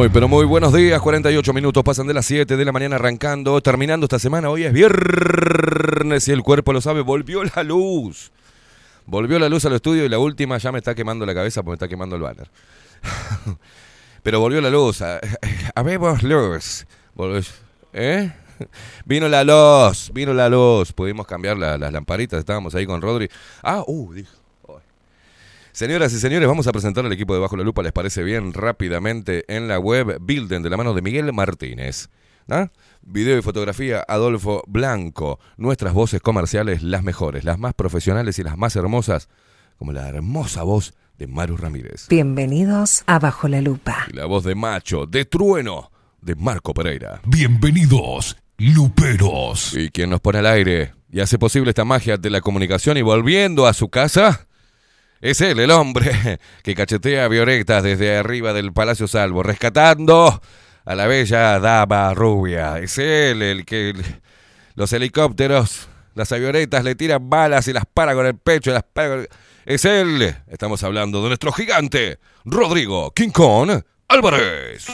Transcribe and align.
Muy, 0.00 0.08
pero 0.08 0.28
muy 0.28 0.46
buenos 0.46 0.72
días. 0.72 0.98
48 0.98 1.52
minutos 1.52 1.84
pasan 1.84 2.06
de 2.06 2.14
las 2.14 2.24
7 2.24 2.56
de 2.56 2.64
la 2.64 2.72
mañana 2.72 2.96
arrancando, 2.96 3.60
terminando 3.60 4.06
esta 4.06 4.18
semana. 4.18 4.48
Hoy 4.48 4.64
es 4.64 4.72
viernes 4.72 6.26
y 6.26 6.32
el 6.32 6.42
cuerpo 6.42 6.72
lo 6.72 6.80
sabe. 6.80 7.02
Volvió 7.02 7.44
la 7.44 7.62
luz. 7.62 8.32
Volvió 9.04 9.38
la 9.38 9.50
luz 9.50 9.66
al 9.66 9.74
estudio 9.74 10.06
y 10.06 10.08
la 10.08 10.18
última 10.18 10.56
ya 10.56 10.72
me 10.72 10.78
está 10.78 10.94
quemando 10.94 11.26
la 11.26 11.34
cabeza 11.34 11.62
porque 11.62 11.72
me 11.72 11.74
está 11.74 11.88
quemando 11.88 12.16
el 12.16 12.22
banner. 12.22 12.48
pero 14.22 14.40
volvió 14.40 14.62
la 14.62 14.70
luz. 14.70 15.02
Habemos 15.74 16.22
luz. 16.22 16.86
¿Eh? 17.92 18.32
Vino 19.04 19.28
la 19.28 19.44
luz, 19.44 20.10
vino 20.14 20.32
la 20.32 20.48
luz. 20.48 20.94
Pudimos 20.94 21.26
cambiar 21.26 21.58
las 21.58 21.92
lamparitas. 21.92 22.38
Estábamos 22.38 22.74
ahí 22.74 22.86
con 22.86 23.02
Rodri. 23.02 23.28
Ah, 23.62 23.84
uh, 23.86 24.14
dijo. 24.14 24.39
Señoras 25.80 26.12
y 26.12 26.18
señores, 26.18 26.46
vamos 26.46 26.66
a 26.66 26.72
presentar 26.72 27.06
al 27.06 27.12
equipo 27.14 27.32
de 27.32 27.40
Bajo 27.40 27.56
la 27.56 27.64
Lupa, 27.64 27.82
¿les 27.82 27.92
parece 27.92 28.22
bien? 28.22 28.52
Rápidamente 28.52 29.46
en 29.48 29.66
la 29.66 29.78
web 29.78 30.18
Bilden 30.20 30.62
de 30.62 30.68
la 30.68 30.76
mano 30.76 30.92
de 30.92 31.00
Miguel 31.00 31.32
Martínez. 31.32 32.10
¿Ah? 32.50 32.68
Video 33.00 33.38
y 33.38 33.40
fotografía 33.40 34.04
Adolfo 34.06 34.62
Blanco. 34.66 35.40
Nuestras 35.56 35.94
voces 35.94 36.20
comerciales, 36.20 36.82
las 36.82 37.02
mejores, 37.02 37.44
las 37.44 37.58
más 37.58 37.72
profesionales 37.72 38.38
y 38.38 38.42
las 38.42 38.58
más 38.58 38.76
hermosas, 38.76 39.30
como 39.78 39.92
la 39.92 40.06
hermosa 40.06 40.64
voz 40.64 40.92
de 41.16 41.26
Maru 41.26 41.56
Ramírez. 41.56 42.08
Bienvenidos 42.10 43.02
a 43.06 43.18
Bajo 43.18 43.48
la 43.48 43.62
Lupa. 43.62 44.06
Y 44.12 44.16
la 44.16 44.26
voz 44.26 44.44
de 44.44 44.54
Macho, 44.54 45.06
de 45.06 45.24
Trueno, 45.24 45.90
de 46.20 46.34
Marco 46.34 46.74
Pereira. 46.74 47.22
Bienvenidos, 47.24 48.36
Luperos. 48.58 49.72
Y 49.72 49.88
quien 49.88 50.10
nos 50.10 50.20
pone 50.20 50.40
al 50.40 50.46
aire 50.46 50.92
y 51.10 51.20
hace 51.20 51.38
posible 51.38 51.70
esta 51.70 51.86
magia 51.86 52.18
de 52.18 52.28
la 52.28 52.42
comunicación 52.42 52.98
y 52.98 53.02
volviendo 53.02 53.66
a 53.66 53.72
su 53.72 53.88
casa 53.88 54.46
es 55.20 55.40
él, 55.40 55.60
el 55.60 55.70
hombre 55.70 56.38
que 56.62 56.74
cachetea 56.74 57.28
violetas 57.28 57.82
desde 57.82 58.16
arriba 58.16 58.52
del 58.52 58.72
Palacio 58.72 59.06
Salvo, 59.06 59.42
rescatando 59.42 60.40
a 60.84 60.94
la 60.94 61.06
bella 61.06 61.60
dama 61.60 62.14
rubia. 62.14 62.78
Es 62.78 62.98
él 62.98 63.42
el 63.42 63.64
que 63.64 63.94
los 64.74 64.92
helicópteros, 64.92 65.88
las 66.14 66.32
avionetas 66.32 66.84
le 66.84 66.94
tiran 66.94 67.28
balas 67.28 67.68
y 67.68 67.72
las 67.72 67.84
para 67.86 68.14
con 68.14 68.26
el 68.26 68.36
pecho. 68.36 68.72
Las 68.72 68.82
para 68.82 69.24
Es 69.66 69.84
él. 69.84 70.34
Estamos 70.48 70.82
hablando 70.82 71.22
de 71.22 71.28
nuestro 71.28 71.52
gigante, 71.52 72.18
Rodrigo 72.44 73.12
King 73.12 73.30
Kong 73.30 73.82
Álvarez. 74.08 74.86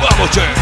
Vamos, 0.00 0.30
che. 0.30 0.61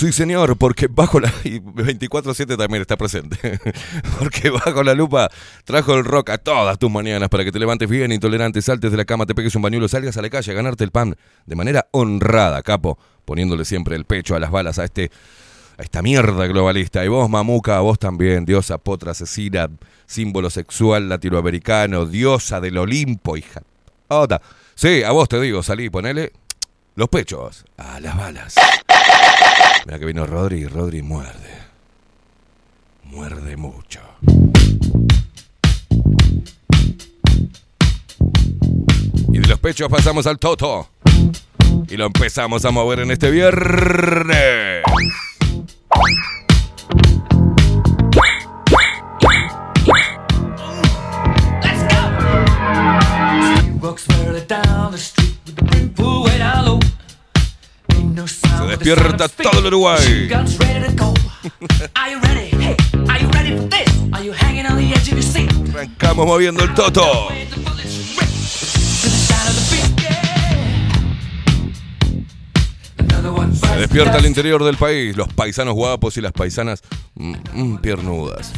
Sí 0.00 0.12
señor, 0.12 0.56
porque 0.56 0.86
bajo 0.88 1.20
la... 1.20 1.30
y 1.44 1.60
24-7 1.60 2.56
también 2.56 2.80
está 2.80 2.96
presente. 2.96 3.60
porque 4.18 4.48
bajo 4.48 4.82
la 4.82 4.94
lupa 4.94 5.28
trajo 5.64 5.94
el 5.94 6.04
rock 6.04 6.30
a 6.30 6.38
todas 6.38 6.78
tus 6.78 6.90
mañanas 6.90 7.28
para 7.28 7.44
que 7.44 7.52
te 7.52 7.58
levantes 7.58 7.88
bien, 7.88 8.10
intolerante, 8.10 8.62
saltes 8.62 8.90
de 8.90 8.96
la 8.96 9.04
cama, 9.04 9.26
te 9.26 9.34
pegues 9.34 9.54
un 9.56 9.62
bañuelo, 9.62 9.88
salgas 9.88 10.16
a 10.16 10.22
la 10.22 10.30
calle 10.30 10.52
a 10.52 10.54
ganarte 10.54 10.84
el 10.84 10.90
pan 10.90 11.16
de 11.44 11.54
manera 11.54 11.88
honrada, 11.90 12.62
capo, 12.62 12.98
poniéndole 13.26 13.66
siempre 13.66 13.94
el 13.94 14.06
pecho 14.06 14.34
a 14.34 14.40
las 14.40 14.50
balas 14.50 14.78
a 14.78 14.84
este... 14.84 15.10
A 15.78 15.82
esta 15.82 16.02
mierda 16.02 16.46
globalista. 16.46 17.02
Y 17.06 17.08
vos, 17.08 17.30
mamuca, 17.30 17.80
vos 17.80 17.98
también, 17.98 18.44
diosa, 18.44 18.76
potra, 18.76 19.12
asesina, 19.12 19.66
símbolo 20.04 20.50
sexual 20.50 21.08
latinoamericano, 21.08 22.04
diosa 22.04 22.60
del 22.60 22.76
Olimpo, 22.76 23.34
hija. 23.38 23.62
Otra. 24.08 24.42
Sí, 24.74 25.02
a 25.02 25.12
vos 25.12 25.26
te 25.26 25.40
digo, 25.40 25.62
salí, 25.62 25.88
ponele 25.88 26.34
los 26.96 27.08
pechos 27.08 27.64
a 27.78 27.98
las 27.98 28.14
balas. 28.14 28.56
Mira 29.90 29.98
que 29.98 30.06
vino 30.06 30.24
Rodri 30.24 30.58
y 30.60 30.66
Rodri 30.68 31.02
muerde. 31.02 31.50
Muerde 33.02 33.56
mucho. 33.56 34.00
Y 39.32 39.38
de 39.40 39.48
los 39.48 39.58
pechos 39.58 39.88
pasamos 39.88 40.28
al 40.28 40.38
toto. 40.38 40.90
Y 41.88 41.96
lo 41.96 42.06
empezamos 42.06 42.64
a 42.64 42.70
mover 42.70 43.00
en 43.00 43.10
este 43.10 43.32
viernes. 43.32 44.84
Se 58.26 58.66
despierta 58.66 59.28
todo 59.28 59.60
el 59.60 59.66
Uruguay. 59.66 60.28
Arrancamos 65.70 66.26
moviendo 66.26 66.64
el 66.64 66.74
toto. 66.74 67.28
Se 73.54 73.76
despierta 73.76 74.18
el 74.18 74.26
interior 74.26 74.64
del 74.64 74.76
país, 74.76 75.16
los 75.16 75.32
paisanos 75.32 75.74
guapos 75.74 76.16
y 76.16 76.20
las 76.20 76.32
paisanas 76.32 76.82
mm, 77.14 77.34
mm, 77.54 77.78
piernudas. 77.78 78.52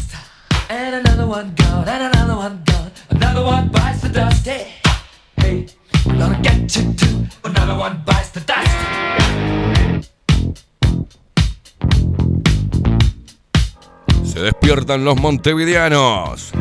Se 14.24 14.40
despiertan 14.40 15.04
los 15.04 15.20
montevideanos. 15.20 16.52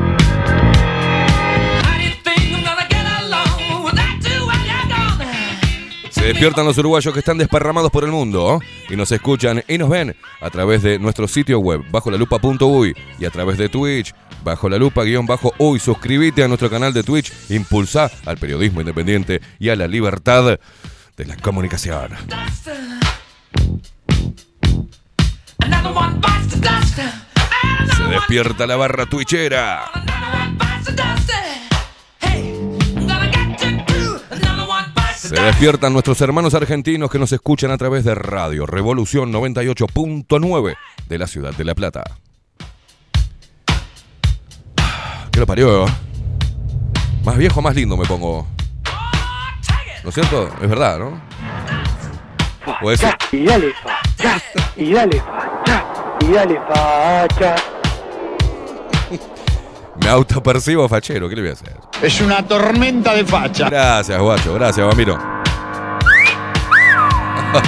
Se 6.10 6.28
despiertan 6.28 6.66
los 6.66 6.78
uruguayos 6.78 7.14
que 7.14 7.20
están 7.20 7.38
desparramados 7.38 7.90
por 7.90 8.04
el 8.04 8.12
mundo 8.12 8.60
y 8.90 8.96
nos 8.96 9.12
escuchan 9.12 9.64
y 9.68 9.78
nos 9.78 9.90
ven 9.90 10.16
a 10.40 10.50
través 10.50 10.84
de 10.84 11.00
nuestro 11.00 11.28
sitio 11.28 11.60
web 11.60 11.84
bajo 11.90 12.12
la 12.12 12.18
lupa.uy 12.18 12.94
y 13.18 13.26
a 13.26 13.32
través 13.32 13.58
de 13.58 13.70
Twitch 13.70 14.14
bajo 14.44 14.70
la 14.70 14.78
lupa 14.78 15.04
guion 15.04 15.26
bajo 15.26 15.54
uy. 15.58 15.80
Suscríbete 15.80 16.44
a 16.44 16.48
nuestro 16.48 16.70
canal 16.70 16.94
de 16.94 17.04
Twitch, 17.04 17.32
impulsa 17.50 18.10
al 18.26 18.38
periodismo 18.38 18.82
independiente 18.82 19.42
y 19.60 19.70
a 19.70 19.76
la 19.76 19.88
libertad 19.88 20.60
de 21.18 21.26
la 21.26 21.36
comunicación. 21.38 22.12
Se 27.96 28.04
despierta 28.04 28.68
la 28.68 28.76
barra 28.76 29.06
twitchera. 29.06 29.86
Se 35.18 35.42
despiertan 35.42 35.94
nuestros 35.94 36.20
hermanos 36.20 36.54
argentinos 36.56 37.10
que 37.10 37.18
nos 37.18 37.32
escuchan 37.32 37.72
a 37.72 37.78
través 37.78 38.04
de 38.04 38.16
Radio 38.16 38.66
Revolución 38.66 39.32
98.9 39.32 40.76
de 41.08 41.18
la 41.18 41.28
ciudad 41.28 41.54
de 41.54 41.64
La 41.64 41.74
Plata. 41.74 42.04
¿Qué 45.32 45.40
lo 45.40 45.46
parió? 45.48 45.86
Más 47.24 47.38
viejo, 47.38 47.62
más 47.62 47.76
lindo 47.76 47.96
me 47.98 48.06
pongo. 48.06 48.46
¿No 50.04 50.10
es 50.10 50.16
cierto? 50.16 50.50
Es 50.62 50.70
verdad, 50.70 51.00
¿no? 51.00 51.22
¿O 52.82 52.92
es- 52.92 53.02
Y 53.32 53.46
dale 53.46 53.72
facha, 53.84 54.42
y 54.76 54.92
dale 54.94 55.22
facha, 55.22 55.86
y 56.22 56.32
dale 56.32 56.60
facha. 56.68 57.56
Me 60.02 60.10
autopercibo 60.10 60.88
fachero, 60.90 61.30
¿qué 61.30 61.36
le 61.36 61.42
voy 61.42 61.50
a 61.52 61.54
hacer? 61.54 61.78
Es 62.02 62.20
una 62.22 62.42
tormenta 62.48 63.14
de 63.14 63.24
facha. 63.26 63.70
Gracias, 63.70 64.20
guacho, 64.20 64.54
gracias, 64.56 64.88
Bambino. 64.88 65.16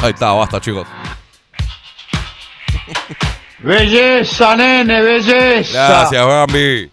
Ahí 0.01 0.10
está, 0.12 0.32
basta, 0.32 0.60
chicos. 0.60 0.88
Belleza, 3.60 4.55
nene, 4.55 5.01
belleza. 5.01 5.88
Gracias, 5.88 6.25
Bambi. 6.25 6.89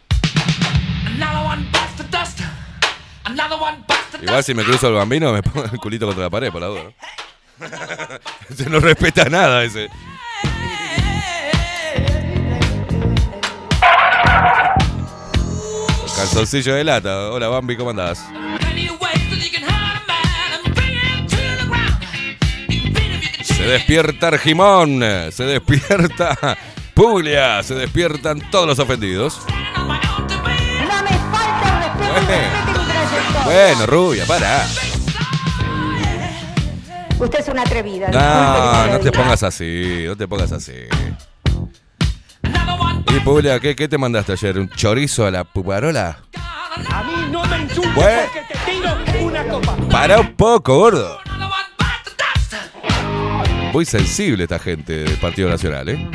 Igual 4.22 4.44
si 4.44 4.54
me 4.54 4.64
cruzo 4.64 4.88
el 4.88 4.94
bambino 4.94 5.32
me 5.32 5.42
pongo 5.42 5.64
el 5.64 5.78
culito 5.78 6.06
contra 6.06 6.24
la 6.24 6.30
pared, 6.30 6.50
por 6.50 6.60
la 6.60 6.66
duda. 6.68 6.82
¿no? 6.84 6.92
ese 8.50 8.68
no 8.70 8.80
respeta 8.80 9.24
nada, 9.24 9.64
ese. 9.64 9.88
Calzoncillo 16.16 16.74
de 16.74 16.84
lata. 16.84 17.30
Hola, 17.30 17.48
Bambi, 17.48 17.76
¿cómo 17.76 17.90
andás? 17.90 18.24
Se 23.42 23.66
despierta 23.66 24.28
Argimón, 24.28 25.00
se 25.30 25.44
despierta 25.44 26.56
Puglia, 26.94 27.62
se 27.62 27.74
despiertan 27.74 28.40
todos 28.50 28.66
los 28.66 28.78
ofendidos. 28.78 29.40
No 29.76 29.84
me 31.02 31.10
falta 31.30 31.94
el 31.94 32.26
respeto, 32.26 32.69
Bueno. 33.52 33.86
rubia, 33.86 34.24
para. 34.26 34.66
Usted 37.18 37.40
es 37.40 37.48
una 37.48 37.62
atrevida. 37.62 38.08
No, 38.10 38.92
no 38.92 39.00
te 39.00 39.12
pongas 39.12 39.42
así, 39.42 40.04
no 40.06 40.16
te 40.16 40.26
pongas 40.26 40.52
así. 40.52 40.72
Y 43.14 43.20
Puglia, 43.20 43.58
¿qué, 43.60 43.74
qué 43.76 43.88
te 43.88 43.98
mandaste 43.98 44.32
ayer? 44.32 44.58
¿Un 44.58 44.68
chorizo 44.70 45.26
a 45.26 45.30
la 45.30 45.44
puparola? 45.44 46.18
A 46.90 47.02
mí 47.02 47.12
no 47.30 47.44
me 47.44 47.58
insultes 47.62 47.94
Bueno. 47.94 48.22
porque 48.32 48.54
te 48.54 48.70
tiro 48.70 49.26
una 49.26 49.44
copa. 49.48 49.76
Para 49.90 50.20
un 50.20 50.34
poco, 50.34 50.78
gordo. 50.78 51.18
Muy 53.72 53.84
sensible 53.84 54.44
esta 54.44 54.58
gente 54.58 55.04
del 55.04 55.16
Partido 55.18 55.48
Nacional, 55.48 55.88
¿eh? 55.88 56.08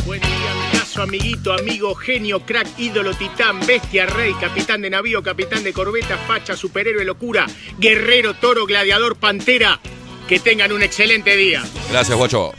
Buen 0.04 0.20
día, 0.20 0.50
amigazo, 0.50 1.02
amiguito, 1.02 1.52
amigo, 1.52 1.94
genio, 1.94 2.40
crack, 2.40 2.66
ídolo, 2.76 3.14
titán, 3.14 3.64
bestia, 3.64 4.06
rey, 4.06 4.34
capitán 4.34 4.82
de 4.82 4.90
navío, 4.90 5.22
capitán 5.22 5.62
de 5.62 5.72
corbeta, 5.72 6.18
facha, 6.18 6.56
superhéroe, 6.56 7.04
locura, 7.04 7.46
guerrero, 7.78 8.34
toro, 8.34 8.66
gladiador, 8.66 9.14
pantera. 9.14 9.78
Que 10.26 10.40
tengan 10.40 10.72
un 10.72 10.82
excelente 10.82 11.36
día. 11.36 11.62
Gracias, 11.90 12.18
guacho. 12.18 12.52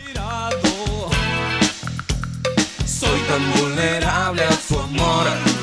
Soy 2.85 3.19
tan 3.27 3.53
vulnerable 3.59 4.43
a 4.43 4.57
tu 4.69 4.79
amor. 4.79 5.54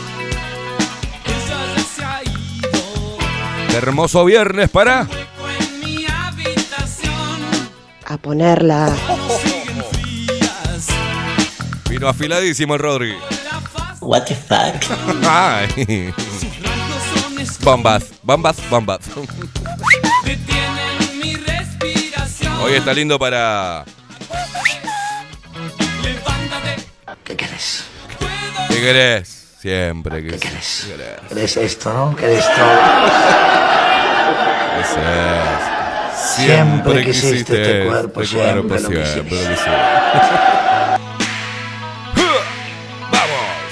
Hermoso 3.72 4.24
viernes 4.24 4.68
para 4.70 5.06
a 8.12 8.18
ponerla. 8.18 8.94
Vino 11.88 12.08
afiladísimo 12.08 12.74
el 12.74 12.80
Rodri. 12.80 13.14
What 14.00 14.24
the 14.24 14.34
fuck? 14.34 15.24
Ay. 15.26 16.12
Bombas, 17.60 18.04
bombas, 18.22 18.56
bombas. 18.68 19.00
Detienen 20.24 21.18
mi 21.20 21.34
respiración. 21.36 22.52
Hoy 22.60 22.74
está 22.74 22.92
lindo 22.92 23.18
para. 23.18 23.84
Levántate. 26.02 26.84
¿Qué 27.24 27.36
querés? 27.36 27.84
¿Qué 28.68 28.80
querés? 28.80 29.41
Siempre 29.62 30.22
que 30.24 30.30
¿Qué 30.30 30.38
querés? 30.40 30.88
¿Qué 30.88 30.96
querés? 30.96 31.20
¿Querés 31.28 31.56
esto, 31.56 31.92
no? 31.92 32.16
¿Querés 32.16 32.44
todo? 32.46 32.80
Ese 34.80 34.98
es. 34.98 35.62
Siempre 36.34 37.04
quisiste 37.04 37.62
este 37.62 37.86
cuerpo, 37.86 38.24
siempre 38.24 38.80
lo 38.80 38.88
siempre 38.88 39.04
quisiste. 39.04 39.22
lo 39.22 39.38
quisiste. 39.50 39.70
Vamos. 43.12 43.70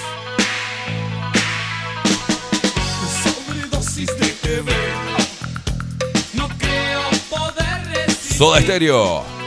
Soda 8.38 8.60
Estéreo. 8.60 9.39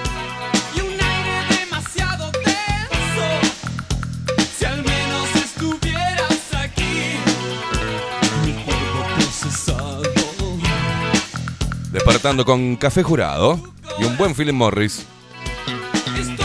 Despertando 11.93 12.43
con 12.43 12.75
café 12.75 13.03
jurado 13.03 13.59
y 13.99 14.03
un 14.03 14.17
buen 14.17 14.33
Philip 14.33 14.55
Morris. 14.55 15.05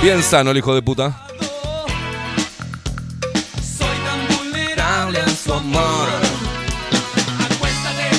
Bien 0.02 0.22
sano 0.22 0.50
el 0.50 0.58
hijo 0.58 0.74
de 0.74 0.82
puta. 0.82 1.26
Soy 3.56 3.96
tan 4.04 4.36
vulnerable 4.36 5.18
a 5.18 5.28
su 5.30 5.54
amor. 5.54 6.08
Acuéstate. 7.50 8.10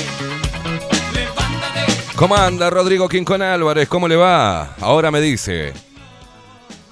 Levántate. 1.14 2.16
¿Cómo 2.16 2.34
anda 2.34 2.68
Rodrigo 2.68 3.08
Quincón 3.08 3.42
Álvarez? 3.42 3.88
¿Cómo 3.88 4.08
le 4.08 4.16
va? 4.16 4.74
Ahora 4.80 5.12
me 5.12 5.20
dice. 5.20 5.72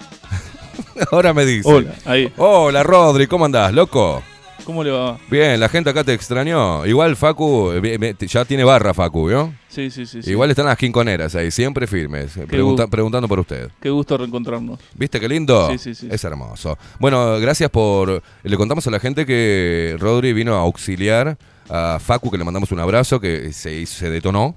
Ahora 1.10 1.34
me 1.34 1.44
dice. 1.44 1.68
Hola, 1.68 1.94
ahí. 2.04 2.32
Hola 2.36 2.84
Rodri, 2.84 3.26
¿cómo 3.26 3.44
andás, 3.44 3.72
loco? 3.72 4.22
¿Cómo 4.68 4.84
le 4.84 4.90
va? 4.90 5.16
Bien, 5.30 5.58
la 5.58 5.66
gente 5.70 5.88
acá 5.88 6.04
te 6.04 6.12
extrañó. 6.12 6.84
Igual 6.84 7.16
Facu, 7.16 7.70
eh, 7.72 8.14
ya 8.26 8.44
tiene 8.44 8.64
barra 8.64 8.92
Facu, 8.92 9.26
¿vio? 9.26 9.54
Sí, 9.68 9.90
sí, 9.90 10.04
sí. 10.04 10.18
Igual 10.26 10.50
están 10.50 10.66
las 10.66 10.76
quinconeras 10.76 11.34
ahí, 11.36 11.50
siempre 11.50 11.86
firmes, 11.86 12.32
pregunta- 12.46 12.84
gu- 12.84 12.90
preguntando 12.90 13.26
por 13.28 13.40
usted. 13.40 13.70
Qué 13.80 13.88
gusto 13.88 14.18
reencontrarnos. 14.18 14.78
¿Viste 14.94 15.18
qué 15.20 15.26
lindo? 15.26 15.70
Sí, 15.70 15.78
sí, 15.78 15.94
sí. 15.94 16.08
Es 16.10 16.22
hermoso. 16.22 16.76
Bueno, 17.00 17.40
gracias 17.40 17.70
por... 17.70 18.22
Le 18.42 18.56
contamos 18.58 18.86
a 18.86 18.90
la 18.90 19.00
gente 19.00 19.24
que 19.24 19.96
Rodri 19.98 20.34
vino 20.34 20.54
a 20.54 20.58
auxiliar 20.60 21.38
a 21.70 21.98
Facu, 21.98 22.30
que 22.30 22.36
le 22.36 22.44
mandamos 22.44 22.70
un 22.70 22.80
abrazo, 22.80 23.18
que 23.20 23.54
se, 23.54 23.86
se 23.86 24.10
detonó. 24.10 24.54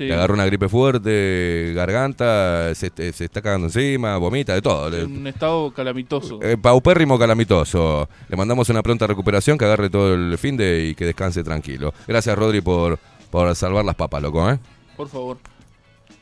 Sí. 0.00 0.06
Le 0.06 0.14
agarró 0.14 0.32
una 0.32 0.46
gripe 0.46 0.66
fuerte, 0.66 1.72
garganta, 1.74 2.74
se, 2.74 2.90
se 3.12 3.24
está 3.26 3.42
cagando 3.42 3.66
encima, 3.66 4.16
vomita, 4.16 4.54
de 4.54 4.62
todo. 4.62 4.88
Le- 4.88 5.00
En 5.02 5.14
un 5.18 5.26
estado 5.26 5.70
calamitoso. 5.74 6.38
eh, 6.42 6.56
paupérrimo 6.56 7.18
calamitoso. 7.18 8.08
Le 8.30 8.34
mandamos 8.34 8.66
una 8.70 8.82
pronta 8.82 9.06
recuperación, 9.06 9.58
que 9.58 9.66
agarre 9.66 9.90
todo 9.90 10.14
el 10.14 10.38
fin 10.38 10.56
de 10.56 10.86
y 10.86 10.94
que 10.94 11.04
descanse 11.04 11.44
tranquilo. 11.44 11.92
Gracias, 12.08 12.34
Rodri, 12.38 12.62
por, 12.62 12.98
por 13.30 13.54
salvar 13.54 13.84
las 13.84 13.94
papas, 13.94 14.22
loco, 14.22 14.50
¿eh? 14.50 14.58
Por 14.96 15.08
favor. 15.10 15.36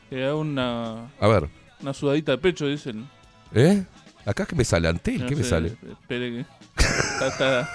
Que 0.09 0.25
haga 0.25 0.35
una, 0.35 1.05
A 1.21 1.27
ver. 1.29 1.47
una 1.81 1.93
sudadita 1.93 2.33
de 2.33 2.37
pecho, 2.39 2.67
dicen. 2.67 3.07
¿Eh? 3.55 3.81
¿Acá 4.25 4.45
qué 4.45 4.57
me 4.57 4.65
sale? 4.65 4.89
¿Antel? 4.89 5.21
No 5.21 5.27
¿Qué 5.27 5.37
me 5.37 5.43
sale? 5.45 5.77
Espere 5.89 6.31
que. 6.31 6.45
Está, 6.79 7.27
está, 7.27 7.69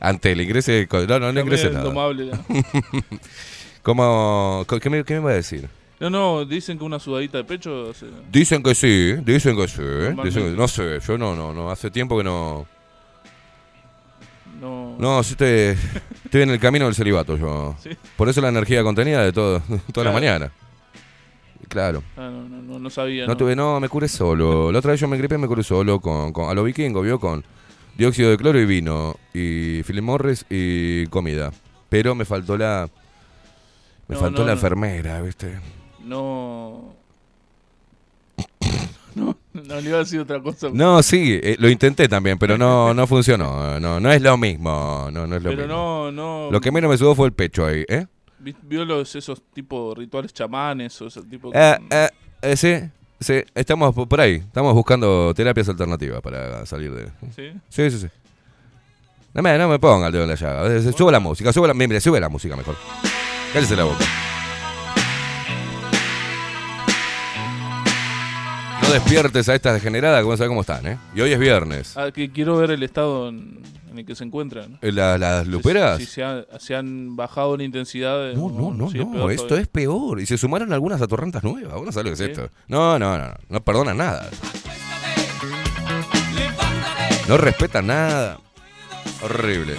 Antel, 0.00 0.40
ingrese. 0.40 0.88
No, 0.90 1.18
no, 1.18 1.30
no 1.32 1.40
ingrese 1.40 1.70
nada. 1.70 1.92
¿Cómo, 3.84 4.66
qué, 4.80 4.90
me, 4.90 5.04
¿Qué 5.04 5.14
me 5.14 5.20
va 5.20 5.30
a 5.30 5.34
decir? 5.34 5.68
No, 6.00 6.10
no, 6.10 6.44
dicen 6.44 6.76
que 6.76 6.84
una 6.84 6.98
sudadita 6.98 7.38
de 7.38 7.44
pecho. 7.44 7.92
Dicen 8.32 8.62
que 8.62 8.74
sí, 8.74 9.12
dicen 9.24 9.56
que 9.56 9.68
sí. 9.68 9.80
Normalmente. 9.80 10.24
dicen 10.24 10.42
que- 10.50 10.56
no 10.58 10.66
sé, 10.66 10.98
yo 11.06 11.16
no, 11.16 11.36
no, 11.36 11.52
no. 11.54 11.70
Hace 11.70 11.90
tiempo 11.90 12.18
que 12.18 12.24
no. 12.24 12.66
No. 14.60 14.96
No, 14.98 15.22
sí 15.22 15.32
estoy, 15.32 15.76
estoy 16.24 16.42
en 16.42 16.50
el 16.50 16.58
camino 16.60 16.86
del 16.86 16.94
celibato 16.94 17.36
yo. 17.36 17.76
Sí. 17.82 17.90
Por 18.16 18.28
eso 18.28 18.40
la 18.40 18.48
energía 18.48 18.82
contenida 18.82 19.22
de 19.22 19.32
todo, 19.32 19.60
toda 19.68 19.76
la 19.78 19.92
Claro. 19.92 20.12
mañana. 20.12 20.52
Claro. 21.68 22.02
Ah, 22.16 22.30
no, 22.32 22.48
no, 22.48 22.62
no, 22.62 22.78
no 22.78 22.90
sabía. 22.90 23.26
No 23.26 23.36
tuve, 23.36 23.56
no, 23.56 23.80
me 23.80 23.88
curé 23.88 24.08
solo. 24.08 24.70
La 24.70 24.78
otra 24.78 24.92
vez 24.92 25.00
yo 25.00 25.08
me 25.08 25.16
gripé, 25.16 25.38
me 25.38 25.46
curé 25.48 25.62
solo 25.62 26.00
con, 26.00 26.32
con- 26.32 26.48
a 26.48 26.54
lo 26.54 26.62
vikingo, 26.64 27.02
vio, 27.02 27.18
con 27.18 27.44
dióxido 27.96 28.30
de 28.30 28.36
cloro 28.36 28.60
y 28.60 28.66
vino, 28.66 29.16
y 29.32 29.82
Philip 29.82 30.02
Morris 30.04 30.44
y 30.50 31.06
comida. 31.06 31.52
Pero 31.88 32.14
me 32.14 32.24
faltó 32.24 32.56
la, 32.56 32.88
me 34.08 34.14
No, 34.14 34.20
faltó 34.20 34.40
no, 34.42 34.46
la 34.46 34.52
enfermera, 34.52 35.20
viste. 35.22 35.58
No. 36.04 36.94
No, 39.14 39.36
no 39.52 39.80
le 39.80 39.88
iba 39.88 39.98
a 39.98 40.00
decir 40.00 40.18
otra 40.18 40.40
cosa. 40.42 40.68
No, 40.72 41.00
sí, 41.00 41.38
eh, 41.40 41.54
lo 41.60 41.68
intenté 41.70 42.08
también, 42.08 42.36
pero 42.36 42.58
no, 42.58 42.92
no 42.92 43.06
funcionó. 43.06 43.78
No, 43.78 44.00
no 44.00 44.10
es 44.10 44.20
lo 44.20 44.36
mismo, 44.36 45.08
no, 45.12 45.24
no 45.28 45.36
es 45.36 45.42
lo 45.42 45.50
Pero 45.50 45.62
mismo. 45.68 45.72
no, 45.76 46.10
no. 46.10 46.50
Lo 46.50 46.60
que 46.60 46.72
menos 46.72 46.90
me 46.90 46.96
sudó 46.98 47.14
fue 47.14 47.28
el 47.28 47.32
pecho 47.32 47.64
ahí, 47.64 47.84
¿eh? 47.86 48.06
vi- 48.40 48.56
¿Vio 48.62 48.84
los, 48.84 49.14
esos 49.14 49.40
tipo 49.52 49.94
rituales 49.94 50.32
chamanes 50.32 51.00
o 51.00 51.06
ese 51.06 51.22
tipo? 51.22 51.52
Eh, 51.54 51.78
eh, 51.90 52.08
eh, 52.42 52.56
sí, 52.56 52.74
sí, 53.20 53.40
estamos 53.54 53.94
por 53.94 54.20
ahí, 54.20 54.34
estamos 54.34 54.74
buscando 54.74 55.32
terapias 55.32 55.68
alternativas 55.68 56.20
para 56.20 56.66
salir 56.66 56.92
de... 56.92 57.06
¿Sí? 57.36 57.52
Sí, 57.68 57.90
sí, 57.92 57.98
sí. 58.00 58.08
No 59.32 59.42
me, 59.42 59.56
no 59.56 59.68
me 59.68 59.78
ponga 59.78 60.08
el 60.08 60.12
dedo 60.12 60.24
en 60.24 60.30
la 60.30 60.34
llaga. 60.34 60.92
Sube 60.92 61.12
la 61.12 61.20
música, 61.20 61.52
sube 61.52 61.68
la, 61.68 61.74
mire, 61.74 62.00
sube 62.00 62.18
la 62.18 62.28
música 62.28 62.56
mejor. 62.56 62.74
Cállese 63.54 63.76
la 63.76 63.84
boca. 63.84 64.04
No 68.82 68.90
despiertes 68.92 69.48
a 69.48 69.54
estas 69.54 69.74
degeneradas 69.74 70.22
que 70.24 70.32
a 70.32 70.36
ver 70.36 70.48
cómo 70.48 70.60
están, 70.62 70.86
¿eh? 70.86 70.98
Y 71.14 71.20
hoy 71.20 71.32
es 71.32 71.38
viernes. 71.38 71.96
Ah, 71.96 72.10
que 72.12 72.30
quiero 72.30 72.56
ver 72.56 72.72
el 72.72 72.82
estado 72.82 73.28
en, 73.28 73.62
en 73.90 73.98
el 74.00 74.04
que 74.04 74.14
se 74.16 74.24
encuentran. 74.24 74.78
Eh, 74.82 74.92
la- 74.92 75.16
¿Las 75.16 75.46
luperas? 75.46 75.98
Si, 75.98 76.06
si 76.06 76.12
se, 76.12 76.24
ha- 76.24 76.44
se 76.58 76.74
han 76.74 77.14
bajado 77.16 77.56
la 77.56 77.62
intensidad. 77.64 78.20
de- 78.28 78.34
No, 78.34 78.50
no, 78.50 78.72
no, 78.74 78.90
sí, 78.90 78.98
es 78.98 79.06
no, 79.06 79.12
peor 79.12 79.30
esto 79.32 79.44
todavía. 79.46 79.62
es 79.62 79.68
peor. 79.68 80.20
Y 80.20 80.26
se 80.26 80.36
sumaron 80.36 80.72
algunas 80.72 81.00
atorrantas 81.00 81.42
nuevas. 81.44 81.72
¿Vos 81.74 81.86
no 81.86 81.92
sabés 81.92 82.10
lo 82.10 82.16
que 82.16 82.24
es 82.24 82.36
Sí. 82.36 82.40
esto? 82.42 82.54
No, 82.68 82.98
no, 82.98 83.16
no, 83.16 83.28
no, 83.28 83.34
no 83.48 83.60
perdonan 83.64 83.96
nada. 83.96 84.28
No 87.28 87.36
respetan 87.38 87.86
nada. 87.86 88.38
Horrible. 89.22 89.76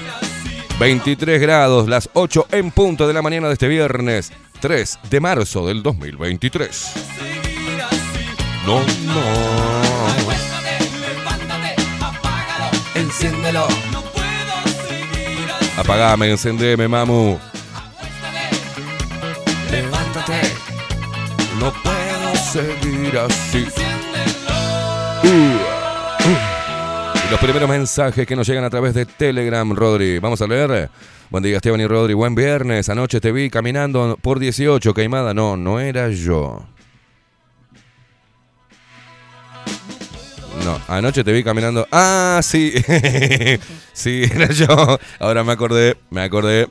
23 0.79 1.39
grados, 1.39 1.87
las 1.87 2.09
8 2.13 2.47
en 2.51 2.71
punto 2.71 3.07
de 3.07 3.13
la 3.13 3.21
mañana 3.21 3.47
de 3.47 3.53
este 3.53 3.67
viernes, 3.69 4.33
3 4.59 4.99
de 5.09 5.19
marzo 5.21 5.65
del 5.65 5.81
2023. 5.81 6.93
No, 8.65 8.79
no. 8.79 9.21
Enciéndelo. 12.95 13.67
Apagame, 15.77 16.31
encendeme, 16.31 16.87
mamu. 16.87 17.37
Levántate. 19.71 20.41
No 21.59 21.71
puedo 21.83 22.35
seguir 22.51 23.17
así. 23.17 23.65
Uh, 25.23 25.84
los 27.31 27.39
primeros 27.39 27.67
mensajes 27.67 28.27
que 28.27 28.35
nos 28.35 28.47
llegan 28.47 28.63
a 28.63 28.69
través 28.69 28.93
de 28.93 29.05
Telegram, 29.05 29.73
Rodri. 29.73 30.19
Vamos 30.19 30.41
a 30.41 30.47
leer. 30.47 30.89
Buen 31.29 31.43
día, 31.43 31.57
Esteban 31.57 31.81
y 31.81 31.87
Rodri. 31.87 32.13
Buen 32.13 32.35
viernes. 32.35 32.89
Anoche 32.89 33.19
te 33.19 33.31
vi 33.31 33.49
caminando 33.49 34.17
por 34.21 34.39
18, 34.39 34.93
Caimada. 34.93 35.33
No, 35.33 35.57
no 35.57 35.79
era 35.79 36.09
yo. 36.09 36.65
No, 40.63 40.79
anoche 40.87 41.23
te 41.23 41.31
vi 41.31 41.43
caminando. 41.43 41.87
Ah, 41.91 42.41
sí. 42.43 42.73
sí, 43.93 44.23
era 44.31 44.51
yo. 44.51 44.99
Ahora 45.19 45.43
me 45.43 45.51
acordé, 45.51 45.97
me 46.11 46.21
acordé. 46.21 46.67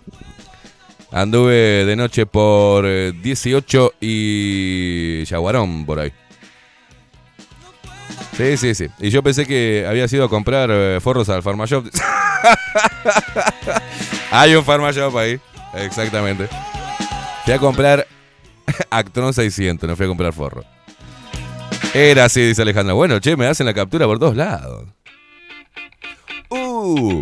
Anduve 1.11 1.85
de 1.85 1.97
noche 1.97 2.27
por 2.27 2.87
eh, 2.87 3.13
18 3.13 3.95
y 4.01 5.25
Yaguarón 5.25 5.87
por 5.87 6.01
ahí. 6.01 6.13
Sí, 8.37 8.57
sí, 8.57 8.75
sí. 8.75 8.89
Y 8.99 9.11
yo 9.11 9.23
pensé 9.23 9.47
que 9.47 9.87
había 9.89 10.09
sido 10.09 10.25
a 10.25 10.29
comprar 10.29 10.69
eh, 10.73 10.99
forros 11.01 11.29
al 11.29 11.43
Farmashop. 11.43 11.87
Hay 14.31 14.55
un 14.55 14.65
Farmashop 14.65 15.17
ahí. 15.17 15.39
Exactamente. 15.75 16.49
Fui 17.45 17.53
a 17.53 17.59
comprar 17.59 18.07
Actron 18.91 19.33
600, 19.33 19.89
no 19.89 19.97
fui 19.97 20.07
a 20.07 20.09
comprar 20.09 20.33
forro. 20.33 20.65
Era 21.93 22.25
así, 22.25 22.41
dice 22.41 22.63
Alejandra. 22.63 22.95
Bueno, 22.95 23.21
che, 23.21 23.37
me 23.37 23.47
hacen 23.47 23.67
la 23.67 23.75
captura 23.75 24.07
por 24.07 24.19
todos 24.19 24.37
lados. 24.37 24.89
Uh. 26.51 27.21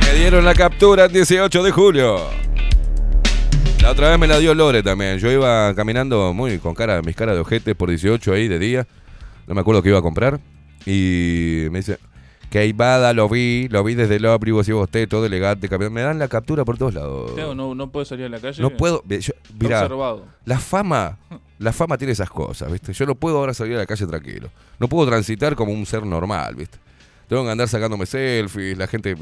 Me 0.00 0.14
dieron 0.14 0.44
la 0.44 0.54
captura 0.54 1.04
el 1.04 1.12
18 1.12 1.62
de 1.62 1.70
julio. 1.70 2.49
La 3.82 3.92
otra 3.92 4.10
vez 4.10 4.18
me 4.18 4.26
la 4.26 4.38
dio 4.38 4.54
Lore 4.54 4.82
también. 4.82 5.18
Yo 5.18 5.30
iba 5.30 5.74
caminando 5.74 6.32
muy 6.34 6.58
con 6.58 6.74
cara, 6.74 7.00
mis 7.02 7.16
caras 7.16 7.34
de 7.34 7.40
ojete 7.40 7.74
por 7.74 7.88
18 7.88 8.32
ahí 8.32 8.46
de 8.46 8.58
día. 8.58 8.86
No 9.46 9.54
me 9.54 9.62
acuerdo 9.62 9.82
qué 9.82 9.88
iba 9.88 9.98
a 9.98 10.02
comprar. 10.02 10.38
Y 10.86 11.66
me 11.70 11.78
dice, 11.78 11.98
Queimada, 12.50 13.12
lo 13.14 13.28
vi, 13.28 13.68
lo 13.68 13.82
vi 13.82 13.94
desde 13.94 14.16
el 14.16 14.26
ómnibus 14.26 14.68
y 14.68 14.72
vos 14.72 14.88
todo 15.08 15.24
elegante. 15.26 15.68
caminando. 15.68 15.94
Me 15.94 16.02
dan 16.02 16.18
la 16.18 16.28
captura 16.28 16.64
por 16.64 16.76
todos 16.76 16.94
lados. 16.94 17.34
Teo, 17.34 17.54
no, 17.54 17.74
no 17.74 17.90
puedes 17.90 18.08
salir 18.08 18.26
a 18.26 18.28
la 18.28 18.38
calle. 18.38 18.62
No 18.62 18.70
puedo. 18.70 19.02
yo- 19.08 19.16
Está 19.16 19.34
mirá, 19.58 19.82
observado. 19.82 20.26
la 20.44 20.58
fama, 20.58 21.18
la 21.58 21.72
fama 21.72 21.96
tiene 21.96 22.12
esas 22.12 22.30
cosas, 22.30 22.70
¿viste? 22.70 22.92
Yo 22.92 23.06
no 23.06 23.14
puedo 23.14 23.38
ahora 23.38 23.54
salir 23.54 23.76
a 23.76 23.78
la 23.78 23.86
calle 23.86 24.06
tranquilo. 24.06 24.50
No 24.78 24.88
puedo 24.88 25.08
transitar 25.08 25.56
como 25.56 25.72
un 25.72 25.86
ser 25.86 26.04
normal, 26.04 26.54
¿viste? 26.54 26.78
Tengo 27.28 27.44
que 27.44 27.50
andar 27.50 27.66
sacándome 27.68 28.04
selfies, 28.06 28.76
la 28.76 28.86
gente 28.86 29.16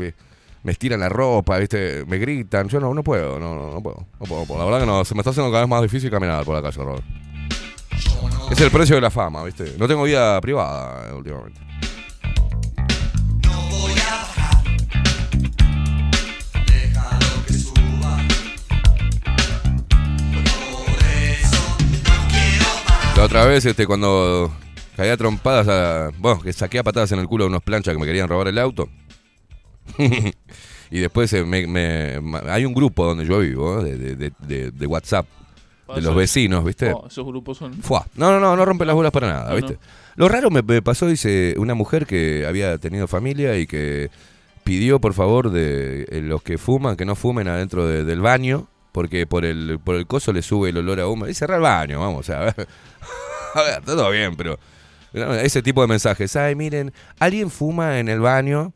me, 0.63 0.69
me 0.69 0.73
estira 0.73 0.97
la 0.97 1.09
ropa, 1.09 1.59
¿viste? 1.59 2.05
Me 2.07 2.19
gritan. 2.19 2.69
Yo 2.69 2.81
no, 2.81 2.95
no 2.95 3.03
puedo, 3.03 3.39
no, 3.39 3.55
no, 3.55 3.83
puedo, 3.83 4.07
no 4.21 4.27
puedo. 4.27 4.59
La 4.59 4.65
verdad 4.65 4.81
que 4.81 4.87
no, 4.87 5.05
se 5.05 5.15
me 5.15 5.21
está 5.21 5.31
haciendo 5.31 5.51
cada 5.51 5.63
vez 5.63 5.71
más 5.71 5.83
difícil 5.83 6.11
caminar 6.11 6.45
por 6.45 6.55
la 6.55 6.63
calle, 6.63 6.83
Robert. 6.83 7.05
Es 8.51 8.61
el 8.61 8.71
precio 8.71 8.95
de 8.95 9.03
la 9.03 9.11
fama, 9.11 9.45
¿viste? 9.45 9.75
No 9.79 9.87
tengo 9.87 10.05
vida 10.05 10.41
privada 10.41 11.09
eh, 11.09 11.15
últimamente. 11.15 11.61
La 23.17 23.25
otra 23.25 23.45
vez, 23.47 23.67
este, 23.67 23.85
cuando 23.85 24.51
caía 24.97 25.17
trompadas, 25.17 25.67
a, 25.69 26.11
bueno, 26.19 26.41
que 26.41 26.53
saqué 26.53 26.79
a 26.79 26.85
patadas 26.85 27.11
en 27.11 27.19
el 27.19 27.27
culo 27.27 27.45
a 27.45 27.47
unos 27.49 27.63
planchas 27.63 27.93
que 27.93 27.99
me 28.01 28.07
querían 28.07 28.29
robar 28.29 28.47
el 28.47 28.59
auto. 28.59 28.89
y 30.91 30.99
después 31.01 31.33
eh, 31.33 31.45
me- 31.45 32.21
hay 32.51 32.65
un 32.65 32.75
grupo 32.75 33.05
donde 33.07 33.27
yo 33.27 33.39
vivo, 33.41 33.81
¿eh? 33.85 33.97
de, 33.97 34.17
de- 34.17 34.33
de- 34.39 34.71
de 34.71 34.87
WhatsApp, 34.87 35.27
de 35.95 36.03
los 36.03 36.15
vecinos, 36.15 36.65
¿viste? 36.65 36.93
Oh, 36.93 37.07
esos 37.07 37.25
grupos 37.27 37.57
son. 37.59 37.73
Fuá. 37.83 38.05
No, 38.15 38.31
no, 38.31 38.39
no, 38.41 38.55
no 38.57 38.65
rompe 38.65 38.85
las 38.85 38.95
bolas 38.95 39.11
para 39.13 39.29
nada, 39.29 39.51
No, 39.51 39.57
¿viste? 39.57 39.73
no. 39.75 39.79
Lo 40.17 40.29
raro 40.29 40.51
me, 40.51 40.63
me 40.63 40.83
pasó, 40.83 41.07
dice, 41.07 41.55
una 41.59 41.75
mujer 41.75 42.05
que 42.07 42.45
había 42.47 42.77
tenido 42.79 43.07
familia 43.07 43.57
y 43.57 43.67
que 43.67 44.11
pidió, 44.65 45.01
por 45.01 45.15
favor, 45.15 45.51
de 45.51 46.03
eh, 46.11 46.21
los 46.23 46.43
que 46.43 46.59
fuman, 46.59 46.97
que 46.97 47.05
no 47.07 47.15
fumen 47.15 47.49
adentro 47.49 47.87
de- 47.87 48.05
del 48.05 48.21
baño, 48.21 48.67
porque 48.93 49.27
por 49.27 49.45
el, 49.47 49.79
por 49.83 49.95
el 49.95 50.07
coso 50.07 50.33
le 50.33 50.43
sube 50.43 50.71
el 50.71 50.77
olor 50.77 51.01
a 51.01 51.07
humo. 51.07 51.27
Y 51.27 51.33
cerrar 51.35 51.57
el 51.59 51.63
baño, 51.63 52.01
vamos, 52.01 52.29
a 52.31 52.41
ver. 52.41 52.69
a 53.55 53.63
ver, 53.63 53.83
todo 53.85 54.11
bien, 54.11 54.37
pero 54.37 54.59
no, 55.15 55.33
ese 55.35 55.63
tipo 55.63 55.81
de 55.81 55.87
mensajes. 55.89 56.37
Ay, 56.37 56.55
miren, 56.55 56.93
alguien 57.19 57.49
fuma 57.51 57.99
en 57.99 58.09
el 58.11 58.21
baño, 58.21 58.75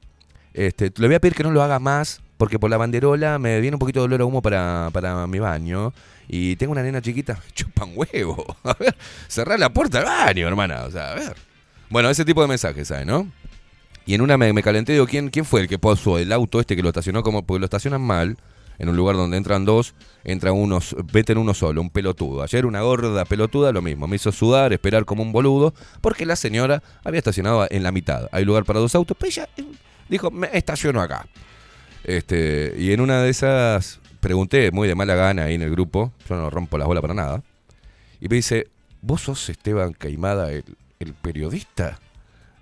este, 0.54 0.92
le 0.96 1.06
voy 1.06 1.16
a 1.16 1.20
pedir 1.20 1.34
que 1.34 1.42
no 1.42 1.50
lo 1.50 1.62
haga 1.62 1.78
más, 1.78 2.20
porque 2.36 2.58
por 2.58 2.70
la 2.70 2.76
banderola 2.76 3.38
me 3.38 3.60
viene 3.60 3.76
un 3.76 3.78
poquito 3.78 4.00
de 4.00 4.04
olor 4.06 4.20
a 4.20 4.24
humo 4.24 4.42
para, 4.42 4.90
para 4.92 5.26
mi 5.26 5.38
baño. 5.38 5.92
Y 6.28 6.56
tengo 6.56 6.72
una 6.72 6.82
nena 6.82 7.00
chiquita, 7.02 7.38
chupan 7.54 7.92
huevo. 7.94 8.56
A 8.64 8.74
ver, 8.78 8.96
cerrar 9.28 9.58
la 9.58 9.72
puerta 9.72 9.98
del 9.98 10.06
baño, 10.06 10.46
hermana. 10.48 10.84
O 10.84 10.90
sea, 10.90 11.12
a 11.12 11.14
ver. 11.14 11.36
Bueno, 11.90 12.08
ese 12.08 12.24
tipo 12.24 12.40
de 12.40 12.48
mensajes, 12.48 12.88
¿sabes, 12.88 13.06
no? 13.06 13.28
Y 14.06 14.14
en 14.14 14.20
una 14.22 14.36
me, 14.38 14.62
calenté, 14.62 14.92
digo, 14.92 15.06
¿quién, 15.06 15.28
¿quién 15.30 15.44
fue 15.44 15.60
el 15.60 15.68
que 15.68 15.78
puso 15.78 16.18
el 16.18 16.32
auto 16.32 16.58
este 16.58 16.74
que 16.74 16.82
lo 16.82 16.88
estacionó 16.88 17.22
como, 17.22 17.42
porque 17.44 17.60
lo 17.60 17.66
estacionan 17.66 18.00
mal, 18.00 18.36
en 18.78 18.88
un 18.88 18.96
lugar 18.96 19.14
donde 19.16 19.36
entran 19.36 19.64
dos, 19.64 19.94
entra 20.24 20.50
uno, 20.52 20.78
s- 20.78 20.96
meten 21.12 21.38
uno 21.38 21.54
solo, 21.54 21.80
un 21.80 21.90
pelotudo. 21.90 22.42
Ayer 22.42 22.66
una 22.66 22.80
gorda 22.80 23.24
pelotuda, 23.26 23.70
lo 23.70 23.80
mismo, 23.82 24.08
me 24.08 24.16
hizo 24.16 24.32
sudar, 24.32 24.72
esperar 24.72 25.04
como 25.04 25.22
un 25.22 25.30
boludo, 25.32 25.72
porque 26.00 26.26
la 26.26 26.34
señora 26.34 26.82
había 27.04 27.18
estacionado 27.18 27.66
en 27.70 27.82
la 27.84 27.92
mitad. 27.92 28.28
Hay 28.32 28.44
lugar 28.44 28.64
para 28.64 28.80
dos 28.80 28.94
autos, 28.96 29.16
pero 29.20 29.28
ella 29.28 29.48
dijo, 30.12 30.30
me 30.30 30.48
estaciono 30.52 31.00
acá. 31.00 31.26
Este, 32.04 32.74
y 32.78 32.92
en 32.92 33.00
una 33.00 33.22
de 33.22 33.30
esas 33.30 34.00
pregunté 34.20 34.70
muy 34.70 34.88
de 34.88 34.94
mala 34.94 35.14
gana 35.14 35.44
ahí 35.44 35.54
en 35.54 35.62
el 35.62 35.70
grupo, 35.70 36.12
yo 36.28 36.36
no 36.36 36.50
rompo 36.50 36.78
las 36.78 36.86
bolas 36.86 37.00
para 37.02 37.14
nada, 37.14 37.42
y 38.20 38.28
me 38.28 38.36
dice, 38.36 38.68
¿vos 39.00 39.22
sos 39.22 39.48
Esteban 39.48 39.92
Caimada, 39.92 40.52
el, 40.52 40.64
el 41.00 41.14
periodista? 41.14 41.98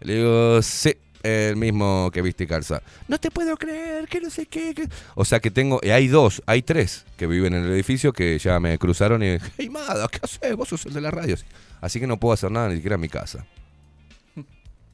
Le 0.01 0.17
digo, 0.17 0.63
sí, 0.63 0.97
el 1.23 1.57
mismo 1.57 2.11
que 2.13 2.23
viste 2.23 2.47
calza. 2.47 2.83
No 3.09 3.19
te 3.19 3.31
puedo 3.31 3.57
creer, 3.57 4.09
que 4.09 4.21
no 4.21 4.31
sé 4.31 4.47
qué. 4.47 4.75
que-". 4.75 4.89
O 5.15 5.25
sea 5.25 5.41
que 5.41 5.51
tengo, 5.51 5.81
y 5.83 5.91
hay 5.91 6.09
dos, 6.09 6.43
hay 6.47 6.63
tres 6.63 7.05
que 7.17 7.27
viven 7.27 7.55
en 7.55 7.65
el 7.65 7.73
edificio 7.73 8.13
que 8.13 8.39
ya 8.39 8.59
me 8.61 8.79
cruzaron 8.79 9.23
y 9.23 9.39
Caimada, 9.57 10.09
¿qué 10.09 10.21
haces? 10.23 10.57
Vos 10.57 10.69
sos 10.69 10.87
el 10.87 10.95
de 10.95 11.01
la 11.01 11.11
radio. 11.11 11.37
Así 11.81 12.01
que 12.01 12.07
no 12.07 12.19
puedo 12.19 12.33
hacer 12.33 12.51
nada 12.51 12.69
ni 12.69 12.77
siquiera 12.77 12.95
en 12.95 13.01
mi 13.01 13.09
casa. 13.09 13.47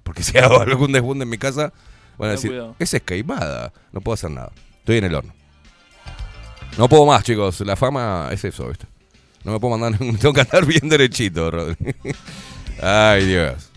Porque 0.03 0.23
si 0.23 0.39
hago 0.39 0.61
algún 0.61 0.93
desbunde 0.93 1.25
en 1.25 1.29
mi 1.29 1.39
casa, 1.39 1.73
van 2.19 2.29
a 2.31 2.33
decir, 2.33 2.51
cuidado. 2.51 2.77
esa 2.79 2.97
es 2.97 3.03
Caimada. 3.03 3.73
No 3.93 4.01
puedo 4.01 4.15
hacer 4.15 4.31
nada. 4.31 4.53
Estoy 4.79 4.99
en 4.99 5.05
el 5.05 5.15
horno. 5.15 5.33
No 6.79 6.89
puedo 6.89 7.07
más, 7.07 7.25
chicos. 7.25 7.61
La 7.61 7.77
fama 7.77 8.29
es 8.31 8.45
eso, 8.45 8.69
¿viste? 8.69 8.87
No 9.45 9.53
me 9.53 9.61
puedo 9.61 9.79
mandar, 9.79 9.99
tengo 10.21 10.33
que 10.33 10.41
andar 10.41 10.67
bien 10.67 10.89
derechito, 10.89 11.51
Rodri. 11.51 11.77
Ay, 12.83 13.27
Dios. 13.27 13.71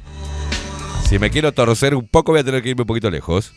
Si 1.08 1.18
me 1.18 1.30
quiero 1.30 1.52
torcer 1.52 1.96
un 1.96 2.08
poco, 2.08 2.32
voy 2.32 2.42
a 2.42 2.44
tener 2.44 2.62
que 2.62 2.70
irme 2.70 2.84
un 2.84 2.88
poquito 2.88 3.10
lejos. 3.10 3.54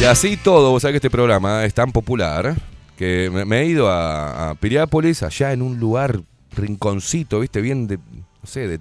Y 0.00 0.04
así 0.04 0.36
todo, 0.36 0.70
vos 0.70 0.80
sabés 0.82 0.94
que 0.94 0.98
este 0.98 1.10
programa 1.10 1.64
es 1.64 1.74
tan 1.74 1.92
popular 1.92 2.54
que 2.96 3.28
me, 3.30 3.44
me 3.44 3.60
he 3.60 3.66
ido 3.66 3.90
a, 3.90 4.50
a 4.50 4.54
Piriápolis, 4.54 5.22
allá 5.22 5.52
en 5.52 5.60
un 5.60 5.78
lugar 5.78 6.20
rinconcito, 6.52 7.40
¿viste? 7.40 7.60
Bien 7.60 7.86
de. 7.86 7.96
No 7.96 8.46
sé, 8.46 8.66
de. 8.68 8.80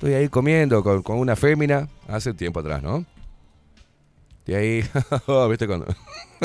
Estoy 0.00 0.14
ahí 0.14 0.30
comiendo 0.30 0.82
con, 0.82 1.02
con 1.02 1.18
una 1.18 1.36
fémina, 1.36 1.86
hace 2.08 2.32
tiempo 2.32 2.60
atrás, 2.60 2.82
¿no? 2.82 3.04
Y 4.46 4.54
ahí, 4.54 4.80
¿viste 5.50 5.66
cuando? 5.66 5.86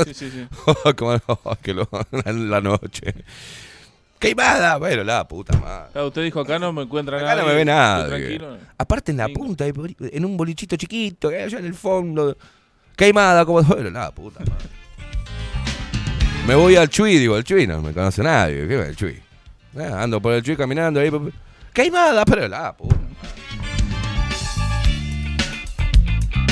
Sí, 0.04 0.13
sí, 0.13 0.30
sí. 0.30 0.46
Como, 0.98 1.18
que 1.62 1.74
lo- 1.74 1.88
la 2.12 2.60
noche. 2.60 3.13
¡Queimada! 4.20 4.76
Bueno, 4.76 5.06
la 5.06 5.26
puta 5.26 5.58
madre. 5.58 5.89
Claro, 5.94 6.08
usted 6.08 6.24
dijo 6.24 6.41
acá 6.41 6.60
no 6.60 6.74
me 6.74 6.82
encuentra 6.82 7.15
Acá 7.15 7.28
nada. 7.28 7.41
no 7.44 7.48
me 7.48 7.56
ve 7.56 7.63
nada. 7.63 8.08
Tranquilo. 8.10 8.58
Aparte 8.78 9.12
en 9.12 9.18
la 9.20 9.30
punta, 9.30 9.65
en 9.65 10.26
un 10.26 10.36
bolichito 10.36 10.76
chiquito, 10.76 11.30
hay 11.30 11.36
allá 11.44 11.60
en 11.60 11.65
el 11.68 11.76
fondo. 11.76 12.36
Queimada, 12.98 13.46
como 13.46 13.63
bueno, 13.63 13.89
la 13.89 14.12
puta 14.12 14.41
madre. 14.41 14.65
Me 16.46 16.56
voy 16.56 16.76
al 16.76 16.89
Chuy, 16.89 17.18
digo, 17.20 17.38
el 17.38 17.46
Chuy 17.46 17.65
no 17.68 17.82
me 17.82 17.94
conoce 17.94 18.22
nadie. 18.22 18.68
¿Qué 18.68 18.76
va 18.76 18.86
el 18.88 18.98
Chuy? 18.98 19.18
Ah, 19.80 20.04
ando 20.04 20.22
por 20.22 20.34
el 20.34 20.44
Chuy 20.44 20.58
caminando 20.58 21.00
ahí. 21.00 21.10
Queimada, 21.74 22.26
pero 22.26 22.50
la 22.50 22.76
puta 22.76 22.96
madre. 22.98 23.06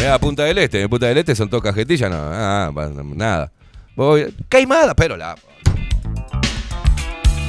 Mira, 0.03 0.19
Punta 0.19 0.43
del 0.43 0.57
Este. 0.57 0.81
En 0.81 0.89
Punta 0.89 1.05
del 1.05 1.17
Este 1.17 1.33
son 1.33 1.49
todas 1.49 1.63
cajetillas, 1.63 2.11
no. 2.11 2.17
Ah, 2.19 2.69
nada. 3.15 3.49
Voy, 3.95 4.35
queimada, 4.49 4.93
pero 4.93 5.15
la. 5.15 5.33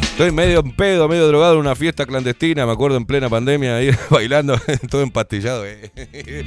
Estoy 0.02 0.30
medio 0.30 0.60
en 0.60 0.70
pedo, 0.70 1.08
medio 1.08 1.26
drogado 1.26 1.54
en 1.54 1.58
una 1.58 1.74
fiesta 1.74 2.06
clandestina, 2.06 2.64
me 2.64 2.70
acuerdo 2.70 2.96
en 2.96 3.06
plena 3.06 3.28
pandemia, 3.28 3.78
ahí 3.78 3.90
bailando, 4.08 4.56
todo 4.88 5.02
empastillado. 5.02 5.66
eh. 5.66 5.90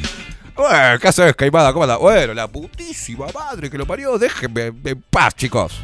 Bueno, 0.55 0.97
¿qué 0.99 1.07
haces, 1.09 1.35
Caimada? 1.35 1.71
¿Cómo 1.73 1.83
anda? 1.83 1.97
Bueno, 1.97 2.33
la 2.33 2.47
putísima 2.47 3.27
madre 3.31 3.69
que 3.69 3.77
lo 3.77 3.85
parió, 3.85 4.17
déjenme 4.17 4.71
en 4.85 5.03
paz, 5.09 5.35
chicos. 5.35 5.79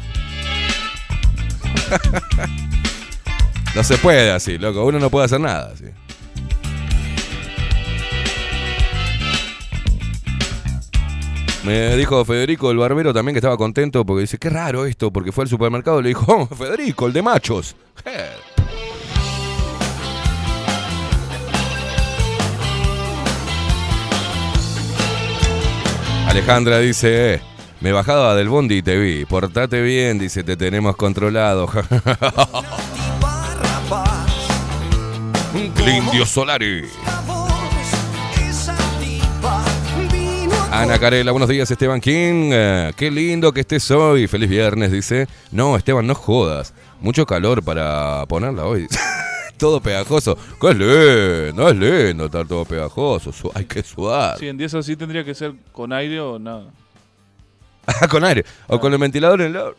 no 3.74 3.84
se 3.84 3.98
puede 3.98 4.32
así, 4.32 4.56
loco, 4.58 4.84
uno 4.84 4.98
no 4.98 5.10
puede 5.10 5.26
hacer 5.26 5.38
nada 5.38 5.70
así. 5.74 5.84
Me 11.64 11.96
dijo 11.96 12.22
Federico, 12.26 12.70
el 12.70 12.76
barbero, 12.76 13.14
también 13.14 13.32
que 13.34 13.38
estaba 13.38 13.56
contento 13.56 14.04
porque 14.04 14.20
dice, 14.22 14.36
qué 14.36 14.50
raro 14.50 14.84
esto, 14.84 15.10
porque 15.10 15.32
fue 15.32 15.44
al 15.44 15.48
supermercado 15.48 16.00
y 16.00 16.02
le 16.02 16.08
dijo, 16.10 16.26
oh, 16.28 16.46
Federico, 16.54 17.06
el 17.06 17.14
de 17.14 17.22
machos. 17.22 17.74
Alejandra 26.28 26.80
dice, 26.80 27.34
eh, 27.34 27.40
me 27.80 27.92
bajaba 27.92 28.34
del 28.34 28.50
bondi 28.50 28.76
y 28.76 28.82
te 28.82 28.98
vi, 28.98 29.24
portate 29.24 29.80
bien, 29.80 30.18
dice, 30.18 30.44
te 30.44 30.58
tenemos 30.58 30.96
controlado. 30.96 31.66
Un 35.54 35.70
Clindio 35.70 36.26
Solari. 36.26 36.82
Ana 40.76 40.98
Carela, 40.98 41.30
buenos 41.30 41.48
días 41.48 41.70
Esteban 41.70 42.00
King. 42.00 42.50
Eh, 42.52 42.92
qué 42.96 43.08
lindo 43.08 43.52
que 43.52 43.60
estés 43.60 43.88
hoy. 43.92 44.26
Feliz 44.26 44.50
viernes, 44.50 44.90
dice. 44.90 45.28
No, 45.52 45.76
Esteban, 45.76 46.04
no 46.04 46.16
jodas. 46.16 46.74
Mucho 47.00 47.24
calor 47.26 47.62
para 47.62 48.26
ponerla 48.26 48.64
hoy. 48.64 48.88
todo 49.56 49.80
pegajoso. 49.80 50.36
Qué 50.60 50.74
lindo, 50.74 51.68
es 51.68 51.76
lindo 51.76 52.24
estar 52.24 52.44
todo 52.48 52.64
pegajoso. 52.64 53.30
Hay 53.54 53.66
que 53.66 53.84
sudar. 53.84 54.36
Sí, 54.36 54.48
en 54.48 54.56
10 54.58 54.74
así 54.74 54.96
tendría 54.96 55.24
que 55.24 55.32
ser 55.32 55.54
con 55.70 55.92
aire 55.92 56.18
o 56.18 56.40
nada. 56.40 56.64
Ah, 57.86 58.08
con 58.10 58.24
aire. 58.24 58.44
O 58.66 58.80
con 58.80 58.92
el 58.92 58.98
ventilador 58.98 59.42
en 59.42 59.46
el 59.52 59.56
horno. 59.56 59.78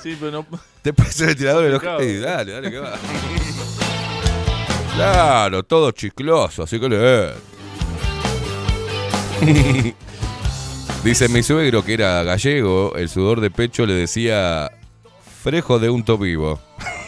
Sí, 0.00 0.16
pero 0.20 0.30
no. 0.30 0.46
Te 0.82 0.92
pones 0.92 1.20
el 1.20 1.26
ventilador 1.26 1.64
en 1.64 1.74
ojete 1.74 2.04
y 2.04 2.18
dale, 2.20 2.52
dale 2.52 2.70
que 2.70 2.78
va. 2.78 2.92
Claro, 4.94 5.64
todo 5.64 5.90
chicloso, 5.90 6.62
así 6.62 6.78
que 6.78 6.88
le. 6.88 7.57
Dice 11.04 11.28
mi 11.28 11.42
suegro 11.42 11.84
que 11.84 11.94
era 11.94 12.22
gallego, 12.22 12.94
el 12.96 13.08
sudor 13.08 13.40
de 13.40 13.50
pecho 13.50 13.86
le 13.86 13.94
decía 13.94 14.70
frejo 15.42 15.78
de 15.78 15.88
unto 15.90 16.18
vivo. 16.18 16.58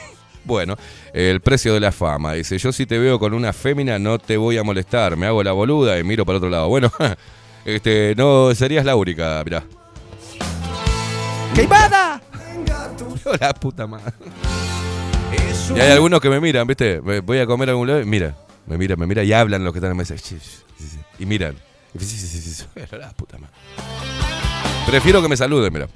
bueno, 0.45 0.77
el 1.12 1.40
precio 1.40 1.75
de 1.75 1.81
la 1.81 1.93
fama. 1.93 2.35
Dice, 2.35 2.57
yo 2.59 2.73
si 2.73 2.87
te 2.87 2.99
veo 2.99 3.19
con 3.19 3.35
una 3.35 3.53
fémina 3.53 3.99
no 3.99 4.19
te 4.19 4.37
voy 4.37 4.59
a 4.59 4.62
molestar, 4.62 5.16
me 5.16 5.27
hago 5.27 5.43
la 5.43 5.53
boluda 5.53 5.99
y 5.99 6.05
miro 6.05 6.25
para 6.25 6.38
otro 6.38 6.51
lado. 6.51 6.69
Bueno, 6.69 6.93
este, 7.64 8.14
no 8.16 8.55
serías 8.55 8.85
la 8.85 8.97
única, 8.97 9.43
mirá. 9.45 9.64
¡Queimada! 11.55 12.23
la 13.40 13.53
puta 13.53 13.87
madre. 13.87 14.12
Y 15.75 15.79
hay 15.79 15.90
algunos 15.93 16.21
que 16.21 16.31
me 16.31 16.40
miran, 16.40 16.66
¿viste? 16.66 17.01
Voy 17.01 17.38
a 17.38 17.47
comer 17.47 17.69
a 17.69 17.73
algún 17.73 17.87
lado 17.87 18.01
y 18.01 18.05
mira, 18.05 18.37
me 18.66 18.79
mira, 18.79 18.97
me 18.97 19.07
mira 19.07 19.23
y 19.23 19.33
hablan 19.33 19.64
los 19.64 19.73
que 19.73 19.79
están 19.79 19.90
en 19.93 19.97
la 19.97 20.03
mesa. 20.03 20.14
Y 21.19 21.27
miran. 21.27 21.57
La 22.92 23.11
puta 23.11 23.38
madre. 23.38 23.55
Prefiero 24.87 25.22
que 25.22 25.29
me 25.29 25.37
saluden, 25.37 25.72
mira. 25.72 25.88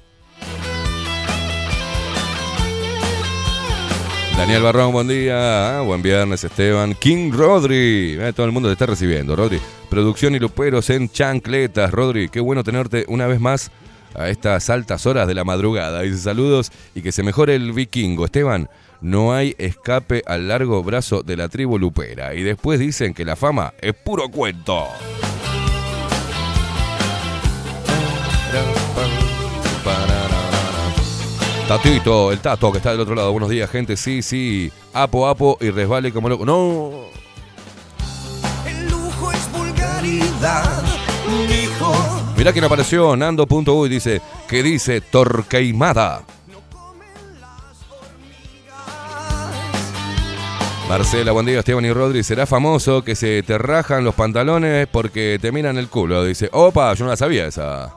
Daniel 4.37 4.62
Barrón, 4.62 4.92
buen 4.92 5.07
día. 5.07 5.78
Ah, 5.78 5.80
buen 5.83 6.02
viernes, 6.02 6.42
Esteban. 6.42 6.94
King 6.94 7.30
Rodri. 7.33 8.16
Eh, 8.20 8.33
todo 8.35 8.46
el 8.46 8.52
mundo 8.52 8.68
te 8.68 8.72
está 8.72 8.87
recibiendo, 8.87 9.37
Rodri. 9.37 9.61
Producción 9.88 10.35
y 10.35 10.40
luperos 10.40 10.90
en 10.90 11.09
chancletas, 11.09 11.92
Rodri. 11.92 12.28
Qué 12.28 12.40
bueno 12.40 12.64
tenerte 12.64 13.04
una 13.09 13.28
vez 13.28 13.40
más 13.40 13.70
a 14.14 14.28
estas 14.28 14.70
altas 14.70 15.07
horas 15.07 15.28
de 15.28 15.35
la 15.35 15.44
madrugada. 15.44 16.02
Dice 16.02 16.18
saludos 16.18 16.72
y 16.96 17.02
que 17.02 17.12
se 17.12 17.22
mejore 17.22 17.54
el 17.54 17.72
vikingo. 17.72 18.24
Esteban, 18.24 18.68
no 19.00 19.33
hay 19.33 19.54
escape 19.59 20.22
al 20.26 20.48
largo 20.48 20.83
brazo 20.83 21.22
de 21.22 21.37
la 21.37 21.48
tribu 21.48 21.78
lupera. 21.78 22.35
Y 22.35 22.42
después 22.42 22.80
dicen 22.80 23.14
que 23.14 23.24
la 23.24 23.37
fama 23.37 23.72
es 23.80 23.94
puro 23.94 24.28
cuento. 24.28 24.88
Tatito, 31.74 32.30
el 32.30 32.38
tato 32.38 32.70
que 32.70 32.78
está 32.78 32.92
del 32.92 33.00
otro 33.00 33.16
lado. 33.16 33.32
Buenos 33.32 33.50
días, 33.50 33.68
gente. 33.68 33.96
Sí, 33.96 34.22
sí. 34.22 34.70
Apo, 34.92 35.26
apo 35.26 35.58
y 35.60 35.70
resbale 35.70 36.12
como 36.12 36.28
loco. 36.28 36.46
No. 36.46 36.92
El 38.64 38.88
lujo 38.88 39.32
es 39.32 39.50
vulgaridad, 39.50 40.84
dijo. 41.48 41.92
Mirá 42.37 42.52
quién 42.52 42.64
apareció. 42.64 43.16
Nando.uy 43.16 43.88
dice 43.88 44.22
que 44.46 44.62
dice 44.62 45.00
Torqueimada. 45.00 46.22
Marcela, 50.88 51.32
buen 51.32 51.46
día, 51.46 51.58
Esteban 51.58 51.84
y 51.84 51.92
Rodri. 51.92 52.22
¿Será 52.22 52.46
famoso 52.46 53.02
que 53.02 53.16
se 53.16 53.42
te 53.42 53.58
rajan 53.58 54.04
los 54.04 54.14
pantalones 54.14 54.87
porque 54.87 55.40
te 55.42 55.50
miran 55.50 55.76
el 55.76 55.88
culo? 55.88 56.22
Dice, 56.22 56.48
opa, 56.52 56.94
yo 56.94 57.04
no 57.04 57.10
la 57.10 57.16
sabía 57.16 57.46
esa. 57.46 57.92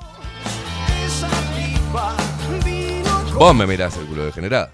Esa 1.06 1.30
pipa 1.56 2.27
Vos 3.38 3.54
me 3.54 3.68
mirás 3.68 3.96
el 3.98 4.08
culo 4.08 4.26
degenerada. 4.26 4.72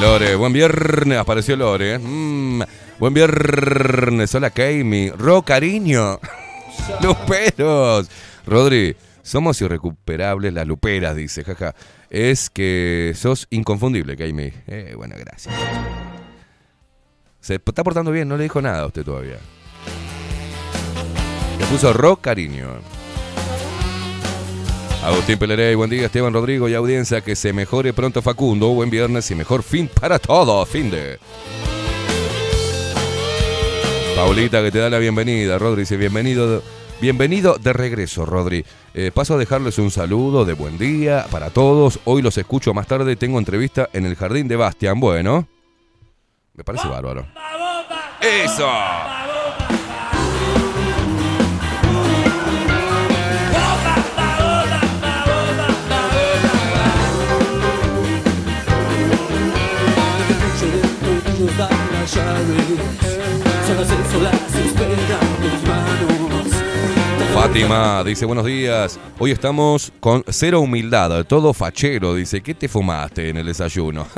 Lore, 0.00 0.34
buen 0.36 0.54
viernes. 0.54 1.18
Apareció 1.18 1.54
Lore. 1.54 1.94
¿eh? 1.94 1.98
Mm, 1.98 2.62
buen 2.98 3.12
viernes. 3.12 4.34
Hola, 4.34 4.48
Keimi. 4.48 5.10
Ro, 5.10 5.42
cariño. 5.42 6.18
Luperos. 7.02 8.08
Rodri, 8.46 8.96
somos 9.22 9.60
irrecuperables 9.60 10.54
las 10.54 10.66
luperas, 10.66 11.14
dice. 11.14 11.44
Jaja. 11.44 11.74
Es 12.08 12.48
que 12.48 13.12
sos 13.14 13.46
inconfundible, 13.50 14.16
Keimi. 14.16 14.50
Eh, 14.66 14.94
bueno, 14.96 15.16
gracias. 15.18 15.54
Se 17.40 17.56
está 17.56 17.84
portando 17.84 18.10
bien, 18.10 18.28
no 18.28 18.38
le 18.38 18.44
dijo 18.44 18.62
nada 18.62 18.80
a 18.80 18.86
usted 18.86 19.04
todavía. 19.04 19.36
Le 21.58 21.66
puso 21.66 21.92
Ro, 21.92 22.16
cariño. 22.16 22.80
Agustín 25.04 25.38
Pelerey, 25.38 25.74
buen 25.74 25.90
día, 25.90 26.06
Esteban 26.06 26.32
Rodrigo 26.32 26.66
y 26.66 26.72
audiencia, 26.72 27.20
que 27.20 27.36
se 27.36 27.52
mejore 27.52 27.92
pronto 27.92 28.22
Facundo, 28.22 28.68
buen 28.68 28.88
viernes 28.88 29.30
y 29.30 29.34
mejor 29.34 29.62
fin 29.62 29.86
para 29.86 30.18
todos, 30.18 30.66
fin 30.66 30.90
de... 30.90 31.18
Paulita 34.16 34.62
que 34.62 34.70
te 34.72 34.78
da 34.78 34.88
la 34.88 34.98
bienvenida, 34.98 35.58
Rodri, 35.58 35.82
dice 35.82 35.98
bienvenido, 35.98 36.62
bienvenido 37.02 37.58
de 37.58 37.74
regreso, 37.74 38.24
Rodri. 38.24 38.64
Eh, 38.94 39.10
paso 39.12 39.34
a 39.34 39.36
dejarles 39.36 39.78
un 39.78 39.90
saludo 39.90 40.46
de 40.46 40.54
buen 40.54 40.78
día 40.78 41.26
para 41.30 41.50
todos, 41.50 42.00
hoy 42.06 42.22
los 42.22 42.38
escucho 42.38 42.72
más 42.72 42.86
tarde, 42.86 43.14
tengo 43.16 43.38
entrevista 43.38 43.90
en 43.92 44.06
el 44.06 44.16
jardín 44.16 44.48
de 44.48 44.56
Bastian, 44.56 44.98
bueno, 45.00 45.46
me 46.54 46.64
parece 46.64 46.88
bárbaro. 46.88 47.26
¡Eso! 48.22 48.66
Fátima 67.34 68.02
dice 68.04 68.24
buenos 68.24 68.46
días. 68.46 68.98
Hoy 69.18 69.30
estamos 69.30 69.92
con 70.00 70.24
cero 70.28 70.60
humildad, 70.60 71.24
todo 71.26 71.52
fachero. 71.52 72.14
Dice, 72.14 72.40
¿qué 72.40 72.54
te 72.54 72.68
fumaste 72.68 73.28
en 73.28 73.36
el 73.38 73.46
desayuno? 73.46 74.06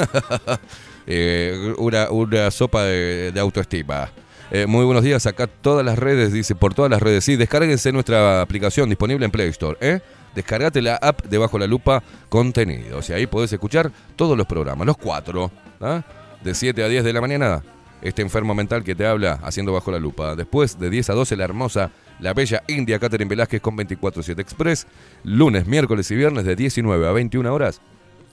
Eh, 1.09 1.73
una, 1.79 2.51
sopa 2.51 2.83
de, 2.83 3.31
de 3.31 3.39
autoestima. 3.39 4.11
Eh, 4.51 4.67
muy 4.67 4.85
buenos 4.85 5.05
días, 5.05 5.25
acá 5.27 5.47
todas 5.47 5.87
las 5.87 5.99
redes, 5.99 6.33
dice, 6.33 6.57
por 6.57 6.75
todas 6.75 6.91
las 6.91 7.01
redes. 7.01 7.25
Sí, 7.25 7.37
descárguense 7.37 7.93
nuestra 7.93 8.41
aplicación 8.41 8.89
disponible 8.89 9.25
en 9.25 9.31
Play 9.31 9.49
Store. 9.51 9.79
¿eh? 9.81 10.01
Descargate 10.35 10.83
la 10.83 10.97
app 10.97 11.25
de 11.25 11.39
Bajo 11.39 11.59
la 11.59 11.67
Lupa 11.67 12.03
Contenidos. 12.29 13.09
Y 13.11 13.13
ahí 13.13 13.27
podés 13.27 13.53
escuchar 13.53 13.91
todos 14.17 14.37
los 14.37 14.47
programas, 14.47 14.87
los 14.87 14.97
cuatro. 14.97 15.51
¿ah? 15.81 16.03
De 16.43 16.55
7 16.55 16.83
a 16.83 16.89
10 16.89 17.05
de 17.05 17.13
la 17.13 17.21
mañana, 17.21 17.63
este 18.03 18.23
enfermo 18.23 18.55
mental 18.55 18.85
que 18.85 18.95
te 18.95 19.07
habla 19.07 19.39
haciendo 19.43 19.73
Bajo 19.73 19.91
la 19.91 19.99
Lupa. 19.99 20.37
Después, 20.37 20.79
de 20.79 20.91
10 20.91 21.11
a 21.11 21.15
12, 21.15 21.37
la 21.37 21.45
hermosa, 21.45 21.91
la 22.21 22.35
bella 22.35 22.63
India 22.69 22.99
Catherine 22.99 23.29
Velázquez 23.29 23.61
con 23.61 23.77
24-7 23.77 24.39
Express. 24.41 24.87
Lunes, 25.25 25.67
miércoles 25.67 26.11
y 26.11 26.17
viernes 26.17 26.45
de 26.45 26.57
19 26.57 27.09
a 27.09 27.13
21 27.13 27.53
horas. 27.53 27.81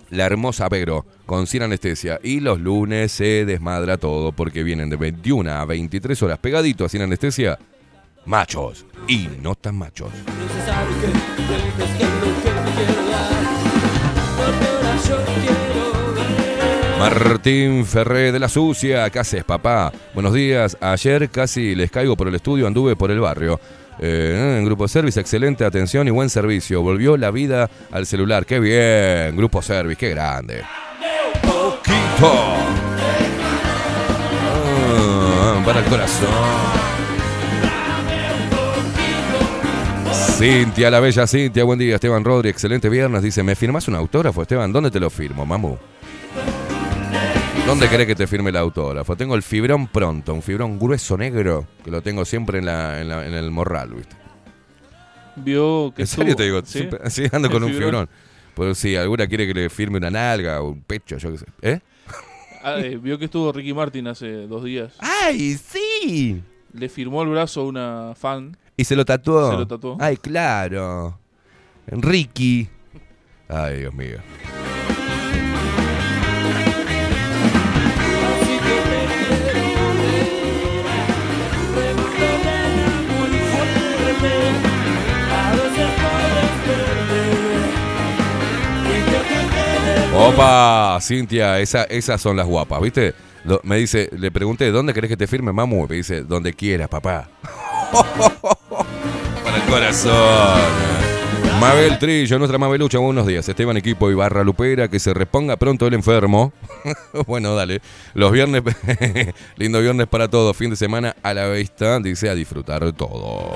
La 0.10 0.26
hermosa 0.26 0.70
Vero 0.70 1.06
con 1.26 1.48
sin 1.48 1.64
anestesia. 1.64 2.20
Y 2.24 2.40
los 2.40 2.60
lunes 2.60 3.12
se 3.12 3.46
desmadra 3.46 3.98
todo 3.98 4.32
porque 4.32 4.64
vienen 4.64 4.90
de 4.90 4.98
21 4.98 5.52
a 5.52 5.66
23 5.66 6.22
horas 6.24 6.40
pegadito 6.40 6.86
a 6.86 6.90
sin 6.90 7.02
anestesia. 7.02 7.58
Machos 8.26 8.86
y 9.08 9.28
no 9.42 9.56
tan 9.56 9.78
machos. 9.78 10.12
Martín 17.04 17.86
Ferré 17.86 18.32
de 18.32 18.40
la 18.40 18.48
Sucia, 18.48 19.10
¿qué 19.10 19.20
haces, 19.20 19.44
papá? 19.44 19.92
Buenos 20.14 20.34
días. 20.34 20.78
Ayer 20.80 21.30
casi 21.30 21.76
les 21.76 21.92
caigo 21.92 22.16
por 22.16 22.30
el 22.30 22.36
estudio, 22.36 22.66
anduve 22.66 22.96
por 22.96 23.12
el 23.12 23.20
barrio. 23.20 23.60
Eh, 24.00 24.62
Grupo 24.64 24.88
Service, 24.88 25.20
excelente 25.20 25.66
atención 25.66 26.08
y 26.08 26.12
buen 26.12 26.30
servicio. 26.30 26.82
Volvió 26.82 27.18
la 27.18 27.30
vida 27.30 27.70
al 27.92 28.06
celular. 28.06 28.46
Qué 28.46 28.58
bien, 28.62 29.36
Grupo 29.36 29.62
Service, 29.62 29.98
qué 29.98 30.12
grande. 30.12 30.64
Poquito. 31.42 32.32
Ah, 34.88 35.62
para 35.66 35.80
el 35.80 35.86
corazón. 35.88 36.30
Cintia, 40.38 40.90
la 40.90 41.02
bella 41.02 41.28
Cintia, 41.28 41.66
buen 41.66 41.80
día, 41.80 41.96
Esteban 41.96 42.24
Rodri, 42.24 42.48
excelente 42.48 42.88
viernes. 42.88 43.22
Dice, 43.22 43.44
¿me 43.44 43.58
firmas 43.58 43.90
un 43.90 43.96
autógrafo, 43.96 44.44
Esteban? 44.44 44.72
¿Dónde 44.72 44.90
te 44.90 45.02
lo 45.02 45.10
firmo, 45.10 45.46
mamu? 45.46 45.76
¿Dónde 47.66 47.90
querés 47.90 48.08
que 48.08 48.16
te 48.16 48.28
firme 48.28 48.50
el 48.50 48.58
autógrafo? 48.58 49.16
Tengo 49.16 49.36
el 49.36 49.42
fibrón 49.42 49.88
pronto, 49.88 50.34
un 50.34 50.42
fibrón 50.42 50.78
grueso 50.78 51.18
negro, 51.18 51.66
que 51.84 51.90
lo 51.92 52.02
tengo 52.02 52.26
siempre 52.26 52.60
en, 52.60 52.66
la, 52.66 53.02
en, 53.02 53.08
la- 53.10 53.26
en 53.26 53.34
el 53.34 53.50
morral, 53.52 53.94
¿viste? 53.96 54.16
Vio 55.38 55.92
que 55.96 56.04
En 56.04 56.08
serio 56.08 56.32
estuvo- 56.34 56.38
te 56.38 56.44
digo, 56.44 56.62
¿sí? 56.66 56.78
siempre- 56.80 57.00
sí, 57.10 57.24
ando 57.32 57.50
con 57.50 57.64
un 57.64 57.72
fibrón. 57.72 58.10
Pero 58.56 58.76
si 58.76 58.96
alguna 58.96 59.26
quiere 59.28 59.48
que 59.48 59.54
le 59.54 59.70
firme 59.70 59.98
una 59.98 60.12
nalga 60.12 60.62
o 60.62 60.70
un 60.70 60.82
pecho, 60.84 61.18
yo 61.18 61.32
qué 61.32 61.38
sé. 61.40 61.46
¿Eh? 61.62 61.80
Ah, 62.64 62.76
eh, 62.80 62.98
vio 63.02 63.18
que 63.18 63.26
estuvo 63.26 63.52
Ricky 63.52 63.74
Martin 63.74 64.08
hace 64.08 64.46
dos 64.46 64.64
días. 64.64 64.94
¡Ay, 65.00 65.56
sí! 65.58 66.42
Le 66.74 66.90
firmó 66.90 67.24
el 67.24 67.30
brazo 67.30 67.62
a 67.62 67.66
una 67.66 68.14
fan. 68.16 68.56
¿Y 68.78 68.84
se 68.84 68.96
lo 68.96 69.04
tatuó? 69.06 69.52
Se 69.52 69.58
lo 69.58 69.68
tatuó. 69.68 69.98
Ay, 70.00 70.18
claro. 70.18 71.18
Ricky. 71.88 72.70
Ay, 73.50 73.80
Dios 73.80 73.94
mío. 73.94 74.18
Opa, 90.16 91.00
Cintia, 91.02 91.60
esa, 91.60 91.84
esas 91.86 92.22
son 92.22 92.38
las 92.38 92.46
guapas, 92.46 92.82
¿viste? 92.82 93.14
Me 93.64 93.78
dice, 93.78 94.10
le 94.18 94.32
pregunté, 94.32 94.72
¿dónde 94.72 94.94
querés 94.94 95.10
que 95.10 95.18
te 95.18 95.28
firme, 95.28 95.52
mamu? 95.52 95.88
Me 95.88 95.96
dice, 95.96 96.22
donde 96.22 96.54
quieras, 96.54 96.88
papá. 96.88 97.30
Para 99.44 99.58
el 99.58 99.64
corazón. 99.64 100.94
Mabel 101.60 101.98
Trillo, 101.98 102.38
nuestra 102.38 102.58
Mabelucha, 102.58 103.00
buenos 103.00 103.26
días. 103.26 103.48
Esteban 103.48 103.78
Equipo 103.78 104.12
y 104.12 104.14
Barra 104.14 104.44
Lupera, 104.44 104.88
que 104.90 105.00
se 105.00 105.14
reponga 105.14 105.56
pronto 105.58 105.88
el 105.88 105.94
enfermo. 105.94 106.52
bueno, 107.28 107.56
dale. 107.56 107.82
Los 108.14 108.32
viernes, 108.32 108.64
lindo 109.56 109.80
viernes 109.82 110.08
para 110.08 110.28
todos. 110.28 110.56
Fin 110.58 110.72
de 110.72 110.76
semana 110.76 111.16
a 111.24 111.34
la 111.34 111.48
vista, 111.48 112.00
dice 112.00 112.30
a 112.30 112.36
disfrutar 112.36 112.92
todo. 112.94 113.54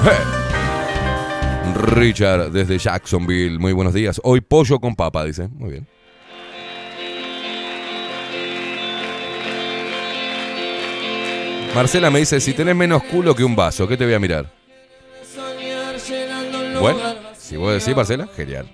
Richard 1.74 2.50
desde 2.52 2.78
Jacksonville, 2.78 3.58
muy 3.58 3.72
buenos 3.72 3.92
días. 3.92 4.20
Hoy 4.24 4.40
pollo 4.40 4.78
con 4.78 4.94
papa, 4.94 5.24
dice. 5.24 5.48
Muy 5.48 5.70
bien. 5.70 5.86
Marcela 11.74 12.10
me 12.10 12.18
dice, 12.18 12.40
si 12.40 12.52
tenés 12.52 12.74
menos 12.74 13.02
culo 13.04 13.34
que 13.34 13.44
un 13.44 13.54
vaso, 13.54 13.86
¿qué 13.86 13.96
te 13.96 14.04
voy 14.04 14.14
a 14.14 14.18
mirar? 14.18 14.50
Bueno, 16.80 16.98
si 17.36 17.56
vos 17.56 17.72
decís, 17.72 17.94
Marcela, 17.94 18.26
genial. 18.34 18.68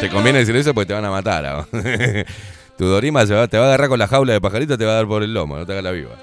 Te 0.00 0.08
conviene 0.08 0.40
decir 0.40 0.56
eso 0.56 0.72
porque 0.74 0.86
te 0.86 0.94
van 0.94 1.04
a 1.04 1.10
matar. 1.10 1.44
¿no? 1.44 1.80
tu 2.78 2.86
Dorima 2.86 3.26
te 3.26 3.34
va 3.34 3.42
a 3.42 3.68
agarrar 3.68 3.88
con 3.88 3.98
la 3.98 4.08
jaula 4.08 4.32
de 4.32 4.40
pajarito, 4.40 4.78
te 4.78 4.84
va 4.84 4.92
a 4.92 4.96
dar 4.96 5.06
por 5.06 5.22
el 5.22 5.34
lomo, 5.34 5.58
no 5.58 5.66
te 5.66 5.72
hagas 5.72 5.84
la 5.84 5.90
viva. 5.92 6.16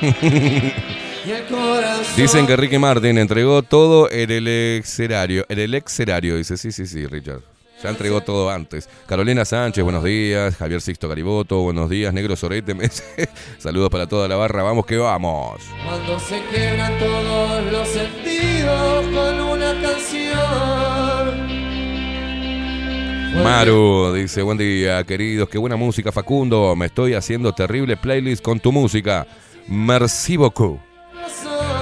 Dicen 2.16 2.46
que 2.46 2.56
Ricky 2.56 2.78
Martin 2.78 3.18
entregó 3.18 3.62
todo 3.62 4.10
en 4.10 4.30
el 4.30 4.46
exerario. 4.46 5.44
En 5.48 5.58
el 5.58 5.74
exerario, 5.74 6.36
dice, 6.36 6.56
sí, 6.56 6.70
sí, 6.70 6.86
sí, 6.86 7.06
Richard. 7.06 7.40
Ya 7.82 7.90
entregó 7.90 8.20
todo 8.20 8.50
antes. 8.50 8.88
Carolina 9.06 9.44
Sánchez, 9.44 9.82
buenos 9.84 10.04
días. 10.04 10.56
Javier 10.56 10.80
Sixto 10.80 11.08
Cariboto, 11.08 11.62
buenos 11.62 11.90
días. 11.90 12.14
Negro 12.14 12.36
Sorete, 12.36 12.74
saludos 13.58 13.90
para 13.90 14.06
toda 14.06 14.28
la 14.28 14.36
barra. 14.36 14.62
Vamos 14.62 14.86
que 14.86 14.96
vamos. 14.96 15.60
Cuando 15.84 16.18
se 16.20 16.42
quebran 16.44 16.98
todos 16.98 17.72
los 17.72 17.88
sentidos 17.88 19.06
con 19.06 19.40
una 19.40 19.72
canción. 19.82 21.54
Maru 23.42 24.14
dice, 24.14 24.42
buen 24.42 24.56
día, 24.56 25.02
queridos. 25.04 25.48
Qué 25.48 25.58
buena 25.58 25.76
música, 25.76 26.12
Facundo. 26.12 26.74
Me 26.76 26.86
estoy 26.86 27.14
haciendo 27.14 27.52
terrible 27.52 27.96
playlist 27.96 28.42
con 28.42 28.60
tu 28.60 28.72
música. 28.72 29.26
Merci 29.68 30.36
beaucoup. 30.36 30.78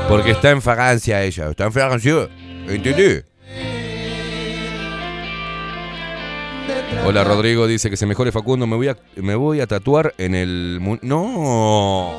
Porque 0.09 0.33
está 0.33 0.51
en 0.51 0.63
fragancia 0.63 1.23
ella. 1.23 1.51
Está 1.51 1.65
en 1.65 1.73
fragancia. 1.73 2.29
¿Entendí? 2.69 3.23
Hola 7.05 7.25
Rodrigo, 7.25 7.67
dice 7.67 7.91
que 7.91 7.97
se 7.97 8.07
mejore 8.07 8.31
Facundo, 8.31 8.67
me 8.69 8.77
voy 8.77 8.87
a, 8.89 8.97
me 9.17 9.35
voy 9.35 9.61
a 9.61 9.67
tatuar 9.67 10.15
en 10.19 10.37
el... 10.37 10.79
No. 11.03 12.15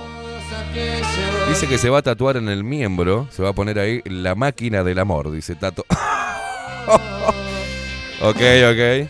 Dice 1.48 1.68
que 1.68 1.78
se 1.78 1.90
va 1.90 2.00
a 2.00 2.02
tatuar 2.02 2.36
en 2.36 2.50
el 2.50 2.66
miembro, 2.66 3.28
se 3.32 3.44
va 3.44 3.50
a 3.50 3.54
poner 3.54 3.80
ahí 3.80 4.02
la 4.06 4.36
máquina 4.36 4.84
del 4.84 5.00
amor, 5.00 5.32
dice 5.32 5.56
Tato. 5.56 5.86
ok, 8.22 8.42
ok. 8.72 9.08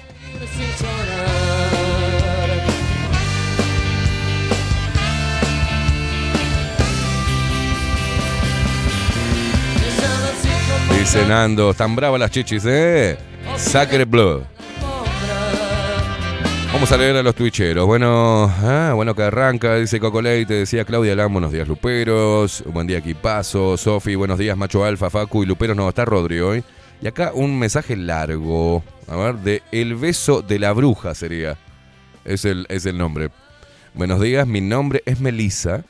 Dice 11.03 11.27
Nando, 11.27 11.71
están 11.71 11.97
bravas 11.97 12.17
las 12.17 12.31
chichis, 12.31 12.63
¿eh? 12.65 13.17
Sacre 13.57 14.05
Blue. 14.05 14.41
Vamos 16.71 16.89
a 16.93 16.97
leer 16.97 17.17
a 17.17 17.21
los 17.21 17.35
twitcheros. 17.35 17.85
Bueno, 17.85 18.49
ah, 18.49 18.93
bueno 18.95 19.13
que 19.13 19.23
arranca, 19.23 19.75
dice 19.75 19.99
Coco 19.99 20.21
Leite, 20.21 20.53
decía 20.53 20.85
Claudia 20.85 21.13
Lam, 21.13 21.33
buenos 21.33 21.51
días 21.51 21.67
Luperos, 21.67 22.63
buen 22.67 22.87
día 22.87 22.99
Equipazo, 22.99 23.75
Sofi, 23.75 24.15
buenos 24.15 24.39
días 24.39 24.55
Macho 24.55 24.85
Alfa, 24.85 25.09
Facu 25.09 25.43
y 25.43 25.45
Luperos, 25.45 25.75
no, 25.75 25.89
está 25.89 26.05
Rodri 26.05 26.39
hoy. 26.39 26.63
Y 27.01 27.07
acá 27.07 27.31
un 27.33 27.59
mensaje 27.59 27.97
largo, 27.97 28.81
a 29.09 29.17
ver, 29.17 29.35
de 29.39 29.61
El 29.73 29.95
beso 29.95 30.41
de 30.41 30.57
la 30.57 30.71
bruja 30.71 31.15
sería, 31.15 31.57
es 32.23 32.45
el, 32.45 32.65
es 32.69 32.85
el 32.85 32.97
nombre. 32.97 33.29
Buenos 33.93 34.21
días, 34.21 34.47
mi 34.47 34.61
nombre 34.61 35.03
es 35.05 35.19
Melissa 35.19 35.83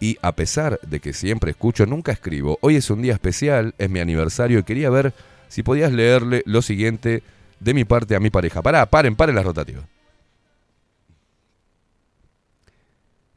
y 0.00 0.18
a 0.22 0.32
pesar 0.34 0.78
de 0.86 1.00
que 1.00 1.12
siempre 1.12 1.52
escucho, 1.52 1.86
nunca 1.86 2.12
escribo. 2.12 2.58
Hoy 2.60 2.76
es 2.76 2.90
un 2.90 3.02
día 3.02 3.14
especial, 3.14 3.74
es 3.78 3.88
mi 3.90 4.00
aniversario 4.00 4.58
y 4.58 4.62
quería 4.62 4.90
ver 4.90 5.14
si 5.48 5.62
podías 5.62 5.92
leerle 5.92 6.42
lo 6.46 6.62
siguiente 6.62 7.22
de 7.60 7.74
mi 7.74 7.84
parte 7.84 8.16
a 8.16 8.20
mi 8.20 8.30
pareja. 8.30 8.62
Pará, 8.62 8.86
paren, 8.86 9.16
paren 9.16 9.34
las 9.34 9.44
rotativas. 9.44 9.84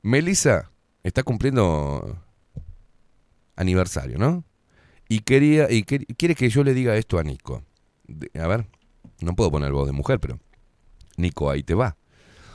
Melissa 0.01 0.71
está 1.03 1.23
cumpliendo 1.23 2.17
aniversario, 3.55 4.17
¿no? 4.17 4.43
Y 5.09 5.19
quería 5.19 5.71
y 5.71 5.83
quiere 5.83 6.35
que 6.35 6.49
yo 6.49 6.63
le 6.63 6.73
diga 6.73 6.95
esto 6.97 7.17
a 7.17 7.23
Nico. 7.23 7.63
A 8.39 8.47
ver, 8.47 8.67
no 9.21 9.35
puedo 9.35 9.51
poner 9.51 9.71
voz 9.71 9.87
de 9.87 9.93
mujer, 9.93 10.19
pero 10.19 10.39
Nico, 11.17 11.49
ahí 11.49 11.63
te 11.63 11.73
va. 11.73 11.97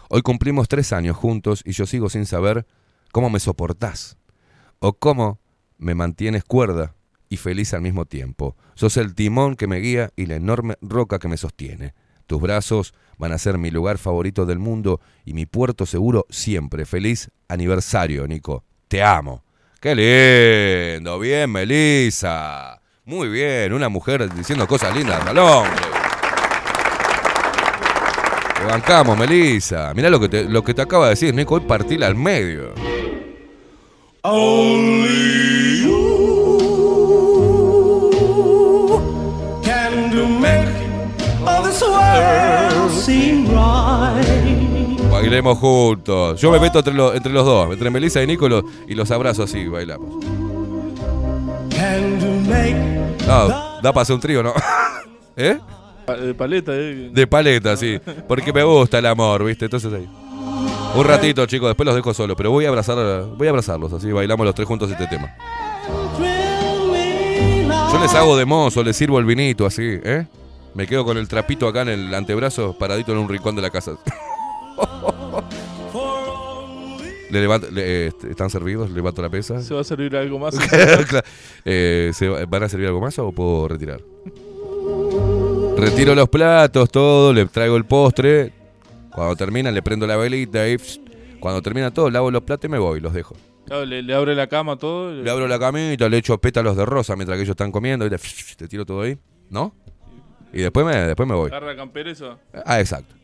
Hoy 0.09 0.23
cumplimos 0.23 0.69
tres 0.69 0.93
años 0.93 1.17
juntos 1.17 1.63
y 1.65 1.73
yo 1.73 1.87
sigo 1.87 2.11
sin 2.11 2.27
saber 2.27 2.67
cómo 3.13 3.31
me 3.31 3.39
soportás 3.39 4.17
o 4.81 4.95
cómo 4.95 5.39
me 5.79 5.95
mantienes 5.95 6.43
cuerda 6.45 6.95
y 7.29 7.37
feliz 7.37 7.73
al 7.73 7.83
mismo 7.83 8.05
tiempo. 8.05 8.57
Sos 8.75 8.97
el 8.97 9.15
timón 9.15 9.55
que 9.55 9.67
me 9.67 9.79
guía 9.79 10.11
y 10.17 10.27
la 10.27 10.35
enorme 10.35 10.77
roca 10.83 11.19
que 11.19 11.29
me 11.29 11.37
sostiene. 11.37 11.95
Tus 12.27 12.41
brazos 12.41 12.95
van 13.19 13.33
a 13.33 13.39
ser 13.39 13.59
mi 13.59 13.71
lugar 13.71 13.99
favorito 13.99 14.47
del 14.47 14.59
mundo 14.59 15.01
y 15.25 15.35
mi 15.35 15.47
puerto 15.47 15.87
seguro 15.87 16.27
siempre. 16.31 16.87
Feliz 16.87 17.31
aniversario, 17.49 18.27
Nico. 18.27 18.65
Te 18.89 19.03
amo. 19.03 19.45
¡Qué 19.81 19.95
lindo! 19.95 21.19
Bien, 21.19 21.51
Melissa. 21.51 22.81
Muy 23.05 23.29
bien, 23.29 23.73
una 23.73 23.89
mujer 23.89 24.33
diciendo 24.33 24.67
cosas 24.67 24.95
lindas 24.97 25.27
al 25.27 25.39
hombre. 25.39 25.83
Te 28.59 28.65
bancamos, 28.65 29.19
Melissa. 29.19 29.93
Mirá 29.95 30.09
lo 30.09 30.21
que 30.21 30.29
te, 30.29 30.45
lo 30.45 30.63
que 30.63 30.73
te 30.73 30.83
acaba 30.83 31.07
de 31.07 31.11
decir, 31.11 31.35
Nico. 31.35 31.57
Hoy 31.57 31.63
partila 31.63 32.07
al 32.07 32.15
medio. 32.15 32.92
Can 39.65 40.11
to 40.13 40.27
make 40.29 40.69
all 41.47 41.63
this 41.65 41.83
world 41.83 42.91
seem 42.93 43.47
right. 43.49 44.99
Bailemos 45.11 45.59
juntos. 45.59 46.41
Yo 46.41 46.51
me 46.53 46.61
meto 46.61 46.79
entre, 46.79 46.95
los- 46.95 47.15
entre 47.15 47.33
los 47.33 47.45
dos, 47.45 47.73
entre 47.73 47.91
Melissa 47.91 48.23
y 48.23 48.27
Nico 48.27 48.47
y 48.89 48.95
los, 48.95 49.11
abrazo 49.11 49.43
así, 49.43 49.67
bailamos. 49.67 50.25
Can 51.71 52.19
to 52.21 52.27
make 52.49 52.75
No, 53.27 53.49
da 53.83 53.93
para 53.93 54.03
hacer 54.03 54.15
un 54.15 54.21
trío, 54.21 54.43
¿no? 54.43 54.53
¿Eh? 55.37 55.59
De 56.25 56.35
paleta, 56.35 56.73
eh. 56.75 57.11
De 57.13 57.27
paleta, 57.27 57.77
sí. 57.77 57.99
Porque 58.29 58.53
me 58.53 58.63
gusta 58.63 58.99
el 58.99 59.07
amor, 59.07 59.45
¿viste? 59.45 59.65
Entonces 59.67 59.93
ahí. 59.93 60.09
Un 60.95 61.05
ratito, 61.05 61.47
chicos, 61.47 61.69
después 61.69 61.87
los 61.87 61.95
dejo 61.95 62.13
solos, 62.13 62.37
pero 62.37 62.51
voy 62.51 62.67
a 62.67 62.69
abrazar, 62.69 63.25
voy 63.37 63.47
a 63.47 63.51
abrazarlos, 63.51 63.93
así 63.95 64.13
bailamos 64.13 64.45
los 64.45 64.55
tres 64.55 64.69
juntos 64.69 64.91
este 64.91 65.07
tema. 65.07 65.35
Yo 67.93 67.99
les 68.01 68.15
hago 68.15 68.37
de 68.37 68.45
mozo, 68.45 68.83
les 68.83 68.97
sirvo 68.97 69.19
el 69.19 69.25
vinito, 69.25 69.65
así, 69.67 69.83
¿eh? 70.03 70.27
Me 70.75 70.87
quedo 70.87 71.05
con 71.05 71.17
el 71.17 71.29
trapito 71.29 71.67
acá 71.67 71.83
en 71.83 71.89
el 71.89 72.15
antebrazo, 72.15 72.77
paradito 72.79 73.13
en 73.13 73.19
un 73.19 73.29
rincón 73.29 73.57
de 73.57 73.63
la 73.63 73.71
casa. 73.71 73.93
Le 77.31 77.41
levanto- 77.41 77.71
le- 77.71 78.07
eh, 78.09 78.13
¿Están 78.29 78.51
servidos? 78.51 78.91
¿Le 78.91 78.97
levanto 78.97 79.23
la 79.23 79.31
pesa? 79.31 79.61
¿Se 79.63 79.73
va 79.73 79.81
a 79.81 79.85
servir 79.85 80.15
algo 80.17 80.39
más? 80.39 80.55
Claro. 80.69 81.25
Eh, 81.65 82.11
¿se 82.15 82.29
va- 82.29 82.45
¿Van 82.47 82.63
a 82.65 82.69
servir 82.69 82.87
algo 82.89 83.01
más 83.01 83.19
o 83.19 83.33
puedo 83.33 83.69
retirar? 83.69 84.01
Retiro 85.79 86.15
los 86.15 86.29
platos, 86.29 86.91
todo, 86.91 87.33
le 87.33 87.47
traigo 87.47 87.77
el 87.77 87.87
postre. 87.87 88.53
Cuando 89.15 89.37
termina 89.37 89.71
le 89.71 89.83
prendo 89.83 90.07
la 90.07 90.17
velita 90.17 90.69
y 90.69 90.77
pss, 90.79 91.01
cuando 91.41 91.61
termina 91.63 91.91
todo 91.91 92.11
lavo 92.11 92.31
los 92.31 92.43
platos 92.43 92.69
y 92.69 92.73
me 92.73 92.79
voy, 92.79 93.01
los 93.01 93.13
dejo. 93.13 93.37
Claro, 93.67 93.85
le, 93.85 94.03
le 94.03 94.15
abre 94.15 94.35
la 94.35 94.47
cama 94.47 94.77
todo. 94.77 95.13
Le 95.13 95.31
abro 95.31 95.47
la 95.47 95.59
camita, 95.59 96.09
le 96.09 96.17
echo 96.19 96.39
pétalos 96.39 96.77
de 96.77 96.85
rosa 96.85 97.15
mientras 97.17 97.37
que 97.37 97.43
ellos 97.43 97.53
están 97.53 97.71
comiendo 97.73 98.07
y 98.07 98.11
te, 98.11 98.19
te 98.57 98.69
tiro 98.69 98.85
todo 98.85 99.03
ahí, 99.03 99.19
¿no? 99.51 99.75
Y 100.53 100.61
después 100.63 100.85
me, 100.85 100.95
después 100.97 101.29
me 101.29 101.35
voy. 101.35 101.49
Agarra 101.49 101.77
campera 101.77 102.11
eso. 102.11 102.39
Ah, 102.67 102.81
exacto. 102.81 103.15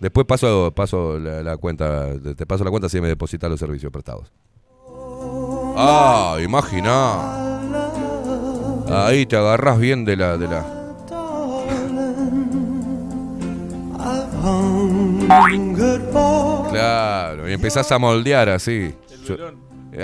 Después 0.00 0.26
paso, 0.26 0.72
paso 0.74 1.18
la, 1.18 1.42
la 1.42 1.56
cuenta, 1.56 2.10
te 2.36 2.46
paso 2.46 2.62
la 2.62 2.70
cuenta 2.70 2.88
si 2.88 3.00
me 3.00 3.08
depositas 3.08 3.50
los 3.50 3.58
servicios 3.58 3.90
prestados. 3.90 4.30
Ah, 5.76 6.36
imagina. 6.42 7.48
Ahí 8.90 9.26
te 9.26 9.36
agarras 9.36 9.78
bien 9.78 10.04
de 10.04 10.16
la, 10.16 10.36
de 10.36 10.48
la. 10.48 10.66
Claro, 16.70 17.48
y 17.48 17.52
empezás 17.52 17.90
a 17.92 17.98
moldear 17.98 18.48
así. 18.48 18.94
Yo- 19.26 19.36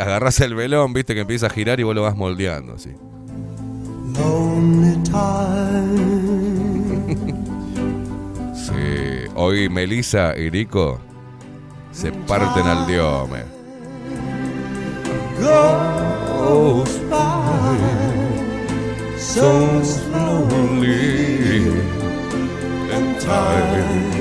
agarrás 0.00 0.40
el 0.40 0.54
velón, 0.54 0.92
viste 0.92 1.14
que 1.14 1.20
empieza 1.20 1.46
a 1.46 1.50
girar 1.50 1.78
y 1.80 1.82
vos 1.82 1.94
lo 1.94 2.02
vas 2.02 2.16
moldeando 2.16 2.74
así. 2.74 2.90
Hoy 9.36 9.68
Melissa 9.68 10.36
y 10.38 10.50
Nico 10.50 11.00
se 11.92 12.12
parten 12.12 12.66
al 12.66 12.86
diome. 12.86 13.42
So 19.18 19.82
slowly, 19.82 21.68
and 22.92 23.20
time 23.20 24.13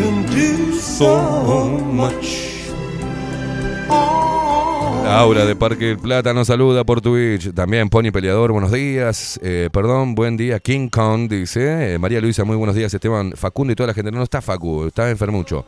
can 0.00 0.24
do 0.26 0.72
so 0.80 1.78
much. 1.92 2.48
Laura 5.04 5.44
de 5.44 5.56
Parque 5.56 5.86
del 5.86 5.98
Plata 5.98 6.32
nos 6.32 6.46
saluda 6.46 6.84
por 6.84 7.00
Twitch. 7.00 7.52
También 7.52 7.90
Pony 7.90 8.10
Peleador, 8.12 8.52
buenos 8.52 8.72
días. 8.72 9.38
Eh, 9.42 9.68
perdón, 9.72 10.14
buen 10.14 10.36
día. 10.36 10.58
King 10.60 10.88
Kong 10.88 11.28
dice. 11.28 11.94
Eh, 11.94 11.98
María 11.98 12.20
Luisa, 12.20 12.44
muy 12.44 12.56
buenos 12.56 12.74
días. 12.74 12.94
Esteban, 12.94 13.32
Facundo 13.32 13.72
y 13.72 13.76
toda 13.76 13.88
la 13.88 13.94
gente. 13.94 14.10
No, 14.10 14.18
no 14.18 14.24
está 14.24 14.40
Facu, 14.40 14.86
está 14.86 15.10
enfermucho. 15.10 15.66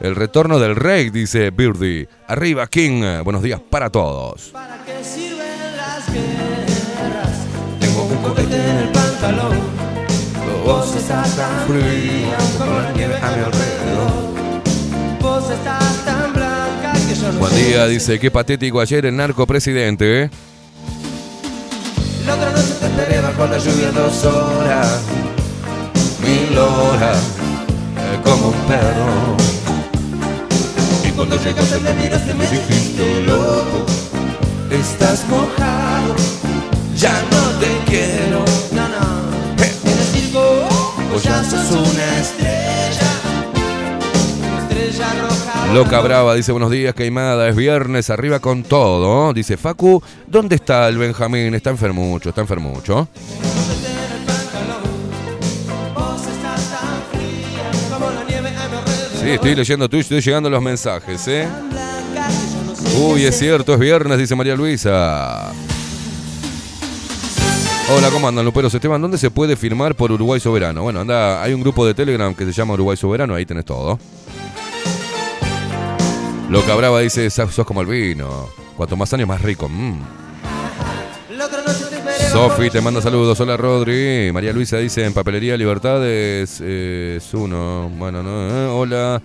El 0.00 0.14
retorno 0.14 0.58
del 0.58 0.76
rey, 0.76 1.10
dice 1.10 1.50
Birdie. 1.50 2.08
Arriba, 2.28 2.66
King. 2.68 3.22
Buenos 3.24 3.42
días 3.42 3.60
para 3.60 3.90
todos. 3.90 4.50
¿Para 4.50 4.82
qué 4.84 5.04
sirven 5.04 5.76
las 5.76 6.10
guerras? 6.10 7.46
Tengo 7.80 8.04
un 8.04 8.16
cohete 8.22 8.56
en 8.56 8.76
el 8.76 8.88
pantalón. 8.90 9.67
Vos 10.68 10.94
estás 10.94 11.34
tan 11.34 11.66
fría 11.66 12.36
como 12.58 12.78
la 12.78 12.92
nieve 12.92 13.16
a 13.16 13.30
mi 13.30 13.42
alrededor. 13.42 14.10
Vos 15.18 15.50
estás 15.50 16.04
tan 16.04 16.34
blanca 16.34 16.92
que 17.08 17.14
yo 17.14 17.32
no 17.32 17.38
Buen 17.38 17.54
día, 17.56 17.86
dice. 17.86 18.18
Qué 18.20 18.30
patético 18.30 18.78
ayer 18.78 19.06
el 19.06 19.16
narco 19.16 19.46
presidente. 19.46 20.24
¿eh? 20.24 20.30
La 22.26 22.34
otra 22.34 22.50
noche 22.50 22.74
te 22.80 22.86
esperé 22.86 23.20
bajo 23.22 23.46
la 23.46 23.56
lluvia 23.56 23.90
dos 23.92 24.24
horas. 24.26 25.00
Mil 26.20 26.58
horas. 26.58 27.16
eh, 27.96 28.20
como 28.22 28.48
un 28.48 28.60
perro. 28.68 29.36
Y 31.02 31.10
cuando 31.12 31.36
llegaste 31.42 31.78
me 31.78 31.94
miraste 31.94 32.34
me 32.34 32.46
dijiste 32.46 33.22
loco. 33.22 33.86
Estás 34.70 35.26
mojado. 35.30 36.37
Ya 41.16 41.42
sos 41.42 41.70
una 41.70 42.18
estrella. 42.18 43.10
Una 44.40 44.58
estrella 44.60 45.08
roja. 45.20 45.72
Loca 45.72 46.00
Brava 46.00 46.34
dice 46.34 46.52
buenos 46.52 46.70
días, 46.70 46.94
Queimada, 46.94 47.48
es 47.48 47.56
viernes, 47.56 48.10
arriba 48.10 48.40
con 48.40 48.62
todo. 48.62 49.32
Dice 49.32 49.56
Facu, 49.56 50.02
¿dónde 50.26 50.56
está 50.56 50.88
el 50.88 50.98
Benjamín? 50.98 51.54
Está 51.54 51.70
enfermucho, 51.70 52.28
está 52.28 52.40
enfermucho. 52.40 53.08
Sí, 59.20 59.30
estoy 59.30 59.54
leyendo 59.54 59.88
Twitch, 59.88 60.04
estoy 60.04 60.20
llegando 60.20 60.48
los 60.48 60.62
mensajes, 60.62 61.26
¿eh? 61.28 61.46
Uy, 62.98 63.24
es 63.24 63.38
cierto, 63.38 63.74
es 63.74 63.80
viernes, 63.80 64.16
dice 64.16 64.34
María 64.34 64.56
Luisa. 64.56 65.52
Hola, 67.90 68.10
¿cómo 68.10 68.28
andan, 68.28 68.44
Luperos? 68.44 68.74
Esteban, 68.74 69.00
¿dónde 69.00 69.16
se 69.16 69.30
puede 69.30 69.56
firmar 69.56 69.94
por 69.94 70.12
Uruguay 70.12 70.38
Soberano? 70.40 70.82
Bueno, 70.82 71.00
anda, 71.00 71.42
hay 71.42 71.54
un 71.54 71.62
grupo 71.62 71.86
de 71.86 71.94
Telegram 71.94 72.34
que 72.34 72.44
se 72.44 72.52
llama 72.52 72.74
Uruguay 72.74 72.96
Soberano, 72.96 73.34
ahí 73.34 73.46
tenés 73.46 73.64
todo. 73.64 73.98
Loca 76.50 76.74
Brava 76.74 77.00
dice, 77.00 77.30
sos 77.30 77.54
como 77.66 77.80
el 77.80 77.86
vino. 77.86 78.48
Cuanto 78.76 78.96
más 78.96 79.12
años, 79.14 79.26
más 79.28 79.40
rico. 79.40 79.68
Mm. 79.68 80.00
Sofi 82.30 82.68
te 82.68 82.80
manda 82.82 83.00
saludos. 83.00 83.40
Hola 83.40 83.56
Rodri. 83.56 84.30
María 84.32 84.52
Luisa 84.52 84.76
dice 84.76 85.04
en 85.04 85.14
Papelería 85.14 85.56
Libertades 85.56 86.58
eh, 86.62 87.14
es 87.16 87.34
uno. 87.34 87.90
Bueno, 87.96 88.22
no. 88.22 88.48
eh, 88.50 88.66
Hola. 88.70 89.22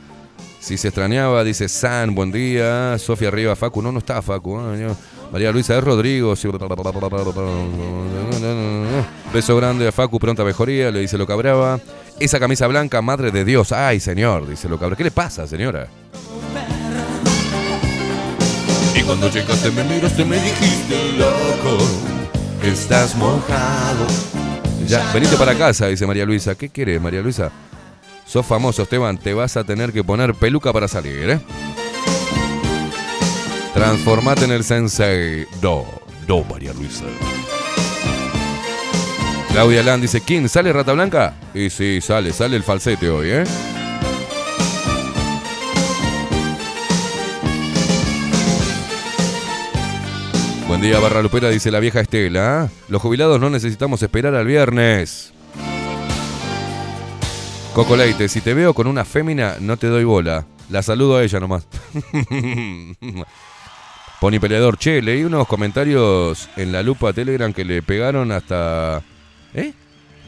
Si 0.60 0.78
se 0.78 0.88
extrañaba, 0.88 1.44
dice 1.44 1.68
San, 1.68 2.16
buen 2.16 2.32
día. 2.32 2.98
Sofía 2.98 3.28
arriba, 3.28 3.56
Facu. 3.58 3.82
No, 3.82 3.92
no 3.92 4.00
está 4.00 4.22
Facu. 4.22 4.58
eh, 4.74 4.88
María 5.34 5.52
Luisa 5.52 5.76
es 5.76 5.84
Rodrigo. 5.84 6.36
Beso 9.34 9.58
grande 9.58 9.88
a 9.88 9.92
Facu, 9.92 10.20
pronta 10.20 10.44
mejoría. 10.44 10.92
Le 10.92 11.00
dice 11.00 11.18
lo 11.18 11.26
cabraba. 11.26 11.80
Esa 12.20 12.40
camisa 12.40 12.68
blanca, 12.68 13.02
madre 13.02 13.32
de 13.32 13.44
Dios. 13.44 13.72
Ay, 13.72 14.00
señor, 14.00 14.48
dice 14.48 14.70
lo 14.70 14.78
cabraba. 14.78 14.96
¿Qué 14.96 15.06
le 15.06 15.10
pasa, 15.10 15.48
señora? 15.48 15.88
Y 18.96 19.02
cuando 19.02 19.28
llegaste 19.28 19.72
me 19.72 19.84
miraste 19.86 20.24
me 20.24 20.36
dijiste 20.38 21.14
loco 21.18 21.84
Estás 22.62 23.16
mojado 23.16 24.06
Ya, 24.86 25.12
venite 25.12 25.36
para 25.36 25.56
casa, 25.56 25.88
dice 25.88 26.06
María 26.06 26.26
Luisa 26.26 26.54
¿Qué 26.54 26.70
quieres, 26.70 27.02
María 27.02 27.22
Luisa? 27.22 27.52
Sos 28.28 28.46
famoso, 28.46 28.84
Esteban 28.84 29.18
Te 29.18 29.34
vas 29.34 29.58
a 29.58 29.64
tener 29.64 29.92
que 29.92 30.04
poner 30.04 30.36
peluca 30.36 30.72
para 30.72 30.88
salir, 30.88 31.28
¿eh? 31.28 31.40
Transformate 33.74 34.46
en 34.46 34.52
el 34.52 34.64
sensei 34.64 35.48
Do, 35.60 35.86
do, 36.28 36.44
María 36.44 36.74
Luisa 36.74 37.06
Claudia 39.52 39.82
Land 39.82 40.04
dice 40.04 40.22
¿Quién? 40.22 40.48
¿Sale 40.48 40.72
Rata 40.72 40.94
Blanca? 40.94 41.34
Y 41.54 41.70
sí, 41.70 42.00
sale, 42.02 42.34
sale 42.34 42.56
el 42.56 42.64
falsete 42.64 43.10
hoy, 43.10 43.30
¿eh? 43.30 43.44
Buen 50.68 50.82
día, 50.82 51.00
Barra 51.00 51.22
Lupera, 51.22 51.50
dice 51.50 51.70
la 51.70 51.80
vieja 51.80 52.00
Estela. 52.00 52.70
Los 52.90 53.02
jubilados 53.02 53.40
no 53.40 53.52
necesitamos 53.52 54.02
esperar 54.02 54.34
al 54.34 54.48
viernes. 54.48 55.34
Coco 57.76 57.96
Leite, 57.96 58.28
si 58.28 58.42
te 58.42 58.54
veo 58.54 58.74
con 58.74 58.88
una 58.88 59.06
fémina, 59.06 59.58
no 59.60 59.78
te 59.78 59.88
doy 59.88 60.04
bola. 60.04 60.46
La 60.70 60.82
saludo 60.82 61.18
a 61.18 61.24
ella 61.24 61.40
nomás. 61.40 61.68
Pony 64.24 64.40
Peleador, 64.40 64.78
che, 64.78 65.02
leí 65.02 65.26
unos 65.26 65.46
comentarios 65.50 66.48
en 66.56 66.72
la 66.72 66.82
lupa 66.82 67.12
Telegram 67.12 67.52
que 67.52 67.66
le 67.66 67.82
pegaron 67.82 68.32
hasta. 68.32 69.04
¿Eh? 69.54 69.74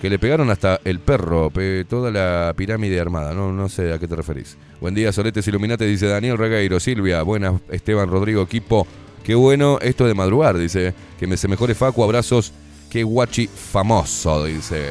Que 0.02 0.10
le 0.10 0.20
pegaron 0.20 0.50
hasta 0.52 0.82
el 0.84 1.00
perro, 1.00 1.50
pe- 1.50 1.86
toda 1.86 2.12
la 2.12 2.54
pirámide 2.58 3.00
armada. 3.00 3.34
No, 3.34 3.54
no 3.54 3.70
sé 3.70 3.94
a 3.94 3.98
qué 3.98 4.06
te 4.06 4.18
referís. 4.18 4.58
Buen 4.82 4.96
día, 4.96 5.14
Soletes 5.14 5.48
Iluminate, 5.48 5.86
dice 5.86 6.08
Daniel 6.08 6.38
Regueiro. 6.38 6.78
Silvia, 6.82 7.22
buenas, 7.24 7.62
Esteban 7.72 8.10
Rodrigo, 8.10 8.42
equipo. 8.42 8.86
Qué 9.24 9.34
bueno 9.34 9.80
esto 9.82 10.06
de 10.06 10.14
madrugar, 10.14 10.58
dice. 10.58 10.94
Que 11.18 11.26
me 11.26 11.38
se 11.38 11.48
mejore 11.48 11.74
Facu, 11.74 12.04
abrazos. 12.04 12.52
Qué 12.90 13.02
guachi 13.04 13.48
famoso, 13.48 14.44
dice. 14.44 14.84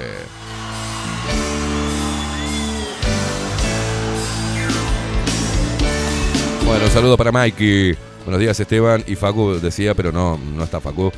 Bueno, 6.65 6.89
saludo 6.89 7.19
para 7.19 7.31
Mikey. 7.31 8.14
Buenos 8.25 8.41
días, 8.41 8.59
Esteban. 8.59 9.05
Y 9.07 9.17
Facu 9.17 9.61
decía, 9.61 9.95
pero 9.95 10.11
no, 10.11 10.39
no 10.39 10.65
está 10.65 10.81
Facu. 10.81 11.13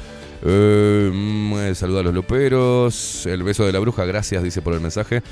Eh, 0.45 1.11
mm, 1.13 1.75
saludo 1.75 2.01
a 2.01 2.03
los 2.03 2.13
luperos. 2.13 3.27
El 3.27 3.45
beso 3.45 3.65
de 3.65 3.73
la 3.73 3.79
bruja, 3.79 4.05
gracias, 4.05 4.43
dice 4.43 4.61
por 4.61 4.75
el 4.75 4.81
mensaje. 4.81 5.23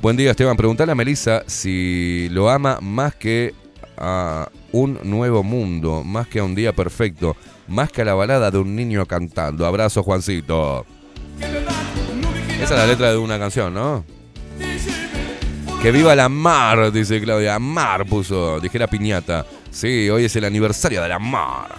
Buen 0.00 0.16
día, 0.16 0.30
Esteban. 0.30 0.56
Preguntale 0.56 0.92
a 0.92 0.94
Melissa 0.94 1.42
si 1.46 2.28
lo 2.30 2.50
ama 2.50 2.78
más 2.80 3.16
que 3.16 3.52
a 3.96 4.48
un 4.70 5.00
nuevo 5.02 5.42
mundo, 5.42 6.04
más 6.04 6.28
que 6.28 6.38
a 6.38 6.44
un 6.44 6.54
día 6.54 6.72
perfecto, 6.72 7.36
más 7.66 7.90
que 7.90 8.02
a 8.02 8.04
la 8.04 8.14
balada 8.14 8.52
de 8.52 8.58
un 8.58 8.76
niño 8.76 9.04
cantando. 9.04 9.66
Abrazo, 9.66 10.04
Juancito. 10.04 10.86
Esa 12.60 12.62
es 12.62 12.70
la 12.70 12.86
letra 12.86 13.10
de 13.10 13.16
una 13.16 13.40
canción, 13.40 13.74
¿no? 13.74 14.04
Que 15.82 15.90
viva 15.90 16.14
la 16.14 16.28
mar, 16.28 16.92
dice 16.92 17.20
Claudia. 17.20 17.58
Mar 17.58 18.06
puso, 18.06 18.60
dijera 18.60 18.86
piñata. 18.86 19.44
Sí, 19.74 20.08
hoy 20.08 20.26
es 20.26 20.36
el 20.36 20.44
aniversario 20.44 21.02
de 21.02 21.08
la 21.08 21.18
mar. 21.18 21.74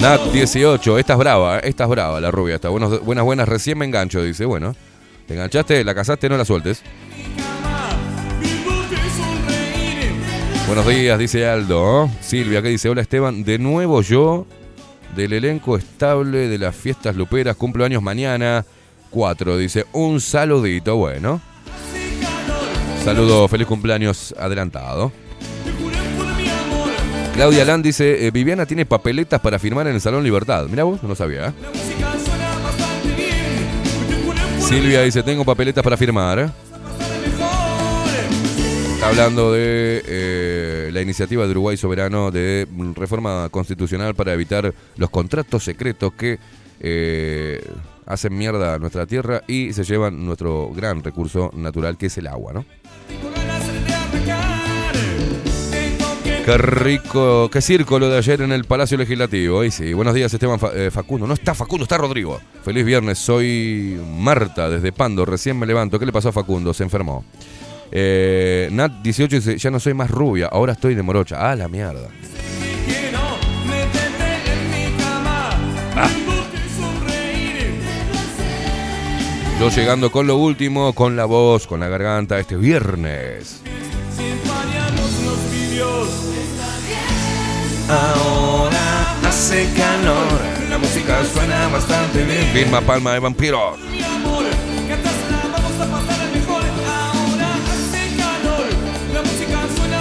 Nat 0.00 0.22
18, 0.32 0.98
esta 0.98 1.12
es 1.12 1.18
brava, 1.18 1.58
eh, 1.58 1.62
esta 1.64 1.84
es 1.84 1.90
brava, 1.90 2.18
la 2.18 2.30
rubia. 2.30 2.54
Está 2.54 2.70
buenos, 2.70 3.04
buenas, 3.04 3.22
buenas, 3.26 3.46
recién 3.46 3.76
me 3.76 3.84
engancho, 3.84 4.22
dice. 4.22 4.46
Bueno, 4.46 4.74
te 5.26 5.34
enganchaste, 5.34 5.84
la 5.84 5.94
casaste, 5.94 6.30
no 6.30 6.38
la 6.38 6.46
sueltes. 6.46 6.82
Buenos 10.66 10.88
días, 10.88 11.18
dice 11.18 11.46
Aldo. 11.46 12.08
Silvia, 12.22 12.62
que 12.62 12.68
dice, 12.68 12.88
hola 12.88 13.02
Esteban, 13.02 13.44
de 13.44 13.58
nuevo 13.58 14.00
yo, 14.00 14.46
del 15.14 15.34
elenco 15.34 15.76
estable 15.76 16.48
de 16.48 16.56
las 16.56 16.74
fiestas 16.74 17.14
luperas, 17.16 17.54
cumplo 17.56 17.84
años 17.84 18.02
mañana. 18.02 18.64
4, 19.10 19.58
dice, 19.58 19.84
un 19.92 20.22
saludito, 20.22 20.96
bueno. 20.96 21.49
Saludo, 23.04 23.48
feliz 23.48 23.66
cumpleaños 23.66 24.34
adelantado. 24.38 25.10
Claudia 27.34 27.64
Land 27.64 27.84
dice, 27.84 28.26
eh, 28.26 28.30
Viviana 28.30 28.66
tiene 28.66 28.84
papeletas 28.84 29.40
para 29.40 29.58
firmar 29.58 29.86
en 29.86 29.94
el 29.94 30.00
Salón 30.00 30.22
Libertad. 30.22 30.66
Mira 30.68 30.84
vos, 30.84 31.02
no 31.02 31.14
sabía. 31.14 31.48
¿eh? 31.48 31.52
Silvia 34.60 35.02
dice, 35.02 35.22
tengo 35.22 35.44
papeletas 35.44 35.82
para 35.82 35.96
firmar. 35.96 36.52
Está 38.94 39.08
hablando 39.08 39.52
de 39.54 40.02
eh, 40.06 40.90
la 40.92 41.00
iniciativa 41.00 41.46
de 41.46 41.50
Uruguay 41.52 41.78
Soberano 41.78 42.30
de 42.30 42.68
reforma 42.94 43.48
constitucional 43.50 44.14
para 44.14 44.34
evitar 44.34 44.74
los 44.96 45.10
contratos 45.10 45.64
secretos 45.64 46.12
que... 46.12 46.38
hacen 48.06 48.36
mierda 48.36 48.74
a 48.74 48.78
nuestra 48.78 49.06
tierra 49.06 49.42
y 49.46 49.72
se 49.72 49.84
llevan 49.84 50.26
nuestro 50.26 50.70
gran 50.74 51.02
recurso 51.02 51.50
natural 51.54 51.96
que 51.96 52.06
es 52.06 52.18
el 52.18 52.26
agua, 52.26 52.52
¿no? 52.52 52.64
Qué 56.50 56.58
rico, 56.58 57.48
qué 57.48 57.60
circo 57.60 58.00
lo 58.00 58.08
de 58.08 58.18
ayer 58.18 58.40
en 58.42 58.50
el 58.50 58.64
Palacio 58.64 58.98
Legislativo. 58.98 59.62
Y 59.62 59.70
sí, 59.70 59.92
buenos 59.92 60.14
días 60.14 60.34
Esteban 60.34 60.58
Fa- 60.58 60.72
eh, 60.74 60.90
Facundo. 60.90 61.24
No 61.24 61.34
está 61.34 61.54
Facundo, 61.54 61.84
está 61.84 61.96
Rodrigo. 61.96 62.40
Feliz 62.64 62.84
viernes, 62.84 63.20
soy 63.20 64.00
Marta 64.18 64.68
desde 64.68 64.90
Pando, 64.90 65.24
recién 65.24 65.56
me 65.56 65.64
levanto. 65.64 65.96
¿Qué 65.96 66.06
le 66.06 66.12
pasó 66.12 66.30
a 66.30 66.32
Facundo? 66.32 66.74
Se 66.74 66.82
enfermó. 66.82 67.24
Eh, 67.92 68.68
Nat 68.72 68.90
18 69.00 69.36
dice, 69.36 69.58
ya 69.58 69.70
no 69.70 69.78
soy 69.78 69.94
más 69.94 70.10
rubia, 70.10 70.48
ahora 70.50 70.72
estoy 70.72 70.96
de 70.96 71.04
morocha. 71.04 71.36
Ah, 71.38 71.54
la 71.54 71.68
mierda. 71.68 72.08
Yo 79.60 79.68
llegando 79.68 80.10
con 80.10 80.26
lo 80.26 80.36
último, 80.36 80.94
con 80.94 81.14
la 81.16 81.26
voz, 81.26 81.68
con 81.68 81.78
la 81.78 81.88
garganta, 81.88 82.40
este 82.40 82.56
viernes. 82.56 83.62
Ahora 87.90 89.18
hace 89.28 89.68
calor, 89.76 90.40
la 90.70 90.78
música 90.78 91.24
suena 91.24 91.66
bastante 91.68 92.22
bien. 92.24 92.46
Firma 92.52 92.80
Palma 92.80 93.14
de 93.14 93.18
Vampiros. 93.18 93.80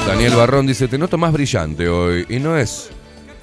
Daniel 0.08 0.36
Barrón 0.36 0.68
dice, 0.68 0.88
te 0.88 0.98
noto 0.98 1.18
más 1.18 1.34
brillante 1.34 1.88
hoy 1.88 2.26
y 2.30 2.40
no 2.40 2.58
es 2.58 2.90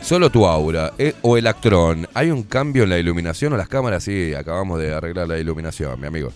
solo 0.01 0.31
tu 0.31 0.47
aura 0.47 0.93
eh, 0.99 1.15
o 1.23 1.37
el 1.37 1.47
actrón. 1.49 2.07
¿Hay 2.15 2.31
un 2.31 2.45
cambio 2.45 2.85
en 2.85 2.91
la 2.91 2.99
iluminación 2.99 3.53
o 3.53 3.57
las 3.57 3.69
cámaras? 3.69 4.05
Sí, 4.05 4.33
acabamos 4.35 4.79
de 4.79 4.95
arreglar 4.95 5.27
la 5.27 5.39
iluminación, 5.39 6.01
mi 6.01 6.07
amigo. 6.07 6.33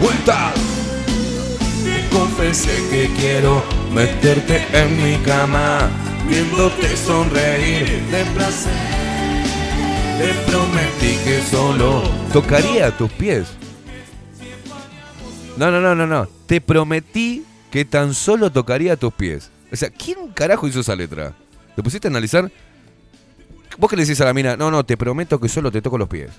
Vuelta. 0.00 0.52
Confesé 2.10 2.76
que 2.90 3.08
quiero 3.18 3.62
meterte 3.92 4.64
en 4.72 5.02
mi 5.02 5.16
cama, 5.24 5.88
viéndote 6.28 6.96
sonreír 6.96 8.02
de 8.10 8.24
placer. 8.34 8.72
Te 10.18 10.50
prometí 10.50 11.16
que 11.24 11.40
solo 11.48 12.02
Tocaría 12.32 12.90
tus 12.90 13.10
pies. 13.12 13.46
No, 15.56 15.70
no, 15.70 15.80
no, 15.80 15.94
no, 15.94 16.06
no. 16.06 16.26
Te 16.46 16.60
prometí 16.60 17.44
que 17.70 17.84
tan 17.84 18.14
solo 18.14 18.50
tocaría 18.50 18.96
tus 18.96 19.12
pies. 19.12 19.50
O 19.72 19.76
sea, 19.76 19.90
¿quién 19.90 20.28
carajo 20.32 20.66
hizo 20.66 20.80
esa 20.80 20.96
letra? 20.96 21.34
¿Te 21.76 21.82
pusiste 21.82 22.08
a 22.08 22.10
analizar? 22.10 22.50
Vos 23.76 23.90
que 23.90 23.96
le 23.96 24.04
decís 24.04 24.20
a 24.20 24.24
la 24.24 24.34
mina, 24.34 24.56
no, 24.56 24.70
no, 24.70 24.84
te 24.84 24.96
prometo 24.96 25.38
que 25.40 25.48
solo 25.48 25.70
te 25.70 25.80
toco 25.80 25.98
los 25.98 26.08
pies. 26.08 26.30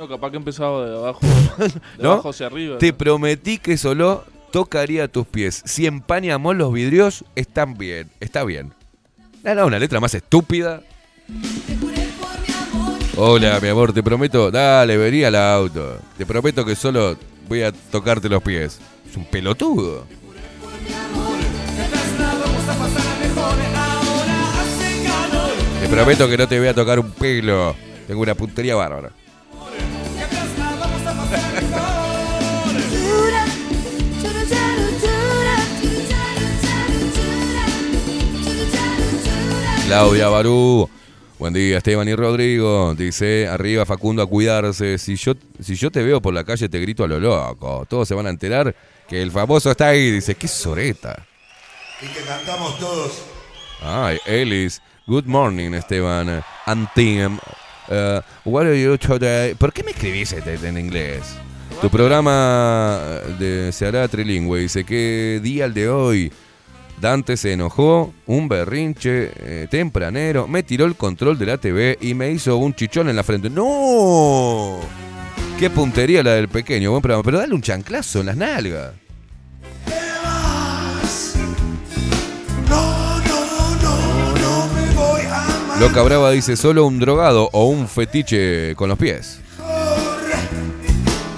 No, 0.00 0.08
capaz 0.08 0.30
que 0.30 0.38
empezaba 0.38 0.86
de 0.86 0.96
abajo, 0.96 1.20
de 1.58 2.02
¿No? 2.02 2.12
abajo 2.12 2.30
hacia 2.30 2.46
arriba. 2.46 2.78
Te 2.78 2.94
prometí 2.94 3.58
que 3.58 3.76
solo 3.76 4.24
tocaría 4.50 5.08
tus 5.08 5.26
pies. 5.26 5.60
Si 5.66 5.84
empañamos 5.84 6.56
los 6.56 6.72
vidrios, 6.72 7.22
están 7.34 7.74
bien. 7.74 8.08
Está 8.18 8.42
bien. 8.44 8.72
No, 9.42 9.54
no, 9.54 9.66
una 9.66 9.78
letra 9.78 10.00
más 10.00 10.14
estúpida. 10.14 10.80
Hola, 13.14 13.60
mi 13.60 13.68
amor, 13.68 13.92
te 13.92 14.02
prometo. 14.02 14.50
Dale, 14.50 14.96
vení 14.96 15.22
al 15.22 15.34
auto. 15.36 15.98
Te 16.16 16.24
prometo 16.24 16.64
que 16.64 16.74
solo 16.76 17.18
voy 17.46 17.60
a 17.60 17.70
tocarte 17.70 18.30
los 18.30 18.42
pies. 18.42 18.80
Es 19.06 19.14
un 19.18 19.26
pelotudo. 19.26 20.06
Te 25.78 25.88
prometo 25.88 26.26
que 26.26 26.38
no 26.38 26.48
te 26.48 26.58
voy 26.58 26.68
a 26.68 26.74
tocar 26.74 26.98
un 26.98 27.10
pelo. 27.10 27.76
Tengo 28.06 28.22
una 28.22 28.34
puntería 28.34 28.74
bárbara. 28.76 29.12
Claudia 39.90 40.28
Barú. 40.28 40.88
Buen 41.36 41.52
día, 41.52 41.78
Esteban 41.78 42.08
y 42.08 42.14
Rodrigo. 42.14 42.94
Dice, 42.94 43.48
arriba 43.48 43.84
Facundo 43.84 44.22
a 44.22 44.26
cuidarse. 44.26 44.98
Si 44.98 45.16
yo, 45.16 45.32
si 45.58 45.74
yo 45.74 45.90
te 45.90 46.00
veo 46.04 46.22
por 46.22 46.32
la 46.32 46.44
calle 46.44 46.68
te 46.68 46.78
grito 46.78 47.02
a 47.02 47.08
lo 47.08 47.18
loco. 47.18 47.84
Todos 47.88 48.06
se 48.06 48.14
van 48.14 48.28
a 48.28 48.30
enterar 48.30 48.72
que 49.08 49.20
el 49.20 49.32
famoso 49.32 49.68
está 49.68 49.88
ahí. 49.88 50.12
Dice, 50.12 50.36
qué 50.36 50.46
soreta. 50.46 51.26
Y 52.00 52.06
que 52.06 52.20
cantamos 52.20 52.78
todos. 52.78 53.24
Ay, 53.82 54.18
Ellis. 54.26 54.80
Good 55.08 55.24
morning, 55.24 55.72
Esteban. 55.72 56.40
And 56.66 56.86
Tim. 56.94 57.40
Uh, 57.88 58.20
what 58.44 58.66
are 58.66 58.80
you 58.80 58.96
today? 58.96 59.54
¿Por 59.54 59.72
qué 59.72 59.82
me 59.82 59.90
escribís 59.90 60.32
en, 60.32 60.64
en 60.64 60.78
inglés? 60.78 61.34
Tu 61.80 61.90
programa 61.90 63.00
de, 63.40 63.72
se 63.72 63.86
hará 63.86 64.06
trilingüe. 64.06 64.60
Dice, 64.60 64.84
¿qué 64.84 65.40
día 65.42 65.64
el 65.64 65.74
de 65.74 65.88
hoy? 65.88 66.32
Dante 67.00 67.38
se 67.38 67.52
enojó, 67.52 68.12
un 68.26 68.46
berrinche 68.46 69.32
eh, 69.36 69.68
tempranero, 69.70 70.46
me 70.46 70.62
tiró 70.62 70.84
el 70.84 70.96
control 70.96 71.38
de 71.38 71.46
la 71.46 71.56
TV 71.56 71.96
y 72.00 72.12
me 72.12 72.30
hizo 72.30 72.58
un 72.58 72.74
chichón 72.74 73.08
en 73.08 73.16
la 73.16 73.24
frente. 73.24 73.48
¡No! 73.48 74.80
¡Qué 75.58 75.70
puntería 75.70 76.22
la 76.22 76.32
del 76.32 76.48
pequeño! 76.48 76.90
Buen 76.90 77.00
programa, 77.00 77.22
pero 77.22 77.38
dale 77.38 77.54
un 77.54 77.62
chanclazo 77.62 78.20
en 78.20 78.26
las 78.26 78.36
nalgas. 78.36 78.92
Loca 85.80 86.02
Brava 86.02 86.30
dice, 86.32 86.58
solo 86.58 86.84
un 86.84 86.98
drogado 86.98 87.48
o 87.52 87.64
un 87.64 87.88
fetiche 87.88 88.74
con 88.76 88.90
los 88.90 88.98
pies. 88.98 89.40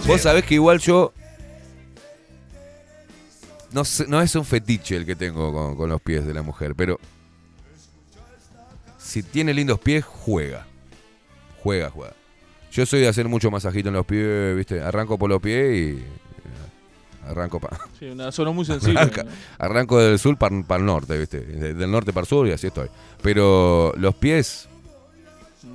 Vos 0.08 0.20
sabés 0.20 0.44
que 0.44 0.54
igual 0.54 0.80
yo... 0.80 1.12
No, 3.72 4.20
es 4.22 4.34
un 4.34 4.44
fetiche 4.44 4.96
el 4.96 5.06
que 5.06 5.16
tengo 5.16 5.52
con, 5.52 5.76
con 5.76 5.88
los 5.88 6.00
pies 6.00 6.26
de 6.26 6.34
la 6.34 6.42
mujer, 6.42 6.74
pero... 6.74 6.98
Si 8.98 9.22
tiene 9.22 9.52
lindos 9.52 9.78
pies, 9.80 10.04
juega. 10.04 10.66
Juega, 11.62 11.90
juega. 11.90 12.14
Yo 12.70 12.86
soy 12.86 13.00
de 13.00 13.08
hacer 13.08 13.28
mucho 13.28 13.50
masajito 13.50 13.88
en 13.88 13.94
los 13.94 14.06
pies, 14.06 14.56
¿viste? 14.56 14.80
Arranco 14.80 15.18
por 15.18 15.28
los 15.28 15.40
pies 15.40 15.76
y... 15.76 15.98
eh, 15.98 17.28
Arranco 17.28 17.60
para... 17.60 17.78
Sí, 17.98 18.06
una 18.06 18.32
zona 18.32 18.50
muy. 18.52 18.64
Arranca- 18.66 19.26
arranco 19.58 19.98
del 19.98 20.18
sur 20.18 20.36
para 20.38 20.54
el 20.76 20.84
norte, 20.84 21.18
¿viste? 21.18 21.40
De- 21.40 21.74
Del 21.74 21.90
norte 21.90 22.12
para 22.12 22.22
el 22.22 22.28
sur 22.28 22.46
y 22.48 22.52
así 22.52 22.68
estoy. 22.68 22.88
Pero 23.22 23.92
los 23.96 24.14
pies, 24.14 24.68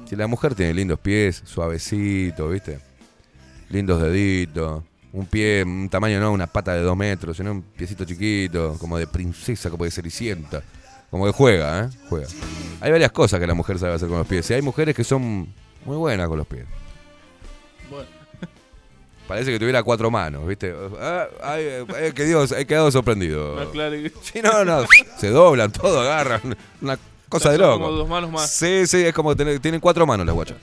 si 0.09 0.15
la 0.15 0.27
mujer 0.27 0.55
tiene 0.55 0.73
lindos 0.73 0.99
pies, 0.99 1.41
suavecito, 1.45 2.49
¿viste? 2.49 2.79
Lindos 3.69 4.01
deditos. 4.01 4.83
Un 5.17 5.25
pie, 5.25 5.63
un 5.63 5.89
tamaño 5.89 6.19
no, 6.19 6.31
una 6.31 6.45
pata 6.45 6.73
de 6.75 6.81
dos 6.81 6.95
metros, 6.95 7.37
sino 7.37 7.51
un 7.51 7.61
piecito 7.63 8.05
chiquito, 8.05 8.75
como 8.79 8.99
de 8.99 9.07
princesa, 9.07 9.71
como 9.71 9.83
de 9.83 9.89
cenicienta. 9.89 10.61
Como 11.09 11.25
que 11.25 11.31
juega, 11.31 11.85
¿eh? 11.85 11.89
Juega. 12.07 12.27
Hay 12.81 12.91
varias 12.91 13.11
cosas 13.11 13.39
que 13.39 13.47
la 13.47 13.55
mujer 13.55 13.79
sabe 13.79 13.93
hacer 13.93 14.07
con 14.09 14.19
los 14.19 14.27
pies. 14.27 14.47
Y 14.51 14.53
hay 14.53 14.61
mujeres 14.61 14.95
que 14.95 15.03
son 15.03 15.47
muy 15.85 15.97
buenas 15.97 16.27
con 16.27 16.37
los 16.37 16.45
pies. 16.45 16.65
Bueno. 17.89 18.07
Parece 19.27 19.51
que 19.51 19.57
tuviera 19.57 19.81
cuatro 19.81 20.11
manos, 20.11 20.45
¿viste? 20.47 20.71
Ah, 21.01 21.25
ay, 21.41 21.63
eh, 21.63 22.11
que 22.13 22.23
Dios, 22.25 22.51
he 22.51 22.67
quedado 22.67 22.91
sorprendido. 22.91 23.55
No, 23.59 23.71
claro 23.71 23.91
que- 23.93 24.11
Sí, 24.21 24.39
no, 24.43 24.63
no. 24.63 24.85
Se 25.17 25.29
doblan, 25.29 25.71
todo 25.71 25.99
agarran. 26.01 26.55
Una 26.79 26.99
cosa 27.27 27.51
de 27.51 27.57
loco. 27.57 27.79
como 27.85 27.91
dos 27.91 28.07
manos 28.07 28.31
más. 28.31 28.51
Sí, 28.51 28.85
sí, 28.85 29.03
es 29.03 29.13
como 29.15 29.35
tener, 29.35 29.59
tienen 29.59 29.81
cuatro 29.81 30.05
manos 30.05 30.27
las 30.27 30.35
guachas. 30.35 30.57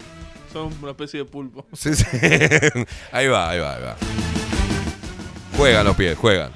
Son 0.53 0.73
una 0.81 0.93
especie 0.93 1.19
de 1.19 1.25
pulpo. 1.25 1.67
Sí, 1.73 1.93
sí. 1.95 2.05
Ahí 3.11 3.27
va, 3.27 3.51
ahí 3.51 3.59
va, 3.59 3.75
ahí 3.75 3.83
va. 3.83 3.97
Juegan 5.57 5.85
los 5.85 5.97
pies, 5.97 6.19
juegan. 6.19 6.51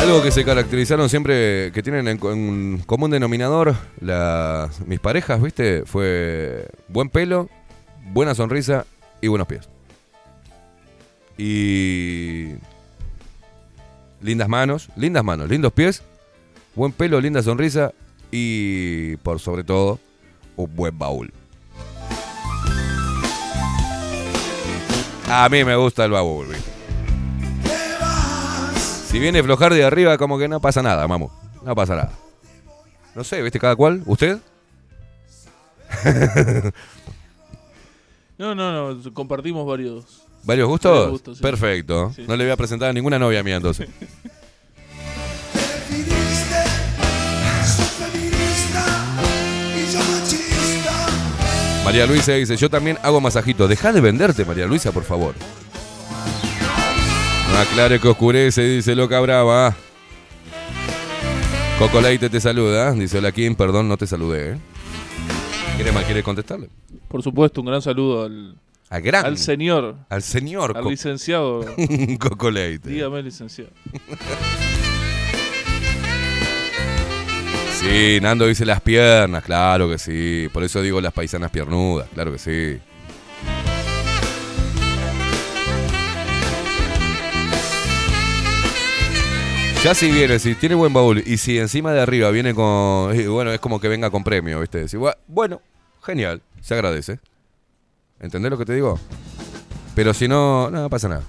Algo 0.00 0.22
que 0.22 0.30
se 0.30 0.44
caracterizaron 0.44 1.08
siempre, 1.08 1.70
que 1.72 1.82
tienen 1.82 2.08
en, 2.08 2.18
en 2.24 2.78
común 2.78 3.10
denominador 3.10 3.76
mis 4.86 4.98
parejas, 4.98 5.40
¿viste? 5.40 5.84
Fue 5.84 6.66
buen 6.88 7.10
pelo, 7.10 7.48
buena 8.12 8.34
sonrisa 8.34 8.86
y 9.20 9.28
buenos 9.28 9.46
pies. 9.46 9.68
Y 11.38 12.54
lindas 14.20 14.48
manos, 14.48 14.88
lindas 14.96 15.24
manos, 15.24 15.48
lindos 15.48 15.72
pies, 15.72 16.02
buen 16.74 16.92
pelo, 16.92 17.20
linda 17.20 17.42
sonrisa 17.42 17.92
y 18.30 19.16
por 19.18 19.40
sobre 19.40 19.64
todo 19.64 19.98
un 20.56 20.74
buen 20.74 20.98
baúl. 20.98 21.32
A 25.28 25.48
mí 25.48 25.64
me 25.64 25.76
gusta 25.76 26.04
el 26.04 26.10
baúl. 26.10 26.48
Si 29.06 29.18
viene 29.18 29.42
flojar 29.42 29.72
de 29.74 29.84
arriba, 29.84 30.18
como 30.18 30.38
que 30.38 30.48
no 30.48 30.60
pasa 30.60 30.82
nada, 30.82 31.06
mamu. 31.06 31.28
No 31.64 31.74
pasa 31.74 31.96
nada. 31.96 32.12
No 33.14 33.24
sé, 33.24 33.42
¿viste 33.42 33.58
cada 33.58 33.76
cual? 33.76 34.02
¿Usted? 34.06 34.38
No, 38.40 38.54
no, 38.54 38.94
no, 38.94 39.12
compartimos 39.12 39.66
varios. 39.66 40.22
¿Varios 40.44 40.68
gustos? 40.68 40.92
Varios 40.92 41.10
gustos, 41.10 41.36
sí. 41.38 41.42
Perfecto. 41.42 42.12
Sí. 42.14 42.24
No 42.26 42.36
le 42.36 42.44
voy 42.44 42.52
a 42.52 42.56
presentar 42.56 42.90
a 42.90 42.92
ninguna 42.92 43.18
novia 43.18 43.42
mía 43.42 43.56
entonces. 43.56 43.88
Feminista, 45.88 46.64
soy 47.66 47.86
feminista 47.86 48.84
y 49.76 49.92
yo 49.92 49.98
machista. 49.98 50.92
María 51.84 52.06
Luisa 52.06 52.32
dice, 52.32 52.56
yo 52.56 52.70
también 52.70 52.98
hago 53.02 53.20
masajito. 53.20 53.68
Deja 53.68 53.92
de 53.92 54.00
venderte, 54.00 54.44
María 54.44 54.66
Luisa, 54.66 54.92
por 54.92 55.04
favor. 55.04 55.34
No 57.52 57.58
aclare 57.58 57.98
que 57.98 58.08
oscurece, 58.08 58.62
dice 58.62 58.94
loca 58.94 59.18
brava. 59.20 59.74
Coco 61.78 62.00
Leite 62.00 62.28
te 62.30 62.40
saluda. 62.40 62.92
Dice, 62.92 63.18
hola 63.18 63.32
Kim, 63.32 63.54
perdón, 63.54 63.88
no 63.88 63.96
te 63.96 64.06
saludé. 64.06 64.52
¿eh? 64.52 64.58
¿Quiere 65.76 65.92
más? 65.92 66.04
¿Quiere 66.04 66.22
contestarle? 66.22 66.68
Por 67.08 67.22
supuesto, 67.22 67.62
un 67.62 67.66
gran 67.66 67.80
saludo 67.82 68.24
al, 68.24 68.54
A 68.92 68.98
gran. 68.98 69.24
al 69.24 69.38
señor, 69.38 69.96
Al 70.08 70.22
señor 70.22 70.76
al 70.76 70.82
Co- 70.82 70.90
licenciado. 70.90 71.64
Coco 72.18 72.50
Leite. 72.50 72.90
Dígame, 72.90 73.22
licenciado. 73.22 73.70
Sí, 77.80 78.18
Nando 78.20 78.46
dice 78.46 78.66
las 78.66 78.80
piernas, 78.80 79.44
claro 79.44 79.88
que 79.88 79.96
sí. 79.96 80.48
Por 80.52 80.64
eso 80.64 80.82
digo 80.82 81.00
las 81.00 81.12
paisanas 81.12 81.50
piernudas, 81.50 82.08
claro 82.12 82.32
que 82.32 82.38
sí. 82.38 82.80
Ya 89.82 89.94
si 89.94 90.10
viene, 90.10 90.38
si 90.38 90.54
tiene 90.54 90.74
buen 90.74 90.92
baúl 90.92 91.22
y 91.24 91.38
si 91.38 91.58
encima 91.58 91.92
de 91.94 92.02
arriba 92.02 92.30
viene 92.30 92.52
con... 92.54 93.16
Bueno, 93.32 93.50
es 93.50 93.60
como 93.60 93.80
que 93.80 93.88
venga 93.88 94.10
con 94.10 94.22
premio, 94.22 94.60
¿viste? 94.60 94.78
Decir, 94.78 95.00
"Gua- 95.00 95.16
bueno, 95.26 95.62
genial, 96.02 96.42
se 96.60 96.74
agradece. 96.74 97.18
¿Entendés 98.20 98.50
lo 98.50 98.58
que 98.58 98.66
te 98.66 98.74
digo? 98.74 98.98
Pero 99.94 100.12
si 100.14 100.28
no, 100.28 100.70
no 100.70 100.88
pasa 100.90 101.08
nada. 101.08 101.22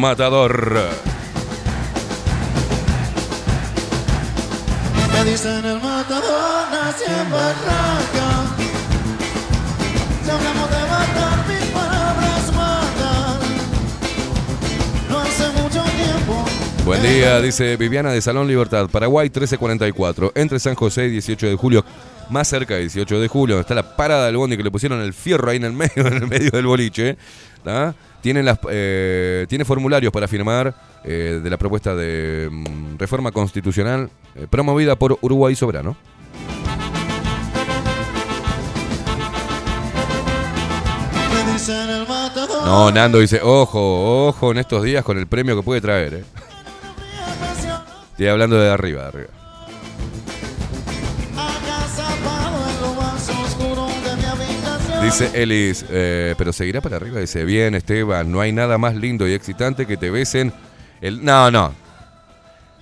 Matador. 0.00 0.90
Me 5.12 5.30
dicen 5.30 5.64
el 5.64 5.80
matador, 5.80 6.70
nací 6.70 7.04
en 7.06 7.30
Barranca. 7.30 8.28
Si 10.24 10.30
hablamos 10.30 10.70
de 10.70 10.93
Buen 16.84 17.02
día, 17.02 17.40
dice 17.40 17.78
Viviana 17.78 18.12
de 18.12 18.20
Salón 18.20 18.46
Libertad, 18.46 18.90
Paraguay 18.90 19.28
1344, 19.28 20.32
entre 20.34 20.58
San 20.58 20.74
José 20.74 21.06
y 21.06 21.12
18 21.12 21.46
de 21.46 21.56
julio, 21.56 21.82
más 22.28 22.46
cerca 22.46 22.74
de 22.74 22.80
18 22.80 23.20
de 23.20 23.28
julio, 23.28 23.54
donde 23.54 23.62
está 23.62 23.74
la 23.74 23.96
parada 23.96 24.26
del 24.26 24.36
bondi 24.36 24.58
que 24.58 24.62
le 24.62 24.70
pusieron 24.70 25.00
el 25.00 25.14
fierro 25.14 25.50
ahí 25.50 25.56
en 25.56 25.64
el 25.64 25.72
medio, 25.74 26.06
en 26.06 26.12
el 26.12 26.26
medio 26.28 26.50
del 26.50 26.66
boliche. 26.66 27.16
¿tá? 27.62 27.94
Tienen 28.20 28.44
las, 28.44 28.58
eh, 28.68 29.46
tiene 29.48 29.64
formularios 29.64 30.12
para 30.12 30.28
firmar 30.28 30.74
eh, 31.04 31.40
de 31.42 31.50
la 31.50 31.56
propuesta 31.56 31.94
de 31.94 32.50
mm, 32.52 32.98
reforma 32.98 33.32
constitucional 33.32 34.10
eh, 34.34 34.46
promovida 34.50 34.94
por 34.94 35.18
Uruguay 35.22 35.54
Soberano. 35.54 35.96
No, 42.66 42.90
Nando 42.90 43.20
dice, 43.20 43.40
ojo, 43.42 44.26
ojo 44.28 44.50
en 44.50 44.58
estos 44.58 44.82
días 44.82 45.02
con 45.02 45.16
el 45.16 45.26
premio 45.26 45.56
que 45.56 45.62
puede 45.62 45.80
traer. 45.80 46.14
¿eh? 46.14 46.24
Estoy 48.14 48.28
hablando 48.28 48.56
de 48.56 48.70
arriba, 48.70 49.02
de 49.02 49.08
arriba. 49.08 49.28
Dice 55.02 55.30
Elis, 55.34 55.84
eh, 55.90 56.36
pero 56.38 56.52
seguirá 56.52 56.80
para 56.80 56.94
arriba. 56.94 57.18
Dice, 57.18 57.44
bien 57.44 57.74
Esteban, 57.74 58.30
no 58.30 58.40
hay 58.40 58.52
nada 58.52 58.78
más 58.78 58.94
lindo 58.94 59.26
y 59.26 59.32
excitante 59.32 59.84
que 59.84 59.96
te 59.96 60.10
besen 60.10 60.52
el... 61.00 61.24
No, 61.24 61.50
no. 61.50 61.74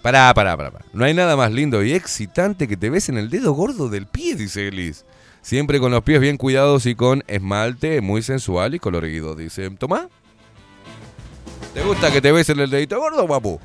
Pará, 0.03 0.35
pará, 0.35 0.55
pará. 0.55 0.71
pará. 0.71 0.85
No 0.93 1.07
hay 1.07 1.15
nada 1.15 1.35
más 1.35 1.51
lindo 1.51 1.83
y 1.83 1.95
excitante 1.95 2.69
que 2.69 2.77
te 2.77 2.91
besen 2.91 3.17
el 3.17 3.31
dedo 3.31 3.55
gordo 3.55 3.89
del 3.89 4.07
pie, 4.07 4.37
dice 4.37 4.69
Elis. 4.69 5.07
Siempre 5.41 5.81
con 5.81 5.93
los 5.93 6.03
pies 6.03 6.21
bien 6.21 6.37
cuidados 6.37 6.85
y 6.85 6.95
con 6.95 7.25
esmalte 7.27 8.03
muy 8.03 8.23
sensual 8.23 8.75
y 8.75 8.79
colorido. 8.81 9.35
Dice, 9.35 9.71
toma. 9.71 10.11
¿Te 11.73 11.83
gusta 11.83 12.13
que 12.13 12.21
te 12.21 12.33
besen 12.33 12.61
el 12.61 12.69
dedito 12.69 12.99
gordo, 12.99 13.27
papu? 13.27 13.59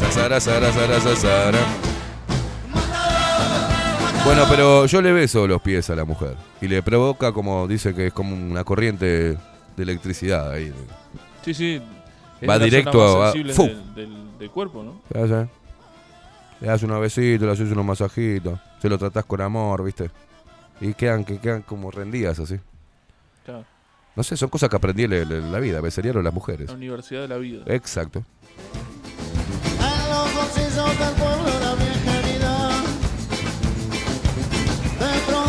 Sasara, 0.00 0.40
sara, 0.40 0.72
sara, 0.72 1.00
sasara. 1.00 1.58
Bueno, 4.24 4.44
pero 4.48 4.86
yo 4.86 5.00
le 5.02 5.12
beso 5.12 5.46
los 5.46 5.60
pies 5.62 5.88
a 5.90 5.94
la 5.96 6.04
mujer. 6.04 6.36
Y 6.60 6.68
le 6.68 6.82
provoca 6.82 7.32
como, 7.32 7.66
dice 7.66 7.94
que 7.94 8.08
es 8.08 8.12
como 8.12 8.34
una 8.34 8.64
corriente 8.64 9.06
de 9.76 9.82
electricidad 9.82 10.50
ahí. 10.52 10.72
Sí, 11.44 11.54
sí. 11.54 11.82
es 12.40 12.48
Va 12.48 12.58
directo 12.58 13.22
a- 13.22 13.32
del, 13.32 13.54
del- 13.94 14.38
del 14.38 14.50
cuerpo, 14.50 14.82
¿no? 14.82 15.00
¿Qué 15.12 15.18
haces? 15.18 15.48
Le 16.60 16.66
das 16.68 16.82
unos 16.82 17.00
besitos, 17.00 17.46
le 17.46 17.52
haces 17.52 17.70
unos 17.72 17.84
masajitos. 17.84 18.58
Se 18.82 18.88
lo 18.88 18.98
tratás 18.98 19.24
con 19.24 19.40
amor, 19.40 19.82
¿viste? 19.84 20.10
Y 20.80 20.92
quedan, 20.94 21.24
que 21.24 21.38
quedan 21.38 21.62
como 21.62 21.90
rendidas 21.90 22.38
así. 22.38 22.58
Claro. 23.44 23.64
No 24.16 24.22
sé, 24.22 24.36
son 24.36 24.48
cosas 24.50 24.68
que 24.68 24.76
aprendí 24.76 25.04
en 25.04 25.50
la- 25.52 25.60
vida, 25.60 25.80
besarían 25.80 26.22
las 26.22 26.34
mujeres. 26.34 26.68
La 26.68 26.74
universidad 26.74 27.22
de 27.22 27.28
la 27.28 27.36
vida. 27.38 27.62
Exacto. 27.66 28.22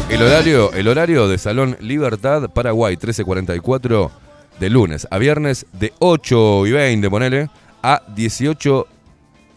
El 0.09 0.21
horario, 0.23 0.73
el 0.73 0.87
horario 0.87 1.27
de 1.27 1.37
Salón 1.37 1.77
Libertad, 1.79 2.49
Paraguay, 2.49 2.93
1344, 2.95 4.11
de 4.59 4.69
lunes 4.69 5.07
a 5.09 5.17
viernes, 5.17 5.65
de 5.73 5.93
8 5.99 6.67
y 6.67 6.71
20, 6.71 7.09
ponele, 7.09 7.49
a 7.81 8.01
18 8.13 8.87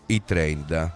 y 0.09 0.21
30. 0.21 0.95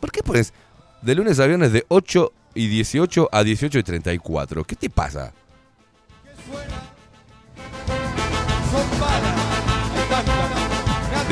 ¿Por 0.00 0.12
qué 0.12 0.22
pones 0.22 0.54
de 1.02 1.14
lunes 1.14 1.40
a 1.40 1.46
viernes 1.46 1.72
de 1.72 1.84
8 1.88 2.32
y 2.54 2.68
18 2.68 3.28
a 3.32 3.42
18 3.42 3.78
y 3.78 3.82
34? 3.82 4.64
¿Qué 4.64 4.76
te 4.76 4.88
pasa? 4.88 5.32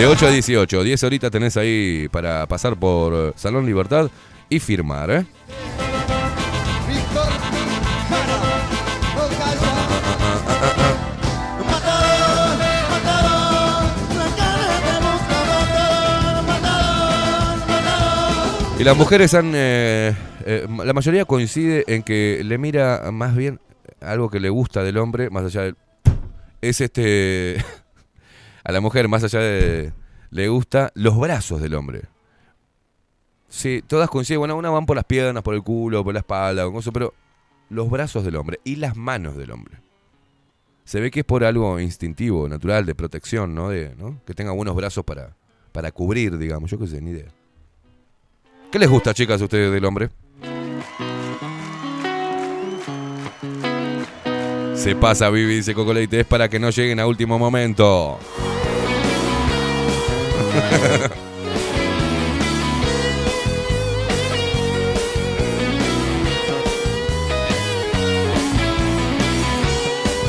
De 0.01 0.07
8 0.07 0.28
a 0.28 0.30
18, 0.30 0.82
10 0.82 1.05
horitas 1.05 1.30
tenés 1.30 1.59
ahí 1.59 2.09
para 2.11 2.46
pasar 2.46 2.74
por 2.74 3.12
eh, 3.12 3.32
Salón 3.36 3.66
Libertad 3.66 4.11
y 4.48 4.59
firmar, 4.59 5.11
¿eh? 5.11 5.26
Y 18.78 18.84
las 18.84 18.96
mujeres 18.96 19.34
han. 19.34 19.53
eh, 19.55 20.16
eh, 20.46 20.66
la 20.82 20.94
mayoría 20.94 21.26
coincide 21.26 21.84
en 21.88 22.03
que 22.03 22.40
le 22.42 22.57
mira 22.57 23.11
más 23.12 23.36
bien 23.36 23.61
algo 24.01 24.30
que 24.30 24.40
le 24.40 24.48
gusta 24.48 24.82
del 24.82 24.96
hombre, 24.96 25.28
más 25.28 25.44
allá 25.44 25.61
del. 25.64 25.76
Es 26.62 26.80
este. 26.80 27.62
A 28.64 28.72
la 28.72 28.80
mujer, 28.80 29.08
más 29.08 29.24
allá 29.24 29.40
de. 29.40 29.92
Le 30.30 30.48
gusta 30.48 30.92
los 30.94 31.18
brazos 31.18 31.61
del 31.61 31.74
hombre. 31.74 32.02
Sí, 33.48 33.82
todas 33.86 34.08
coinciden. 34.08 34.40
Bueno, 34.40 34.56
una 34.56 34.70
van 34.70 34.86
por 34.86 34.96
las 34.96 35.04
piernas, 35.04 35.42
por 35.42 35.54
el 35.54 35.62
culo, 35.62 36.04
por 36.04 36.14
la 36.14 36.20
espalda, 36.20 36.70
cosas, 36.70 36.92
pero 36.92 37.12
los 37.68 37.90
brazos 37.90 38.24
del 38.24 38.36
hombre 38.36 38.61
y 38.64 38.76
las 38.76 38.96
manos 38.96 39.36
del 39.36 39.50
hombre. 39.50 39.78
Se 40.84 41.00
ve 41.00 41.11
que 41.11 41.20
es 41.20 41.26
por 41.26 41.44
algo 41.44 41.78
instintivo, 41.80 42.48
natural, 42.48 42.86
de 42.86 42.94
protección, 42.94 43.54
¿no? 43.54 43.68
De. 43.68 43.94
Que 44.24 44.34
tenga 44.34 44.52
buenos 44.52 44.76
brazos 44.76 45.04
para, 45.04 45.36
para 45.72 45.90
cubrir, 45.90 46.38
digamos. 46.38 46.70
Yo 46.70 46.78
qué 46.78 46.86
sé, 46.86 47.00
ni 47.00 47.11
idea. 47.11 47.28
¿Qué 48.70 48.78
les 48.78 48.88
gusta, 48.88 49.12
chicas, 49.12 49.40
a 49.40 49.44
ustedes 49.44 49.72
del 49.72 49.84
hombre? 49.84 50.11
Se 54.83 54.97
pasa, 54.97 55.28
Vivi, 55.28 55.57
dice 55.57 55.74
Coco 55.74 55.93
Leite, 55.93 56.20
es 56.20 56.26
para 56.26 56.49
que 56.49 56.59
no 56.59 56.70
lleguen 56.70 57.01
a 57.01 57.07
último 57.07 57.39
momento. 57.39 58.18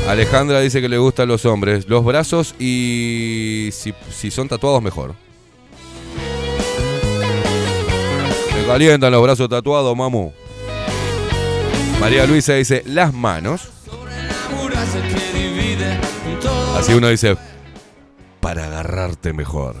Alejandra 0.06 0.60
dice 0.60 0.82
que 0.82 0.90
le 0.90 0.98
gustan 0.98 1.28
los 1.28 1.46
hombres, 1.46 1.88
los 1.88 2.04
brazos 2.04 2.54
y 2.58 3.70
si, 3.72 3.94
son 4.30 4.48
tatuados 4.48 4.82
mejor. 4.82 5.14
Me 8.54 8.66
calientan 8.66 9.12
los 9.12 9.22
brazos 9.22 9.48
tatuados, 9.48 9.96
mamu. 9.96 10.30
María 11.98 12.26
Luisa 12.26 12.52
dice 12.52 12.82
las 12.84 13.14
manos. 13.14 13.70
Así 16.76 16.94
uno 16.94 17.08
dice 17.08 17.36
para 18.40 18.66
agarrarte 18.66 19.32
mejor. 19.32 19.76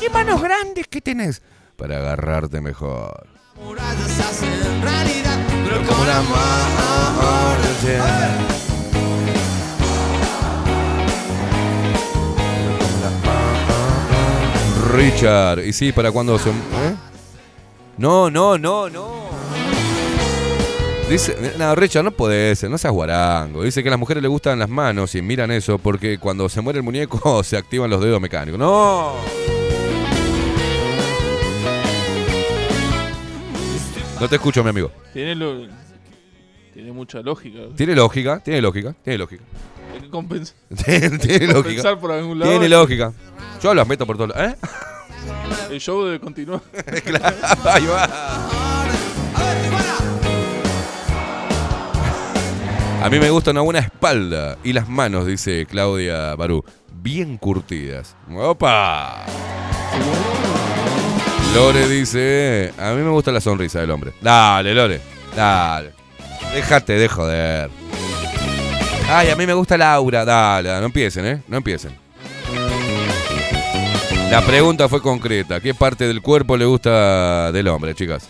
¿Qué 0.00 0.10
manos 0.10 0.42
grandes 0.42 0.88
que 0.88 1.00
tenés? 1.00 1.40
Para 1.76 1.98
agarrarte 1.98 2.60
mejor. 2.60 3.28
Como 3.54 3.74
la 6.04 6.22
Richard, 14.92 15.60
y 15.60 15.72
sí, 15.72 15.92
para 15.92 16.12
cuando 16.12 16.38
se. 16.38 16.50
¿eh? 16.50 16.52
No, 17.96 18.30
no, 18.30 18.58
no, 18.58 18.90
no. 18.90 19.11
Dice, 21.08 21.36
no, 21.58 21.74
Richard, 21.74 22.04
no 22.04 22.10
podés, 22.12 22.62
no 22.70 22.78
seas 22.78 22.92
guarango. 22.92 23.62
Dice 23.62 23.82
que 23.82 23.88
a 23.88 23.90
las 23.90 23.98
mujeres 24.00 24.22
les 24.22 24.30
gustan 24.30 24.58
las 24.58 24.68
manos 24.68 25.14
y 25.14 25.20
miran 25.20 25.50
eso 25.50 25.78
porque 25.78 26.16
cuando 26.18 26.48
se 26.48 26.60
muere 26.62 26.78
el 26.78 26.82
muñeco 26.84 27.42
se 27.44 27.56
activan 27.58 27.90
los 27.90 28.00
dedos 28.00 28.20
mecánicos. 28.20 28.58
¡No! 28.58 29.16
No 34.20 34.28
te 34.28 34.36
escucho, 34.36 34.62
mi 34.62 34.70
amigo. 34.70 34.90
Tiene, 35.12 35.34
lo- 35.34 35.66
tiene 36.72 36.92
mucha 36.92 37.20
lógica. 37.20 37.58
Tiene 37.76 37.94
lógica, 37.94 38.38
tiene 38.40 38.60
lógica, 38.62 38.94
tiene 39.02 39.18
lógica. 39.18 39.42
Hay 39.94 40.00
que 40.00 40.08
compensar. 40.10 40.56
Tiene, 40.84 41.18
tiene 41.18 41.46
lógica. 41.48 41.54
Compensar 41.62 41.98
por 41.98 42.12
algún 42.12 42.38
lado. 42.38 42.50
Tiene 42.50 42.68
lógica. 42.68 43.12
Yo 43.62 43.74
las 43.74 43.86
meto 43.86 44.06
por 44.06 44.16
todos 44.16 44.30
lados. 44.34 44.52
¿Eh? 44.54 44.56
El 45.72 45.80
show 45.80 46.04
debe 46.04 46.20
continuar. 46.20 46.62
Claro, 47.04 47.36
ahí 47.64 47.86
va. 47.86 48.48
A 53.02 53.10
mí 53.10 53.18
me 53.18 53.30
gusta 53.30 53.50
una 53.50 53.62
buena 53.62 53.80
espalda 53.80 54.58
y 54.62 54.72
las 54.72 54.88
manos, 54.88 55.26
dice 55.26 55.66
Claudia 55.66 56.36
Barú, 56.36 56.64
bien 57.02 57.36
curtidas. 57.36 58.14
¡Opa! 58.32 59.24
Lore 61.52 61.88
dice, 61.88 62.72
a 62.78 62.92
mí 62.92 63.02
me 63.02 63.10
gusta 63.10 63.32
la 63.32 63.40
sonrisa 63.40 63.80
del 63.80 63.90
hombre. 63.90 64.12
Dale, 64.20 64.72
Lore, 64.72 65.00
dale. 65.34 65.90
Déjate 66.54 66.92
de 66.92 67.08
joder. 67.08 67.70
Ay, 69.10 69.30
a 69.30 69.36
mí 69.36 69.46
me 69.46 69.54
gusta 69.54 69.76
la. 69.76 70.00
Dale, 70.24 70.68
no 70.78 70.86
empiecen, 70.86 71.26
¿eh? 71.26 71.42
No 71.48 71.56
empiecen. 71.56 71.98
La 74.30 74.42
pregunta 74.46 74.88
fue 74.88 75.02
concreta. 75.02 75.60
¿Qué 75.60 75.74
parte 75.74 76.06
del 76.06 76.22
cuerpo 76.22 76.56
le 76.56 76.66
gusta 76.66 77.50
del 77.50 77.66
hombre, 77.66 77.96
chicas? 77.96 78.28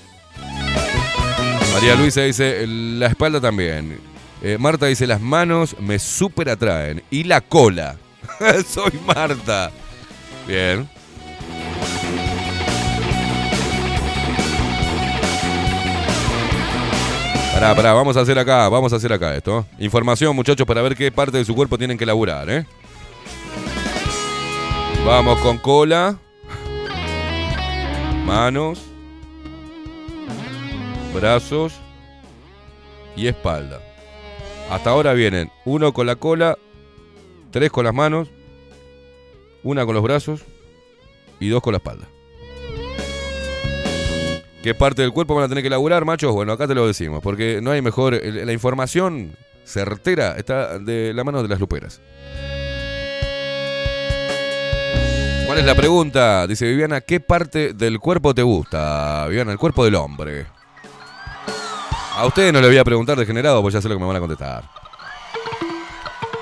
María 1.74 1.94
Luisa 1.94 2.22
dice, 2.22 2.66
la 2.66 3.08
espalda 3.08 3.38
también. 3.38 4.11
Eh, 4.44 4.58
Marta 4.58 4.86
dice, 4.86 5.06
las 5.06 5.20
manos 5.20 5.76
me 5.78 6.00
súper 6.00 6.48
atraen. 6.48 7.02
Y 7.10 7.24
la 7.24 7.40
cola. 7.40 7.96
Soy 8.66 8.92
Marta. 9.06 9.70
Bien. 10.48 10.88
Pará, 17.54 17.76
pará, 17.76 17.92
vamos 17.92 18.16
a 18.16 18.22
hacer 18.22 18.36
acá, 18.36 18.68
vamos 18.68 18.92
a 18.92 18.96
hacer 18.96 19.12
acá 19.12 19.36
esto. 19.36 19.64
Información, 19.78 20.34
muchachos, 20.34 20.66
para 20.66 20.82
ver 20.82 20.96
qué 20.96 21.12
parte 21.12 21.38
de 21.38 21.44
su 21.44 21.54
cuerpo 21.54 21.78
tienen 21.78 21.96
que 21.96 22.04
laburar, 22.04 22.50
¿eh? 22.50 22.66
Vamos 25.06 25.38
con 25.40 25.58
cola. 25.58 26.18
Manos. 28.26 28.80
Brazos. 31.14 31.74
Y 33.14 33.28
espalda. 33.28 33.91
Hasta 34.70 34.90
ahora 34.90 35.12
vienen 35.12 35.50
uno 35.64 35.92
con 35.92 36.06
la 36.06 36.16
cola, 36.16 36.56
tres 37.50 37.70
con 37.70 37.84
las 37.84 37.94
manos, 37.94 38.28
una 39.62 39.84
con 39.84 39.94
los 39.94 40.02
brazos 40.02 40.42
y 41.40 41.48
dos 41.48 41.62
con 41.62 41.72
la 41.72 41.78
espalda. 41.78 42.08
¿Qué 44.62 44.74
parte 44.74 45.02
del 45.02 45.12
cuerpo 45.12 45.34
van 45.34 45.44
a 45.44 45.48
tener 45.48 45.64
que 45.64 45.70
laburar, 45.70 46.04
machos? 46.04 46.32
Bueno, 46.32 46.52
acá 46.52 46.68
te 46.68 46.74
lo 46.74 46.86
decimos, 46.86 47.20
porque 47.20 47.60
no 47.60 47.72
hay 47.72 47.82
mejor. 47.82 48.14
La 48.24 48.52
información 48.52 49.36
certera 49.64 50.36
está 50.36 50.78
de 50.78 51.12
la 51.12 51.24
mano 51.24 51.42
de 51.42 51.48
las 51.48 51.58
luperas. 51.58 52.00
¿Cuál 55.46 55.58
es 55.58 55.66
la 55.66 55.74
pregunta? 55.74 56.46
Dice 56.46 56.66
Viviana, 56.66 57.00
¿qué 57.00 57.20
parte 57.20 57.74
del 57.74 57.98
cuerpo 57.98 58.34
te 58.34 58.42
gusta? 58.42 59.26
Viviana, 59.28 59.52
el 59.52 59.58
cuerpo 59.58 59.84
del 59.84 59.96
hombre. 59.96 60.46
A 62.14 62.26
ustedes 62.26 62.52
no 62.52 62.60
le 62.60 62.68
voy 62.68 62.78
a 62.78 62.84
preguntar 62.84 63.18
degenerado, 63.18 63.62
pues 63.62 63.72
ya 63.74 63.80
sé 63.80 63.88
lo 63.88 63.94
que 63.94 64.00
me 64.00 64.06
van 64.06 64.16
a 64.16 64.20
contestar. 64.20 64.64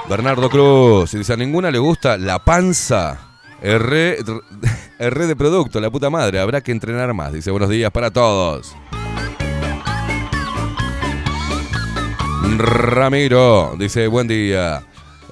Bernardo 0.08 0.50
Cruz, 0.50 1.12
dice, 1.12 1.32
a 1.32 1.36
ninguna 1.36 1.70
le 1.70 1.78
gusta 1.78 2.18
la 2.18 2.40
panza. 2.40 3.28
R 3.62 4.16
de 4.98 5.36
producto, 5.36 5.80
la 5.80 5.90
puta 5.90 6.10
madre, 6.10 6.40
habrá 6.40 6.60
que 6.60 6.72
entrenar 6.72 7.14
más. 7.14 7.32
Dice, 7.32 7.52
buenos 7.52 7.68
días 7.68 7.92
para 7.92 8.10
todos. 8.10 8.74
Ramiro, 12.58 13.76
dice, 13.78 14.08
buen 14.08 14.26
día. 14.26 14.82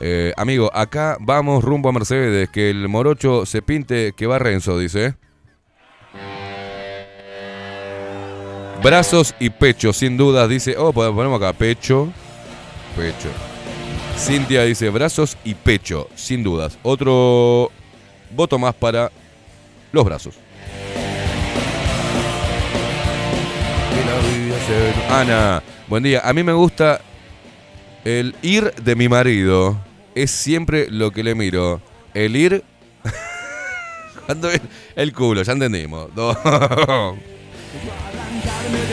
Eh, 0.00 0.32
amigo, 0.36 0.70
acá 0.72 1.16
vamos 1.20 1.64
rumbo 1.64 1.88
a 1.88 1.92
Mercedes, 1.92 2.48
que 2.50 2.70
el 2.70 2.88
morocho 2.88 3.44
se 3.44 3.62
pinte 3.62 4.12
que 4.16 4.28
va 4.28 4.38
Renzo, 4.38 4.78
dice. 4.78 5.16
Brazos 8.82 9.34
y 9.40 9.50
pecho, 9.50 9.92
sin 9.92 10.16
dudas, 10.16 10.48
dice. 10.48 10.76
Oh, 10.78 10.92
pon- 10.92 11.14
ponemos 11.14 11.40
acá, 11.42 11.52
pecho, 11.52 12.08
pecho. 12.96 13.28
Cintia 14.16 14.64
dice 14.64 14.88
brazos 14.90 15.36
y 15.44 15.54
pecho, 15.54 16.08
sin 16.14 16.42
dudas. 16.42 16.78
Otro 16.82 17.70
voto 18.30 18.58
más 18.58 18.74
para 18.74 19.10
los 19.92 20.04
brazos. 20.04 20.34
Ana, 25.10 25.62
buen 25.88 26.02
día. 26.02 26.20
A 26.24 26.32
mí 26.32 26.42
me 26.42 26.52
gusta 26.52 27.00
el 28.04 28.34
ir 28.42 28.72
de 28.74 28.94
mi 28.96 29.08
marido. 29.08 29.78
Es 30.14 30.30
siempre 30.30 30.88
lo 30.90 31.10
que 31.10 31.22
le 31.24 31.34
miro. 31.34 31.80
El 32.14 32.36
ir. 32.36 32.64
El 34.96 35.12
culo, 35.12 35.42
ya 35.42 35.52
entendimos. 35.52 36.08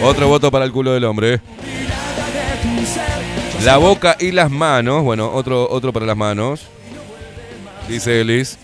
Otro 0.03 0.27
voto 0.27 0.51
para 0.51 0.65
el 0.65 0.71
culo 0.71 0.93
del 0.93 1.03
hombre. 1.05 1.41
La 3.63 3.77
boca 3.77 4.15
y 4.19 4.31
las 4.31 4.51
manos. 4.51 5.03
Bueno, 5.03 5.31
otro, 5.31 5.69
otro 5.69 5.91
para 5.91 6.05
las 6.05 6.17
manos. 6.17 6.67
Dice 7.87 8.21
Elis. 8.21 8.57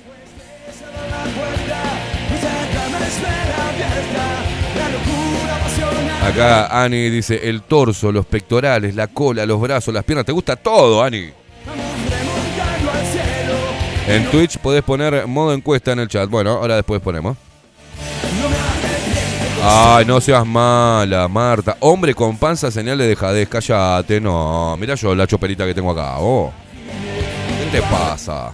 Acá 6.23 6.83
Ani 6.83 7.09
dice 7.09 7.49
el 7.49 7.63
torso, 7.63 8.11
los 8.11 8.25
pectorales, 8.25 8.95
la 8.95 9.07
cola, 9.07 9.45
los 9.45 9.59
brazos, 9.59 9.93
las 9.93 10.03
piernas. 10.03 10.25
¿Te 10.25 10.31
gusta 10.31 10.55
todo, 10.55 11.03
Ani? 11.03 11.31
En 14.07 14.25
Twitch 14.29 14.57
podés 14.59 14.83
poner 14.83 15.25
modo 15.27 15.53
encuesta 15.53 15.91
en 15.91 15.99
el 15.99 16.07
chat. 16.07 16.29
Bueno, 16.29 16.51
ahora 16.51 16.75
después 16.75 17.01
ponemos. 17.01 17.37
Ay, 19.63 20.05
no 20.05 20.19
seas 20.19 20.45
mala, 20.45 21.27
Marta. 21.27 21.77
Hombre 21.81 22.15
con 22.15 22.35
panza, 22.37 22.71
señal 22.71 22.97
de 22.97 23.07
dejadez. 23.07 23.47
Cállate, 23.47 24.19
no. 24.19 24.75
Mira 24.77 24.95
yo 24.95 25.13
la 25.13 25.27
choperita 25.27 25.65
que 25.65 25.75
tengo 25.75 25.91
acá. 25.91 26.15
Oh. 26.17 26.51
¿Qué 27.59 27.77
te 27.77 27.81
pasa? 27.83 28.53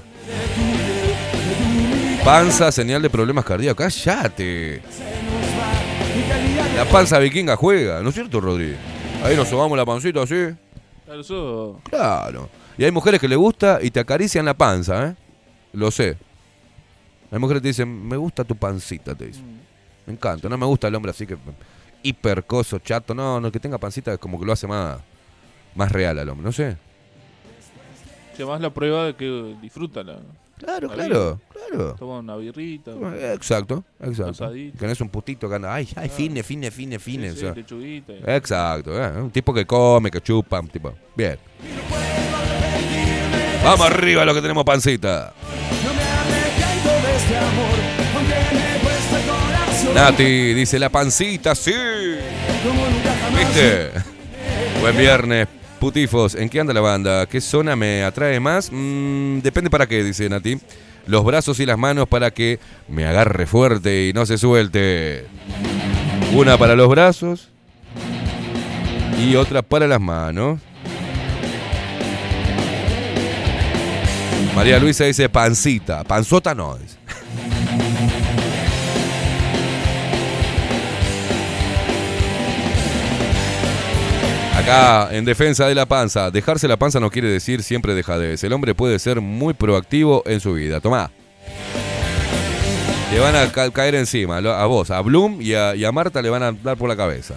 Panza, 2.25 2.71
señal 2.73 3.01
de 3.01 3.09
problemas 3.09 3.45
cardíacos. 3.45 3.85
Cállate. 3.85 4.81
La 6.75 6.85
panza 6.85 7.19
vikinga 7.19 7.55
juega, 7.55 8.01
¿no 8.01 8.09
es 8.09 8.15
cierto, 8.15 8.41
Rodri? 8.41 8.75
Ahí 9.23 9.35
nos 9.35 9.47
subamos 9.47 9.77
la 9.77 9.85
pancita 9.85 10.23
así. 10.23 10.47
Claro. 11.89 12.49
Y 12.77 12.83
hay 12.83 12.91
mujeres 12.91 13.21
que 13.21 13.29
le 13.29 13.37
gusta 13.37 13.79
y 13.81 13.91
te 13.91 14.01
acarician 14.01 14.43
la 14.43 14.55
panza, 14.55 15.07
¿eh? 15.07 15.15
Lo 15.71 15.89
sé. 15.89 16.17
Hay 17.31 17.39
mujeres 17.39 17.61
que 17.61 17.63
te 17.63 17.67
dicen, 17.69 18.07
me 18.07 18.17
gusta 18.17 18.43
tu 18.43 18.55
pancita, 18.55 19.15
te 19.15 19.27
dicen. 19.27 19.66
Me 20.07 20.13
encanta. 20.13 20.49
No 20.49 20.57
me 20.57 20.65
gusta 20.65 20.87
el 20.87 20.95
hombre 20.95 21.11
así 21.11 21.27
que 21.27 21.37
hipercoso, 22.01 22.79
chato. 22.79 23.13
No, 23.13 23.39
no, 23.39 23.51
que 23.51 23.59
tenga 23.59 23.77
pancita 23.77 24.13
es 24.13 24.19
como 24.19 24.39
que 24.39 24.45
lo 24.45 24.53
hace 24.53 24.65
más, 24.65 24.97
más 25.75 25.91
real 25.91 26.17
al 26.17 26.29
hombre. 26.29 26.45
No 26.45 26.51
sé. 26.51 26.77
Si 28.35 28.41
además 28.43 28.61
la 28.61 28.69
prueba 28.69 29.05
de 29.05 29.15
que 29.15 29.55
disfruta 29.61 30.03
la. 30.03 30.19
Claro, 30.57 30.87
la 30.87 30.93
claro, 30.95 31.35
vida. 31.35 31.67
claro. 31.69 31.95
Toma 31.99 32.19
una 32.19 32.35
birrita. 32.35 32.91
Exacto, 33.33 33.83
exacto. 33.99 34.45
Asadito. 34.45 34.77
Tenés 34.79 34.99
un 35.01 35.09
putito 35.09 35.47
que 35.47 35.55
anda, 35.55 35.73
ay, 35.73 35.87
ay, 35.95 36.09
fine, 36.09 36.41
fine, 36.41 36.71
fine, 36.71 36.97
fine. 36.97 37.29
Sí, 37.29 37.35
sí, 37.35 37.45
o 37.45 37.47
sea. 37.47 37.55
lechuguita. 37.55 38.13
Exacto, 38.35 38.99
eh, 38.99 39.21
un 39.21 39.29
tipo 39.29 39.53
que 39.53 39.65
come, 39.67 40.09
que 40.09 40.21
chupa, 40.21 40.59
un 40.59 40.69
tipo. 40.69 40.93
Bien. 41.15 41.37
Vamos 43.63 43.85
arriba 43.85 44.23
lo 44.25 44.33
que 44.33 44.41
tenemos 44.41 44.63
pancita. 44.63 45.33
Nati 49.97 50.53
dice 50.53 50.77
la 50.77 50.89
pancita, 50.89 51.55
sí. 51.55 51.73
¿Viste? 53.35 53.89
Buen 54.79 54.95
viernes, 54.95 55.47
putifos. 55.79 56.35
¿En 56.35 56.49
qué 56.49 56.59
anda 56.59 56.71
la 56.71 56.81
banda? 56.81 57.25
¿Qué 57.25 57.41
zona 57.41 57.75
me 57.75 58.03
atrae 58.03 58.39
más? 58.39 58.69
Mm, 58.71 59.39
depende 59.39 59.71
para 59.71 59.87
qué, 59.87 60.03
dice 60.03 60.29
Nati. 60.29 60.59
Los 61.07 61.25
brazos 61.25 61.59
y 61.59 61.65
las 61.65 61.79
manos 61.79 62.07
para 62.07 62.29
que 62.29 62.59
me 62.87 63.07
agarre 63.07 63.47
fuerte 63.47 64.07
y 64.07 64.13
no 64.13 64.27
se 64.27 64.37
suelte. 64.37 65.25
Una 66.31 66.59
para 66.59 66.75
los 66.75 66.89
brazos 66.89 67.49
y 69.19 69.35
otra 69.35 69.63
para 69.63 69.87
las 69.87 69.99
manos. 69.99 70.59
María 74.55 74.77
Luisa 74.77 75.05
dice 75.05 75.27
pancita. 75.27 76.03
Panzota 76.03 76.53
no. 76.53 76.77
dice. 76.77 76.96
Acá, 84.67 85.15
en 85.15 85.23
defensa 85.25 85.65
de 85.67 85.75
la 85.75 85.85
panza, 85.85 86.29
dejarse 86.31 86.67
la 86.67 86.77
panza 86.77 86.99
no 86.99 87.09
quiere 87.09 87.29
decir 87.29 87.63
siempre 87.63 87.93
dejadez. 87.93 88.43
El 88.43 88.51
hombre 88.53 88.75
puede 88.75 88.99
ser 88.99 89.21
muy 89.21 89.53
proactivo 89.53 90.23
en 90.25 90.39
su 90.41 90.53
vida. 90.53 90.81
Tomá. 90.81 91.09
Le 93.11 93.19
van 93.19 93.35
a 93.37 93.49
ca- 93.51 93.71
caer 93.71 93.95
encima, 93.95 94.37
a 94.37 94.65
vos, 94.65 94.91
a 94.91 94.99
Bloom 95.01 95.41
y 95.41 95.53
a, 95.53 95.91
Marta 95.93 96.21
le 96.21 96.29
van 96.29 96.43
a 96.43 96.51
dar 96.51 96.75
por 96.75 96.89
la 96.89 96.97
cabeza. 96.97 97.35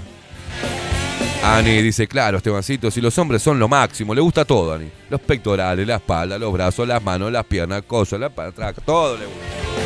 Ani 1.44 1.80
dice, 1.80 2.06
claro, 2.08 2.36
Estebancito, 2.38 2.90
si 2.90 3.00
los 3.00 3.16
hombres 3.16 3.40
son 3.42 3.58
lo 3.58 3.68
máximo, 3.68 4.12
le 4.14 4.20
gusta 4.20 4.44
todo, 4.44 4.74
Ani. 4.74 4.90
Los 5.08 5.20
pectorales, 5.20 5.86
la 5.86 5.96
espalda, 5.96 6.36
los 6.38 6.52
brazos, 6.52 6.86
las 6.88 7.02
manos, 7.02 7.30
las 7.32 7.44
piernas, 7.46 7.82
cosas, 7.86 8.18
la 8.20 8.28
patraca, 8.28 8.82
todo 8.84 9.16
le 9.16 9.24
gusta. 9.26 9.79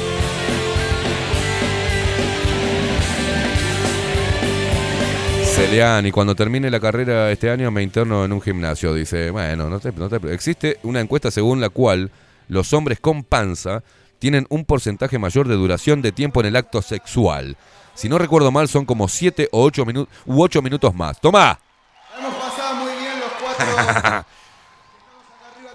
Celiani, 5.54 6.10
cuando 6.10 6.34
termine 6.34 6.68
la 6.70 6.80
carrera 6.80 7.30
este 7.30 7.48
año 7.50 7.70
me 7.70 7.82
interno 7.82 8.24
en 8.24 8.32
un 8.32 8.40
gimnasio. 8.42 8.92
Dice, 8.92 9.30
bueno, 9.30 9.70
no 9.70 9.78
te, 9.78 9.92
no 9.92 10.08
te- 10.08 10.32
existe 10.34 10.78
una 10.82 11.00
encuesta 11.00 11.30
según 11.30 11.60
la 11.60 11.68
cual 11.68 12.10
los 12.48 12.72
hombres 12.72 12.98
con 13.00 13.22
panza 13.22 13.82
tienen 14.18 14.46
un 14.50 14.64
porcentaje 14.64 15.18
mayor 15.18 15.46
de 15.46 15.54
duración 15.54 16.02
de 16.02 16.12
tiempo 16.12 16.40
en 16.40 16.46
el 16.46 16.56
acto 16.56 16.82
sexual. 16.82 17.56
Si 17.94 18.08
no 18.08 18.18
recuerdo 18.18 18.50
mal, 18.50 18.68
son 18.68 18.84
como 18.84 19.06
7 19.06 19.48
o 19.52 19.62
8 19.62 19.84
minutos 19.86 20.12
u 20.26 20.42
8 20.42 20.60
minutos 20.60 20.92
más. 20.94 21.20
¡Toma! 21.20 21.58
Hemos 22.18 22.34
pasado 22.34 22.74
muy 22.76 22.92
bien 22.92 23.20
los 23.20 23.30
cuatro. 23.40 24.26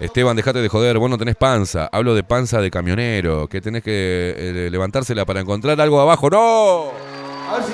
Esteban, 0.00 0.36
dejate 0.36 0.60
de 0.60 0.68
joder, 0.68 0.98
vos 0.98 1.08
no 1.10 1.16
tenés 1.18 1.36
panza. 1.36 1.88
Hablo 1.90 2.14
de 2.14 2.22
panza 2.22 2.60
de 2.60 2.70
camionero, 2.70 3.48
que 3.48 3.60
tenés 3.62 3.82
que 3.82 4.34
eh, 4.36 4.68
levantársela 4.70 5.24
para 5.24 5.40
encontrar 5.40 5.80
algo 5.80 6.00
abajo. 6.00 6.28
¡No! 6.28 6.90
A 7.50 7.54
ver 7.58 7.64
si 7.64 7.72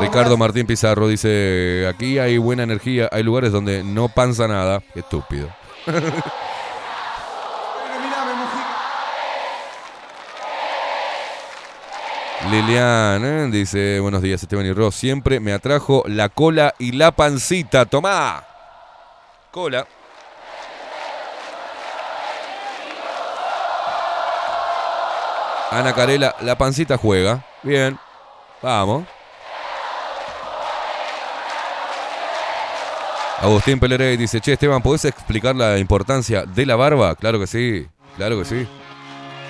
Ricardo 0.00 0.36
Martín 0.36 0.66
Pizarro 0.66 1.08
dice, 1.08 1.86
aquí 1.88 2.18
hay 2.18 2.38
buena 2.38 2.62
energía, 2.62 3.08
hay 3.10 3.22
lugares 3.22 3.52
donde 3.52 3.82
no 3.82 4.08
panza 4.08 4.48
nada. 4.48 4.82
Qué 4.94 5.00
estúpido. 5.00 5.48
Liliana 12.50 13.44
¿eh? 13.44 13.48
dice, 13.50 14.00
buenos 14.00 14.22
días 14.22 14.42
Esteban 14.42 14.64
y 14.64 14.72
Ross, 14.72 14.94
siempre 14.94 15.40
me 15.40 15.52
atrajo 15.52 16.04
la 16.06 16.28
cola 16.28 16.74
y 16.78 16.92
la 16.92 17.12
pancita. 17.12 17.84
Tomá. 17.84 18.44
Cola. 19.50 19.86
Ana 25.70 25.92
Carela, 25.94 26.34
la 26.40 26.56
pancita 26.56 26.96
juega. 26.96 27.44
Bien. 27.62 27.98
Vamos. 28.62 29.04
Agustín 33.40 33.78
Pelerey 33.78 34.16
dice, 34.16 34.40
che 34.40 34.54
Esteban, 34.54 34.82
¿podés 34.82 35.04
explicar 35.04 35.54
la 35.54 35.78
importancia 35.78 36.44
de 36.44 36.66
la 36.66 36.74
barba? 36.74 37.14
Claro 37.14 37.38
que 37.38 37.46
sí, 37.46 37.86
claro 38.16 38.36
que 38.38 38.44
sí. 38.44 38.66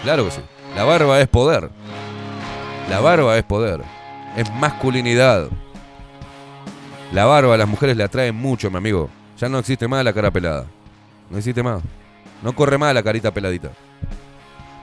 Claro 0.02 0.26
que 0.26 0.30
sí. 0.30 0.40
La 0.76 0.84
barba 0.84 1.20
es 1.20 1.28
poder. 1.28 1.70
La 2.90 3.00
barba 3.00 3.36
es 3.38 3.44
poder. 3.44 3.82
Es 4.36 4.52
masculinidad. 4.54 5.48
La 7.12 7.24
barba 7.24 7.54
a 7.54 7.56
las 7.56 7.66
mujeres 7.66 7.96
le 7.96 8.04
atrae 8.04 8.30
mucho, 8.30 8.70
mi 8.70 8.76
amigo. 8.76 9.08
Ya 9.38 9.48
no 9.48 9.58
existe 9.58 9.88
más 9.88 10.04
la 10.04 10.12
cara 10.12 10.30
pelada. 10.30 10.66
No 11.30 11.38
existe 11.38 11.62
más. 11.62 11.82
No 12.42 12.54
corre 12.54 12.76
más 12.76 12.92
la 12.92 13.02
carita 13.02 13.32
peladita. 13.32 13.70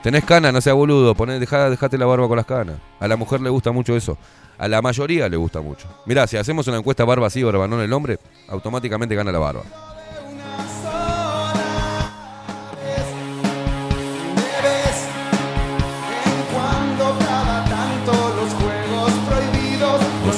Tenés 0.02 0.24
canas, 0.26 0.52
no 0.52 0.62
seas 0.62 0.76
boludo. 0.76 1.14
Poné, 1.14 1.40
dejá, 1.40 1.70
dejate 1.70 1.98
la 1.98 2.08
barba 2.08 2.28
con 2.28 2.38
las 2.38 2.46
canas. 2.46 2.78
A 3.00 3.08
la 3.08 3.16
mujer 3.16 3.42
le 3.42 3.50
gusta 3.50 3.72
mucho 3.72 3.96
eso. 3.96 4.18
A 4.58 4.68
la 4.68 4.82
mayoría 4.82 5.28
le 5.30 5.38
gusta 5.38 5.62
mucho. 5.62 5.88
Mirá, 6.06 6.28
si 6.28 6.38
hacemos 6.38 6.68
una 6.68 6.78
encuesta 6.78 7.04
barba 7.04 7.30
sí, 7.30 7.44
barba 7.44 7.68
no 7.68 7.78
en 7.78 7.86
el 7.86 7.94
hombre, 7.94 8.20
automáticamente 8.48 9.16
gana 9.16 9.32
la 9.32 9.40
barba. 9.40 9.64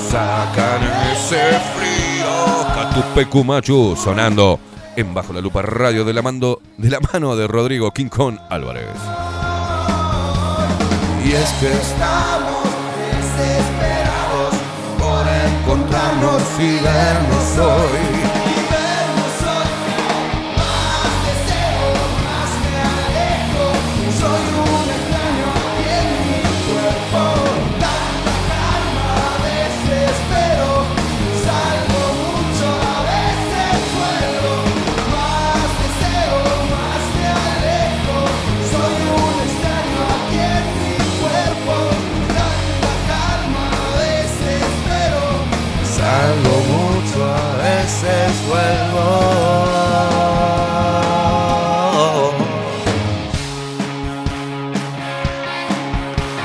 Sacan 0.09 0.82
ese 1.11 1.59
frío. 1.76 2.65
Catupecu 2.74 3.43
Machu 3.43 3.95
sonando 3.97 4.57
en 4.95 5.13
Bajo 5.13 5.34
la 5.34 5.41
Lupa 5.41 5.61
Radio 5.61 6.05
de 6.05 6.13
la, 6.13 6.22
de 6.22 6.89
la 6.89 6.99
mano 6.99 7.36
de 7.36 7.45
Rodrigo 7.45 7.91
Kong 8.09 8.38
Álvarez. 8.49 8.88
Y 11.26 11.34
es 11.34 11.49
que 11.59 11.72
estamos 11.72 12.56
encontrarnos 16.18 16.59
y 16.59 16.80
vernos 16.80 17.57
hoy. 17.59 18.26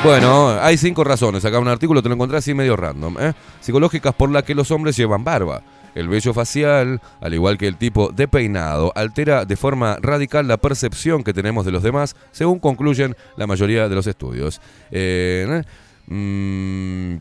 Bueno, 0.05 0.49
hay 0.61 0.77
cinco 0.77 1.05
razones. 1.05 1.45
Acá 1.45 1.61
un 1.61 1.69
artículo 1.69 2.03
te 2.03 2.09
lo 2.09 2.17
encontré 2.17 2.39
así 2.39 2.55
medio 2.55 2.77
random. 2.77 3.17
¿eh? 3.21 3.33
Psicológicas 3.61 4.13
por 4.15 4.31
las 4.31 4.43
que 4.43 4.55
los 4.55 4.71
hombres 4.73 4.97
llevan 4.97 5.23
barba. 5.23 5.63
El 5.95 6.09
vello 6.09 6.33
facial, 6.35 7.01
al 7.21 7.35
igual 7.35 7.57
que 7.59 7.69
el 7.69 7.77
tipo 7.77 8.11
de 8.11 8.27
peinado, 8.27 8.93
altera 8.97 9.45
de 9.45 9.57
forma 9.57 9.99
radical 10.01 10.49
la 10.49 10.57
percepción 10.57 11.23
que 11.23 11.35
tenemos 11.35 11.65
de 11.67 11.71
los 11.73 11.83
demás, 11.83 12.17
según 12.33 12.59
concluyen 12.59 13.15
la 13.37 13.47
mayoría 13.47 13.89
de 13.89 13.95
los 13.95 14.07
estudios. 14.07 14.61
Eh, 14.91 15.63
mm, 16.07 17.17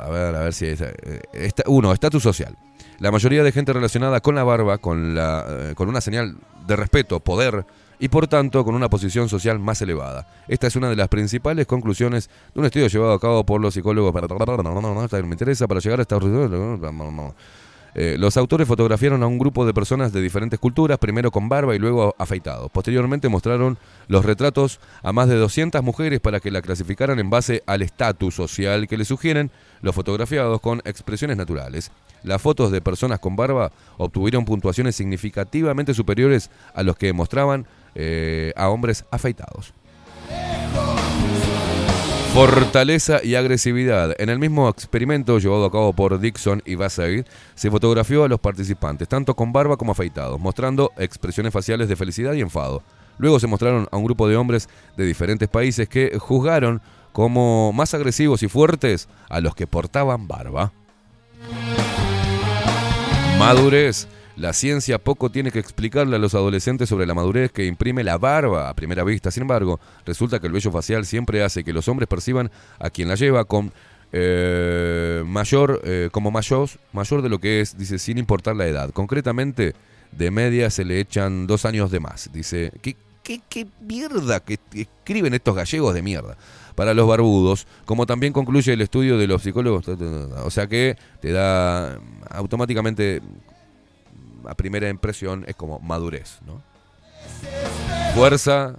a 0.00 0.08
ver, 0.10 0.34
a 0.34 0.40
ver 0.40 0.52
si 0.54 0.66
es. 0.66 0.80
eh, 0.80 1.20
esta- 1.34 1.64
uno, 1.66 1.92
estatus 1.92 2.22
social. 2.22 2.56
La 2.98 3.10
mayoría 3.12 3.42
de 3.44 3.52
gente 3.52 3.72
relacionada 3.74 4.20
con 4.20 4.34
la 4.34 4.42
barba, 4.44 4.78
con, 4.78 5.14
la, 5.14 5.44
eh, 5.48 5.72
con 5.76 5.88
una 5.88 6.00
señal 6.00 6.36
de 6.66 6.76
respeto, 6.76 7.20
poder 7.20 7.66
y 7.98 8.08
por 8.08 8.26
tanto 8.26 8.64
con 8.64 8.74
una 8.74 8.88
posición 8.88 9.28
social 9.28 9.58
más 9.58 9.80
elevada. 9.82 10.26
Esta 10.48 10.66
es 10.66 10.76
una 10.76 10.88
de 10.88 10.96
las 10.96 11.08
principales 11.08 11.66
conclusiones 11.66 12.28
de 12.54 12.60
un 12.60 12.66
estudio 12.66 12.88
llevado 12.88 13.12
a 13.12 13.20
cabo 13.20 13.44
por 13.44 13.60
los 13.60 13.74
psicólogos. 13.74 14.14
Me 14.14 15.20
interesa 15.30 15.66
para 15.66 15.80
llegar 15.80 16.00
a 16.00 16.02
esta. 16.02 16.18
Eh, 17.96 18.16
los 18.18 18.36
autores 18.36 18.66
fotografiaron 18.66 19.22
a 19.22 19.26
un 19.28 19.38
grupo 19.38 19.64
de 19.64 19.72
personas 19.72 20.12
de 20.12 20.20
diferentes 20.20 20.58
culturas, 20.58 20.98
primero 20.98 21.30
con 21.30 21.48
barba 21.48 21.76
y 21.76 21.78
luego 21.78 22.14
afeitados. 22.18 22.68
Posteriormente 22.72 23.28
mostraron 23.28 23.78
los 24.08 24.24
retratos 24.24 24.80
a 25.02 25.12
más 25.12 25.28
de 25.28 25.36
200 25.36 25.80
mujeres 25.82 26.18
para 26.18 26.40
que 26.40 26.50
la 26.50 26.60
clasificaran 26.60 27.20
en 27.20 27.30
base 27.30 27.62
al 27.66 27.82
estatus 27.82 28.34
social 28.34 28.88
que 28.88 28.98
le 28.98 29.04
sugieren 29.04 29.52
los 29.80 29.94
fotografiados 29.94 30.60
con 30.60 30.82
expresiones 30.84 31.36
naturales. 31.36 31.92
Las 32.24 32.42
fotos 32.42 32.72
de 32.72 32.80
personas 32.80 33.20
con 33.20 33.36
barba 33.36 33.70
obtuvieron 33.96 34.44
puntuaciones 34.44 34.96
significativamente 34.96 35.94
superiores 35.94 36.50
a 36.74 36.82
los 36.82 36.96
que 36.96 37.12
mostraban 37.12 37.66
eh, 37.94 38.52
a 38.56 38.68
hombres 38.68 39.04
afeitados. 39.10 39.74
Fortaleza 42.34 43.20
y 43.22 43.36
agresividad. 43.36 44.20
En 44.20 44.28
el 44.28 44.40
mismo 44.40 44.68
experimento 44.68 45.38
llevado 45.38 45.66
a 45.66 45.70
cabo 45.70 45.92
por 45.92 46.18
Dixon 46.18 46.62
y 46.66 46.74
Bassett, 46.74 47.28
se 47.54 47.70
fotografió 47.70 48.24
a 48.24 48.28
los 48.28 48.40
participantes, 48.40 49.08
tanto 49.08 49.36
con 49.36 49.52
barba 49.52 49.76
como 49.76 49.92
afeitados, 49.92 50.40
mostrando 50.40 50.90
expresiones 50.96 51.52
faciales 51.52 51.88
de 51.88 51.94
felicidad 51.94 52.32
y 52.32 52.40
enfado. 52.40 52.82
Luego 53.18 53.38
se 53.38 53.46
mostraron 53.46 53.86
a 53.92 53.96
un 53.96 54.04
grupo 54.04 54.26
de 54.26 54.36
hombres 54.36 54.68
de 54.96 55.04
diferentes 55.04 55.48
países 55.48 55.88
que 55.88 56.18
juzgaron 56.18 56.82
como 57.12 57.72
más 57.72 57.94
agresivos 57.94 58.42
y 58.42 58.48
fuertes 58.48 59.08
a 59.28 59.40
los 59.40 59.54
que 59.54 59.68
portaban 59.68 60.26
barba. 60.26 60.72
Madurez. 63.38 64.08
La 64.36 64.52
ciencia 64.52 64.98
poco 64.98 65.30
tiene 65.30 65.52
que 65.52 65.60
explicarle 65.60 66.16
a 66.16 66.18
los 66.18 66.34
adolescentes 66.34 66.88
sobre 66.88 67.06
la 67.06 67.14
madurez 67.14 67.52
que 67.52 67.66
imprime 67.66 68.02
la 68.02 68.18
barba 68.18 68.68
a 68.68 68.74
primera 68.74 69.04
vista. 69.04 69.30
Sin 69.30 69.42
embargo, 69.42 69.78
resulta 70.04 70.40
que 70.40 70.48
el 70.48 70.52
vello 70.52 70.72
facial 70.72 71.06
siempre 71.06 71.44
hace 71.44 71.62
que 71.62 71.72
los 71.72 71.86
hombres 71.86 72.08
perciban 72.08 72.50
a 72.80 72.90
quien 72.90 73.08
la 73.08 73.14
lleva 73.14 73.44
con 73.44 73.72
eh, 74.12 75.22
mayor, 75.24 75.80
eh, 75.84 76.08
como 76.10 76.32
mayor, 76.32 76.68
mayor 76.92 77.22
de 77.22 77.28
lo 77.28 77.40
que 77.40 77.60
es, 77.60 77.78
dice, 77.78 77.98
sin 78.00 78.18
importar 78.18 78.56
la 78.56 78.66
edad. 78.66 78.90
Concretamente, 78.90 79.74
de 80.10 80.30
media 80.32 80.68
se 80.70 80.84
le 80.84 80.98
echan 80.98 81.46
dos 81.46 81.64
años 81.64 81.92
de 81.92 82.00
más. 82.00 82.30
Dice, 82.32 82.72
¿qué, 82.82 82.96
qué, 83.22 83.40
qué 83.48 83.68
mierda 83.80 84.40
que 84.40 84.58
escriben 84.72 85.34
estos 85.34 85.54
gallegos 85.54 85.94
de 85.94 86.02
mierda? 86.02 86.36
Para 86.74 86.92
los 86.92 87.06
barbudos, 87.06 87.68
como 87.84 88.04
también 88.04 88.32
concluye 88.32 88.72
el 88.72 88.80
estudio 88.80 89.16
de 89.16 89.28
los 89.28 89.42
psicólogos, 89.42 89.86
o 89.86 90.50
sea 90.50 90.66
que 90.66 90.96
te 91.20 91.30
da 91.30 92.00
automáticamente 92.30 93.22
a 94.46 94.54
primera 94.54 94.88
impresión 94.88 95.44
es 95.46 95.56
como 95.56 95.78
madurez, 95.80 96.38
¿no? 96.46 96.62
Fuerza, 98.14 98.76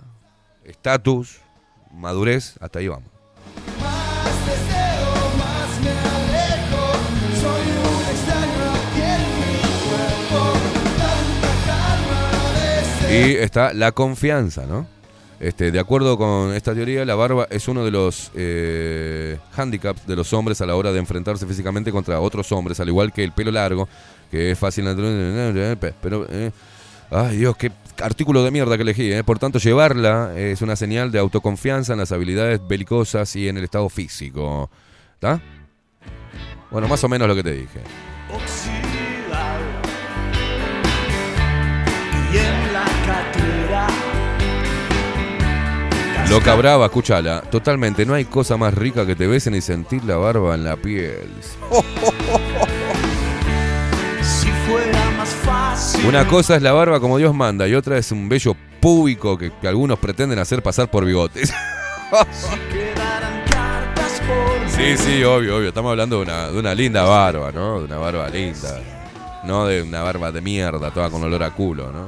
estatus, 0.64 1.40
madurez, 1.92 2.56
hasta 2.60 2.80
ahí 2.80 2.88
vamos. 2.88 3.10
Y 13.10 13.36
está 13.36 13.74
la 13.74 13.92
confianza, 13.92 14.66
¿no? 14.66 14.88
Este, 15.40 15.72
de 15.72 15.80
acuerdo 15.80 16.18
con 16.18 16.54
esta 16.54 16.74
teoría, 16.74 17.06
la 17.06 17.16
barba 17.16 17.46
es 17.50 17.68
uno 17.68 17.84
de 17.84 17.92
los 17.92 18.32
eh, 18.36 19.38
handicaps 19.56 20.08
de 20.08 20.16
los 20.16 20.32
hombres 20.34 20.62
a 20.62 20.66
la 20.66 20.76
hora 20.76 20.92
de 20.92 21.00
enfrentarse 21.00 21.46
físicamente 21.46 21.92
contra 21.92 22.20
otros 22.20 22.52
hombres, 22.52 22.80
al 22.80 22.88
igual 22.88 23.12
que 23.12 23.24
el 23.24 23.32
pelo 23.32 23.52
largo, 23.52 23.88
que 24.32 24.52
es 24.52 24.60
fácil. 24.60 24.86
Pero, 26.02 26.28
eh, 26.30 26.52
ay 27.12 27.38
Dios, 27.38 27.56
qué 27.58 27.72
artículo 28.02 28.44
de 28.44 28.52
mierda 28.52 28.76
que 28.76 28.84
elegí. 28.84 29.12
Eh. 29.12 29.24
Por 29.24 29.40
tanto, 29.40 29.60
llevarla 29.60 30.34
es 30.36 30.62
una 30.62 30.76
señal 30.76 31.12
de 31.12 31.20
autoconfianza 31.20 31.94
en 31.94 32.00
las 32.00 32.12
habilidades 32.12 32.60
belicosas 32.68 33.36
y 33.36 33.48
en 33.48 33.58
el 33.58 33.64
estado 33.64 33.90
físico. 33.90 34.70
¿Está? 35.14 35.42
Bueno, 36.72 36.88
más 36.88 37.04
o 37.04 37.10
menos 37.10 37.28
lo 37.28 37.36
que 37.36 37.44
te 37.44 37.54
dije. 37.54 37.82
Loca 46.30 46.56
brava, 46.56 46.86
escúchala. 46.86 47.42
Totalmente, 47.42 48.06
no 48.06 48.14
hay 48.14 48.26
cosa 48.26 48.58
más 48.58 48.74
rica 48.74 49.06
que 49.06 49.16
te 49.16 49.28
besen 49.28 49.56
y 49.56 49.62
sentir 49.62 50.04
la 50.04 50.18
barba 50.18 50.56
en 50.56 50.64
la 50.64 50.76
piel. 50.76 51.30
Si 54.66 54.72
fuera 54.72 55.12
más 55.12 55.30
fácil. 55.30 56.06
Una 56.06 56.28
cosa 56.28 56.56
es 56.56 56.62
la 56.62 56.72
barba 56.72 57.00
como 57.00 57.18
Dios 57.18 57.34
manda 57.34 57.68
y 57.68 57.76
otra 57.76 57.98
es 57.98 58.12
un 58.12 58.28
bello 58.28 58.56
púbico 58.80 59.38
que, 59.38 59.52
que 59.52 59.68
algunos 59.68 60.00
pretenden 60.00 60.40
hacer 60.40 60.64
pasar 60.64 60.90
por 60.90 61.06
bigotes. 61.06 61.54
Sí, 64.76 64.98
sí, 64.98 65.24
obvio, 65.24 65.58
obvio. 65.58 65.70
Estamos 65.70 65.92
hablando 65.92 66.18
de 66.18 66.24
una, 66.24 66.48
de 66.50 66.60
una 66.60 66.76
linda 66.76 67.04
barba, 67.04 67.52
¿no? 67.52 67.80
De 67.80 67.86
una 67.86 67.98
barba 67.98 68.28
linda. 68.30 68.82
No 69.46 69.66
de 69.66 69.82
una 69.82 70.02
barba 70.02 70.32
de 70.32 70.42
mierda, 70.42 70.92
toda 70.92 71.10
con 71.10 71.24
olor 71.24 71.44
a 71.44 71.52
culo, 71.52 71.92
¿no? 71.92 72.08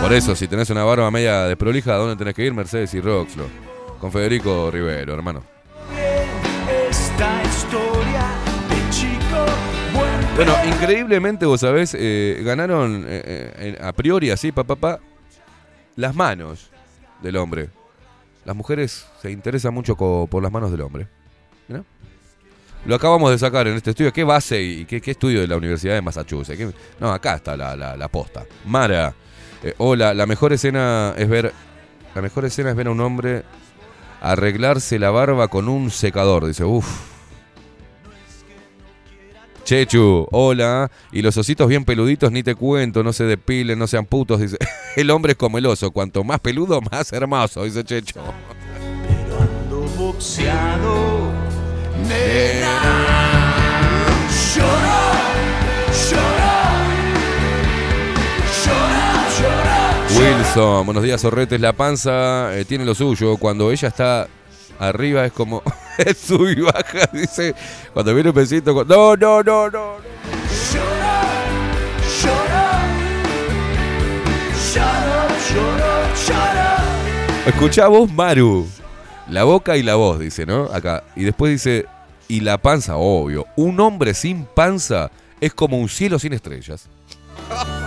Por 0.00 0.12
eso, 0.12 0.34
si 0.34 0.48
tenés 0.48 0.70
una 0.70 0.84
barba 0.84 1.10
media 1.10 1.44
desprolija, 1.44 1.94
¿a 1.94 1.98
dónde 1.98 2.16
tenés 2.16 2.34
que 2.34 2.44
ir? 2.44 2.54
Mercedes 2.54 2.94
y 2.94 3.00
Roxlo. 3.00 3.44
Con 4.00 4.10
Federico 4.10 4.70
Rivero, 4.70 5.12
hermano. 5.14 5.42
Bueno, 10.36 10.52
increíblemente, 10.66 11.46
vos 11.46 11.60
sabés, 11.62 11.96
eh, 11.98 12.42
ganaron 12.44 13.06
eh, 13.08 13.52
eh, 13.58 13.78
a 13.80 13.92
priori, 13.94 14.30
así, 14.30 14.52
papá, 14.52 14.76
pa, 14.76 15.00
las 15.96 16.14
manos 16.14 16.70
del 17.22 17.36
hombre. 17.38 17.70
Las 18.44 18.54
mujeres 18.54 19.06
se 19.22 19.30
interesan 19.30 19.72
mucho 19.72 19.96
por 19.96 20.42
las 20.42 20.52
manos 20.52 20.70
del 20.70 20.82
hombre. 20.82 21.08
Mirá. 21.68 21.82
Lo 22.84 22.94
acabamos 22.94 23.30
de 23.30 23.38
sacar 23.38 23.66
en 23.66 23.76
este 23.76 23.90
estudio. 23.90 24.12
¿Qué 24.12 24.24
base 24.24 24.62
y 24.62 24.84
qué, 24.84 25.00
qué 25.00 25.12
estudio 25.12 25.40
de 25.40 25.48
la 25.48 25.56
Universidad 25.56 25.94
de 25.94 26.02
Massachusetts? 26.02 26.56
¿Qué- 26.58 26.70
No, 27.00 27.10
acá 27.12 27.36
está 27.36 27.56
la, 27.56 27.74
la, 27.74 27.96
la 27.96 28.08
posta. 28.08 28.44
Mara, 28.66 29.14
eh, 29.64 29.74
hola, 29.78 30.12
la 30.14 30.26
mejor 30.26 30.52
escena 30.52 31.14
es 31.16 31.28
ver. 31.28 31.52
La 32.14 32.20
mejor 32.22 32.44
escena 32.44 32.70
es 32.70 32.76
ver 32.76 32.86
a 32.88 32.90
un 32.90 33.00
hombre 33.00 33.42
arreglarse 34.20 34.98
la 34.98 35.10
barba 35.10 35.48
con 35.48 35.68
un 35.68 35.90
secador. 35.90 36.46
Dice, 36.46 36.62
uff. 36.64 37.15
Chechu, 39.66 40.28
hola. 40.30 40.92
Y 41.10 41.22
los 41.22 41.36
ositos 41.36 41.66
bien 41.66 41.84
peluditos, 41.84 42.30
ni 42.30 42.44
te 42.44 42.54
cuento, 42.54 43.02
no 43.02 43.12
se 43.12 43.24
depilen, 43.24 43.76
no 43.76 43.88
sean 43.88 44.06
putos. 44.06 44.40
Dice, 44.40 44.56
el 44.96 45.10
hombre 45.10 45.32
es 45.32 45.36
como 45.36 45.58
el 45.58 45.66
oso, 45.66 45.90
cuanto 45.90 46.22
más 46.22 46.38
peludo, 46.38 46.80
más 46.80 47.12
hermoso, 47.12 47.64
dice 47.64 47.82
Chechu. 47.82 48.20
ando 49.40 49.80
boxeado. 49.98 51.32
Nena. 52.06 52.80
Llora, 54.54 55.00
llora. 56.10 56.62
Llora, 58.64 59.28
llora. 59.40 60.38
Wilson, 60.38 60.86
buenos 60.86 61.02
días, 61.02 61.20
Sorretes. 61.20 61.60
La 61.60 61.72
panza 61.72 62.56
eh, 62.56 62.64
tiene 62.64 62.84
lo 62.84 62.94
suyo. 62.94 63.36
Cuando 63.36 63.72
ella 63.72 63.88
está 63.88 64.28
arriba 64.78 65.26
es 65.26 65.32
como. 65.32 65.60
es 66.04 66.18
sub 66.18 66.48
y 66.48 66.60
baja, 66.60 67.08
dice. 67.12 67.54
Cuando 67.92 68.14
viene 68.14 68.30
un 68.30 68.34
besito. 68.34 68.84
No, 68.84 69.16
no, 69.16 69.42
no, 69.42 69.70
no. 69.70 69.70
no. 69.70 69.96
Escuchá 77.46 77.86
vos, 77.88 78.12
Maru. 78.12 78.66
La 79.30 79.44
boca 79.44 79.76
y 79.76 79.82
la 79.82 79.94
voz, 79.94 80.18
dice, 80.18 80.46
¿no? 80.46 80.64
Acá. 80.64 81.04
Y 81.14 81.24
después 81.24 81.52
dice. 81.52 81.86
Y 82.28 82.40
la 82.40 82.58
panza, 82.58 82.96
obvio. 82.96 83.46
Un 83.56 83.78
hombre 83.78 84.12
sin 84.12 84.44
panza 84.44 85.10
es 85.40 85.54
como 85.54 85.78
un 85.78 85.88
cielo 85.88 86.18
sin 86.18 86.32
estrellas. 86.32 86.88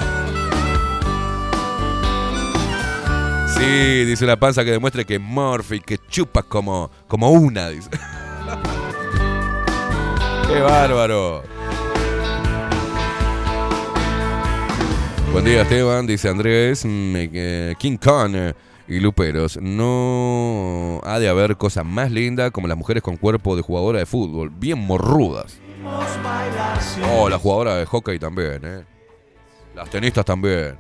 Sí, 3.59 4.05
dice 4.05 4.25
la 4.25 4.37
panza 4.37 4.63
que 4.63 4.71
demuestre 4.71 5.03
que 5.03 5.19
Murphy, 5.19 5.81
que 5.81 5.97
chupa 5.97 6.43
como, 6.43 6.89
como 7.09 7.29
una. 7.31 7.67
¡Qué 10.47 10.61
bárbaro! 10.61 11.43
Buen 15.33 15.43
día, 15.43 15.63
Esteban, 15.63 16.07
dice 16.07 16.29
Andrés. 16.29 16.85
mm, 16.85 17.15
eh, 17.15 17.75
King 17.77 17.97
Kong 17.97 18.31
eh, 18.33 18.53
y 18.87 19.01
Luperos. 19.01 19.59
No 19.61 21.01
ha 21.03 21.19
de 21.19 21.27
haber 21.27 21.57
cosa 21.57 21.83
más 21.83 22.11
linda 22.11 22.51
como 22.51 22.69
las 22.69 22.77
mujeres 22.77 23.03
con 23.03 23.17
cuerpo 23.17 23.57
de 23.57 23.61
jugadora 23.61 23.99
de 23.99 24.05
fútbol, 24.05 24.51
bien 24.51 24.79
morrudas. 24.79 25.59
Oh, 27.13 27.27
la 27.27 27.37
jugadora 27.37 27.75
de 27.75 27.85
hockey 27.85 28.17
también, 28.19 28.61
¿eh? 28.63 28.85
Las 29.75 29.89
tenistas 29.89 30.23
también. 30.23 30.77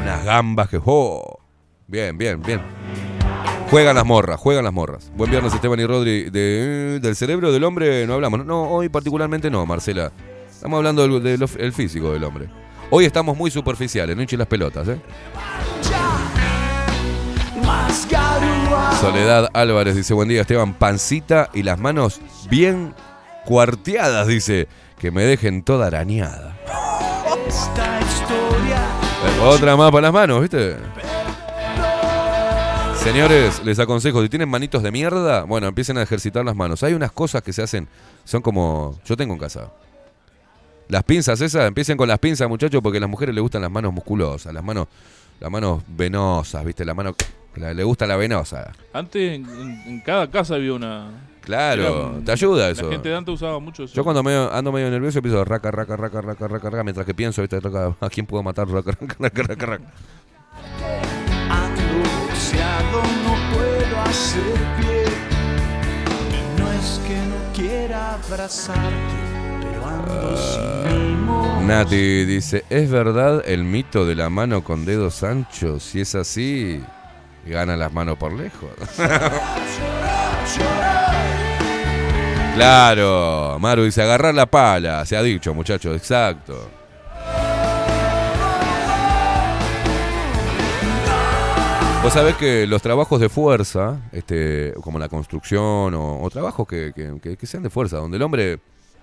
Unas 0.00 0.24
gambas 0.24 0.70
que... 0.70 0.80
¡Oh! 0.82 1.40
Bien, 1.94 2.18
bien, 2.18 2.42
bien. 2.42 2.60
Juegan 3.70 3.94
las 3.94 4.04
morras, 4.04 4.40
juegan 4.40 4.64
las 4.64 4.72
morras. 4.72 5.12
Buen 5.14 5.30
viernes, 5.30 5.54
Esteban 5.54 5.78
y 5.78 5.86
Rodri. 5.86 6.28
De, 6.28 6.98
del 7.00 7.14
cerebro 7.14 7.52
del 7.52 7.62
hombre 7.62 8.04
no 8.04 8.14
hablamos. 8.14 8.44
No, 8.44 8.64
hoy 8.64 8.88
particularmente 8.88 9.48
no, 9.48 9.64
Marcela. 9.64 10.10
Estamos 10.50 10.78
hablando 10.78 11.20
del, 11.20 11.72
físico 11.72 12.12
del 12.12 12.24
hombre. 12.24 12.48
Hoy 12.90 13.04
estamos 13.04 13.36
muy 13.36 13.48
superficiales, 13.52 14.16
no 14.16 14.22
hinchen 14.22 14.40
las 14.40 14.48
pelotas, 14.48 14.88
¿eh? 14.88 15.00
Soledad 19.00 19.50
Álvarez 19.54 19.94
dice, 19.94 20.14
buen 20.14 20.28
día 20.28 20.40
Esteban, 20.40 20.74
pancita 20.74 21.48
y 21.54 21.62
las 21.62 21.78
manos 21.78 22.20
bien 22.50 22.92
cuarteadas, 23.44 24.26
dice, 24.26 24.66
que 24.98 25.12
me 25.12 25.22
dejen 25.22 25.62
toda 25.62 25.86
arañada. 25.86 26.56
Esta 27.46 28.00
historia 28.00 28.82
Otra 29.44 29.76
más 29.76 29.92
para 29.92 30.08
las 30.08 30.12
manos, 30.12 30.40
¿viste? 30.40 30.76
Señores, 33.04 33.62
les 33.64 33.78
aconsejo, 33.78 34.22
si 34.22 34.28
tienen 34.30 34.48
manitos 34.48 34.82
de 34.82 34.90
mierda, 34.90 35.42
bueno, 35.44 35.66
empiecen 35.68 35.98
a 35.98 36.02
ejercitar 36.02 36.42
las 36.44 36.56
manos. 36.56 36.82
Hay 36.82 36.94
unas 36.94 37.12
cosas 37.12 37.42
que 37.42 37.52
se 37.52 37.62
hacen, 37.62 37.86
son 38.24 38.40
como, 38.40 38.98
yo 39.04 39.14
tengo 39.16 39.34
en 39.34 39.40
casa. 39.40 39.70
Las 40.88 41.02
pinzas 41.04 41.40
esas, 41.42 41.68
empiecen 41.68 41.98
con 41.98 42.08
las 42.08 42.18
pinzas, 42.18 42.48
muchachos, 42.48 42.80
porque 42.82 42.96
a 42.96 43.00
las 43.02 43.10
mujeres 43.10 43.34
les 43.34 43.42
gustan 43.42 43.60
las 43.60 43.70
manos 43.70 43.92
musculosas, 43.92 44.54
las 44.54 44.64
manos, 44.64 44.88
las 45.38 45.50
manos 45.50 45.82
venosas, 45.86 46.64
¿viste? 46.64 46.84
La 46.86 46.94
mano, 46.94 47.14
la- 47.56 47.74
le 47.74 47.84
gusta 47.84 48.06
la 48.06 48.16
venosa. 48.16 48.72
Antes 48.94 49.34
en, 49.34 50.00
cada 50.04 50.30
casa 50.30 50.54
había 50.54 50.72
una. 50.72 51.10
Claro, 51.42 52.20
te 52.24 52.32
ayuda 52.32 52.70
eso. 52.70 52.84
La 52.86 52.92
gente 52.92 53.10
de 53.10 53.16
antes 53.16 53.34
usaba 53.34 53.58
mucho 53.60 53.84
eso. 53.84 53.94
Yo 53.94 54.02
cuando 54.02 54.22
medio- 54.22 54.50
ando 54.52 54.72
medio 54.72 54.90
nervioso 54.90 55.18
empiezo 55.18 55.44
raca, 55.44 55.70
raca, 55.70 55.94
raca, 55.94 56.22
raca, 56.22 56.48
raca, 56.48 56.70
raca, 56.70 56.82
mientras 56.84 57.04
que 57.06 57.12
pienso, 57.14 57.42
¿viste? 57.42 57.58
¿a 58.00 58.08
quién 58.10 58.24
puedo 58.24 58.42
matar? 58.42 58.66
Raca, 58.66 58.92
raca, 58.98 59.16
raca, 59.18 59.42
raca, 59.42 59.66
raca. 59.66 59.84
Nati 71.66 72.24
dice, 72.24 72.64
¿es 72.68 72.90
verdad 72.90 73.42
el 73.46 73.64
mito 73.64 74.04
de 74.04 74.14
la 74.14 74.28
mano 74.28 74.62
con 74.62 74.84
dedos 74.84 75.22
anchos? 75.22 75.82
Si 75.82 76.00
es 76.00 76.14
así, 76.14 76.82
gana 77.46 77.76
las 77.76 77.92
manos 77.92 78.18
por 78.18 78.32
lejos. 78.32 78.70
claro, 82.54 83.58
Maru 83.58 83.84
dice, 83.84 84.02
agarrar 84.02 84.34
la 84.34 84.46
pala, 84.46 85.04
se 85.06 85.16
ha 85.16 85.22
dicho, 85.22 85.54
muchachos, 85.54 85.96
exacto. 85.96 86.83
Vos 92.04 92.12
sabés 92.12 92.36
que 92.36 92.66
los 92.66 92.82
trabajos 92.82 93.18
de 93.18 93.30
fuerza, 93.30 93.98
este, 94.12 94.74
como 94.82 94.98
la 94.98 95.08
construcción 95.08 95.94
o, 95.94 96.28
trabajos 96.30 96.68
que, 96.68 96.92
que- 96.94 97.46
sean 97.46 97.62
de 97.62 97.70
fuerza, 97.70 97.96
donde 97.96 98.18
el 98.18 98.22
hombre 98.22 98.58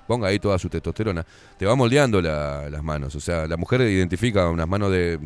ponga 0.08 0.28
ahí 0.28 0.38
toda 0.38 0.60
su 0.60 0.70
testosterona, 0.70 1.26
te 1.58 1.66
va 1.66 1.76
moldeando 1.76 2.22
la- 2.22 2.70
las 2.70 2.84
manos. 2.84 3.16
O 3.16 3.20
sea, 3.20 3.47
la 3.47 3.58
mujer 3.58 3.82
identifica 3.82 4.47
unas 4.49 4.68
manos 4.68 4.91
de 4.91 5.20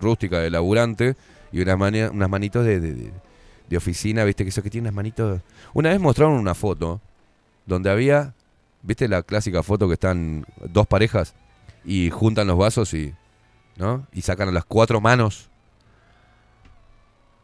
rústica, 0.00 0.38
de 0.38 0.48
laburante, 0.50 1.14
y 1.52 1.60
unas, 1.60 1.76
mani- 1.78 2.10
unas 2.10 2.30
manitos 2.30 2.64
de- 2.64 2.80
de- 2.80 3.12
de 3.68 3.76
oficina, 3.76 4.24
viste, 4.24 4.44
que 4.44 4.48
eso 4.50 4.62
que 4.62 4.70
tiene 4.70 4.86
unas 4.88 4.94
manitos. 4.96 5.42
Una 5.74 5.90
vez 5.90 6.00
mostraron 6.00 6.34
una 6.38 6.54
foto 6.54 7.00
donde 7.66 7.90
había, 7.90 8.32
viste 8.82 9.08
la 9.08 9.22
clásica 9.22 9.62
foto 9.62 9.88
que 9.88 9.94
están 9.94 10.46
dos 10.72 10.86
parejas 10.86 11.34
y 11.84 12.08
juntan 12.08 12.46
los 12.46 12.56
vasos 12.56 12.94
y, 12.94 13.12
¿no? 13.76 14.06
Y 14.14 14.22
sacan 14.22 14.54
las 14.54 14.64
cuatro 14.64 15.02
manos. 15.02 15.50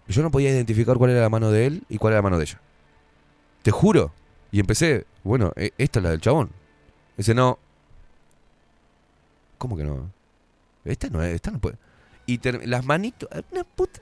Yo 0.08 0.22
no 0.22 0.30
podía 0.30 0.50
identificar 0.50 0.96
cuál 0.96 1.10
era 1.10 1.20
la 1.22 1.28
mano 1.30 1.50
de 1.50 1.66
él 1.66 1.84
y 1.88 1.98
cuál 1.98 2.12
era 2.12 2.18
la 2.18 2.22
mano 2.22 2.38
de 2.38 2.44
ella. 2.44 2.60
Te 3.62 3.70
juro. 3.70 4.12
Y 4.52 4.60
empecé, 4.60 5.06
bueno, 5.24 5.52
e- 5.56 5.72
esta 5.78 5.98
es 5.98 6.02
la 6.02 6.10
del 6.10 6.20
chabón. 6.20 6.50
Dice, 7.16 7.34
no. 7.34 7.58
¿Cómo 9.58 9.76
que 9.76 9.84
no? 9.84 10.10
Esta 10.84 11.08
no 11.08 11.22
es, 11.22 11.34
esta 11.34 11.50
no 11.50 11.58
puede. 11.58 11.76
Y 12.26 12.40
las 12.66 12.84
manitos, 12.84 13.28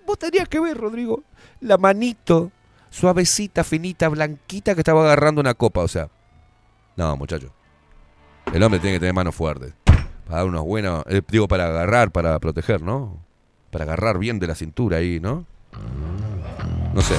vos 0.07 0.19
tendrías 0.19 0.49
que 0.49 0.61
ver, 0.61 0.77
Rodrigo, 0.77 1.23
la 1.61 1.77
manito 1.79 2.53
suavecita, 2.91 3.65
finita, 3.65 4.09
blanquita 4.09 4.75
que 4.75 4.81
estaba 4.81 5.03
agarrando 5.03 5.41
una 5.41 5.55
copa, 5.55 5.81
o 5.81 5.89
sea. 5.89 6.09
No, 6.97 7.17
muchacho. 7.17 7.53
El 8.53 8.63
hombre 8.63 8.81
tiene 8.81 8.97
que 8.97 9.01
tener 9.01 9.15
manos 9.15 9.35
fuertes. 9.35 9.73
Para 10.27 10.39
dar 10.39 10.47
unos 10.47 10.65
buenos, 10.65 11.05
eh, 11.09 11.23
digo, 11.29 11.49
para 11.49 11.67
agarrar, 11.67 12.13
para 12.13 12.39
proteger, 12.39 12.83
¿no? 12.83 13.19
Para 13.71 13.85
agarrar 13.85 14.19
bien 14.19 14.39
de 14.39 14.47
la 14.47 14.55
cintura 14.55 14.99
ahí, 14.99 15.19
¿no? 15.21 15.47
No 16.95 17.01
sé. 17.01 17.15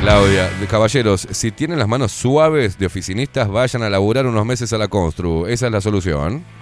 Claudia, 0.00 0.50
caballeros, 0.70 1.26
si 1.30 1.50
tienen 1.50 1.80
las 1.80 1.88
manos 1.88 2.12
suaves 2.12 2.78
de 2.78 2.86
oficinistas, 2.86 3.48
vayan 3.48 3.82
a 3.82 3.90
laburar 3.90 4.26
unos 4.26 4.46
meses 4.46 4.72
a 4.72 4.78
la 4.78 4.86
Constru. 4.86 5.48
Esa 5.48 5.66
es 5.66 5.72
la 5.72 5.80
solución. 5.80 6.44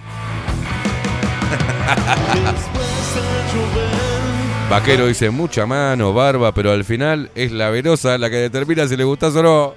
Vaquero 4.69 5.05
dice 5.05 5.29
mucha 5.29 5.67
mano, 5.67 6.11
barba, 6.11 6.51
pero 6.53 6.71
al 6.71 6.83
final 6.83 7.29
es 7.35 7.51
la 7.51 7.69
verosa 7.69 8.17
la 8.17 8.31
que 8.31 8.37
determina 8.37 8.87
si 8.87 8.97
le 8.97 9.03
gustas 9.03 9.35
o 9.35 9.43
no. 9.43 9.75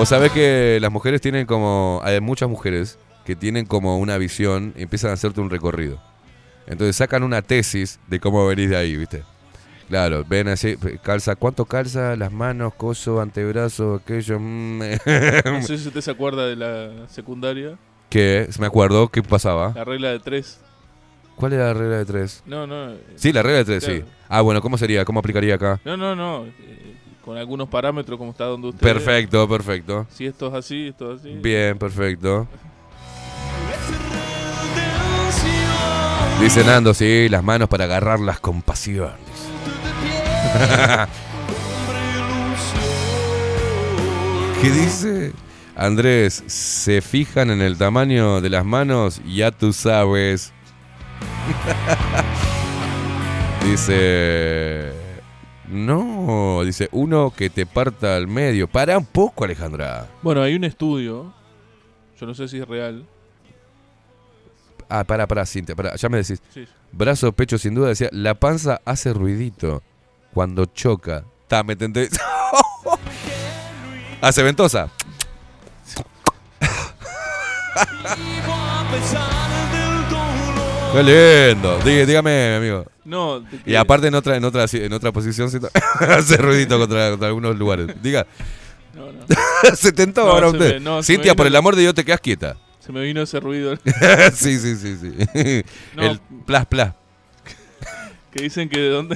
Vos 0.00 0.08
sabés 0.08 0.32
que 0.32 0.78
las 0.80 0.90
mujeres 0.90 1.20
tienen 1.20 1.44
como. 1.44 2.00
Hay 2.02 2.18
muchas 2.22 2.48
mujeres 2.48 2.98
que 3.26 3.36
tienen 3.36 3.66
como 3.66 3.98
una 3.98 4.16
visión 4.16 4.72
y 4.74 4.84
empiezan 4.84 5.10
a 5.10 5.12
hacerte 5.12 5.42
un 5.42 5.50
recorrido. 5.50 6.00
Entonces 6.66 6.96
sacan 6.96 7.22
una 7.22 7.42
tesis 7.42 8.00
de 8.06 8.18
cómo 8.18 8.46
venís 8.46 8.70
de 8.70 8.76
ahí, 8.78 8.96
¿viste? 8.96 9.24
Claro, 9.90 10.24
ven 10.26 10.48
así, 10.48 10.78
calza, 11.02 11.36
¿cuánto 11.36 11.66
calza? 11.66 12.16
Las 12.16 12.32
manos, 12.32 12.72
coso, 12.76 13.20
antebrazo, 13.20 13.96
aquello. 13.96 14.38
mm, 14.40 14.78
No 15.44 15.62
sé 15.62 15.76
si 15.76 15.88
usted 15.88 16.00
se 16.00 16.10
acuerda 16.12 16.46
de 16.46 16.56
la 16.56 17.06
secundaria. 17.08 17.76
que 18.08 18.48
me 18.58 18.68
acuerdo, 18.68 19.08
¿qué 19.08 19.22
pasaba? 19.22 19.72
La 19.74 19.84
regla 19.84 20.12
de 20.12 20.20
tres. 20.20 20.62
¿Cuál 21.36 21.52
era 21.52 21.66
la 21.66 21.74
regla 21.74 21.98
de 21.98 22.06
tres? 22.06 22.42
No, 22.46 22.66
no. 22.66 22.94
Sí, 23.16 23.34
la 23.34 23.42
regla 23.42 23.58
de 23.58 23.64
tres, 23.66 23.84
sí. 23.84 24.02
Ah, 24.30 24.40
bueno, 24.40 24.62
¿cómo 24.62 24.78
sería? 24.78 25.04
¿Cómo 25.04 25.20
aplicaría 25.20 25.56
acá? 25.56 25.78
No, 25.84 25.98
no, 25.98 26.16
no. 26.16 26.46
eh, 26.46 26.96
con 27.24 27.36
algunos 27.36 27.68
parámetros 27.68 28.18
como 28.18 28.30
está 28.32 28.44
donde 28.44 28.68
usted. 28.68 28.80
Perfecto, 28.80 29.48
perfecto. 29.48 30.06
Si 30.10 30.26
esto 30.26 30.48
es 30.48 30.54
así, 30.54 30.88
esto 30.88 31.12
es 31.12 31.20
así. 31.20 31.30
Bien, 31.30 31.78
perfecto. 31.78 32.46
Dice 36.40 36.64
Nando, 36.64 36.94
sí, 36.94 37.28
las 37.28 37.44
manos 37.44 37.68
para 37.68 37.84
agarrarlas 37.84 38.40
con 38.40 38.62
pasión. 38.62 39.12
¿Qué 44.62 44.70
dice? 44.70 45.32
Andrés, 45.76 46.42
se 46.46 47.02
fijan 47.02 47.50
en 47.50 47.60
el 47.60 47.76
tamaño 47.78 48.40
de 48.40 48.50
las 48.50 48.64
manos, 48.64 49.20
ya 49.26 49.50
tú 49.50 49.72
sabes. 49.72 50.52
dice, 53.64 54.92
no, 55.70 56.62
dice, 56.64 56.88
uno 56.92 57.32
que 57.34 57.48
te 57.48 57.66
parta 57.66 58.16
al 58.16 58.26
medio. 58.26 58.68
Para 58.68 58.98
un 58.98 59.06
poco, 59.06 59.44
Alejandra. 59.44 60.08
Bueno, 60.22 60.42
hay 60.42 60.54
un 60.54 60.64
estudio. 60.64 61.32
Yo 62.18 62.26
no 62.26 62.34
sé 62.34 62.48
si 62.48 62.58
es 62.58 62.66
real. 62.66 63.06
Ah, 64.88 65.04
para, 65.04 65.28
para, 65.28 65.46
Cintia, 65.46 65.76
para, 65.76 65.94
ya 65.94 66.08
me 66.08 66.18
decís. 66.18 66.42
Sí. 66.52 66.66
Brazo, 66.90 67.30
pecho, 67.32 67.58
sin 67.58 67.74
duda, 67.74 67.88
decía, 67.88 68.08
la 68.10 68.34
panza 68.34 68.80
hace 68.84 69.12
ruidito 69.12 69.82
cuando 70.34 70.66
choca. 70.66 71.24
Ta, 71.46 71.62
me 71.62 71.76
tenté. 71.76 72.08
hace 74.20 74.42
ventosa. 74.42 74.90
Qué 80.92 81.02
lindo. 81.52 81.78
Dí- 81.84 82.04
dígame, 82.04 82.56
amigo. 82.56 82.84
No, 83.04 83.44
Y 83.64 83.74
aparte 83.74 84.08
en 84.08 84.14
otra, 84.14 84.36
en 84.36 84.44
otra, 84.44 84.66
en 84.72 84.92
otra 84.92 85.12
posición 85.12 85.48
hace 86.00 86.36
ruidito 86.36 86.78
contra, 86.78 87.10
contra 87.10 87.28
algunos 87.28 87.56
lugares. 87.56 87.88
Diga. 88.02 88.26
No, 88.94 89.12
no. 89.12 89.20
se 89.76 89.92
tentó 89.92 90.24
No, 90.24 90.32
ahora 90.32 90.50
se 90.50 90.56
usted. 90.56 90.74
me- 90.74 90.80
no, 90.80 91.02
Cintia, 91.02 91.34
por 91.34 91.46
el 91.46 91.54
amor 91.56 91.76
de 91.76 91.82
Dios, 91.82 91.94
te 91.94 92.04
quedas 92.04 92.20
quieta. 92.20 92.56
Se 92.80 92.92
me 92.92 93.02
vino 93.02 93.22
ese 93.22 93.38
ruido. 93.38 93.76
sí, 94.34 94.58
sí, 94.58 94.76
sí, 94.76 94.96
sí. 95.00 95.62
No. 95.94 96.02
El 96.02 96.18
plas, 96.44 96.66
plas. 96.66 96.94
que 98.32 98.42
dicen 98.42 98.68
que 98.68 98.80
de 98.80 98.88
donde, 98.90 99.14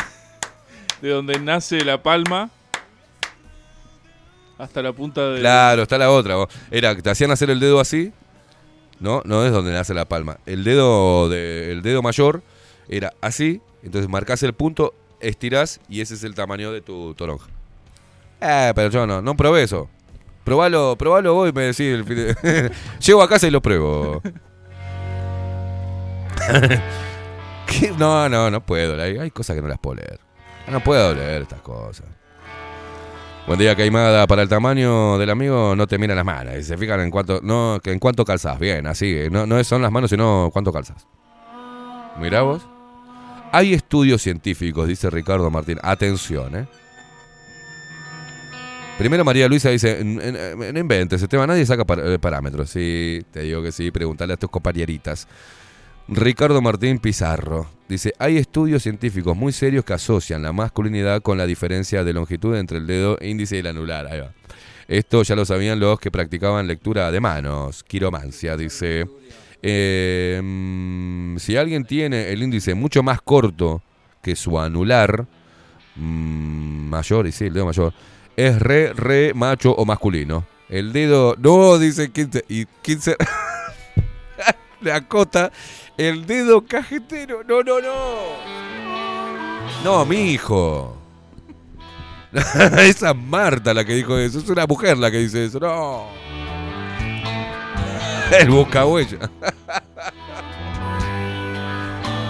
de 1.02 1.08
donde 1.10 1.38
nace 1.40 1.84
la 1.84 2.02
palma 2.02 2.50
hasta 4.58 4.80
la 4.80 4.92
punta 4.92 5.28
de. 5.30 5.40
Claro, 5.40 5.82
está 5.82 5.98
la 5.98 6.10
otra. 6.10 6.36
vos. 6.36 6.48
Era 6.70 6.94
que 6.94 7.02
te 7.02 7.10
hacían 7.10 7.32
hacer 7.32 7.50
el 7.50 7.58
dedo 7.58 7.80
así. 7.80 8.12
No, 9.00 9.22
no 9.24 9.44
es 9.44 9.52
donde 9.52 9.72
nace 9.72 9.94
la 9.94 10.06
palma. 10.06 10.38
El 10.46 10.64
dedo 10.64 11.28
de, 11.28 11.72
el 11.72 11.82
dedo 11.82 12.02
mayor 12.02 12.42
era 12.88 13.12
así. 13.20 13.60
Entonces 13.82 14.08
marcas 14.08 14.42
el 14.42 14.54
punto, 14.54 14.94
estirás 15.20 15.80
y 15.88 16.00
ese 16.00 16.14
es 16.14 16.24
el 16.24 16.34
tamaño 16.34 16.72
de 16.72 16.80
tu 16.80 17.14
toronja. 17.14 17.48
Eh, 18.40 18.72
pero 18.74 18.90
yo 18.90 19.06
no, 19.06 19.20
no 19.20 19.36
probé 19.36 19.62
eso. 19.62 19.88
Probalo, 20.44 20.96
probalo 20.96 21.34
vos 21.34 21.48
y 21.48 21.52
me 21.52 21.62
decís. 21.62 21.80
el 21.80 22.04
fin 22.04 22.70
Llego 23.00 23.22
a 23.22 23.28
casa 23.28 23.46
y 23.46 23.50
lo 23.50 23.62
pruebo. 23.62 24.22
No, 27.98 28.28
no, 28.28 28.50
no 28.50 28.64
puedo. 28.64 29.00
Hay 29.02 29.30
cosas 29.30 29.56
que 29.56 29.62
no 29.62 29.68
las 29.68 29.78
puedo 29.78 29.96
leer. 29.96 30.20
No 30.70 30.80
puedo 30.80 31.14
leer 31.14 31.42
estas 31.42 31.60
cosas. 31.60 32.06
Buen 33.46 33.58
día, 33.58 33.76
Caimada. 33.76 34.26
Para 34.26 34.42
el 34.42 34.48
tamaño 34.48 35.18
del 35.18 35.28
amigo 35.30 35.76
no 35.76 35.86
te 35.86 35.98
miran 35.98 36.16
las 36.16 36.24
manos. 36.24 36.54
Y 36.58 36.62
se 36.62 36.76
fijan 36.78 37.00
en 37.00 37.10
cuánto, 37.10 37.40
no, 37.42 37.78
en 37.84 37.98
cuánto 37.98 38.24
calzas. 38.24 38.58
Bien, 38.58 38.86
así. 38.86 39.16
No, 39.30 39.46
no 39.46 39.62
son 39.64 39.82
las 39.82 39.92
manos, 39.92 40.10
sino 40.10 40.48
cuánto 40.52 40.72
calzas. 40.72 41.06
Mirá 42.18 42.42
vos. 42.42 42.66
Hay 43.52 43.74
estudios 43.74 44.22
científicos, 44.22 44.88
dice 44.88 45.10
Ricardo 45.10 45.50
Martín. 45.50 45.78
Atención, 45.82 46.56
¿eh? 46.56 46.66
Primero 48.98 49.24
María 49.24 49.48
Luisa 49.48 49.70
dice, 49.70 50.00
"N- 50.00 50.22
n- 50.24 50.72
no 50.72 50.78
inventes, 50.78 51.20
Esteban, 51.20 51.48
nadie 51.48 51.66
saca 51.66 51.84
eh, 52.04 52.18
parámetros. 52.20 52.70
Sí, 52.70 53.24
te 53.32 53.40
digo 53.40 53.60
que 53.62 53.72
sí, 53.72 53.90
pregúntale 53.90 54.32
a 54.34 54.36
tus 54.36 54.48
compañeritas. 54.50 55.26
Ricardo 56.08 56.60
Martín 56.60 56.98
Pizarro 56.98 57.66
dice, 57.88 58.12
hay 58.18 58.36
estudios 58.36 58.82
científicos 58.82 59.36
muy 59.36 59.52
serios 59.52 59.84
que 59.84 59.94
asocian 59.94 60.42
la 60.42 60.52
masculinidad 60.52 61.22
con 61.22 61.38
la 61.38 61.46
diferencia 61.46 62.04
de 62.04 62.12
longitud 62.12 62.56
entre 62.56 62.78
el 62.78 62.86
dedo 62.86 63.18
índice 63.20 63.56
y 63.56 63.60
el 63.60 63.68
anular. 63.68 64.06
Ahí 64.06 64.20
va. 64.20 64.32
Esto 64.86 65.22
ya 65.22 65.34
lo 65.34 65.44
sabían 65.46 65.80
los 65.80 65.98
que 65.98 66.10
practicaban 66.10 66.66
lectura 66.66 67.10
de 67.10 67.20
manos, 67.20 67.82
quiromancia, 67.84 68.56
dice. 68.56 69.06
Eh, 69.62 70.42
si 71.38 71.56
alguien 71.56 71.84
tiene 71.84 72.30
el 72.30 72.42
índice 72.42 72.74
mucho 72.74 73.02
más 73.02 73.22
corto 73.22 73.82
que 74.22 74.36
su 74.36 74.58
anular, 74.58 75.26
mm, 75.96 76.88
mayor, 76.90 77.26
y 77.26 77.32
sí, 77.32 77.46
el 77.46 77.54
dedo 77.54 77.64
mayor, 77.64 77.94
es 78.36 78.58
re, 78.58 78.92
re 78.92 79.32
macho 79.32 79.72
o 79.72 79.86
masculino. 79.86 80.46
El 80.68 80.92
dedo, 80.92 81.34
no, 81.38 81.78
dice 81.78 82.10
15, 82.10 82.44
y 82.48 82.66
15... 82.82 83.16
le 84.84 84.92
acota 84.92 85.50
el 85.96 86.26
dedo 86.26 86.64
cajetero. 86.64 87.42
No, 87.44 87.62
no, 87.62 87.80
no. 87.80 87.94
No, 89.82 90.04
mi 90.04 90.32
hijo. 90.32 90.96
Esa 92.32 93.10
es 93.10 93.16
Marta 93.16 93.74
la 93.74 93.84
que 93.84 93.94
dijo 93.94 94.16
eso. 94.18 94.38
Es 94.38 94.48
una 94.48 94.66
mujer 94.66 94.98
la 94.98 95.10
que 95.10 95.18
dice 95.18 95.44
eso. 95.44 95.58
No. 95.60 96.08
El 98.38 98.50
buscahuella. 98.50 99.18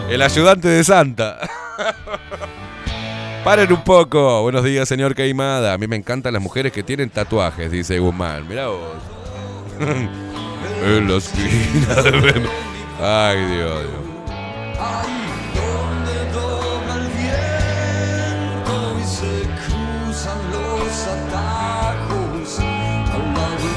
El 0.08 0.20
ayudante 0.22 0.68
de 0.68 0.84
Santa. 0.84 1.40
Paren 3.42 3.72
un 3.72 3.82
poco. 3.82 4.42
Buenos 4.42 4.64
días, 4.64 4.88
señor 4.88 5.14
Caimada. 5.14 5.72
A 5.72 5.78
mí 5.78 5.86
me 5.86 5.96
encantan 5.96 6.32
las 6.34 6.42
mujeres 6.42 6.72
que 6.72 6.82
tienen 6.82 7.10
tatuajes, 7.10 7.70
dice 7.70 7.98
Guzmán. 7.98 8.46
Mirá 8.46 8.68
vos. 8.68 8.96
En 10.84 11.08
la 11.08 11.16
esquina 11.16 12.02
de... 12.02 12.48
Ay, 13.00 13.38
Dios, 13.46 13.80
Dios. 13.82 14.04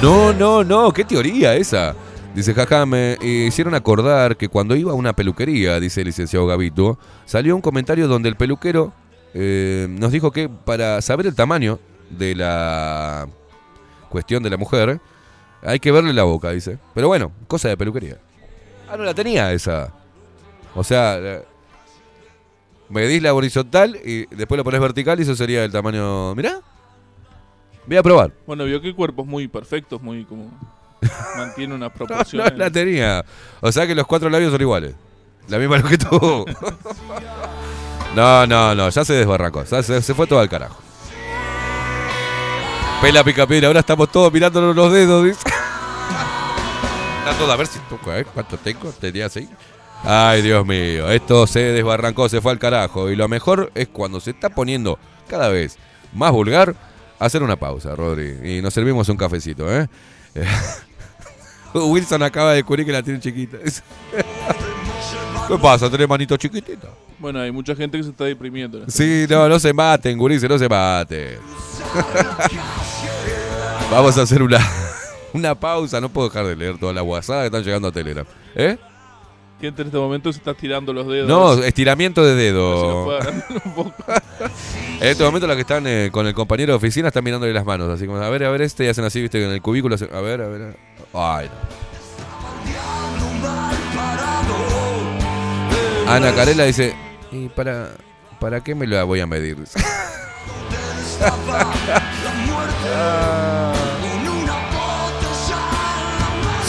No, 0.01 0.31
no, 0.31 0.63
no, 0.63 0.93
qué 0.93 1.03
teoría 1.03 1.55
esa. 1.55 1.95
Dice, 2.35 2.53
jaja, 2.53 2.85
me 2.85 3.17
hicieron 3.19 3.73
acordar 3.73 4.37
que 4.37 4.47
cuando 4.47 4.75
iba 4.75 4.91
a 4.91 4.95
una 4.95 5.13
peluquería, 5.13 5.79
dice 5.79 6.01
el 6.01 6.07
licenciado 6.07 6.45
Gavito, 6.45 6.99
salió 7.25 7.55
un 7.55 7.61
comentario 7.61 8.07
donde 8.07 8.29
el 8.29 8.35
peluquero 8.35 8.93
eh, 9.33 9.87
nos 9.89 10.11
dijo 10.11 10.31
que 10.31 10.49
para 10.49 11.01
saber 11.01 11.25
el 11.25 11.33
tamaño 11.33 11.79
de 12.11 12.35
la 12.35 13.27
cuestión 14.09 14.43
de 14.43 14.51
la 14.51 14.57
mujer, 14.57 15.01
hay 15.67 15.79
que 15.79 15.91
verle 15.91 16.13
la 16.13 16.23
boca, 16.23 16.51
dice. 16.51 16.77
Pero 16.93 17.07
bueno, 17.07 17.31
cosa 17.47 17.67
de 17.67 17.77
peluquería. 17.77 18.17
Ah, 18.89 18.95
no 18.97 19.03
la 19.03 19.13
tenía 19.13 19.51
esa. 19.51 19.91
O 20.73 20.83
sea, 20.83 21.19
medís 22.89 23.21
la 23.21 23.33
horizontal 23.33 23.97
y 24.03 24.25
después 24.33 24.57
la 24.57 24.63
pones 24.63 24.79
vertical 24.79 25.19
y 25.19 25.23
eso 25.23 25.35
sería 25.35 25.63
el 25.65 25.71
tamaño. 25.71 26.33
Mirá. 26.35 26.59
Voy 27.85 27.97
a 27.97 28.03
probar. 28.03 28.31
Bueno, 28.45 28.63
vio 28.65 28.81
que 28.81 28.93
cuerpos 28.93 29.25
muy 29.25 29.47
perfectos, 29.47 30.01
muy 30.01 30.23
como. 30.25 30.49
Mantiene 31.37 31.75
unas 31.75 31.91
No, 31.91 31.95
proporciones. 31.95 32.51
no 32.53 32.57
la 32.57 32.71
tenía. 32.71 33.25
O 33.61 33.71
sea 33.71 33.85
que 33.85 33.93
los 33.95 34.07
cuatro 34.07 34.29
labios 34.29 34.51
son 34.51 34.61
iguales. 34.61 34.95
La 35.49 35.57
misma 35.57 35.77
longitud. 35.79 36.45
No, 38.15 38.47
no, 38.47 38.73
no, 38.73 38.89
ya 38.89 39.05
se 39.05 39.13
desbarracó. 39.13 39.63
ya 39.63 39.83
se, 39.83 40.01
se 40.01 40.13
fue 40.13 40.27
todo 40.27 40.39
al 40.39 40.49
carajo. 40.49 40.81
Pela 43.01 43.23
pica 43.23 43.43
ahora 43.65 43.81
estamos 43.81 44.11
todos 44.11 44.33
mirándonos 44.33 44.75
los 44.75 44.91
dedos, 44.91 45.25
dice. 45.25 45.39
Todo 47.35 47.51
a 47.51 47.55
ver 47.55 47.67
si 47.67 47.79
toco, 47.89 48.13
¿eh? 48.13 48.25
¿Cuánto 48.25 48.57
tengo? 48.57 48.91
Tenía 48.91 49.27
así. 49.27 49.47
Ay, 50.03 50.41
Dios 50.41 50.65
mío, 50.65 51.09
esto 51.09 51.47
se 51.47 51.59
desbarrancó, 51.59 52.29
se 52.29 52.41
fue 52.41 52.51
al 52.51 52.59
carajo. 52.59 53.09
Y 53.09 53.15
lo 53.15 53.27
mejor 53.27 53.71
es 53.75 53.87
cuando 53.87 54.19
se 54.19 54.31
está 54.31 54.49
poniendo 54.49 54.97
cada 55.27 55.49
vez 55.49 55.77
más 56.13 56.31
vulgar, 56.31 56.75
hacer 57.19 57.43
una 57.43 57.55
pausa, 57.55 57.95
Rodri. 57.95 58.57
Y 58.57 58.61
nos 58.61 58.73
servimos 58.73 59.09
un 59.09 59.17
cafecito, 59.17 59.71
¿eh? 59.71 59.87
Wilson 61.73 62.23
acaba 62.23 62.51
de 62.51 62.57
descubrir 62.57 62.85
que 62.85 62.91
la 62.91 63.03
tiene 63.03 63.19
chiquita. 63.19 63.57
¿Qué 65.47 65.57
pasa? 65.57 65.89
¿Tenés 65.89 66.09
manito 66.09 66.35
chiquitita? 66.37 66.89
Bueno, 67.19 67.39
hay 67.39 67.51
mucha 67.51 67.75
gente 67.75 67.97
que 67.97 68.03
se 68.03 68.09
está 68.11 68.25
deprimiendo. 68.25 68.83
Sí, 68.87 69.25
no, 69.29 69.47
no 69.47 69.59
se 69.59 69.73
maten, 69.73 70.17
gurises, 70.17 70.49
no 70.49 70.57
se 70.57 70.67
maten. 70.67 71.39
Vamos 73.91 74.17
a 74.17 74.23
hacer 74.23 74.43
una, 74.43 74.59
una 75.37 75.55
pausa. 75.55 75.99
No 76.01 76.09
puedo 76.09 76.29
dejar 76.29 76.45
de 76.45 76.55
leer 76.55 76.77
todas 76.77 76.93
las 76.95 77.03
WhatsApp 77.03 77.41
que 77.41 77.45
están 77.47 77.63
llegando 77.63 77.87
a 77.87 77.91
Telegram. 77.91 78.25
¿Eh? 78.55 78.77
Gente 79.61 79.81
en 79.81 79.87
este 79.87 79.97
momento 79.97 80.31
se 80.31 80.37
está 80.37 80.53
tirando 80.53 80.93
los 80.93 81.07
dedos. 81.07 81.27
No, 81.27 81.53
estiramiento 81.63 82.23
de 82.23 82.31
A 82.31 82.35
ver 82.35 82.45
si 82.47 82.53
nos 82.53 82.63
dedo. 82.63 83.05
puede 83.05 83.19
agarrar 83.19 83.45
un 83.65 83.73
poco. 83.73 83.93
En 84.99 85.07
este 85.09 85.23
momento 85.23 85.45
los 85.47 85.55
que 85.55 85.61
están 85.61 85.85
eh, 85.85 86.09
con 86.11 86.25
el 86.25 86.33
compañero 86.33 86.73
de 86.73 86.77
oficina 86.77 87.09
están 87.09 87.23
mirándole 87.23 87.53
las 87.53 87.65
manos. 87.65 87.87
Así 87.89 88.05
como, 88.07 88.17
a 88.19 88.29
ver, 88.29 88.43
a 88.43 88.49
ver 88.49 88.61
este, 88.63 88.85
y 88.85 88.87
hacen 88.87 89.05
así, 89.05 89.21
viste, 89.21 89.43
en 89.43 89.51
el 89.51 89.61
cubículo. 89.61 89.95
hacen- 89.95 90.13
A 90.13 90.21
ver, 90.21 90.41
a 90.41 90.47
ver. 90.47 90.75
Ay, 91.13 91.49
no. 96.05 96.11
Ana 96.11 96.33
Carela 96.33 96.63
dice, 96.63 96.95
¿y 97.31 97.47
para, 97.49 97.91
para 98.39 98.63
qué 98.63 98.73
me 98.75 98.87
la 98.87 99.03
voy 99.03 99.19
a 99.19 99.27
medir? 99.27 99.57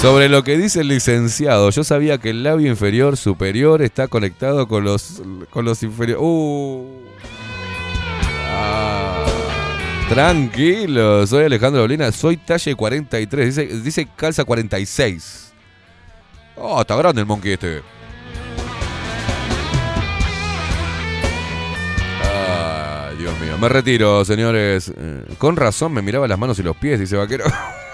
Sobre 0.00 0.28
lo 0.28 0.44
que 0.44 0.56
dice 0.56 0.82
el 0.82 0.88
licenciado, 0.88 1.70
yo 1.70 1.82
sabía 1.82 2.18
que 2.18 2.30
el 2.30 2.44
labio 2.44 2.70
inferior 2.70 3.16
superior 3.16 3.82
está 3.82 4.06
conectado 4.06 4.68
con 4.68 4.84
los 4.84 5.20
con 5.50 5.64
los 5.64 5.82
inferiores. 5.82 6.22
Uh. 6.24 6.86
Ah. 8.46 9.26
Tranquilo, 10.08 11.26
soy 11.26 11.46
Alejandro 11.46 11.82
Bolina, 11.82 12.12
soy 12.12 12.36
talle 12.36 12.76
43, 12.76 13.82
dice, 13.82 14.08
calza 14.14 14.44
46. 14.44 15.52
Oh, 16.54 16.80
está 16.80 16.94
grande 16.94 17.22
el 17.22 17.26
monkey 17.26 17.52
este. 17.54 17.82
Dios 23.18 23.40
mío. 23.40 23.58
Me 23.58 23.68
retiro, 23.68 24.24
señores. 24.24 24.92
Eh, 24.96 25.24
Con 25.38 25.56
razón 25.56 25.92
me 25.92 26.02
miraba 26.02 26.28
las 26.28 26.38
manos 26.38 26.56
y 26.60 26.62
los 26.62 26.76
pies, 26.76 27.00
dice 27.00 27.16
Vaquero. 27.16 27.44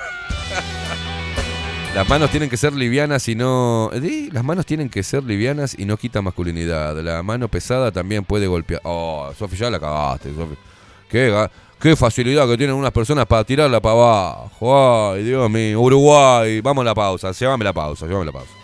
Las 1.94 2.08
manos 2.08 2.28
tienen 2.32 2.50
que 2.50 2.56
ser 2.56 2.72
livianas 2.72 3.28
y 3.28 3.36
no. 3.36 3.88
Las 4.32 4.42
manos 4.42 4.66
tienen 4.66 4.88
que 4.88 5.04
ser 5.04 5.22
livianas 5.22 5.78
y 5.78 5.84
no 5.84 5.96
quita 5.96 6.20
masculinidad. 6.22 7.00
La 7.00 7.22
mano 7.22 7.46
pesada 7.46 7.92
también 7.92 8.24
puede 8.24 8.48
golpear. 8.48 8.80
Oh, 8.82 9.30
Sofi, 9.38 9.56
ya 9.56 9.70
la 9.70 9.78
cagaste, 9.78 10.34
Sofi. 10.34 10.56
Qué, 11.08 11.48
qué 11.78 11.94
facilidad 11.94 12.48
que 12.48 12.56
tienen 12.56 12.74
unas 12.74 12.90
personas 12.90 13.26
para 13.26 13.44
tirarla 13.44 13.80
para 13.80 13.94
abajo. 13.94 15.12
Ay, 15.12 15.22
Dios 15.22 15.48
mío. 15.48 15.80
Uruguay. 15.80 16.60
Vamos 16.60 16.82
a 16.82 16.86
la 16.86 16.94
pausa. 16.96 17.30
Llévame 17.30 17.64
la 17.64 17.72
pausa. 17.72 18.06
Llévame 18.06 18.26
la 18.26 18.32
pausa. 18.32 18.63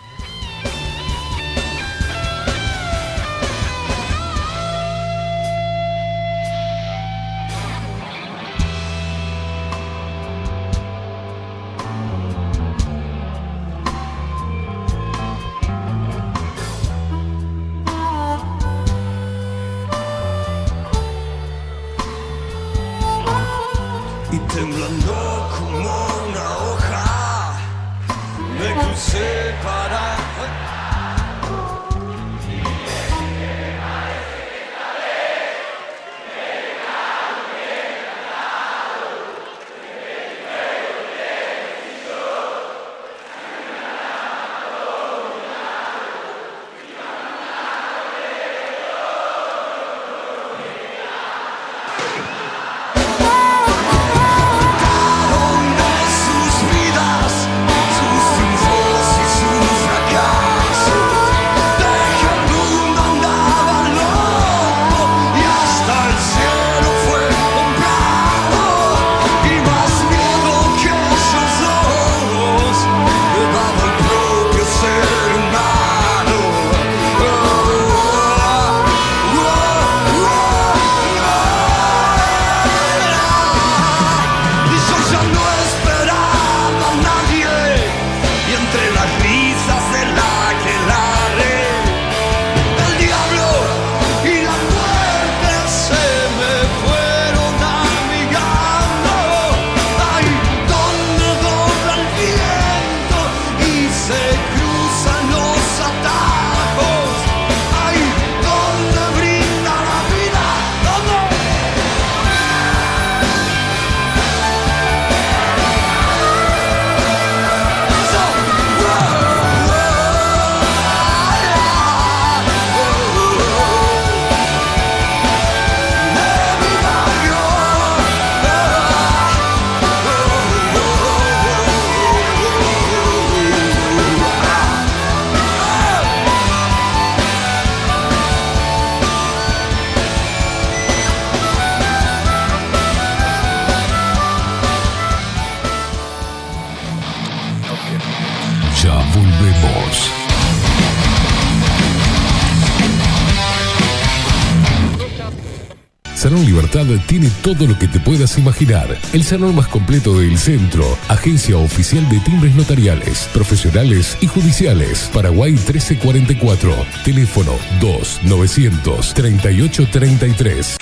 Imaginar. 158.38 158.98
El 159.12 159.24
salón 159.24 159.54
más 159.54 159.68
completo 159.68 160.18
del 160.18 160.38
centro. 160.38 160.84
Agencia 161.08 161.56
oficial 161.56 162.08
de 162.08 162.18
timbres 162.20 162.54
notariales, 162.54 163.28
profesionales 163.32 164.16
y 164.20 164.26
judiciales. 164.26 165.10
Paraguay 165.12 165.52
1344. 165.52 166.74
Teléfono 167.04 167.52
2 167.80 168.20
938 168.24 169.88
33. 169.90 170.76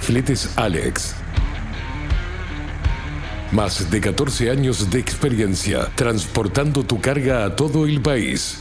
Fletes 0.00 0.50
Alex. 0.56 1.14
Más 3.52 3.90
de 3.90 4.00
14 4.00 4.50
años 4.50 4.90
de 4.90 5.00
experiencia 5.00 5.88
transportando 5.96 6.84
tu 6.84 7.00
carga 7.00 7.44
a 7.44 7.56
todo 7.56 7.86
el 7.86 8.00
país. 8.00 8.60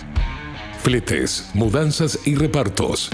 Fletes, 0.82 1.50
mudanzas 1.54 2.20
y 2.26 2.36
repartos. 2.36 3.12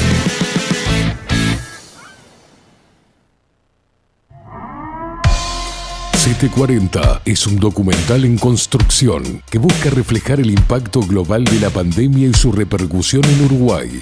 CT40 6.14 7.22
es 7.26 7.46
un 7.46 7.60
documental 7.60 8.24
en 8.24 8.38
construcción 8.38 9.44
que 9.52 9.58
busca 9.58 9.90
reflejar 9.90 10.40
el 10.40 10.50
impacto 10.50 11.02
global 11.02 11.44
de 11.44 11.60
la 11.60 11.72
pandemia 11.72 12.30
y 12.30 12.34
su 12.34 12.54
repercusión 12.54 13.26
en 13.26 13.44
Uruguay. 13.44 14.02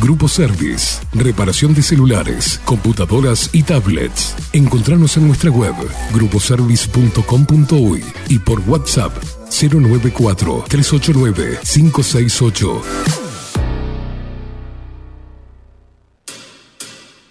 Grupo 0.00 0.28
Service. 0.28 1.00
Reparación 1.12 1.74
de 1.74 1.82
celulares, 1.82 2.60
computadoras 2.64 3.50
y 3.52 3.62
tablets. 3.62 4.34
Encontranos 4.52 5.16
en 5.16 5.26
nuestra 5.26 5.50
web 5.50 5.74
gruposervice.com.uy 6.12 8.04
y 8.28 8.38
por 8.38 8.60
WhatsApp 8.60 9.12
094 9.50 10.64
389 10.68 11.58
568. 11.62 12.82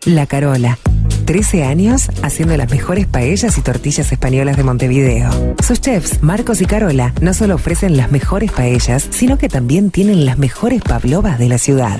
La 0.06 0.26
Carola. 0.26 0.78
13 1.26 1.66
años 1.66 2.08
haciendo 2.24 2.56
las 2.56 2.72
mejores 2.72 3.06
paellas 3.06 3.58
y 3.58 3.62
tortillas 3.62 4.10
españolas 4.14 4.56
de 4.56 4.64
Montevideo. 4.64 5.30
Sus 5.62 5.82
chefs, 5.82 6.24
Marcos 6.24 6.62
y 6.62 6.66
Carola, 6.66 7.14
no 7.20 7.34
solo 7.34 7.56
ofrecen 7.56 7.98
las 7.98 8.12
mejores 8.12 8.50
paellas, 8.54 9.06
sino 9.12 9.38
que 9.38 9.50
también 9.50 9.92
tienen 9.92 10.26
las 10.26 10.38
mejores 10.38 10.82
pavlovas 10.82 11.38
de 11.38 11.50
la 11.50 11.58
ciudad. 11.58 12.00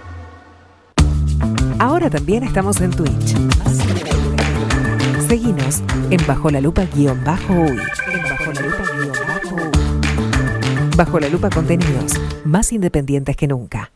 Ahora 1.81 2.11
también 2.11 2.43
estamos 2.43 2.79
en 2.79 2.91
Twitch. 2.91 3.35
Seguinos 5.27 5.81
en 6.11 6.19
Bajo 6.27 6.51
la 6.51 6.61
Lupa 6.61 6.85
guion 6.93 7.23
bajo 7.23 7.53
uy. 7.53 7.81
Bajo 10.95 11.19
la 11.19 11.27
Lupa 11.27 11.49
contenidos 11.49 12.21
más 12.45 12.71
independientes 12.71 13.35
que 13.35 13.47
nunca. 13.47 13.91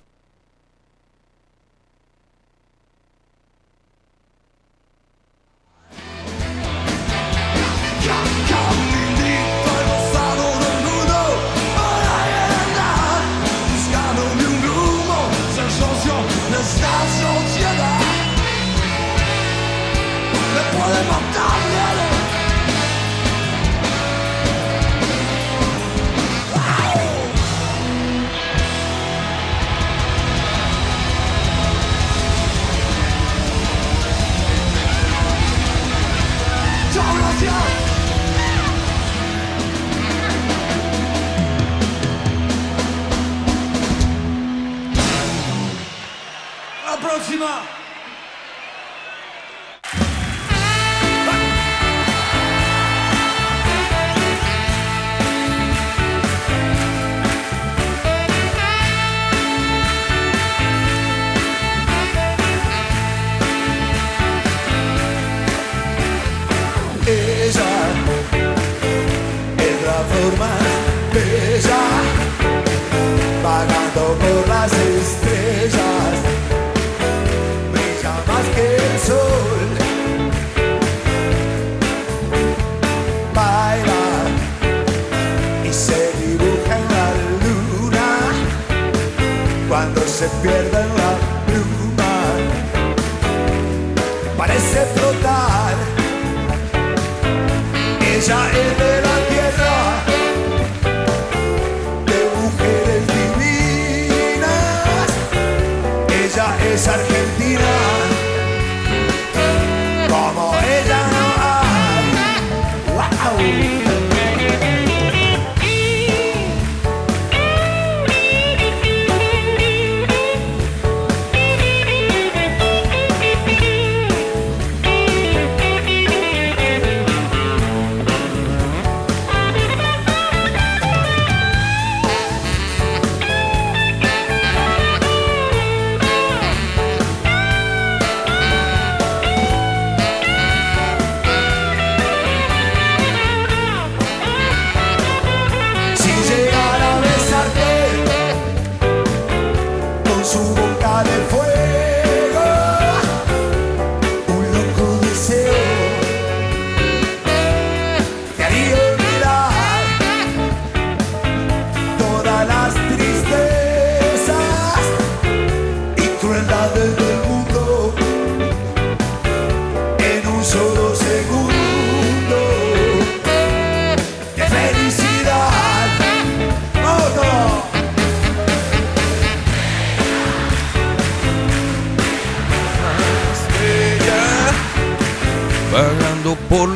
Se 90.16 90.30
pierde 90.42 90.85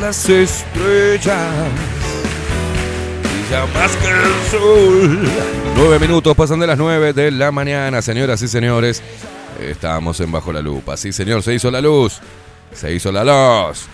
las 0.10 0.27
estrellas. 0.27 1.53
Más 3.76 3.95
que 3.98 4.07
el 4.07 4.49
sol. 4.49 5.30
Nueve 5.76 5.99
minutos 5.99 6.36
pasan 6.36 6.60
de 6.60 6.65
las 6.65 6.80
nueve 6.80 7.14
de 7.14 7.30
la 7.30 7.52
mañana, 7.52 8.02
señoras 8.02 8.41
y 8.41 8.48
señores. 8.48 9.03
Estamos 9.61 10.19
en 10.19 10.31
Bajo 10.31 10.52
la 10.52 10.64
Lupa. 10.64 10.98
Sí, 10.98 11.14
señor, 11.14 11.44
se 11.44 11.53
hizo 11.53 11.69
la 11.69 11.80
luz. 11.80 12.22
Se 12.73 12.91
hizo 12.91 13.11
la 13.11 13.23
luz. 13.23 13.88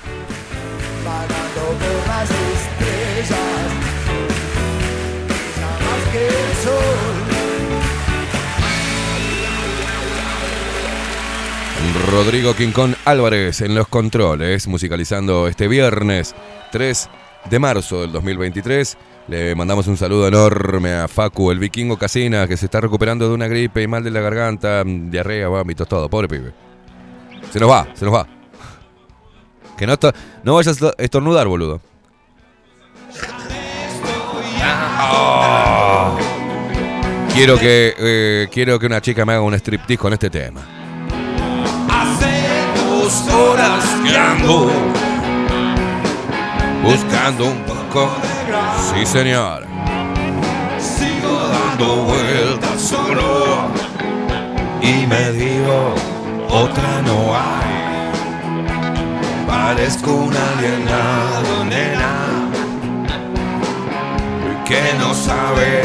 Rodrigo 12.25 12.55
Quincón 12.55 12.95
Álvarez 13.05 13.61
en 13.61 13.75
los 13.75 13.87
controles, 13.87 14.67
musicalizando 14.67 15.47
este 15.47 15.67
viernes 15.67 16.33
3 16.71 17.07
de 17.51 17.59
marzo 17.59 18.01
del 18.01 18.11
2023. 18.13 18.97
Le 19.27 19.53
mandamos 19.53 19.85
un 19.85 19.95
saludo 19.95 20.27
enorme 20.27 20.91
a 20.91 21.07
Facu, 21.07 21.51
el 21.51 21.59
vikingo 21.59 21.99
Casina, 21.99 22.47
que 22.47 22.57
se 22.57 22.65
está 22.65 22.81
recuperando 22.81 23.27
de 23.27 23.35
una 23.35 23.47
gripe 23.47 23.83
y 23.83 23.87
mal 23.87 24.03
de 24.03 24.09
la 24.09 24.21
garganta, 24.21 24.83
diarrea, 24.83 25.49
vómitos, 25.49 25.87
todo. 25.87 26.09
Pobre 26.09 26.27
pibe. 26.27 26.51
Se 27.51 27.59
nos 27.59 27.69
va, 27.69 27.87
se 27.93 28.05
nos 28.05 28.15
va. 28.15 28.27
Que 29.77 29.85
no, 29.85 29.95
no 30.43 30.55
vayas 30.55 30.81
a 30.81 30.93
estornudar, 30.97 31.47
boludo. 31.47 31.79
Ah. 34.63 36.17
Quiero 37.35 37.59
que 37.59 37.93
eh, 37.99 38.47
quiero 38.51 38.79
que 38.79 38.87
una 38.87 38.99
chica 38.99 39.25
me 39.25 39.33
haga 39.33 39.43
un 39.43 39.53
striptease 39.53 39.99
con 39.99 40.11
este 40.11 40.31
tema. 40.31 40.84
Dos 43.15 43.33
horas 43.33 43.85
que 44.03 44.17
ando 44.17 44.69
Buscando 46.83 47.45
un 47.45 47.63
poco. 47.63 48.09
Sí, 48.93 49.05
señor. 49.05 49.65
Sigo 50.79 51.47
dando 51.47 51.95
vueltas 52.03 52.81
solo 52.81 53.69
Y 54.81 55.07
me 55.07 55.31
digo, 55.31 55.95
otra 56.49 57.01
no 57.05 57.33
hay 57.33 58.11
Parezco 59.47 60.11
un 60.11 60.33
alienado, 60.35 61.65
nena 61.65 62.15
Que 64.65 64.93
no 64.99 65.13
sabe 65.13 65.83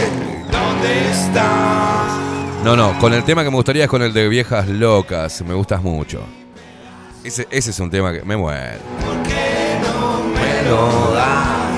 dónde 0.51 1.11
estás 1.13 2.65
No, 2.65 2.75
no, 2.75 2.99
con 2.99 3.15
el 3.15 3.23
tema 3.23 3.45
que 3.45 3.51
me 3.51 3.57
gustaría 3.57 3.85
es 3.85 3.91
con 3.91 4.03
el 4.03 4.13
de 4.13 4.29
Viejas 4.29 4.67
Locas. 4.67 5.43
Me 5.43 5.55
gustas 5.55 5.81
mucho. 5.83 6.25
Ese, 7.23 7.47
ese 7.51 7.71
es 7.71 7.81
un 7.81 7.91
tema 7.91 8.13
que 8.13 8.23
me 8.23 8.37
muere. 8.37 8.79
me 10.35 10.71
lo 10.71 11.13
das 11.13 11.77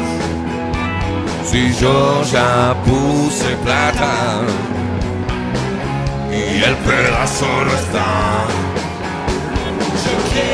Si 1.51 1.73
yo 1.81 2.23
ya 2.25 2.75
puse 2.85 3.57
plata 3.65 4.43
Y 6.31 6.63
el 6.63 6.77
pedazo 6.77 7.47
no 7.65 7.73
está 7.73 8.47
Yo 10.05 10.15
quiero 10.33 10.52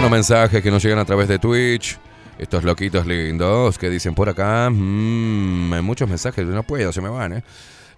algunos 0.00 0.16
mensajes 0.16 0.62
que 0.62 0.70
nos 0.70 0.82
llegan 0.82 0.98
a 0.98 1.04
través 1.04 1.28
de 1.28 1.38
Twitch. 1.38 1.98
Estos 2.38 2.64
loquitos 2.64 3.06
lindos 3.06 3.76
que 3.76 3.90
dicen 3.90 4.14
por 4.14 4.30
acá. 4.30 4.70
mm, 4.70 5.74
hay 5.74 5.82
muchos 5.82 6.08
mensajes, 6.08 6.46
no 6.46 6.62
puedo, 6.62 6.90
se 6.90 7.02
me 7.02 7.10
van. 7.10 7.34
Eh, 7.34 7.42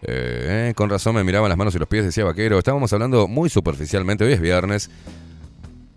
eh, 0.03 0.73
con 0.74 0.91
razón 0.91 1.15
me 1.15 1.23
miraban 1.23 1.49
las 1.49 1.57
manos 1.57 1.77
y 1.77 1.79
los 1.79 1.87
pies, 1.87 2.05
decía 2.05 2.24
vaquero. 2.24 2.59
Estábamos 2.59 2.93
hablando 2.93 3.29
muy 3.29 3.49
superficialmente. 3.49 4.24
Hoy 4.24 4.33
es 4.33 4.41
viernes. 4.41 4.91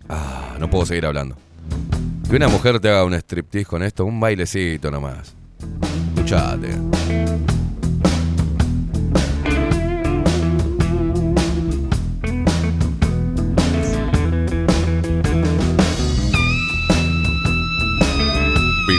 Ah, 0.08 0.54
no 0.60 0.70
puedo 0.70 0.86
seguir 0.86 1.06
hablando. 1.06 1.34
Que 2.30 2.36
una 2.36 2.46
mujer 2.46 2.78
te 2.78 2.88
haga 2.88 3.04
un 3.04 3.14
striptease 3.14 3.66
con 3.66 3.82
esto, 3.82 4.04
un 4.04 4.20
bailecito 4.20 4.92
nomás. 4.92 5.34
Escuchate. 6.14 7.55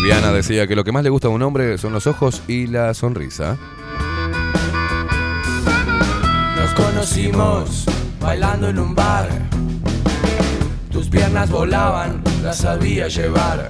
Viviana 0.07 0.31
decía 0.31 0.67
que 0.67 0.75
lo 0.77 0.85
que 0.85 0.93
más 0.93 1.03
le 1.03 1.09
gusta 1.09 1.27
a 1.27 1.31
un 1.31 1.41
hombre 1.41 1.77
son 1.77 1.91
los 1.91 2.07
ojos 2.07 2.41
y 2.47 2.67
la 2.67 2.93
sonrisa. 2.93 3.57
Nos 6.55 6.73
conocimos 6.75 7.83
bailando 8.21 8.69
en 8.69 8.79
un 8.79 8.95
bar. 8.95 9.27
Tus 10.89 11.09
piernas 11.09 11.51
volaban, 11.51 12.23
las 12.41 12.59
sabía 12.59 13.09
llevar. 13.09 13.67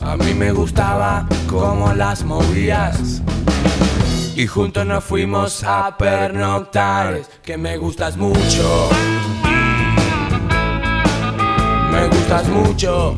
A 0.00 0.16
mí 0.16 0.34
me 0.34 0.50
gustaba 0.50 1.28
cómo 1.48 1.92
las 1.92 2.24
movías. 2.24 3.22
Y 4.34 4.44
juntos 4.48 4.84
nos 4.84 5.04
fuimos 5.04 5.62
a 5.62 5.96
pernoctar. 5.96 7.22
Que 7.44 7.56
me 7.56 7.76
gustas 7.76 8.16
mucho. 8.16 8.88
Me 11.92 12.08
gustas 12.08 12.48
mucho. 12.48 13.16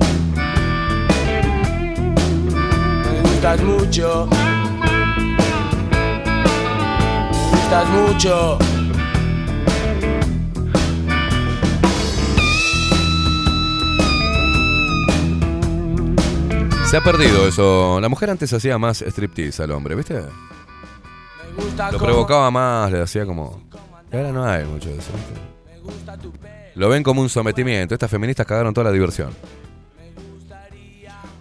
Gustas 3.46 3.62
mucho. 3.62 4.28
Me 7.30 7.46
gustas 7.50 7.88
mucho. 7.90 8.58
Se 16.86 16.96
ha 16.96 17.00
perdido 17.00 17.46
eso. 17.46 18.00
La 18.00 18.08
mujer 18.08 18.30
antes 18.30 18.52
hacía 18.52 18.78
más 18.78 19.02
striptease 19.02 19.62
al 19.62 19.70
hombre, 19.70 19.94
¿viste? 19.94 20.22
gusta 21.56 21.92
Lo 21.92 21.98
provocaba 21.98 22.50
más, 22.50 22.90
le 22.90 23.00
hacía 23.00 23.24
como. 23.26 23.62
Ahora 24.12 24.32
no 24.32 24.44
hay 24.44 24.64
mucho 24.64 24.88
de 24.88 24.98
eso. 24.98 25.12
Lo 26.74 26.88
ven 26.88 27.02
como 27.04 27.22
un 27.22 27.28
sometimiento. 27.28 27.94
Estas 27.94 28.10
feministas 28.10 28.44
cagaron 28.46 28.74
toda 28.74 28.86
la 28.86 28.92
diversión. 28.92 29.30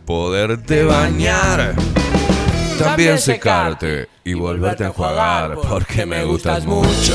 Poderte 0.06 0.84
bañar. 0.84 1.74
También 2.78 3.18
secarte 3.18 4.08
y 4.24 4.34
volverte 4.34 4.84
a 4.84 4.88
enjuagar 4.88 5.56
porque 5.56 6.06
me 6.06 6.24
gustas 6.26 6.66
mucho. 6.66 7.14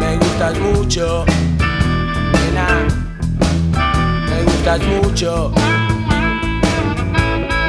Me 0.00 0.16
gustas 0.16 0.58
mucho. 0.58 1.24
Nena. 2.32 2.86
Me 4.30 4.42
gustas 4.44 4.80
mucho. 4.84 5.52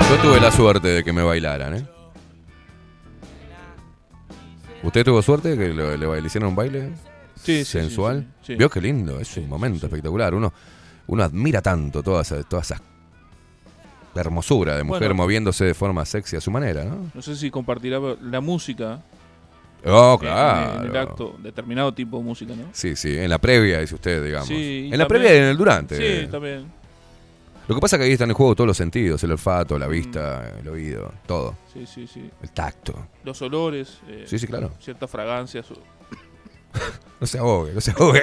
Yo 0.10 0.16
tuve 0.22 0.40
la 0.40 0.52
suerte 0.52 0.88
de 0.88 1.04
que 1.04 1.12
me 1.14 1.22
bailaran, 1.24 1.76
¿eh? 1.78 1.86
¿Usted 4.82 5.04
tuvo 5.04 5.22
suerte 5.22 5.56
de 5.56 5.58
que 5.58 5.74
le, 5.74 5.98
le- 5.98 6.22
le 6.22 6.26
hicieron 6.28 6.50
un 6.50 6.56
baile? 6.56 6.92
Sí, 7.44 7.66
sensual. 7.66 8.22
sí, 8.22 8.28
sí, 8.48 8.54
sí. 8.54 8.56
Vio 8.56 8.70
qué 8.70 8.80
lindo, 8.82 9.20
es 9.20 9.36
un 9.38 9.50
momento 9.50 9.86
espectacular. 9.88 10.34
Uno, 10.34 10.54
uno 11.10 11.24
admira 11.24 11.62
tanto 11.62 12.02
toda 12.04 12.22
esa, 12.22 12.42
toda 12.44 12.62
esa 12.62 12.82
hermosura 14.16 14.76
de 14.76 14.84
mujer 14.84 15.02
Bueno. 15.10 15.16
moviéndose 15.16 15.66
de 15.66 15.74
forma 15.74 16.06
sexy 16.06 16.36
a 16.36 16.42
su 16.42 16.52
manera, 16.52 16.84
¿no? 16.84 17.10
No 17.14 17.22
sé 17.22 17.36
si 17.36 17.50
compartirá 17.50 18.00
la 18.22 18.42
música. 18.42 19.02
Oh, 19.86 20.18
claro. 20.20 20.84
En 20.84 20.90
el 20.90 20.98
acto, 20.98 21.36
determinado 21.42 21.94
tipo 21.94 22.18
de 22.18 22.24
música, 22.24 22.54
¿no? 22.54 22.64
Sí, 22.74 22.96
sí, 22.98 23.18
en 23.18 23.30
la 23.30 23.38
previa, 23.38 23.80
dice 23.80 23.96
usted, 23.96 24.24
digamos. 24.24 24.48
Sí, 24.50 24.90
en 24.92 24.98
la 24.98 25.08
también- 25.08 25.24
previa 25.24 25.36
y 25.36 25.38
en 25.38 25.50
el 25.50 25.58
durante. 25.58 25.96
Sí, 26.24 26.28
también. 26.28 26.66
Lo 27.68 27.76
que 27.76 27.82
pasa 27.82 27.96
es 27.96 28.00
que 28.02 28.06
ahí 28.08 28.12
están 28.14 28.30
en 28.30 28.36
juego 28.36 28.56
todos 28.56 28.68
los 28.68 28.76
sentidos, 28.78 29.24
el 29.24 29.32
olfato, 29.32 29.78
la 29.80 29.88
vista, 29.88 30.54
el 30.60 30.68
oído, 30.68 31.14
todo. 31.26 31.56
Sí, 31.72 31.86
sí, 31.86 32.08
sí. 32.08 32.30
El 32.42 32.52
tacto. 32.52 32.94
Los 33.24 33.42
olores. 33.42 34.00
eh, 34.10 34.26
Sí, 34.28 34.38
sí, 34.40 34.48
claro. 34.48 34.72
Ciertas 34.82 35.10
fragancias. 35.10 35.68
No 37.20 37.28
se 37.28 37.38
ahogue, 37.38 37.74
no 37.74 37.82
se 37.82 37.92
ahogue. 37.92 38.22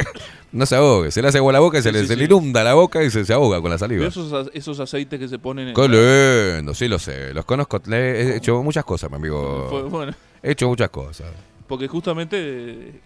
No 0.52 0.64
se 0.64 0.74
ahogue. 0.74 1.10
Se 1.10 1.20
le 1.20 1.28
hace 1.28 1.36
agua 1.36 1.50
a 1.50 1.52
la 1.52 1.60
boca 1.60 1.78
y 1.78 1.82
se, 1.82 1.90
Sí, 1.90 1.92
le, 1.94 2.00
sí, 2.00 2.06
se 2.06 2.14
sí. 2.14 2.18
le 2.18 2.24
inunda 2.24 2.64
la 2.64 2.72
boca 2.72 3.02
y 3.04 3.10
se, 3.10 3.26
se 3.26 3.32
ahoga 3.34 3.60
con 3.60 3.70
la 3.70 3.76
saliva. 3.76 4.06
Esos, 4.06 4.48
esos 4.54 4.80
aceites 4.80 5.20
que 5.20 5.28
se 5.28 5.38
ponen 5.38 5.68
en. 5.68 5.74
Qué 5.74 6.56
lindo, 6.56 6.72
sí 6.72 6.88
lo 6.88 6.98
sé. 6.98 7.34
Los 7.34 7.44
conozco. 7.44 7.78
Le 7.86 8.22
he 8.32 8.36
hecho 8.36 8.62
muchas 8.62 8.86
cosas, 8.86 9.10
mi 9.10 9.16
amigo. 9.16 9.66
Fue- 9.68 9.82
bueno. 9.82 10.14
He 10.42 10.52
hecho 10.52 10.66
muchas 10.66 10.88
cosas. 10.88 11.26
Porque 11.68 11.88
justamente 11.88 12.38
eh, 12.38 13.00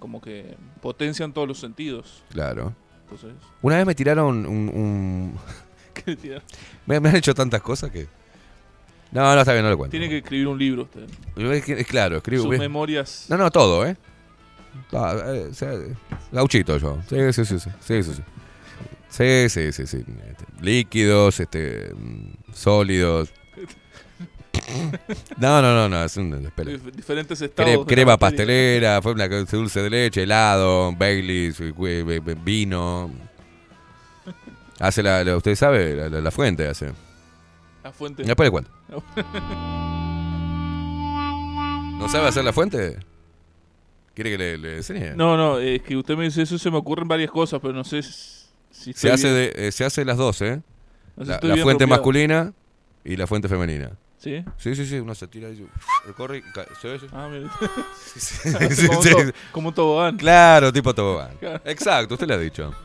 como 0.00 0.20
que 0.20 0.56
potencian 0.82 1.32
todos 1.32 1.46
los 1.46 1.60
sentidos. 1.60 2.24
Claro. 2.32 2.74
Entonces, 3.04 3.30
Una 3.62 3.76
vez 3.76 3.86
me 3.86 3.94
tiraron 3.94 4.44
un. 4.46 4.68
un- 4.68 5.34
¿qué 5.94 6.16
tira? 6.16 6.42
Me, 6.86 6.98
me 6.98 7.10
han 7.10 7.16
hecho 7.16 7.34
tantas 7.34 7.62
cosas 7.62 7.92
que. 7.92 8.08
No, 9.12 9.32
no, 9.32 9.38
está 9.40 9.52
bien, 9.52 9.62
no 9.64 9.70
lo 9.70 9.78
cuento. 9.78 9.92
Tiene 9.92 10.08
que 10.08 10.18
escribir 10.18 10.48
un 10.48 10.58
libro 10.58 10.82
usted. 10.82 11.06
Claro, 11.86 12.16
escribo. 12.16 12.42
Sus 12.42 12.58
memorias. 12.58 13.26
No, 13.28 13.36
no, 13.36 13.48
todo, 13.52 13.86
¿eh? 13.86 13.96
Ah, 14.92 15.14
eh, 15.26 15.50
gauchito 16.32 16.76
yo. 16.78 16.98
Sí, 17.08 17.32
sí, 17.32 17.44
sí, 17.44 17.58
sí. 17.58 17.70
Sí, 17.80 18.02
sí, 18.02 18.12
sí. 18.14 18.22
Sí, 19.08 19.48
sí, 19.48 19.72
sí, 19.72 19.86
sí. 19.86 19.96
Este, 20.28 20.44
líquidos, 20.60 21.40
este, 21.40 21.92
mm, 21.94 22.52
sólidos. 22.52 23.32
No, 25.36 25.62
no, 25.62 25.74
no, 25.74 25.88
no, 25.88 26.02
es 26.04 26.16
un 26.16 26.34
espera. 26.44 26.70
Dif- 26.72 26.90
diferentes 26.92 27.40
Cre- 27.40 27.44
estados. 27.46 27.86
de 27.86 27.94
crema 27.94 28.16
pastelera, 28.16 29.00
fue 29.00 29.12
una 29.12 29.28
dulce 29.28 29.80
de 29.82 29.90
leche, 29.90 30.22
helado, 30.24 30.92
Baileys, 30.96 31.60
eh, 31.60 31.72
eh, 31.78 32.36
vino. 32.42 33.10
Hace 34.80 35.02
la, 35.02 35.22
la- 35.24 35.36
usted 35.36 35.54
sabe, 35.54 35.94
la, 35.94 36.08
la- 36.08 36.20
la 36.20 36.30
fuente 36.30 36.66
hace. 36.68 36.92
La 37.84 37.92
fuente. 37.92 38.24
Después 38.24 38.46
le 38.46 38.50
cuento. 38.50 38.70
¿No 41.98 42.08
sabe 42.08 42.28
hacer 42.28 42.44
la 42.44 42.52
fuente? 42.52 42.98
¿Quiere 44.16 44.30
que 44.30 44.38
le, 44.38 44.58
le 44.58 44.76
enseñe? 44.78 45.14
No, 45.14 45.36
no, 45.36 45.58
es 45.58 45.82
que 45.82 45.94
usted 45.96 46.16
me 46.16 46.24
dice 46.24 46.42
eso, 46.42 46.58
se 46.58 46.70
me 46.70 46.78
ocurren 46.78 47.06
varias 47.06 47.30
cosas, 47.30 47.60
pero 47.60 47.72
no 47.74 47.84
sé 47.84 48.02
si 48.02 48.92
Se 48.94 49.12
hace, 49.12 49.28
bien. 49.32 49.52
de, 49.54 49.68
eh, 49.68 49.72
se 49.72 49.84
hace 49.84 50.04
las 50.04 50.16
dos, 50.16 50.40
¿eh? 50.42 50.60
No 51.16 51.24
sé 51.26 51.38
si 51.40 51.46
la 51.46 51.56
fuente 51.58 51.86
masculina 51.86 52.52
y 53.04 53.16
la 53.16 53.26
fuente 53.28 53.46
femenina. 53.48 53.90
¿Sí? 54.18 54.42
Sí, 54.56 54.74
sí, 54.74 54.86
sí. 54.86 54.98
Uno 54.98 55.14
se 55.14 55.28
tira 55.28 55.50
y 55.50 55.64
corre 56.16 56.38
y 56.38 56.42
cae. 56.54 56.66
¿Sí, 56.82 56.88
sí? 56.98 57.06
Ah, 57.12 57.28
mire. 57.30 57.46
Sí, 57.94 58.18
sí, 58.20 58.86
como, 58.88 59.02
sí. 59.02 59.12
un 59.14 59.26
to- 59.26 59.32
como 59.52 59.68
un 59.68 59.74
tobogán. 59.74 60.16
Claro, 60.16 60.72
tipo 60.72 60.94
tobogán. 60.94 61.36
Claro. 61.40 61.60
Exacto, 61.66 62.14
usted 62.14 62.26
le 62.26 62.34
ha 62.34 62.38
dicho. 62.38 62.72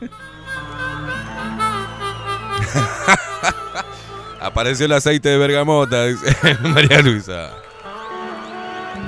Apareció 4.40 4.86
el 4.86 4.92
aceite 4.92 5.28
de 5.30 5.38
bergamota, 5.38 6.04
dice 6.06 6.34
María 6.62 7.00
Luisa. 7.00 7.50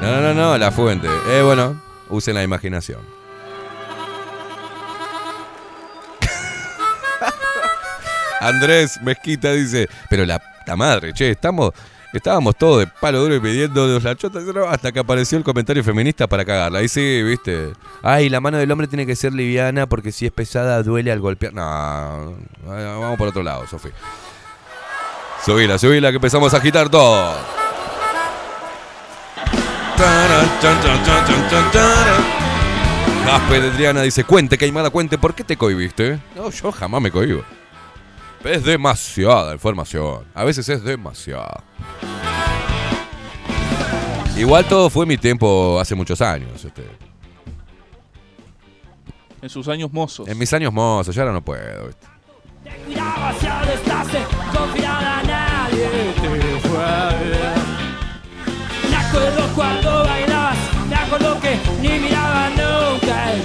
No, 0.00 0.20
no, 0.20 0.20
no, 0.20 0.34
no, 0.34 0.58
la 0.58 0.70
fuente. 0.70 1.08
Eh, 1.28 1.42
bueno, 1.42 1.80
usen 2.08 2.34
la 2.34 2.42
imaginación. 2.42 3.00
Andrés 8.40 9.00
Mezquita 9.02 9.52
dice, 9.52 9.88
pero 10.08 10.24
la, 10.24 10.40
madre, 10.76 11.12
che, 11.12 11.30
estamos, 11.30 11.72
estábamos 12.12 12.56
todos 12.56 12.80
de 12.80 12.86
palo 12.86 13.20
duro 13.20 13.36
y 13.36 13.40
pidiendo 13.40 13.98
la 14.00 14.16
chota 14.16 14.40
hasta 14.68 14.92
que 14.92 15.00
apareció 15.00 15.38
el 15.38 15.44
comentario 15.44 15.82
feminista 15.82 16.26
para 16.26 16.44
cagarla. 16.44 16.80
Ahí 16.80 16.88
sí, 16.88 17.22
viste. 17.22 17.72
Ay, 18.02 18.28
la 18.28 18.40
mano 18.40 18.58
del 18.58 18.70
hombre 18.70 18.86
tiene 18.86 19.06
que 19.06 19.16
ser 19.16 19.32
liviana 19.32 19.86
porque 19.86 20.12
si 20.12 20.26
es 20.26 20.32
pesada 20.32 20.82
duele 20.82 21.12
al 21.12 21.20
golpear. 21.20 21.54
No, 21.54 22.36
vamos 22.66 23.18
por 23.18 23.28
otro 23.28 23.42
lado, 23.42 23.66
Sofi. 23.66 23.88
Subila, 25.44 25.78
subila 25.78 26.10
que 26.10 26.16
empezamos 26.16 26.54
a 26.54 26.56
agitar 26.56 26.88
todo. 26.88 27.63
Jaspe 33.24 33.60
de 33.60 33.70
Triana 33.70 34.02
dice, 34.02 34.24
cuente, 34.24 34.58
Caimada, 34.58 34.90
cuente, 34.90 35.18
¿por 35.18 35.34
qué 35.34 35.44
te 35.44 35.56
cohibiste? 35.56 36.18
No, 36.36 36.50
yo 36.50 36.70
jamás 36.72 37.00
me 37.00 37.10
cohibo. 37.10 37.42
Es 38.44 38.64
demasiada 38.64 39.54
información. 39.54 40.24
A 40.34 40.44
veces 40.44 40.68
es 40.68 40.84
demasiada. 40.84 41.64
Igual 44.36 44.66
todo 44.66 44.90
fue 44.90 45.06
mi 45.06 45.16
tiempo 45.16 45.78
hace 45.80 45.94
muchos 45.94 46.20
años. 46.20 46.64
Este. 46.64 46.84
En 49.40 49.48
sus 49.48 49.68
años 49.68 49.92
mozos. 49.92 50.28
En 50.28 50.36
mis 50.36 50.52
años 50.52 50.72
mozos, 50.72 51.14
ya 51.14 51.22
ahora 51.22 51.32
no 51.32 51.42
puedo. 51.42 51.86
¿viste? 51.86 52.06
Cuidado 52.86 53.26
hacia 53.26 53.60
ni 61.84 61.98
miraba 62.00 62.48
nunca 62.50 63.32
el 63.34 63.42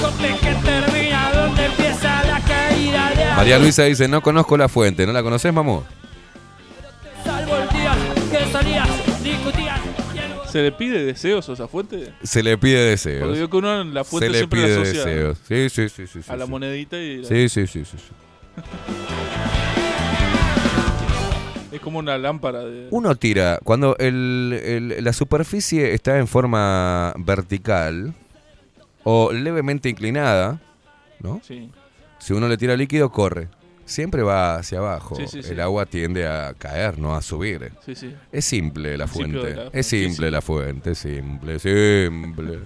conté 0.00 0.28
que 0.40 0.54
termina 0.64 1.32
donde 1.32 1.64
empieza 1.66 2.24
la 2.24 2.40
caída 2.40 3.10
de 3.10 3.24
María 3.36 3.58
Luisa 3.58 3.84
dice, 3.84 4.08
no 4.08 4.20
conozco 4.22 4.56
la 4.56 4.68
fuente. 4.68 5.06
¿No 5.06 5.12
la 5.12 5.22
conoces, 5.22 5.52
mamú? 5.52 5.82
Salvo 7.24 7.56
el 7.56 7.68
día 7.68 7.94
que 8.30 8.52
salías, 8.52 8.88
discutías. 9.22 9.80
¿Se 10.50 10.62
le 10.62 10.72
pide 10.72 11.04
deseos 11.04 11.48
a 11.48 11.52
esa 11.52 11.68
fuente? 11.68 12.12
Se 12.22 12.42
le 12.42 12.56
pide 12.56 12.76
Porque 12.76 12.90
deseos. 12.90 13.34
digo 13.34 13.50
que 13.50 13.56
uno 13.56 13.80
en 13.82 13.92
la 13.94 14.04
fuente 14.04 14.26
Se 14.26 14.32
le 14.32 14.38
siempre 14.38 14.62
pide 14.62 14.74
la 14.76 14.82
asocia 14.82 15.04
deseos. 15.04 15.38
Sí, 15.48 15.68
sí, 15.68 15.88
sí, 15.88 16.06
sí. 16.06 16.22
sí, 16.22 16.30
a 16.32 16.36
la 16.36 16.44
sí. 16.44 16.50
monedita 16.50 16.96
y 16.98 17.18
la- 17.22 17.28
Sí, 17.28 17.48
sí, 17.48 17.66
sí, 17.66 17.84
sí, 17.84 17.96
sí. 17.98 18.12
es 21.72 21.80
como 21.80 21.98
una 21.98 22.16
lámpara 22.18 22.60
de... 22.64 22.88
Uno 22.90 23.14
tira, 23.16 23.58
cuando 23.64 23.96
el- 23.98 24.60
el- 24.64 25.04
la 25.04 25.12
superficie 25.12 25.94
está 25.94 26.18
en 26.18 26.26
forma 26.26 27.12
vertical 27.18 28.14
o 29.04 29.32
levemente 29.32 29.88
inclinada, 29.88 30.60
¿no? 31.20 31.40
Sí. 31.46 31.70
Si 32.18 32.32
uno 32.32 32.48
le 32.48 32.56
tira 32.56 32.76
líquido, 32.76 33.10
corre. 33.10 33.48
Siempre 33.84 34.22
va 34.22 34.56
hacia 34.56 34.78
abajo. 34.78 35.14
Sí, 35.14 35.28
sí, 35.28 35.42
sí. 35.44 35.52
El 35.52 35.60
agua 35.60 35.86
tiende 35.86 36.26
a 36.26 36.54
caer, 36.58 36.98
no 36.98 37.14
a 37.14 37.22
subir. 37.22 37.70
Sí, 37.84 37.94
sí. 37.94 38.12
Es 38.32 38.44
simple 38.44 38.96
la 38.98 39.06
fuente. 39.06 39.54
la- 39.54 39.70
Es 39.72 39.86
simple 39.86 40.28
la 40.30 40.42
fuente, 40.42 40.90
es 40.90 40.98
simple, 40.98 41.58
simple. 41.60 42.58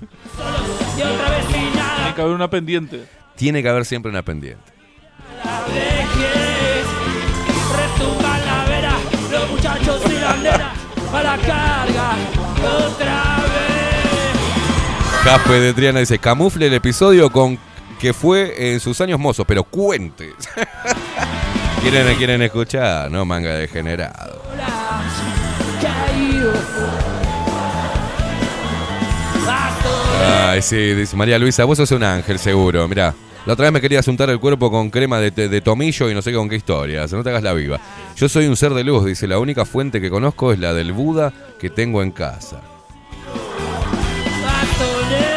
Tiene 0.97 2.15
que 2.15 2.23
haber 2.23 2.35
una 2.35 2.49
pendiente. 2.49 3.05
Tiene 3.37 3.63
que 3.63 3.69
haber 3.69 3.85
siempre 3.85 4.11
una 4.11 4.23
pendiente. 4.23 4.73
A 11.13 11.23
la 11.23 11.37
carga. 11.39 12.17
Otra 12.87 13.37
vez. 13.37 13.61
Jaspe 15.25 15.61
de 15.61 15.75
Triana 15.75 16.01
dice, 16.01 16.19
camufle 16.19 16.67
el 16.67 16.75
episodio 16.75 17.31
con 17.31 17.59
que 17.99 18.15
fue 18.15 18.73
en 18.73 18.81
sus 18.81 19.01
años 19.01 19.19
mozos, 19.19 19.45
pero 19.47 19.63
cuente. 19.65 20.33
¿Quieren, 21.83 22.17
quieren 22.17 22.43
escuchar? 22.43 23.11
No, 23.11 23.25
manga 23.25 23.55
de 23.55 23.69
generado. 23.69 24.43
Caído. 25.81 26.53
Ay, 30.23 30.63
sí, 30.63 30.95
dice 30.95 31.17
María 31.17 31.39
Luisa, 31.39 31.65
vos 31.65 31.79
sos 31.79 31.91
un 31.93 32.03
ángel 32.03 32.39
seguro. 32.39 32.87
Mirá, 32.89 33.15
la 33.47 33.55
otra 33.55 33.65
vez 33.65 33.73
me 33.73 33.81
querías 33.81 34.07
untar 34.07 34.29
el 34.29 34.39
cuerpo 34.39 34.71
con 34.71 34.91
crema 34.91 35.19
de, 35.19 35.61
tomillo 35.61 36.11
y 36.11 36.15
no 36.15 36.21
sé 36.21 36.33
con 36.33 36.49
qué 36.49 36.57
historias. 36.57 37.13
No 37.13 37.23
te 37.23 37.31
hagas 37.31 37.43
la 37.43 37.55
viva. 37.55 37.81
Yo 38.17 38.29
soy 38.29 38.47
un 38.47 38.57
ser 38.57 38.75
de 38.75 38.85
luz, 38.85 39.05
dice, 39.05 39.27
la 39.27 39.39
única 39.39 39.65
fuente 39.65 40.01
que 40.01 40.11
conozco 40.11 40.53
es 40.53 40.59
la 40.59 40.75
del 40.75 40.93
Buda 40.93 41.33
que 41.59 41.71
tengo 41.71 42.03
en 42.03 42.11
casa. 42.11 42.61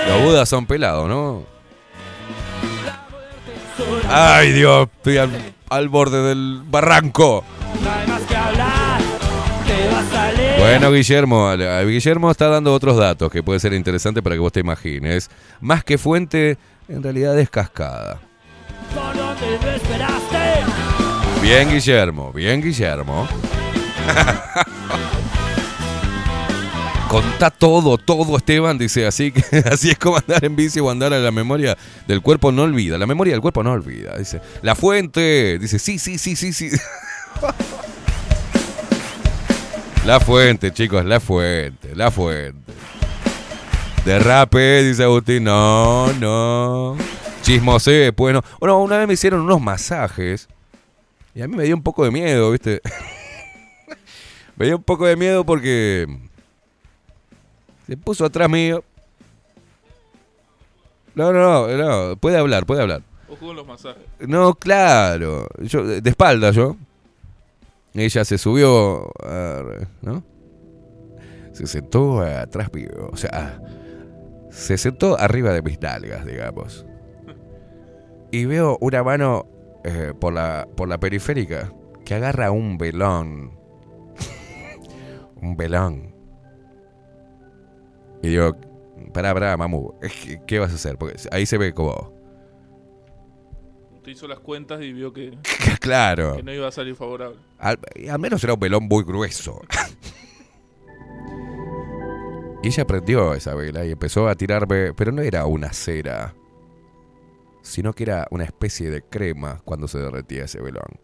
Los 0.07 0.21
Budas 0.21 0.49
son 0.49 0.65
pelados, 0.65 1.07
¿no? 1.07 1.43
Ay, 4.09 4.51
Dios, 4.51 4.89
estoy 4.97 5.17
al, 5.69 5.89
borde 5.89 6.21
del 6.21 6.61
barranco. 6.65 7.43
Bueno, 10.59 10.91
Guillermo, 10.91 11.51
Guillermo 11.85 12.31
está 12.31 12.47
dando 12.47 12.73
otros 12.73 12.97
datos 12.97 13.31
que 13.31 13.43
puede 13.43 13.59
ser 13.59 13.73
interesante 13.73 14.21
para 14.21 14.35
que 14.35 14.39
vos 14.39 14.51
te 14.51 14.59
imagines. 14.59 15.29
Más 15.61 15.83
que 15.83 15.97
fuente, 15.97 16.57
en 16.87 17.03
realidad 17.03 17.37
es 17.39 17.49
cascada. 17.49 18.19
Bien, 21.41 21.69
Guillermo, 21.69 22.31
bien, 22.31 22.61
Guillermo. 22.61 23.27
Contá 27.09 27.51
todo, 27.51 27.97
todo, 27.99 28.37
Esteban, 28.37 28.77
dice 28.77 29.05
así 29.05 29.31
que 29.31 29.43
así 29.71 29.91
es 29.91 29.97
como 29.99 30.17
andar 30.17 30.43
en 30.43 30.55
bici 30.55 30.79
o 30.79 30.89
andar 30.89 31.13
a 31.13 31.19
la 31.19 31.31
memoria 31.31 31.77
del 32.07 32.21
cuerpo 32.21 32.51
no 32.51 32.63
olvida. 32.63 32.97
La 32.97 33.05
memoria 33.05 33.33
del 33.33 33.41
cuerpo 33.41 33.61
no 33.61 33.71
olvida, 33.71 34.17
dice. 34.17 34.41
La 34.61 34.73
fuente, 34.73 35.59
dice, 35.59 35.77
sí, 35.79 35.99
sí, 35.99 36.17
sí, 36.17 36.35
sí, 36.35 36.53
sí. 36.53 36.69
La 40.05 40.19
fuente, 40.19 40.73
chicos, 40.73 41.05
la 41.05 41.21
fuente, 41.21 41.95
la 41.95 42.11
fuente. 42.11 42.73
Derrape, 44.05 44.83
dice 44.83 45.03
Agustín. 45.03 45.43
No, 45.45 46.11
no. 46.13 46.97
Chismosé, 47.41 48.11
bueno. 48.15 48.41
Bueno, 48.59 48.79
una 48.81 48.97
vez 48.97 49.07
me 49.07 49.13
hicieron 49.13 49.41
unos 49.41 49.61
masajes. 49.61 50.47
Y 51.35 51.41
a 51.41 51.47
mí 51.47 51.55
me 51.55 51.63
dio 51.63 51.75
un 51.75 51.83
poco 51.83 52.03
de 52.03 52.11
miedo, 52.11 52.51
¿viste? 52.51 52.81
me 54.55 54.65
dio 54.67 54.77
un 54.77 54.83
poco 54.83 55.05
de 55.05 55.15
miedo 55.15 55.45
porque 55.45 56.05
se 57.87 57.97
puso 57.97 58.25
atrás 58.25 58.49
mío. 58.49 58.83
No, 61.15 61.31
no, 61.31 61.67
no, 61.67 61.77
no, 62.09 62.15
puede 62.17 62.37
hablar, 62.37 62.65
puede 62.65 62.81
hablar. 62.81 63.01
Ojo 63.29 63.47
con 63.47 63.55
los 63.55 63.65
masajes. 63.67 64.03
No, 64.19 64.53
claro. 64.55 65.47
Yo, 65.61 65.83
de 65.85 66.09
espalda 66.09 66.51
yo. 66.51 66.75
Ella 67.93 68.25
se 68.25 68.37
subió, 68.37 69.11
a- 69.23 69.63
¿no? 70.01 70.23
Se 71.53 71.67
sentó 71.67 72.21
atrás 72.21 72.71
mío. 72.73 72.89
O 73.11 73.17
sea, 73.17 73.59
se 74.53 74.77
sentó 74.77 75.19
arriba 75.19 75.51
de 75.51 75.61
mis 75.63 75.81
nalgas, 75.81 76.25
digamos. 76.25 76.85
Y 78.31 78.45
veo 78.45 78.77
una 78.81 79.03
mano 79.03 79.47
eh, 79.83 80.13
por, 80.19 80.33
la, 80.33 80.67
por 80.77 80.87
la 80.87 80.99
periférica 80.99 81.73
que 82.05 82.13
agarra 82.15 82.51
un 82.51 82.77
velón. 82.77 83.57
un 85.41 85.57
velón. 85.57 86.13
Y 88.21 88.29
digo, 88.29 88.55
pará, 89.13 89.33
pará, 89.33 89.57
mamu, 89.57 89.91
¿qué, 90.01 90.39
qué 90.45 90.59
vas 90.59 90.71
a 90.71 90.75
hacer? 90.75 90.97
Porque 90.97 91.17
ahí 91.31 91.45
se 91.45 91.57
ve 91.57 91.73
como... 91.73 92.13
Usted 93.95 94.11
hizo 94.11 94.27
las 94.27 94.39
cuentas 94.39 94.81
y 94.81 94.93
vio 94.93 95.13
que, 95.13 95.37
Claro. 95.79 96.35
que 96.35 96.43
no 96.43 96.53
iba 96.53 96.67
a 96.67 96.71
salir 96.71 96.95
favorable. 96.95 97.37
Al, 97.57 97.79
al 98.09 98.19
menos 98.19 98.43
era 98.43 98.53
un 98.53 98.59
velón 98.59 98.83
muy 98.83 99.03
grueso. 99.03 99.61
y 102.63 102.67
ella 102.67 102.87
prendió 102.87 103.33
esa 103.33 103.53
vela 103.55 103.85
y 103.85 103.91
empezó 103.91 104.29
a 104.29 104.35
tirarme, 104.35 104.93
pero 104.93 105.11
no 105.11 105.21
era 105.21 105.45
una 105.45 105.73
cera, 105.73 106.33
sino 107.61 107.91
que 107.91 108.03
era 108.03 108.25
una 108.31 108.45
especie 108.45 108.89
de 108.89 109.01
crema 109.01 109.61
cuando 109.65 109.89
se 109.89 109.99
derretía 109.99 110.45
ese 110.45 110.61
velón. 110.61 110.99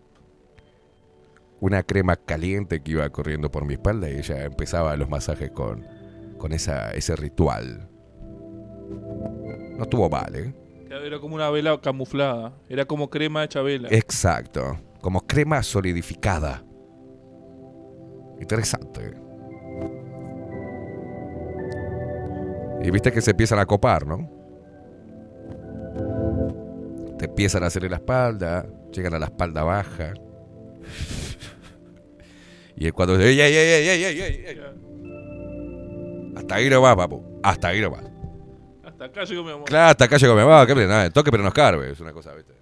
Una 1.60 1.84
crema 1.84 2.16
caliente 2.16 2.82
que 2.82 2.92
iba 2.92 3.10
corriendo 3.10 3.52
por 3.52 3.66
mi 3.66 3.74
espalda 3.74 4.10
y 4.10 4.16
ella 4.16 4.46
empezaba 4.46 4.96
los 4.96 5.10
masajes 5.10 5.52
con, 5.52 5.86
con 6.38 6.54
esa, 6.54 6.92
ese 6.92 7.18
ritual. 7.18 7.90
No 9.78 9.84
estuvo 9.84 10.10
mal, 10.10 10.34
¿eh? 10.36 10.56
Era 10.90 11.20
como 11.20 11.36
una 11.36 11.50
vela 11.50 11.80
camuflada. 11.82 12.54
Era 12.70 12.86
como 12.86 13.10
crema 13.10 13.44
hecha 13.44 13.62
vela. 13.62 13.90
Exacto. 13.92 14.80
Como 15.02 15.28
crema 15.28 15.62
solidificada. 15.62 16.64
Interesante. 18.40 19.29
Y 22.84 22.92
viste 22.92 23.12
que 23.12 23.22
se 23.22 23.32
empiezan 23.32 23.60
a 23.60 23.66
copar, 23.66 24.06
¿no? 24.08 24.30
Te 27.18 27.26
empiezan 27.26 27.64
a 27.64 27.68
hacer 27.68 27.84
en 27.84 27.92
la 27.92 27.98
espalda, 27.98 28.66
llegan 28.94 29.14
a 29.14 29.20
la 29.20 29.26
espalda 29.26 29.64
baja. 29.64 30.14
Y 32.78 32.88
es 32.88 32.94
cuando... 32.94 33.20
¡Ey, 33.20 33.40
ey, 33.40 33.54
ey, 33.54 33.90
ey, 33.90 34.04
ey, 34.04 34.22
ey, 34.22 34.46
ey! 34.48 34.60
Hasta 36.38 36.56
ahí 36.56 36.70
no 36.70 36.82
va, 36.82 36.96
papu. 36.96 37.22
Hasta 37.44 37.68
ahí 37.70 37.82
no 37.82 37.92
va. 37.92 38.00
Hasta 38.86 39.06
acá 39.06 39.24
llegó 39.26 39.44
mi 39.44 39.52
amor. 39.52 39.66
Claro, 39.66 39.90
hasta 39.92 40.06
acá 40.06 40.16
llegó 40.18 40.34
mi 40.36 40.42
mamá. 40.42 40.66
que 40.66 40.74
nada, 40.76 41.10
toque 41.10 41.30
pero 41.32 41.44
no 41.44 41.50
escarbe. 41.50 41.92
Es 41.92 42.00
una 42.00 42.14
cosa, 42.14 42.34
¿viste? 42.34 42.54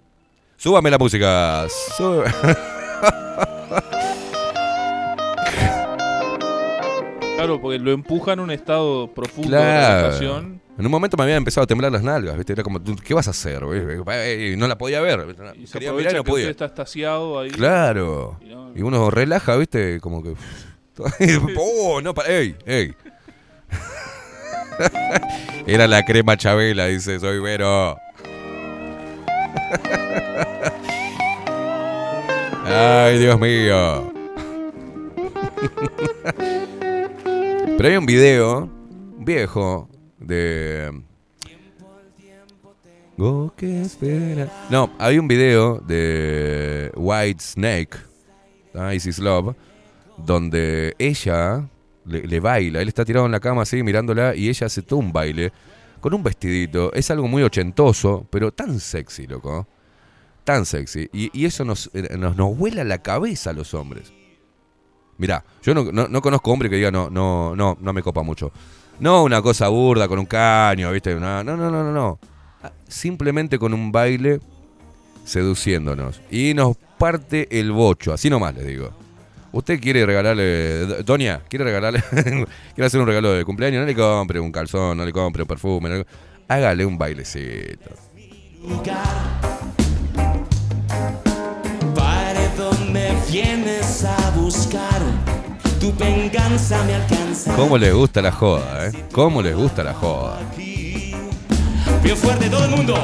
Súbame 0.56 0.90
la 0.90 0.98
música. 0.98 1.66
Sube- 1.96 2.24
Claro, 7.38 7.60
porque 7.60 7.78
lo 7.78 7.92
empujan 7.92 8.40
a 8.40 8.42
un 8.42 8.50
estado 8.50 9.06
profundo 9.14 9.48
de 9.56 9.62
Claro. 9.62 9.96
relajación. 9.98 10.60
En 10.76 10.84
un 10.86 10.90
momento 10.90 11.16
me 11.16 11.22
habían 11.22 11.38
empezado 11.38 11.62
a 11.62 11.66
temblar 11.68 11.92
las 11.92 12.02
nalgas, 12.02 12.36
¿viste? 12.36 12.52
Era 12.52 12.64
como, 12.64 12.80
¿qué 12.82 13.14
vas 13.14 13.28
a 13.28 13.30
hacer? 13.30 13.62
no 13.62 14.66
la 14.66 14.76
podía 14.76 15.00
ver. 15.00 15.36
Y 15.56 15.68
se 15.68 15.74
Quería 15.74 15.90
aprovecha 15.90 16.08
mirar 16.10 16.14
y 16.14 16.16
no 16.16 16.24
que 16.24 16.30
usted 16.30 16.32
podía. 16.32 16.50
está 16.50 16.64
estaciado 16.64 17.38
ahí. 17.38 17.50
Claro. 17.50 18.40
Y 18.74 18.82
uno 18.82 19.08
relaja, 19.12 19.54
¿viste? 19.56 20.00
Como 20.00 20.20
que. 20.24 20.34
¡Oh, 21.56 22.00
no! 22.00 22.12
¡Ey! 22.26 22.56
¡Ey! 22.66 22.92
Era 25.68 25.86
la 25.86 26.02
crema 26.04 26.36
Chabela, 26.36 26.86
dice, 26.86 27.20
soy 27.20 27.38
Vero. 27.38 27.96
Ay, 32.66 33.18
Dios 33.20 33.38
mío. 33.38 34.12
Pero 37.78 37.90
hay 37.90 37.96
un 37.96 38.06
video 38.06 38.68
viejo 39.20 39.88
de. 40.18 41.00
Go 43.16 43.54
que 43.56 43.82
espera. 43.82 44.66
No, 44.68 44.90
hay 44.98 45.16
un 45.16 45.28
video 45.28 45.78
de 45.78 46.90
White 46.96 47.40
Snake, 47.40 47.90
¿ah? 48.74 48.92
Isis 48.92 49.20
Love, 49.20 49.54
donde 50.16 50.96
ella 50.98 51.68
le, 52.04 52.22
le 52.22 52.40
baila. 52.40 52.82
Él 52.82 52.88
está 52.88 53.04
tirado 53.04 53.26
en 53.26 53.32
la 53.32 53.38
cama 53.38 53.62
así 53.62 53.80
mirándola 53.84 54.34
y 54.34 54.48
ella 54.48 54.66
hace 54.66 54.82
todo 54.82 54.98
un 54.98 55.12
baile 55.12 55.52
con 56.00 56.12
un 56.12 56.24
vestidito. 56.24 56.92
Es 56.94 57.12
algo 57.12 57.28
muy 57.28 57.44
ochentoso, 57.44 58.26
pero 58.28 58.50
tan 58.50 58.80
sexy, 58.80 59.28
loco. 59.28 59.68
Tan 60.42 60.66
sexy. 60.66 61.08
Y, 61.12 61.30
y 61.32 61.44
eso 61.44 61.64
nos, 61.64 61.92
eh, 61.94 62.16
nos, 62.18 62.36
nos 62.36 62.58
vuela 62.58 62.82
la 62.82 62.98
cabeza 63.02 63.50
a 63.50 63.52
los 63.52 63.72
hombres. 63.72 64.12
Mirá, 65.18 65.44
yo 65.62 65.74
no, 65.74 65.84
no- 65.92 66.08
no 66.08 66.20
conozco 66.22 66.50
hombre 66.52 66.70
que 66.70 66.76
diga 66.76 66.90
no, 66.90 67.10
no, 67.10 67.54
no, 67.54 67.76
no 67.80 67.92
me 67.92 68.02
copa 68.02 68.22
mucho. 68.22 68.50
No 69.00 69.22
una 69.24 69.42
cosa 69.42 69.68
burda 69.68 70.08
con 70.08 70.18
un 70.18 70.26
caño, 70.26 70.90
¿viste? 70.92 71.14
No, 71.14 71.44
no, 71.44 71.56
no, 71.56 71.70
no, 71.70 71.92
no. 71.92 72.18
Ah, 72.62 72.72
Simplemente 72.88 73.58
con 73.58 73.72
un 73.74 73.92
baile 73.92 74.40
seduciéndonos. 75.24 76.20
Y 76.30 76.54
nos 76.54 76.76
parte 76.98 77.46
el 77.60 77.70
bocho, 77.72 78.12
así 78.12 78.28
nomás 78.30 78.54
les 78.54 78.66
digo. 78.66 78.90
Usted 79.52 79.80
quiere 79.80 80.04
regalarle, 80.04 80.86
Do- 80.86 81.02
Doña, 81.04 81.40
quiere 81.48 81.64
regalarle, 81.64 82.02
quiere 82.74 82.86
hacer 82.86 83.00
un 83.00 83.06
regalo 83.06 83.32
de 83.32 83.44
cumpleaños, 83.44 83.80
no 83.80 83.86
le 83.86 83.94
compre 83.94 84.40
un 84.40 84.52
calzón, 84.52 84.96
no 84.98 85.04
le 85.04 85.12
compre 85.12 85.42
un 85.42 85.48
perfume, 85.48 85.88
no 85.88 85.94
le- 85.96 86.06
hágale 86.48 86.84
un 86.84 86.98
bailecito. 86.98 87.90
Vienes 93.30 94.04
a 94.04 94.30
buscar, 94.30 95.00
tu 95.80 95.92
venganza 95.94 96.82
me 96.84 96.94
alcanza. 96.94 97.54
¿Cómo 97.54 97.78
les 97.78 97.92
gusta 97.94 98.22
la 98.22 98.32
joda, 98.32 98.86
eh? 98.86 98.92
¿Cómo 99.12 99.42
les 99.42 99.54
gusta 99.56 99.82
la 99.84 99.94
joda? 99.94 100.38
Bien 100.56 102.16
fuerte 102.16 102.48
todo 102.48 102.64
el 102.64 102.70
mundo. 102.70 102.94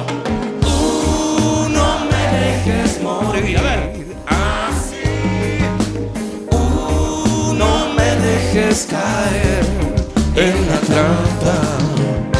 Uh, 0.62 1.68
no 1.68 2.04
me 2.06 2.38
dejes 2.38 3.02
morir. 3.02 3.58
A 3.58 3.62
ver. 3.62 4.06
Así. 4.26 5.64
Uh, 6.50 7.54
no 7.54 7.92
me 7.94 8.16
dejes 8.16 8.86
caer 8.88 9.64
en 10.36 10.68
la 10.68 10.78
trampa. 10.80 12.33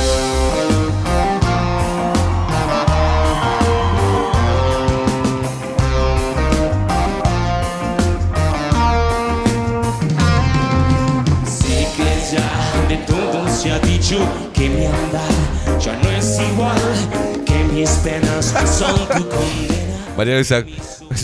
Que 14.52 14.68
mi 14.68 14.84
andar 14.84 15.80
ya 15.80 15.96
no 16.02 16.10
es 16.10 16.38
igual, 16.38 17.42
que 17.46 17.64
mis 17.72 17.88
penas 17.90 18.54
son 18.68 18.94
tu 19.08 19.28
condena. 19.30 20.14
María 20.14 20.36
dice, 20.36 20.66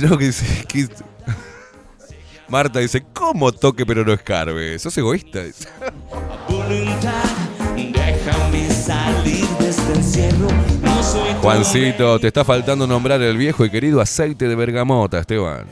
no, 0.02 0.16
que 0.16 0.32
Marta 2.48 2.78
dice, 2.78 3.04
¿cómo 3.12 3.52
toque 3.52 3.84
pero 3.84 4.02
no 4.02 4.14
escarbe? 4.14 4.78
Sos 4.78 4.96
egoísta. 4.96 5.42
dice. 5.42 5.68
Este 11.28 11.38
Juancito, 11.42 12.18
te 12.18 12.28
está 12.28 12.44
faltando 12.46 12.86
nombrar 12.86 13.20
el 13.20 13.36
viejo 13.36 13.64
y 13.66 13.70
querido 13.70 14.00
aceite 14.00 14.48
de 14.48 14.54
bergamota, 14.54 15.18
Esteban. 15.18 15.66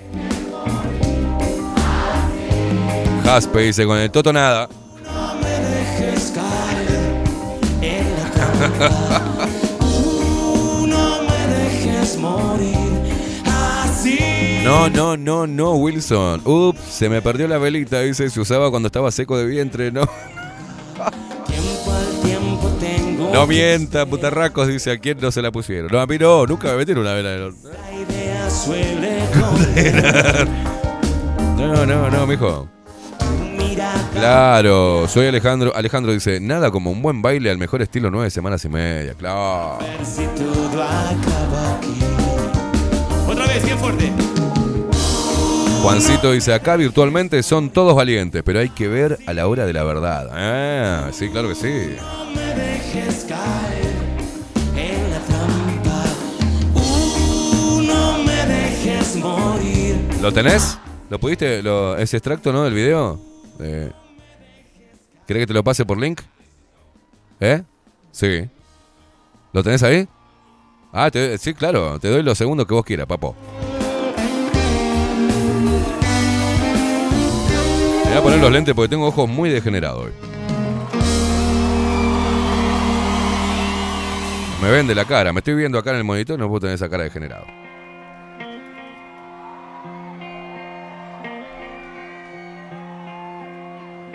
Jaspe 3.25 3.61
dice, 3.63 3.87
con 3.87 3.97
el 3.97 4.11
toto 4.11 4.31
nada. 4.31 4.69
No 5.05 5.35
me 5.37 5.49
dejes 5.49 6.33
caer 6.35 6.78
no 10.87 11.23
me 11.23 11.47
dejes 11.55 12.17
morir 12.19 12.77
así. 13.45 14.61
No, 14.65 14.89
no, 14.91 15.17
no, 15.17 15.47
no, 15.47 15.75
Wilson. 15.75 16.43
Ups, 16.45 16.81
se 16.81 17.09
me 17.09 17.23
perdió 17.23 17.49
la 17.49 17.59
velita, 17.59 18.01
dice, 18.01 18.29
se 18.31 18.41
usaba 18.41 18.71
cuando 18.71 18.89
estaba 18.89 19.11
seco 19.11 19.39
de 19.39 19.47
vientre, 19.47 19.91
no. 19.93 20.03
Tiempo 21.47 21.93
al 21.93 22.21
tiempo 22.23 22.69
tengo. 22.81 23.31
No 23.33 23.47
mienta, 23.47 24.05
putarracos, 24.07 24.69
dice, 24.69 24.91
¿a 24.93 24.99
quién 24.99 25.19
no 25.21 25.31
se 25.31 25.43
la 25.43 25.51
pusieron? 25.51 25.91
No, 25.91 26.01
a 26.01 26.07
mí 26.07 26.19
no, 26.19 26.47
nunca 26.47 26.69
me 26.73 26.79
metieron 26.79 27.05
una 27.05 27.15
vela 27.15 27.31
de. 27.31 27.39
La 27.39 27.93
idea 27.93 28.51
suele 28.51 29.25
condenar. 29.41 30.49
No, 31.59 31.85
no, 31.85 32.09
no, 32.09 32.25
mijo. 32.25 32.69
Claro, 34.19 35.07
soy 35.07 35.27
Alejandro. 35.27 35.73
Alejandro 35.77 36.13
dice, 36.13 36.41
nada 36.41 36.71
como 36.73 36.91
un 36.91 37.01
buen 37.01 37.23
baile 37.23 37.51
al 37.51 37.59
mejor 37.59 37.83
estilo 37.83 38.11
nueve 38.11 38.31
semanas 38.31 38.65
y 38.65 38.69
media. 38.69 39.15
Claro. 39.15 39.79
ver 39.79 40.05
si 40.05 40.27
todo 40.37 40.83
acaba 40.83 41.77
aquí. 41.77 41.99
Otra 43.29 43.47
vez, 43.47 43.65
bien 43.65 43.79
fuerte. 43.79 44.13
Juancito 45.83 46.33
dice, 46.33 46.53
acá 46.53 46.75
virtualmente 46.75 47.41
son 47.45 47.71
todos 47.71 47.95
valientes, 47.95 48.43
pero 48.45 48.59
hay 48.59 48.71
que 48.71 48.89
ver 48.89 49.19
a 49.27 49.33
la 49.33 49.47
hora 49.47 49.65
de 49.65 49.73
la 49.73 49.85
verdad. 49.85 50.29
Ah, 50.33 51.11
sí, 51.13 51.29
claro 51.29 51.49
que 51.49 51.55
sí. 51.55 51.97
No 51.97 52.25
me 52.35 52.55
dejes 52.55 53.25
caer 53.29 53.95
en 54.77 55.11
la 55.11 55.19
trampa. 55.21 56.05
No 57.87 58.19
me 58.25 58.47
dejes 58.47 59.17
morir. 59.17 59.97
¿Lo 60.21 60.33
tenés? 60.33 60.77
¿Lo 61.09 61.21
pudiste? 61.21 61.63
Lo, 61.63 61.97
¿Ese 61.97 62.17
extracto, 62.17 62.53
no, 62.53 62.65
del 62.65 62.75
video? 62.75 63.21
Eh, 63.61 63.91
¿Querés 65.29 65.43
que 65.43 65.47
te 65.49 65.53
lo 65.53 65.63
pase 65.63 65.85
por 65.85 65.99
link? 66.01 66.23
¿Eh? 67.39 67.63
Sí. 68.13 68.49
¿Lo 69.53 69.63
tenés 69.63 69.83
ahí? 69.83 70.09
Ah, 70.91 71.11
te- 71.11 71.37
sí, 71.37 71.53
claro. 71.53 71.99
Te 72.01 72.09
doy 72.09 72.23
los 72.23 72.39
segundos 72.39 72.67
que 72.67 72.73
vos 72.73 72.83
quieras, 72.83 73.07
papo. 73.07 73.37
Me 78.07 78.11
voy 78.11 78.19
a 78.19 78.23
poner 78.23 78.41
los 78.41 78.51
lentes 78.51 78.75
porque 78.75 78.89
tengo 78.89 79.07
ojos 79.07 79.29
muy 79.29 79.51
degenerados 79.51 80.07
hoy. 80.07 80.13
Me 84.63 84.71
ven 84.71 84.87
de 84.87 84.95
la 84.95 85.05
cara, 85.05 85.31
me 85.35 85.41
estoy 85.41 85.55
viendo 85.57 85.79
acá 85.79 85.91
en 85.91 85.99
el 85.99 86.05
monitor 86.05 86.39
no 86.39 86.49
puedo 86.49 86.61
tener 86.61 86.75
esa 86.77 86.89
cara 86.89 87.05
degenerado. 87.05 87.45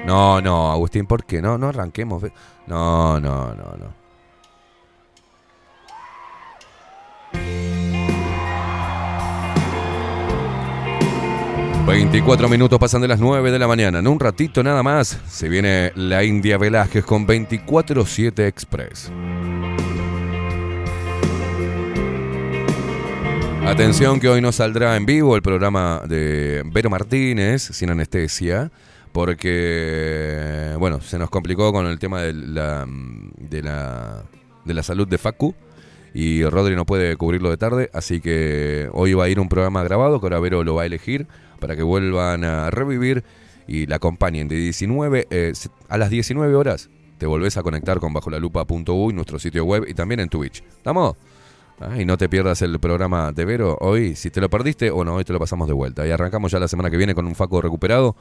No, 0.05 0.41
no, 0.41 0.71
Agustín, 0.71 1.05
¿por 1.05 1.23
qué? 1.23 1.41
No, 1.41 1.57
no 1.57 1.67
arranquemos. 1.69 2.23
No, 2.67 3.19
no, 3.19 3.53
no, 3.55 3.77
no. 3.77 4.03
...24 11.85 12.49
minutos 12.49 12.79
pasan 12.79 13.01
de 13.01 13.09
las 13.09 13.19
9 13.19 13.51
de 13.51 13.59
la 13.59 13.67
mañana... 13.67 13.99
...en 13.99 14.07
un 14.07 14.17
ratito 14.17 14.63
nada 14.63 14.81
más... 14.81 15.19
...se 15.27 15.49
viene 15.49 15.91
la 15.95 16.23
India 16.23 16.57
Velázquez 16.57 17.03
con 17.03 17.27
24-7 17.27 18.47
Express... 18.47 19.11
Atención 23.65 24.19
que 24.19 24.27
hoy 24.27 24.41
no 24.41 24.51
saldrá 24.51 24.95
en 24.97 25.05
vivo 25.05 25.35
el 25.35 25.41
programa 25.41 26.01
de 26.05 26.63
Vero 26.65 26.89
Martínez, 26.89 27.61
sin 27.61 27.89
anestesia, 27.89 28.71
porque, 29.13 30.75
bueno, 30.79 30.99
se 30.99 31.17
nos 31.19 31.29
complicó 31.29 31.71
con 31.71 31.85
el 31.85 31.99
tema 31.99 32.21
de 32.21 32.33
la, 32.33 32.85
de 33.37 33.61
la, 33.61 34.23
de 34.65 34.73
la 34.73 34.83
salud 34.83 35.07
de 35.07 35.17
Facu 35.17 35.55
y 36.13 36.43
Rodri 36.43 36.75
no 36.75 36.85
puede 36.85 37.15
cubrirlo 37.15 37.49
de 37.49 37.57
tarde, 37.57 37.89
así 37.93 38.21
que 38.21 38.89
hoy 38.91 39.13
va 39.13 39.25
a 39.25 39.29
ir 39.29 39.39
un 39.39 39.49
programa 39.49 39.83
grabado 39.83 40.19
que 40.19 40.25
ahora 40.25 40.39
Vero 40.39 40.63
lo 40.63 40.75
va 40.75 40.83
a 40.83 40.85
elegir 40.87 41.27
para 41.59 41.75
que 41.75 41.83
vuelvan 41.83 42.43
a 42.43 42.71
revivir 42.71 43.23
y 43.67 43.85
la 43.85 43.95
acompañen 43.97 44.47
de 44.47 44.55
19 44.55 45.27
eh, 45.29 45.53
a 45.89 45.97
las 45.97 46.09
19 46.09 46.53
horas. 46.55 46.89
Te 47.17 47.27
volvés 47.27 47.55
a 47.57 47.63
conectar 47.63 47.99
con 47.99 48.13
bajolalupa.uy, 48.13 49.13
nuestro 49.13 49.39
sitio 49.39 49.63
web 49.63 49.85
y 49.87 49.93
también 49.93 50.19
en 50.19 50.29
Twitch. 50.29 50.61
¿Estamos? 50.61 51.15
Ah, 51.79 51.99
y 51.99 52.05
no 52.05 52.17
te 52.17 52.29
pierdas 52.29 52.61
el 52.61 52.79
programa 52.79 53.31
de 53.31 53.45
Vero 53.45 53.77
hoy. 53.79 54.15
Si 54.15 54.29
te 54.29 54.41
lo 54.41 54.49
perdiste, 54.49 54.91
bueno, 54.91 55.15
hoy 55.15 55.23
te 55.23 55.33
lo 55.33 55.39
pasamos 55.39 55.67
de 55.67 55.73
vuelta. 55.73 56.05
Y 56.05 56.11
arrancamos 56.11 56.51
ya 56.51 56.59
la 56.59 56.67
semana 56.67 56.91
que 56.91 56.97
viene 56.97 57.15
con 57.15 57.25
un 57.25 57.35
Faco 57.35 57.61
recuperado. 57.61 58.15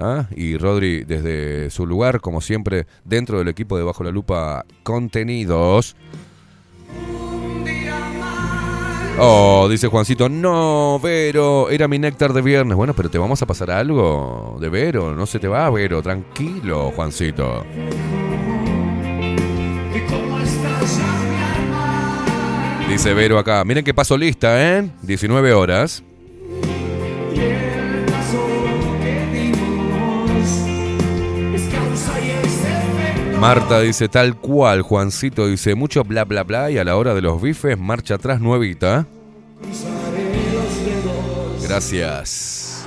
¿Ah? 0.00 0.26
Y 0.34 0.56
Rodri 0.56 1.04
desde 1.04 1.70
su 1.70 1.86
lugar, 1.86 2.20
como 2.20 2.40
siempre, 2.40 2.86
dentro 3.04 3.38
del 3.38 3.48
equipo 3.48 3.76
de 3.76 3.84
Bajo 3.84 4.04
la 4.04 4.10
Lupa 4.10 4.64
Contenidos. 4.82 5.96
Oh, 9.22 9.68
dice 9.68 9.88
Juancito, 9.88 10.30
no, 10.30 10.98
Vero, 11.02 11.68
era 11.68 11.88
mi 11.88 11.98
néctar 11.98 12.32
de 12.32 12.40
viernes. 12.40 12.76
Bueno, 12.76 12.94
pero 12.94 13.10
te 13.10 13.18
vamos 13.18 13.42
a 13.42 13.46
pasar 13.46 13.70
algo 13.70 14.56
de 14.60 14.70
Vero, 14.70 15.14
no 15.14 15.26
se 15.26 15.38
te 15.38 15.46
va, 15.46 15.68
Vero, 15.68 16.00
tranquilo, 16.00 16.90
Juancito. 16.96 17.66
Dice 22.88 23.14
Vero 23.14 23.38
acá, 23.38 23.62
miren 23.64 23.84
qué 23.84 23.92
paso 23.92 24.16
lista, 24.16 24.78
¿eh? 24.78 24.90
19 25.02 25.52
horas. 25.52 26.02
Marta 33.40 33.80
dice 33.80 34.06
tal 34.08 34.36
cual, 34.36 34.82
Juancito 34.82 35.46
dice 35.46 35.74
mucho 35.74 36.04
bla 36.04 36.24
bla 36.26 36.44
bla 36.44 36.70
y 36.70 36.76
a 36.76 36.84
la 36.84 36.96
hora 36.96 37.14
de 37.14 37.22
los 37.22 37.40
bifes 37.40 37.78
marcha 37.78 38.16
atrás 38.16 38.38
nuevita. 38.38 39.06
Gracias. 41.62 42.84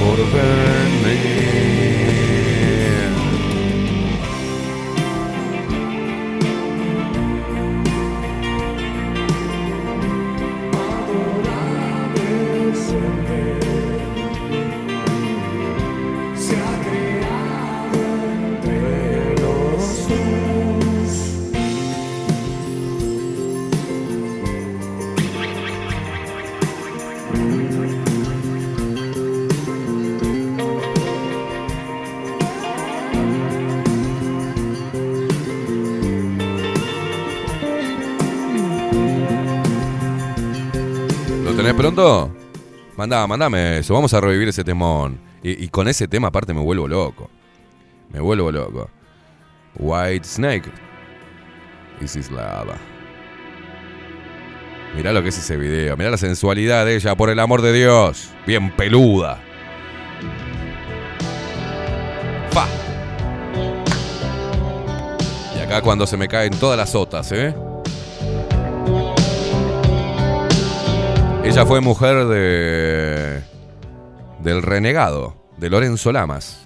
Por 0.00 0.18
verme. 0.32 0.77
Tenés 41.68 41.80
pronto? 41.80 42.34
Mandá, 42.96 43.26
mandame 43.26 43.78
eso. 43.78 43.94
Vamos 43.94 44.12
a 44.14 44.20
revivir 44.20 44.48
ese 44.48 44.64
temón. 44.64 45.20
Y, 45.42 45.64
y 45.64 45.68
con 45.68 45.86
ese 45.88 46.08
tema 46.08 46.28
aparte 46.28 46.54
me 46.54 46.60
vuelvo 46.60 46.88
loco. 46.88 47.30
Me 48.10 48.20
vuelvo 48.20 48.50
loco. 48.50 48.90
White 49.76 50.26
Snake. 50.26 50.70
This 52.00 52.16
is 52.16 52.30
lava. 52.30 52.76
Mirá 54.96 55.12
lo 55.12 55.22
que 55.22 55.28
es 55.28 55.38
ese 55.38 55.56
video. 55.56 55.96
Mirá 55.96 56.10
la 56.10 56.16
sensualidad 56.16 56.86
de 56.86 56.96
ella, 56.96 57.14
por 57.14 57.28
el 57.28 57.38
amor 57.38 57.60
de 57.60 57.72
Dios. 57.72 58.30
Bien 58.46 58.70
peluda. 58.74 59.38
Fa. 62.50 62.66
Y 65.54 65.60
acá 65.60 65.82
cuando 65.82 66.06
se 66.06 66.16
me 66.16 66.28
caen 66.28 66.58
todas 66.58 66.78
las 66.78 66.90
sotas, 66.90 67.30
¿eh? 67.32 67.54
Ella 71.48 71.64
fue 71.64 71.80
mujer 71.80 72.26
de. 72.26 73.42
del 74.40 74.60
renegado, 74.60 75.34
de 75.56 75.70
Lorenzo 75.70 76.12
Lamas. 76.12 76.58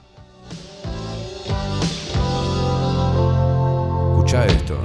Escucha 4.11 4.45
esto. 4.47 4.77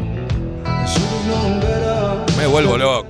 Me 2.38 2.45
vuelvo 2.45 2.78
loco. 2.78 3.07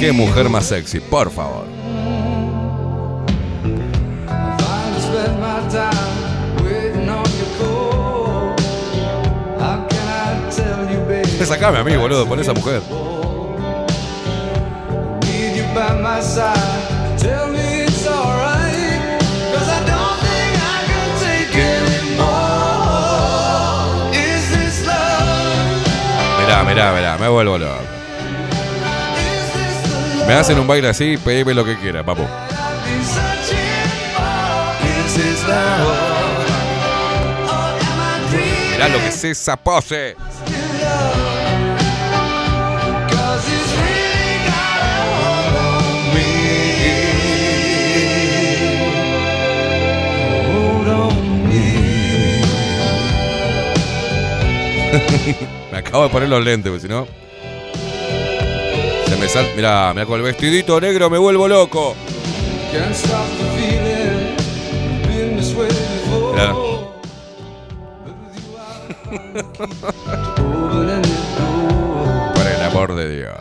Qué 0.00 0.10
mujer 0.12 0.48
más 0.48 0.66
sexy, 0.66 0.98
por 0.98 1.30
favor. 1.30 1.83
Baby? 11.44 11.60
Sacame 11.60 11.78
a 11.78 11.84
mí, 11.84 11.96
boludo, 11.96 12.26
por 12.26 12.40
esa 12.40 12.52
mujer. 12.52 12.82
Mirá, 26.40 26.64
mirá, 26.64 26.92
mirá, 26.92 27.18
me 27.18 27.28
vuelvo 27.28 27.58
loco. 27.58 27.80
Me 30.26 30.34
hacen 30.34 30.58
un 30.58 30.66
baile 30.66 30.88
así, 30.88 31.16
pedime 31.18 31.52
lo 31.54 31.64
que 31.64 31.76
quiera, 31.78 32.02
papu. 32.02 32.22
Mirá 38.72 38.88
lo 38.88 38.98
que 38.98 39.08
es 39.08 39.24
esa 39.24 39.56
pose. 39.56 40.16
me. 55.72 55.78
acabo 55.78 56.04
de 56.04 56.10
poner 56.10 56.28
los 56.28 56.44
lentes, 56.44 56.70
porque 56.70 56.86
si 56.86 56.88
no. 56.88 57.06
Se 59.06 59.16
me 59.16 59.28
sal. 59.28 59.46
Mirá, 59.56 59.92
mirá 59.94 60.06
con 60.06 60.16
el 60.18 60.22
vestidito 60.22 60.80
negro 60.80 61.10
me 61.10 61.18
vuelvo 61.18 61.48
loco. 61.48 61.94
Mirá. 66.32 66.54
Por 72.34 72.46
el 72.46 72.62
amor 72.62 72.94
de 72.94 73.16
Dios. 73.16 73.34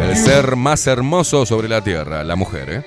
El 0.00 0.16
ser 0.16 0.56
más 0.56 0.86
hermoso 0.86 1.44
sobre 1.46 1.68
la 1.68 1.82
tierra, 1.82 2.24
la 2.24 2.36
mujer, 2.36 2.70
¿eh? 2.70 2.84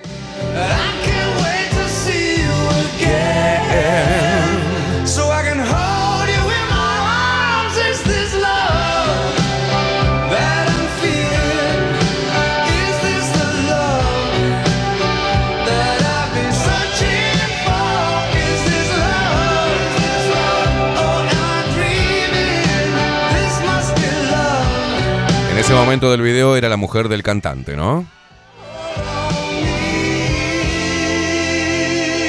Ese 25.72 25.80
momento 25.80 26.12
del 26.12 26.22
video 26.22 26.58
era 26.58 26.68
la 26.68 26.76
mujer 26.76 27.08
del 27.08 27.24
cantante, 27.24 27.78
¿no? 27.78 28.06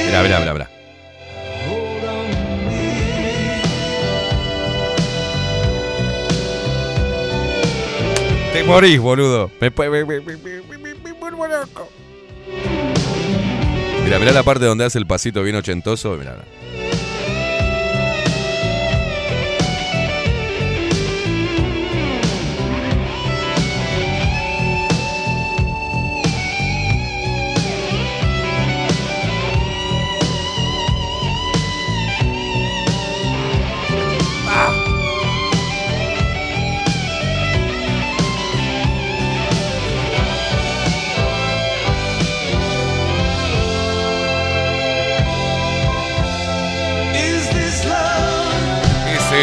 Mira, 0.05 0.23
mira, 0.23 0.39
mira, 0.39 0.53
mira. 0.53 0.69
Te 8.53 8.63
morís, 8.63 9.01
boludo. 9.01 9.51
Me, 9.59 9.69
loco. 11.49 11.89
Mira, 14.05 14.19
mira 14.19 14.31
la 14.31 14.43
parte 14.43 14.63
donde 14.63 14.85
hace 14.85 14.99
el 14.99 15.05
pasito 15.05 15.43
bien 15.43 15.57
ochentoso. 15.57 16.15
Mira. 16.15 16.37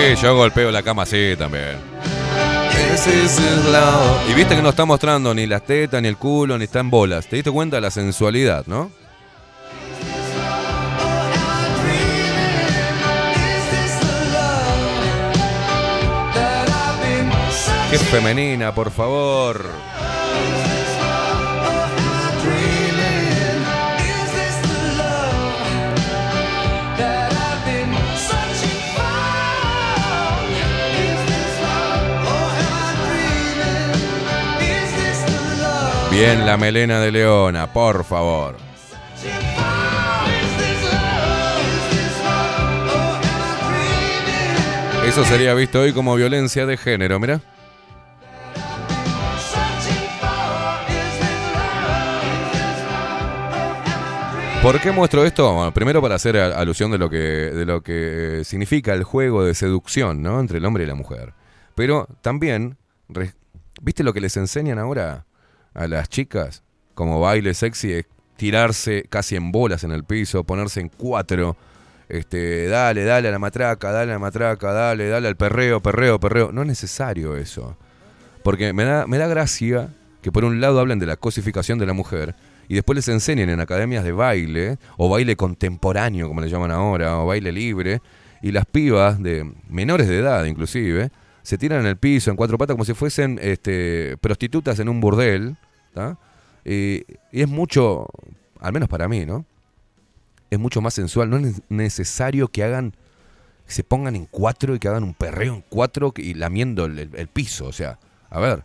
Sí, 0.00 0.22
yo 0.22 0.36
golpeo 0.36 0.70
la 0.70 0.82
cama 0.82 1.02
así 1.02 1.34
también. 1.38 1.76
Y 4.28 4.34
viste 4.34 4.56
que 4.56 4.62
no 4.62 4.70
está 4.70 4.84
mostrando 4.84 5.34
ni 5.34 5.46
las 5.46 5.64
tetas, 5.64 6.00
ni 6.02 6.08
el 6.08 6.16
culo, 6.16 6.58
ni 6.58 6.64
está 6.64 6.80
en 6.80 6.90
bolas. 6.90 7.26
¿Te 7.26 7.36
diste 7.36 7.50
cuenta 7.50 7.76
de 7.76 7.82
la 7.82 7.90
sensualidad, 7.90 8.66
no? 8.66 8.90
Qué 17.90 17.98
femenina, 17.98 18.72
por 18.72 18.90
favor. 18.90 19.89
Bien 36.20 36.44
la 36.44 36.58
melena 36.58 37.00
de 37.00 37.10
Leona, 37.10 37.72
por 37.72 38.04
favor. 38.04 38.54
Eso 45.06 45.24
sería 45.24 45.54
visto 45.54 45.80
hoy 45.80 45.94
como 45.94 46.14
violencia 46.16 46.66
de 46.66 46.76
género, 46.76 47.18
mira. 47.18 47.40
¿Por 54.62 54.78
qué 54.78 54.92
muestro 54.92 55.24
esto? 55.24 55.54
Bueno, 55.54 55.72
primero 55.72 56.02
para 56.02 56.16
hacer 56.16 56.36
alusión 56.36 56.90
de 56.90 56.98
lo 56.98 57.08
que 57.08 57.16
de 57.16 57.64
lo 57.64 57.82
que 57.82 58.42
significa 58.44 58.92
el 58.92 59.04
juego 59.04 59.42
de 59.42 59.54
seducción, 59.54 60.20
¿no? 60.22 60.38
Entre 60.38 60.58
el 60.58 60.66
hombre 60.66 60.84
y 60.84 60.86
la 60.86 60.94
mujer. 60.94 61.32
Pero 61.74 62.06
también, 62.20 62.76
¿viste 63.80 64.04
lo 64.04 64.12
que 64.12 64.20
les 64.20 64.36
enseñan 64.36 64.78
ahora 64.78 65.24
a 65.74 65.86
las 65.86 66.08
chicas? 66.08 66.62
Como 66.94 67.20
baile 67.20 67.54
sexy, 67.54 67.92
es 67.92 68.06
tirarse 68.36 69.04
casi 69.08 69.36
en 69.36 69.52
bolas 69.52 69.84
en 69.84 69.92
el 69.92 70.04
piso, 70.04 70.44
ponerse 70.44 70.80
en 70.80 70.88
cuatro. 70.88 71.56
Este, 72.08 72.66
dale, 72.66 73.04
dale 73.04 73.28
a 73.28 73.30
la 73.30 73.38
matraca, 73.38 73.92
dale 73.92 74.10
a 74.10 74.14
la 74.14 74.18
matraca, 74.18 74.72
dale, 74.72 75.08
dale 75.08 75.28
al 75.28 75.36
perreo, 75.36 75.80
perreo, 75.80 76.18
perreo. 76.18 76.52
No 76.52 76.62
es 76.62 76.68
necesario 76.68 77.36
eso. 77.36 77.76
Porque 78.42 78.72
me 78.72 78.84
da, 78.84 79.06
me 79.06 79.18
da 79.18 79.26
gracia 79.26 79.90
que 80.22 80.32
por 80.32 80.44
un 80.44 80.60
lado 80.60 80.80
hablen 80.80 80.98
de 80.98 81.06
la 81.06 81.16
cosificación 81.16 81.78
de 81.78 81.86
la 81.86 81.92
mujer 81.92 82.34
y 82.68 82.74
después 82.74 82.96
les 82.96 83.08
enseñen 83.08 83.50
en 83.50 83.60
academias 83.60 84.04
de 84.04 84.12
baile, 84.12 84.78
o 84.96 85.08
baile 85.08 85.34
contemporáneo, 85.34 86.28
como 86.28 86.40
le 86.40 86.48
llaman 86.48 86.70
ahora, 86.70 87.18
o 87.18 87.26
baile 87.26 87.50
libre, 87.50 88.00
y 88.42 88.52
las 88.52 88.64
pibas 88.64 89.20
de 89.20 89.52
menores 89.68 90.06
de 90.06 90.18
edad 90.18 90.44
inclusive, 90.44 91.10
se 91.42 91.58
tiran 91.58 91.80
en 91.80 91.86
el 91.86 91.96
piso 91.96 92.30
en 92.30 92.36
cuatro 92.36 92.58
patas 92.58 92.74
como 92.74 92.84
si 92.84 92.94
fuesen 92.94 93.38
este, 93.42 94.16
prostitutas 94.20 94.78
en 94.78 94.88
un 94.88 95.00
burdel. 95.00 95.56
Y, 96.64 97.04
es 97.32 97.48
mucho, 97.48 98.06
al 98.58 98.72
menos 98.72 98.88
para 98.88 99.08
mí, 99.08 99.24
¿no? 99.26 99.44
Es 100.50 100.58
mucho 100.58 100.80
más 100.80 100.94
sensual, 100.94 101.30
no 101.30 101.36
es 101.38 101.62
necesario 101.68 102.48
que 102.48 102.64
hagan, 102.64 102.94
se 103.66 103.84
pongan 103.84 104.16
en 104.16 104.26
cuatro 104.26 104.74
y 104.74 104.78
que 104.78 104.88
hagan 104.88 105.04
un 105.04 105.14
perreo 105.14 105.54
en 105.54 105.64
cuatro 105.68 106.12
y 106.16 106.34
lamiendo 106.34 106.86
el- 106.86 106.98
el 107.14 107.28
piso, 107.28 107.66
o 107.66 107.72
sea, 107.72 107.98
a 108.28 108.40
ver, 108.40 108.64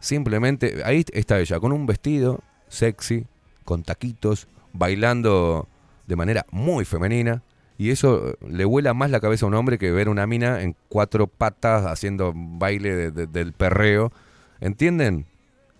simplemente, 0.00 0.82
ahí 0.84 1.04
está 1.12 1.38
ella, 1.38 1.60
con 1.60 1.72
un 1.72 1.86
vestido 1.86 2.40
sexy, 2.68 3.26
con 3.64 3.82
taquitos, 3.82 4.48
bailando 4.72 5.68
de 6.06 6.16
manera 6.16 6.46
muy 6.50 6.84
femenina, 6.86 7.42
y 7.78 7.90
eso 7.90 8.28
eh, 8.30 8.34
le 8.48 8.64
vuela 8.66 8.92
más 8.92 9.10
la 9.10 9.20
cabeza 9.20 9.46
a 9.46 9.48
un 9.48 9.54
hombre 9.54 9.78
que 9.78 9.90
ver 9.92 10.08
una 10.10 10.26
mina 10.26 10.60
en 10.62 10.76
cuatro 10.88 11.26
patas 11.28 11.86
haciendo 11.86 12.32
baile 12.34 12.94
de- 12.94 13.10
de- 13.12 13.26
del 13.26 13.52
perreo, 13.54 14.12
¿entienden? 14.60 15.26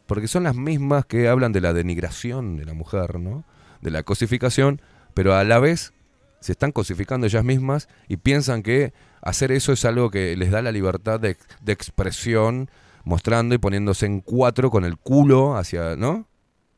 Porque 0.07 0.29
son 0.29 0.45
las 0.45 0.55
mismas 0.55 1.05
que 1.05 1.29
hablan 1.29 1.53
de 1.53 1.61
la 1.61 1.73
denigración 1.75 2.57
de 2.57 2.65
la 2.65 2.73
mujer, 2.73 3.19
¿no? 3.21 3.45
De 3.83 3.91
la 3.91 4.03
cosificación, 4.05 4.81
pero 5.13 5.35
a 5.35 5.45
la 5.45 5.59
vez 5.59 5.93
se 6.41 6.53
están 6.53 6.73
cosificando 6.73 7.27
ellas 7.27 7.45
mismas 7.45 7.89
y 8.07 8.17
piensan 8.17 8.63
que 8.63 8.93
hacer 9.21 9.51
eso 9.53 9.73
es 9.73 9.85
algo 9.85 10.11
que 10.11 10.37
les 10.37 10.51
da 10.53 10.63
la 10.63 10.71
libertad 10.73 11.19
de, 11.21 11.37
de 11.61 11.73
expresión, 11.73 12.71
mostrando 13.05 13.55
y 13.55 13.59
poniéndose 13.59 14.07
en 14.07 14.21
cuatro 14.21 14.71
con 14.71 14.85
el 14.85 14.97
culo 14.99 15.57
hacia, 15.57 15.97
¿no? 15.97 16.27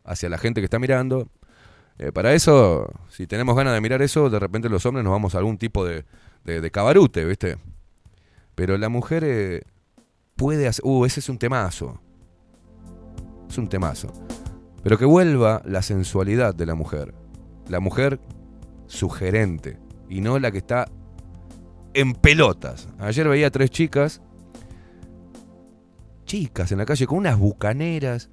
Hacia 0.04 0.28
la 0.30 0.38
gente 0.38 0.60
que 0.60 0.64
está 0.64 0.78
mirando. 0.78 1.28
Eh, 2.02 2.12
para 2.12 2.32
eso, 2.32 2.90
si 3.10 3.26
tenemos 3.26 3.54
ganas 3.54 3.74
de 3.74 3.80
mirar 3.82 4.00
eso, 4.00 4.30
de 4.30 4.38
repente 4.38 4.70
los 4.70 4.86
hombres 4.86 5.04
nos 5.04 5.10
vamos 5.10 5.34
a 5.34 5.38
algún 5.38 5.58
tipo 5.58 5.84
de, 5.84 6.06
de, 6.44 6.70
cabarute, 6.70 7.26
¿viste? 7.26 7.58
Pero 8.54 8.78
la 8.78 8.88
mujer 8.88 9.22
eh, 9.22 9.64
puede 10.34 10.66
hacer... 10.66 10.82
Uh, 10.82 11.04
ese 11.04 11.20
es 11.20 11.28
un 11.28 11.36
temazo. 11.36 12.00
Es 13.50 13.58
un 13.58 13.68
temazo. 13.68 14.14
Pero 14.82 14.96
que 14.96 15.04
vuelva 15.04 15.60
la 15.66 15.82
sensualidad 15.82 16.54
de 16.54 16.64
la 16.64 16.74
mujer. 16.74 17.12
La 17.68 17.80
mujer 17.80 18.18
sugerente. 18.86 19.78
Y 20.08 20.22
no 20.22 20.38
la 20.38 20.50
que 20.50 20.58
está 20.58 20.88
en 21.92 22.14
pelotas. 22.14 22.88
Ayer 22.98 23.28
veía 23.28 23.50
tres 23.50 23.68
chicas. 23.68 24.22
Chicas 26.24 26.72
en 26.72 26.78
la 26.78 26.86
calle 26.86 27.06
con 27.06 27.18
unas 27.18 27.38
bucaneras. 27.38 28.30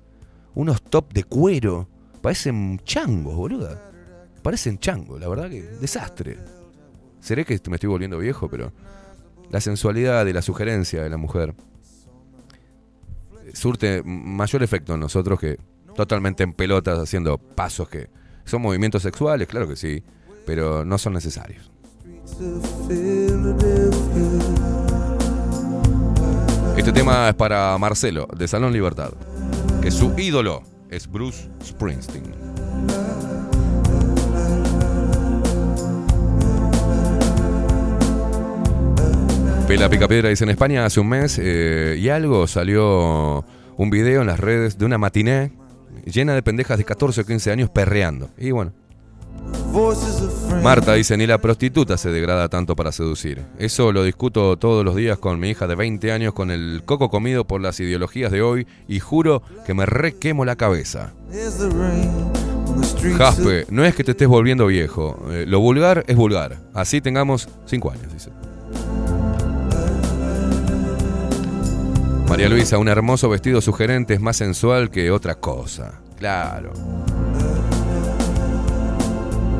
Unos 0.55 0.81
top 0.81 1.11
de 1.11 1.25
cuero. 1.25 1.89
Parecen 2.21 2.79
changos, 2.83 3.35
boluda. 3.35 3.91
Parecen 4.41 4.79
changos, 4.79 5.19
la 5.19 5.27
verdad 5.27 5.49
que 5.49 5.61
desastre. 5.61 6.37
Seré 7.19 7.45
que 7.45 7.59
me 7.69 7.75
estoy 7.75 7.89
volviendo 7.89 8.17
viejo, 8.17 8.49
pero 8.49 8.71
la 9.49 9.61
sensualidad 9.61 10.25
y 10.25 10.33
la 10.33 10.41
sugerencia 10.41 11.03
de 11.03 11.09
la 11.09 11.17
mujer 11.17 11.55
surte 13.53 14.03
mayor 14.03 14.63
efecto 14.63 14.93
en 14.93 14.99
nosotros 14.99 15.39
que 15.39 15.57
totalmente 15.95 16.43
en 16.43 16.53
pelotas 16.53 16.99
haciendo 16.99 17.37
pasos 17.37 17.89
que 17.89 18.09
son 18.45 18.61
movimientos 18.61 19.01
sexuales, 19.01 19.47
claro 19.47 19.67
que 19.67 19.75
sí, 19.75 20.03
pero 20.45 20.85
no 20.85 20.97
son 20.97 21.13
necesarios. 21.13 21.69
Este 26.77 26.91
tema 26.91 27.29
es 27.29 27.35
para 27.35 27.77
Marcelo, 27.77 28.27
de 28.37 28.47
Salón 28.47 28.71
Libertad, 28.71 29.11
que 29.81 29.91
su 29.91 30.13
ídolo 30.17 30.61
es 30.89 31.09
Bruce 31.09 31.49
Springsteen. 31.63 32.23
Pela 39.67 39.89
Picapiedra 39.89 40.29
dice 40.29 40.45
en 40.45 40.49
España 40.49 40.85
hace 40.85 40.99
un 40.99 41.09
mes 41.09 41.39
eh, 41.41 41.97
y 41.99 42.07
algo 42.09 42.47
salió 42.47 43.45
un 43.75 43.89
video 43.89 44.21
en 44.21 44.27
las 44.27 44.39
redes 44.39 44.77
de 44.77 44.85
una 44.85 44.97
matiné 44.97 45.51
llena 46.05 46.35
de 46.35 46.41
pendejas 46.41 46.77
de 46.77 46.85
14 46.85 47.21
o 47.21 47.25
15 47.25 47.51
años 47.51 47.69
perreando. 47.69 48.29
Y 48.37 48.51
bueno. 48.51 48.73
Marta 50.63 50.93
dice, 50.93 51.17
ni 51.17 51.27
la 51.27 51.37
prostituta 51.39 51.97
se 51.97 52.09
degrada 52.09 52.49
tanto 52.49 52.75
para 52.75 52.91
seducir. 52.91 53.43
Eso 53.59 53.91
lo 53.91 54.03
discuto 54.03 54.57
todos 54.57 54.83
los 54.83 54.95
días 54.95 55.17
con 55.17 55.39
mi 55.39 55.49
hija 55.49 55.67
de 55.67 55.75
20 55.75 56.11
años 56.11 56.33
con 56.33 56.51
el 56.51 56.81
coco 56.85 57.09
comido 57.09 57.45
por 57.45 57.61
las 57.61 57.79
ideologías 57.79 58.31
de 58.31 58.41
hoy 58.41 58.67
y 58.87 58.99
juro 58.99 59.43
que 59.65 59.73
me 59.73 59.85
requemo 59.85 60.45
la 60.45 60.55
cabeza. 60.55 61.13
Jaspe, 63.17 63.65
no 63.69 63.85
es 63.85 63.95
que 63.95 64.03
te 64.03 64.11
estés 64.11 64.27
volviendo 64.27 64.67
viejo. 64.67 65.17
eh, 65.31 65.45
lo 65.47 65.59
vulgar 65.59 66.03
es 66.07 66.15
vulgar. 66.15 66.57
Así 66.73 67.01
tengamos 67.01 67.47
5 67.65 67.91
años, 67.91 68.13
dice. 68.13 68.31
María 72.27 72.49
Luisa, 72.49 72.77
un 72.77 72.87
hermoso 72.87 73.29
vestido 73.29 73.61
sugerente 73.61 74.13
es 74.13 74.21
más 74.21 74.37
sensual 74.37 74.89
que 74.89 75.11
otra 75.11 75.35
cosa. 75.35 76.01
Claro. 76.17 76.73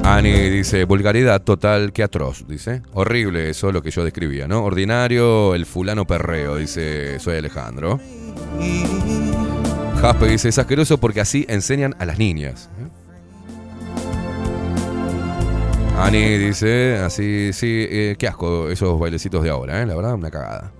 Ani 0.04 0.32
dice, 0.50 0.86
vulgaridad 0.86 1.42
total, 1.42 1.92
que 1.92 2.04
atroz, 2.04 2.46
dice. 2.48 2.82
Horrible 2.94 3.50
eso, 3.50 3.72
lo 3.72 3.82
que 3.82 3.92
yo 3.92 4.04
describía, 4.04 4.48
¿no? 4.48 4.64
Ordinario, 4.64 5.54
el 5.54 5.66
fulano 5.66 6.06
perreo, 6.06 6.56
dice, 6.56 7.20
soy 7.20 7.38
Alejandro. 7.38 8.00
Jaspe 10.02 10.28
dice, 10.28 10.50
es 10.50 10.58
asqueroso 10.58 10.98
porque 10.98 11.22
así 11.22 11.46
enseñan 11.50 11.96
a 12.00 12.06
las 12.06 12.20
niñas. 12.20 12.70
Ani 16.00 16.38
dice, 16.38 16.98
así, 16.98 17.52
sí, 17.54 17.88
eh, 17.90 18.16
qué 18.20 18.28
asco 18.28 18.70
esos 18.70 19.00
bailecitos 19.00 19.44
de 19.44 19.50
ahora, 19.50 19.82
¿eh? 19.82 19.86
La 19.86 19.96
verdad, 19.96 20.14
una 20.14 20.30
cagada. 20.30 20.72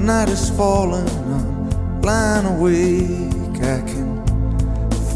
Night 0.00 0.28
is 0.28 0.50
falling, 0.50 1.08
I'm 1.08 2.02
lying 2.02 2.46
awake. 2.46 3.62
I 3.62 3.82
can 3.86 4.20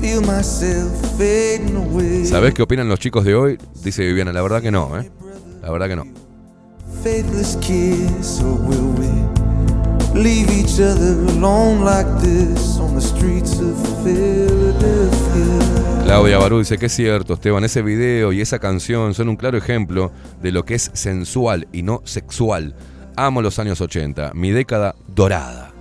feel 0.00 0.20
myself 0.20 0.92
fading 1.16 1.76
away. 1.76 2.26
¿Sabés 2.26 2.54
qué 2.54 2.62
opinan 2.62 2.88
los 2.88 2.98
chicos 2.98 3.24
de 3.24 3.34
hoy? 3.34 3.58
Dice 3.82 4.04
Viviana, 4.04 4.32
la 4.32 4.42
verdad 4.42 4.60
que 4.60 4.70
no, 4.70 4.98
¿eh? 4.98 5.10
La 5.62 5.70
verdad 5.70 5.88
que 5.88 5.96
no. 5.96 6.04
Faithless 7.02 7.56
kiss, 7.60 8.42
or 8.42 8.58
will 8.60 8.92
we 8.98 9.08
leave 10.14 10.50
each 10.50 10.78
other 10.78 11.16
alone 11.30 11.84
like 11.84 12.06
this 12.20 12.78
on 12.78 12.94
the 12.94 13.00
streets 13.00 13.58
of 13.60 13.74
Philadelphia? 14.04 16.04
Claudia 16.04 16.38
Barú 16.38 16.58
dice 16.58 16.76
que 16.76 16.86
es 16.86 16.92
cierto, 16.92 17.34
Esteban, 17.34 17.64
ese 17.64 17.80
video 17.80 18.32
y 18.32 18.42
esa 18.42 18.58
canción 18.58 19.14
son 19.14 19.30
un 19.30 19.36
claro 19.36 19.56
ejemplo 19.56 20.12
de 20.42 20.52
lo 20.52 20.64
que 20.64 20.74
es 20.74 20.90
sensual 20.92 21.66
y 21.72 21.82
no 21.82 22.02
sexual. 22.04 22.74
Amo 23.16 23.42
los 23.42 23.60
años 23.60 23.80
80, 23.80 24.32
mi 24.34 24.50
década 24.50 24.96
dorada. 25.06 25.72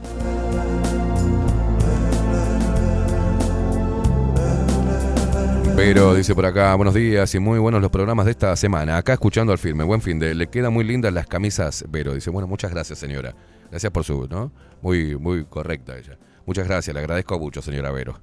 Pero 5.75 6.13
dice 6.13 6.35
por 6.35 6.45
acá, 6.45 6.75
buenos 6.75 6.93
días 6.93 7.33
y 7.33 7.39
muy 7.39 7.57
buenos 7.57 7.81
los 7.81 7.89
programas 7.89 8.25
de 8.25 8.31
esta 8.31 8.55
semana. 8.55 8.97
Acá 8.97 9.13
escuchando 9.13 9.51
al 9.51 9.57
firme, 9.57 9.83
buen 9.83 10.01
fin 10.01 10.19
de. 10.19 10.35
Le 10.35 10.47
quedan 10.47 10.71
muy 10.71 10.83
lindas 10.83 11.11
las 11.11 11.25
camisas, 11.25 11.83
Vero. 11.89 12.13
Dice, 12.13 12.29
bueno, 12.29 12.47
muchas 12.47 12.69
gracias, 12.69 12.99
señora. 12.99 13.33
Gracias 13.71 13.91
por 13.91 14.03
su, 14.03 14.27
¿no? 14.29 14.51
Muy, 14.83 15.17
muy 15.17 15.45
correcta 15.45 15.97
ella. 15.97 16.19
Muchas 16.45 16.67
gracias, 16.67 16.93
le 16.93 16.99
agradezco 16.99 17.39
mucho, 17.39 17.63
señora 17.63 17.91
Vero. 17.91 18.19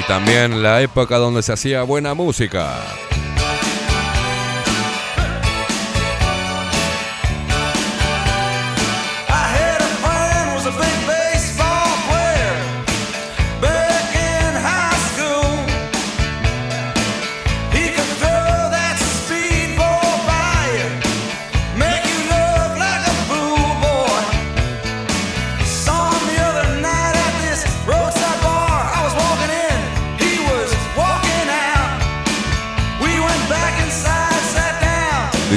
Y 0.00 0.02
también 0.04 0.62
la 0.62 0.80
época 0.80 1.18
donde 1.18 1.42
se 1.42 1.52
hacía 1.52 1.82
buena 1.82 2.14
música. 2.14 3.09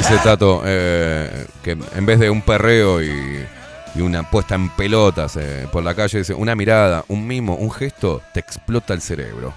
Dice 0.03 0.19
Tato 0.21 0.61
eh, 0.65 1.47
que 1.63 1.77
en 1.95 2.05
vez 2.05 2.19
de 2.19 2.29
un 2.29 2.41
perreo 2.41 3.01
y, 3.01 3.45
una 3.95 4.29
puesta 4.29 4.55
en 4.55 4.69
pelotas 4.71 5.37
eh, 5.37 5.65
por 5.71 5.81
la 5.81 5.95
calle, 5.95 6.17
dice, 6.17 6.33
una 6.33 6.55
mirada, 6.55 7.05
un 7.07 7.25
mimo, 7.25 7.55
un 7.55 7.71
gesto, 7.71 8.21
te 8.33 8.41
explota 8.41 8.93
el 8.93 9.01
cerebro. 9.01 9.53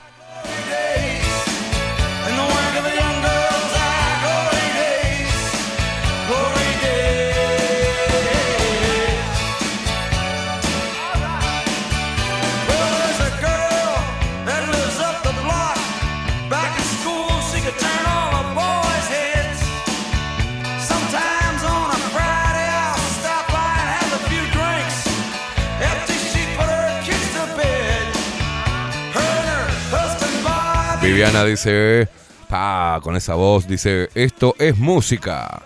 Viviana 31.16 31.44
dice, 31.44 32.10
pa, 32.46 33.00
con 33.02 33.16
esa 33.16 33.32
voz, 33.36 33.66
dice, 33.66 34.10
esto 34.14 34.54
es 34.58 34.76
música. 34.76 35.62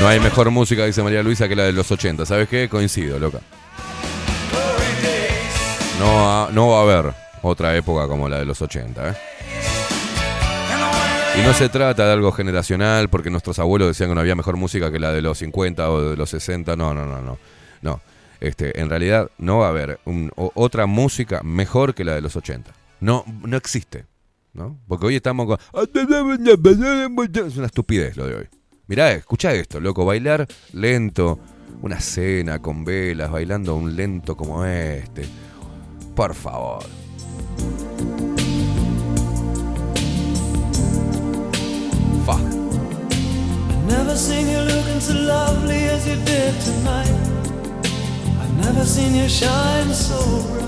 No 0.00 0.08
hay 0.08 0.18
mejor 0.18 0.50
música, 0.50 0.84
dice 0.84 1.04
María 1.04 1.22
Luisa, 1.22 1.46
que 1.48 1.54
la 1.54 1.62
de 1.62 1.72
los 1.72 1.88
80. 1.88 2.26
¿Sabes 2.26 2.48
qué? 2.48 2.68
Coincido, 2.68 3.20
loca. 3.20 3.38
No, 6.00 6.28
ha- 6.46 6.48
no 6.50 6.68
va 6.70 6.78
a 6.80 6.82
haber 6.82 7.14
otra 7.42 7.76
época 7.76 8.08
como 8.08 8.28
la 8.28 8.38
de 8.38 8.44
los 8.44 8.60
80, 8.60 9.10
¿eh? 9.10 9.14
Y 11.38 11.42
no 11.46 11.54
se 11.54 11.68
trata 11.68 12.06
de 12.06 12.12
algo 12.12 12.32
generacional 12.32 13.08
porque 13.08 13.30
nuestros 13.30 13.60
abuelos 13.60 13.86
decían 13.86 14.08
que 14.08 14.16
no 14.16 14.20
había 14.20 14.34
mejor 14.34 14.56
música 14.56 14.90
que 14.90 14.98
la 14.98 15.12
de 15.12 15.22
los 15.22 15.38
50 15.38 15.88
o 15.90 16.10
de 16.10 16.16
los 16.16 16.28
60. 16.30 16.74
No, 16.74 16.92
no, 16.92 17.06
no, 17.06 17.22
no. 17.22 17.38
No. 17.82 18.00
Este, 18.46 18.80
en 18.80 18.90
realidad 18.90 19.30
no 19.38 19.58
va 19.58 19.66
a 19.66 19.70
haber 19.70 19.98
un- 20.04 20.30
otra 20.36 20.86
música 20.86 21.40
mejor 21.42 21.94
que 21.94 22.04
la 22.04 22.14
de 22.14 22.20
los 22.20 22.36
80. 22.36 22.72
No, 23.00 23.24
no 23.44 23.56
existe. 23.56 24.06
¿no? 24.52 24.78
Porque 24.86 25.06
hoy 25.06 25.16
estamos 25.16 25.46
con. 25.46 25.58
Es 25.82 27.56
una 27.56 27.66
estupidez 27.66 28.16
lo 28.16 28.26
de 28.26 28.34
hoy. 28.36 28.48
Mirá, 28.86 29.10
escucha 29.12 29.52
esto, 29.52 29.80
loco. 29.80 30.04
Bailar 30.04 30.46
lento. 30.72 31.38
Una 31.82 32.00
cena 32.00 32.60
con 32.60 32.84
velas, 32.84 33.30
bailando 33.30 33.74
un 33.74 33.96
lento 33.96 34.36
como 34.36 34.64
este. 34.64 35.24
Por 36.14 36.34
favor. 36.34 36.84
Fa. 42.24 42.38
I've 48.44 48.56
never 48.62 48.84
seen 48.84 49.14
you 49.14 49.28
shine 49.28 49.94
so 49.94 50.18
bright. 50.48 50.64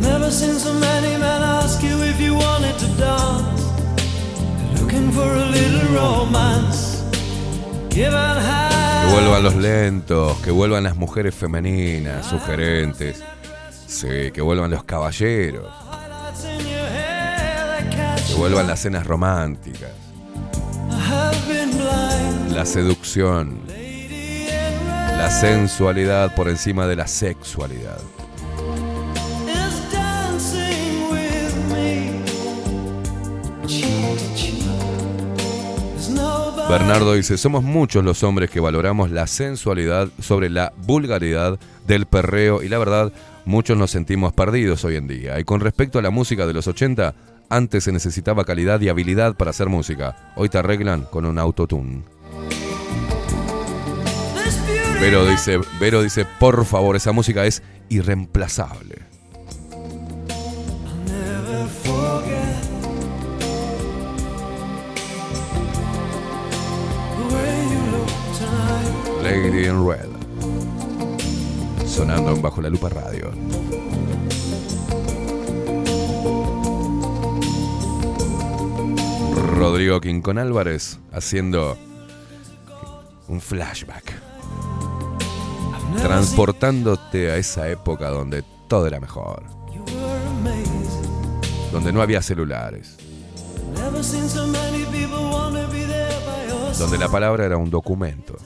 Never 0.00 0.30
seen 0.30 0.58
so 0.58 0.74
many 0.74 1.16
men 1.16 1.42
ask 1.42 1.82
you 1.82 1.96
if 2.02 2.20
you 2.20 2.34
wanted 2.34 2.76
to 2.78 2.86
dance. 2.98 3.62
Looking 4.78 5.10
for 5.10 5.26
a 5.26 5.46
little 5.56 5.88
romance. 5.94 7.02
Given 7.88 8.36
Que 9.02 9.12
vuelvan 9.12 9.42
los 9.42 9.56
lentos, 9.56 10.36
que 10.40 10.50
vuelvan 10.50 10.84
las 10.84 10.96
mujeres 10.96 11.34
femeninas, 11.34 12.26
sugerentes. 12.26 13.22
Sí, 13.86 14.30
que 14.32 14.42
vuelvan 14.42 14.70
los 14.70 14.84
caballeros. 14.84 15.72
Que 18.28 18.34
vuelvan 18.34 18.66
las 18.66 18.80
cenas 18.80 19.06
románticas 19.06 20.05
la 22.56 22.64
seducción, 22.64 23.60
la 23.68 25.28
sensualidad 25.30 26.34
por 26.34 26.48
encima 26.48 26.86
de 26.86 26.96
la 26.96 27.06
sexualidad. 27.06 28.00
Bernardo 36.70 37.12
dice, 37.12 37.36
somos 37.36 37.62
muchos 37.62 38.02
los 38.02 38.22
hombres 38.22 38.48
que 38.48 38.58
valoramos 38.58 39.10
la 39.10 39.26
sensualidad 39.26 40.08
sobre 40.18 40.48
la 40.48 40.72
vulgaridad 40.78 41.58
del 41.86 42.06
perreo 42.06 42.62
y 42.62 42.70
la 42.70 42.78
verdad, 42.78 43.12
muchos 43.44 43.76
nos 43.76 43.90
sentimos 43.90 44.32
perdidos 44.32 44.82
hoy 44.86 44.96
en 44.96 45.08
día. 45.08 45.38
Y 45.38 45.44
con 45.44 45.60
respecto 45.60 45.98
a 45.98 46.02
la 46.02 46.08
música 46.08 46.46
de 46.46 46.54
los 46.54 46.66
80, 46.66 47.14
antes 47.50 47.84
se 47.84 47.92
necesitaba 47.92 48.46
calidad 48.46 48.80
y 48.80 48.88
habilidad 48.88 49.36
para 49.36 49.50
hacer 49.50 49.68
música. 49.68 50.32
Hoy 50.36 50.48
te 50.48 50.56
arreglan 50.56 51.02
con 51.02 51.26
un 51.26 51.38
autotune. 51.38 52.15
Vero 55.00 55.26
dice, 55.26 55.60
Vero 55.78 56.02
dice, 56.02 56.24
por 56.24 56.64
favor, 56.64 56.96
esa 56.96 57.12
música 57.12 57.44
es 57.44 57.62
irreemplazable. 57.88 59.06
Lady 69.22 69.66
in 69.66 69.86
Red. 69.86 70.08
Sonando 71.86 72.36
Bajo 72.40 72.60
la 72.60 72.70
Lupa 72.70 72.88
Radio. 72.88 73.32
Rodrigo 79.56 80.00
Quincón 80.00 80.38
Álvarez 80.38 80.98
haciendo 81.12 81.76
un 83.28 83.40
flashback. 83.40 84.14
Transportándote 86.02 87.30
a 87.30 87.36
esa 87.36 87.68
época 87.68 88.10
donde 88.10 88.44
todo 88.68 88.86
era 88.86 89.00
mejor. 89.00 89.42
Donde 91.72 91.92
no 91.92 92.02
había 92.02 92.22
celulares. 92.22 92.96
Donde 96.78 96.98
la 96.98 97.08
palabra 97.08 97.44
era 97.44 97.56
un 97.56 97.70
documento. 97.70 98.36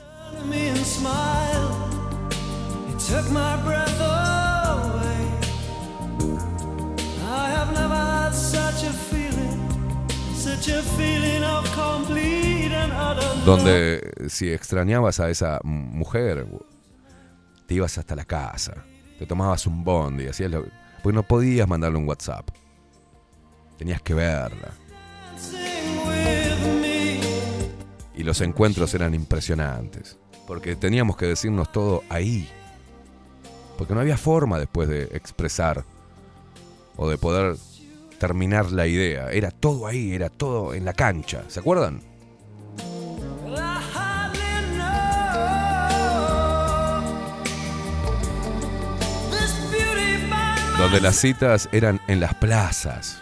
Donde 13.45 14.13
si 14.29 14.53
extrañabas 14.53 15.19
a 15.21 15.31
esa 15.31 15.61
mujer, 15.65 16.47
te 17.71 17.77
ibas 17.77 17.97
hasta 17.99 18.17
la 18.17 18.25
casa, 18.25 18.85
te 19.17 19.27
tomabas 19.27 19.65
un 19.65 19.85
bond 19.85 20.21
y 20.21 20.27
hacías 20.27 20.51
lo. 20.51 20.65
Porque 21.05 21.15
no 21.15 21.23
podías 21.23 21.69
mandarle 21.69 21.99
un 21.99 22.09
WhatsApp. 22.09 22.49
Tenías 23.79 24.03
que 24.03 24.13
verla. 24.13 24.73
Y 28.13 28.25
los 28.25 28.41
encuentros 28.41 28.93
eran 28.95 29.15
impresionantes. 29.15 30.19
Porque 30.49 30.75
teníamos 30.75 31.17
que 31.17 31.27
decirnos 31.27 31.71
todo 31.71 32.03
ahí. 32.09 32.49
Porque 33.79 33.95
no 33.95 34.01
había 34.01 34.17
forma 34.17 34.59
después 34.59 34.89
de 34.89 35.05
expresar 35.13 35.85
o 36.97 37.09
de 37.09 37.19
poder 37.19 37.55
terminar 38.19 38.73
la 38.73 38.89
idea. 38.89 39.31
Era 39.31 39.53
todo 39.53 39.87
ahí, 39.87 40.13
era 40.13 40.29
todo 40.29 40.75
en 40.75 40.85
la 40.85 40.93
cancha. 40.93 41.45
¿Se 41.47 41.61
acuerdan? 41.61 42.10
Donde 50.81 51.03
las 51.03 51.17
citas 51.17 51.69
eran 51.73 52.01
en 52.07 52.21
las 52.21 52.33
plazas. 52.33 53.21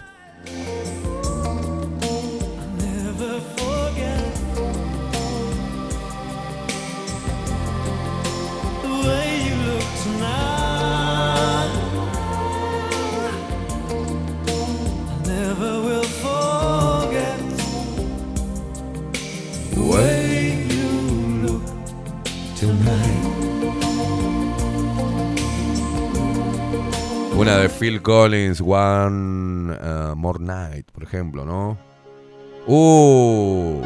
Una 27.48 27.60
de 27.60 27.70
Phil 27.70 28.02
Collins, 28.02 28.60
One 28.60 29.72
uh, 29.72 30.14
More 30.14 30.38
Night, 30.38 30.90
por 30.92 31.02
ejemplo, 31.02 31.46
¿no? 31.46 31.78
¡Uh! 32.66 33.80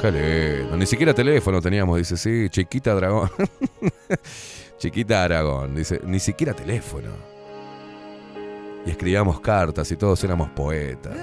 ¡Qué 0.00 0.10
lindo! 0.10 0.78
Ni 0.78 0.86
siquiera 0.86 1.12
teléfono 1.12 1.60
teníamos, 1.60 1.98
dice, 1.98 2.16
sí, 2.16 2.48
Chiquita 2.48 2.94
Dragón. 2.94 3.30
Chiquita 4.78 5.22
Aragón, 5.22 5.74
dice, 5.74 6.00
ni 6.06 6.18
siquiera 6.18 6.54
teléfono. 6.54 7.10
Y 8.86 8.90
escribíamos 8.90 9.40
cartas 9.40 9.92
y 9.92 9.96
todos 9.96 10.24
éramos 10.24 10.48
poetas. 10.48 11.14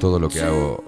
Todo 0.00 0.18
lo 0.18 0.28
que 0.30 0.40
hago, 0.40 0.87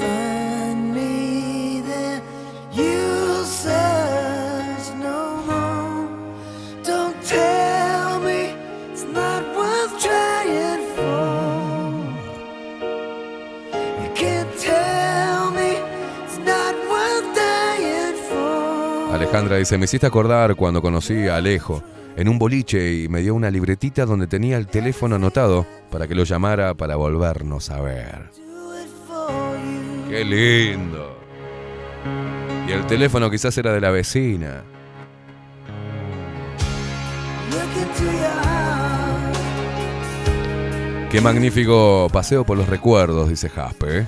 Alejandra 19.31 19.55
dice, 19.59 19.77
me 19.77 19.85
hiciste 19.85 20.05
acordar 20.05 20.55
cuando 20.55 20.81
conocí 20.81 21.29
a 21.29 21.37
Alejo 21.37 21.81
en 22.17 22.27
un 22.27 22.37
boliche 22.37 22.95
y 22.95 23.07
me 23.07 23.21
dio 23.21 23.33
una 23.33 23.49
libretita 23.49 24.05
donde 24.05 24.27
tenía 24.27 24.57
el 24.57 24.67
teléfono 24.67 25.15
anotado 25.15 25.65
para 25.89 26.05
que 26.05 26.15
lo 26.15 26.25
llamara 26.25 26.73
para 26.73 26.97
volvernos 26.97 27.69
a 27.69 27.79
ver. 27.79 28.29
Qué 30.09 30.25
lindo. 30.25 31.17
Y 32.67 32.73
el 32.73 32.85
teléfono 32.87 33.31
quizás 33.31 33.57
era 33.57 33.71
de 33.71 33.79
la 33.79 33.89
vecina. 33.91 34.63
Qué 41.09 41.21
magnífico 41.21 42.09
paseo 42.11 42.43
por 42.43 42.57
los 42.57 42.67
recuerdos, 42.67 43.29
dice 43.29 43.47
Jaspe. 43.47 44.07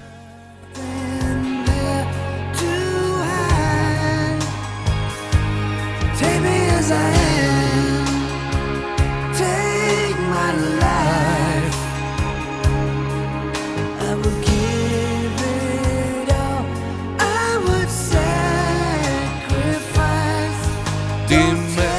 Dime 21.30 21.94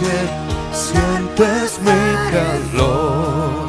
que 0.00 0.16
sientes 0.74 1.78
mi 1.80 2.02
calor. 2.32 3.68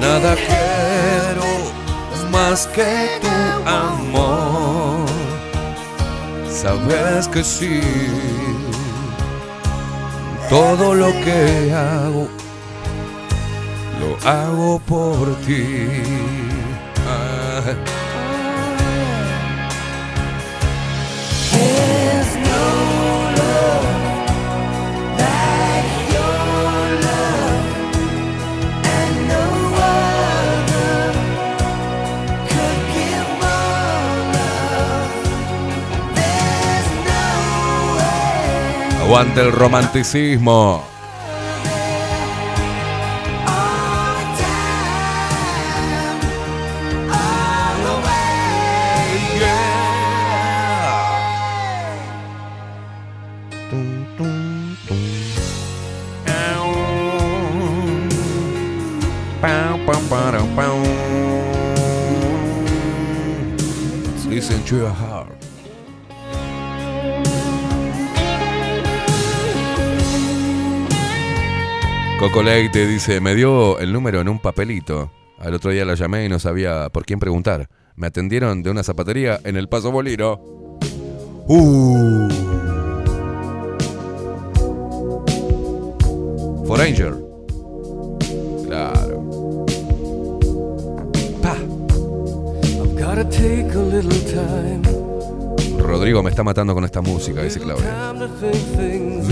Nada 0.00 0.34
quiero 0.34 1.50
más 2.32 2.66
que 2.68 3.20
tu 3.20 3.68
amor. 3.68 4.43
Sabes 6.64 7.28
que 7.28 7.44
sí. 7.44 7.78
Todo 10.48 10.94
lo 10.94 11.12
que 11.22 11.70
hago, 11.74 12.26
lo 14.00 14.30
hago 14.30 14.78
por 14.78 15.34
ti. 15.42 15.76
Ah. 17.06 18.03
Aguante 39.14 39.42
el 39.42 39.52
romanticismo. 39.52 40.82
Listen 64.28 64.64
to 64.64 64.76
your. 64.78 65.13
Coco 72.24 72.42
Leite 72.42 72.86
dice, 72.86 73.20
me 73.20 73.34
dio 73.34 73.78
el 73.78 73.92
número 73.92 74.18
en 74.18 74.30
un 74.30 74.38
papelito. 74.38 75.12
Al 75.38 75.52
otro 75.52 75.72
día 75.72 75.84
la 75.84 75.94
llamé 75.94 76.24
y 76.24 76.30
no 76.30 76.38
sabía 76.38 76.88
por 76.88 77.04
quién 77.04 77.20
preguntar. 77.20 77.68
Me 77.96 78.06
atendieron 78.06 78.62
de 78.62 78.70
una 78.70 78.82
zapatería 78.82 79.40
en 79.44 79.56
el 79.56 79.68
Paso 79.68 79.92
Boliro. 79.92 80.40
Uh. 81.46 82.28
Foranger. 86.66 87.14
Claro. 88.68 89.66
Gotta 92.96 93.28
take 93.28 93.70
a 93.74 93.82
little 93.82 94.20
time, 94.32 94.82
Rodrigo 95.78 96.22
me 96.22 96.30
está 96.30 96.42
matando 96.42 96.72
con 96.72 96.86
esta 96.86 97.02
música, 97.02 97.42
dice 97.42 97.60
Claudia. 97.60 98.14
time 98.74 99.22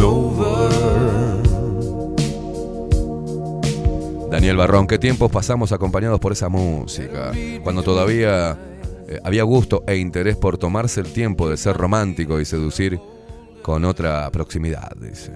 Daniel 4.33 4.57
Barrón, 4.57 4.87
¿qué 4.87 4.99
tiempos 4.99 5.31
pasamos 5.31 5.73
acompañados 5.73 6.19
por 6.19 6.33
esa 6.33 6.49
música? 6.49 7.33
Cuando 7.63 7.83
todavía 7.83 8.57
eh, 9.07 9.21
había 9.25 9.43
gusto 9.43 9.85
e 9.87 9.99
interés 9.99 10.39
por 10.39 10.57
tomarse 10.57 11.01
el 11.01 11.13
tiempo 11.13 11.51
de 11.51 11.59
ser 11.59 11.77
romántico 11.77 12.41
y 12.41 12.47
seducir 12.47 12.99
con 13.61 13.85
otra 13.85 14.31
proximidad, 14.31 14.91
dice. 14.97 15.33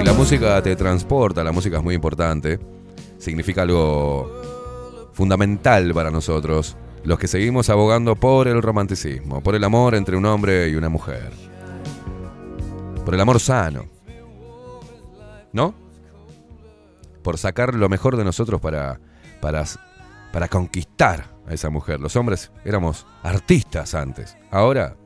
Y 0.00 0.02
la 0.02 0.14
música 0.14 0.62
te 0.62 0.74
transporta, 0.76 1.44
la 1.44 1.52
música 1.52 1.76
es 1.76 1.82
muy 1.84 1.94
importante, 1.94 2.58
significa 3.18 3.62
algo 3.62 5.10
fundamental 5.12 5.92
para 5.94 6.10
nosotros, 6.10 6.76
los 7.04 7.18
que 7.18 7.26
seguimos 7.26 7.70
abogando 7.70 8.16
por 8.16 8.48
el 8.48 8.62
romanticismo, 8.62 9.42
por 9.42 9.54
el 9.54 9.64
amor 9.64 9.94
entre 9.94 10.16
un 10.16 10.24
hombre 10.26 10.68
y 10.68 10.74
una 10.74 10.88
mujer, 10.88 11.32
por 13.04 13.14
el 13.14 13.20
amor 13.20 13.40
sano, 13.40 13.86
¿no? 15.52 15.74
Por 17.22 17.38
sacar 17.38 17.74
lo 17.74 17.88
mejor 17.88 18.16
de 18.16 18.24
nosotros 18.24 18.60
para, 18.60 19.00
para, 19.40 19.64
para 20.32 20.48
conquistar 20.48 21.26
a 21.46 21.54
esa 21.54 21.70
mujer. 21.70 22.00
Los 22.00 22.14
hombres 22.16 22.52
éramos 22.64 23.06
artistas 23.22 23.94
antes, 23.94 24.36
ahora, 24.50 24.96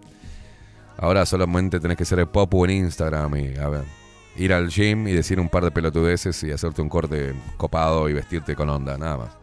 ahora 0.99 1.25
solamente 1.25 1.81
tenés 1.81 1.97
que 1.97 2.05
ser 2.05 2.27
popu 2.27 2.65
en 2.65 2.73
Instagram 2.73 3.37
y 3.37 3.57
a 3.57 3.69
ver, 3.69 4.02
ir 4.37 4.53
al 4.53 4.69
gym 4.69 5.09
y 5.09 5.13
decir 5.13 5.41
un 5.41 5.49
par 5.49 5.65
de 5.65 5.71
pelotudeces 5.71 6.43
y 6.45 6.53
hacerte 6.53 6.83
un 6.83 6.89
corte 6.89 7.35
copado 7.57 8.09
y 8.09 8.13
vestirte 8.13 8.55
con 8.55 8.71
onda, 8.71 8.97
nada 8.97 9.19
más. 9.19 9.42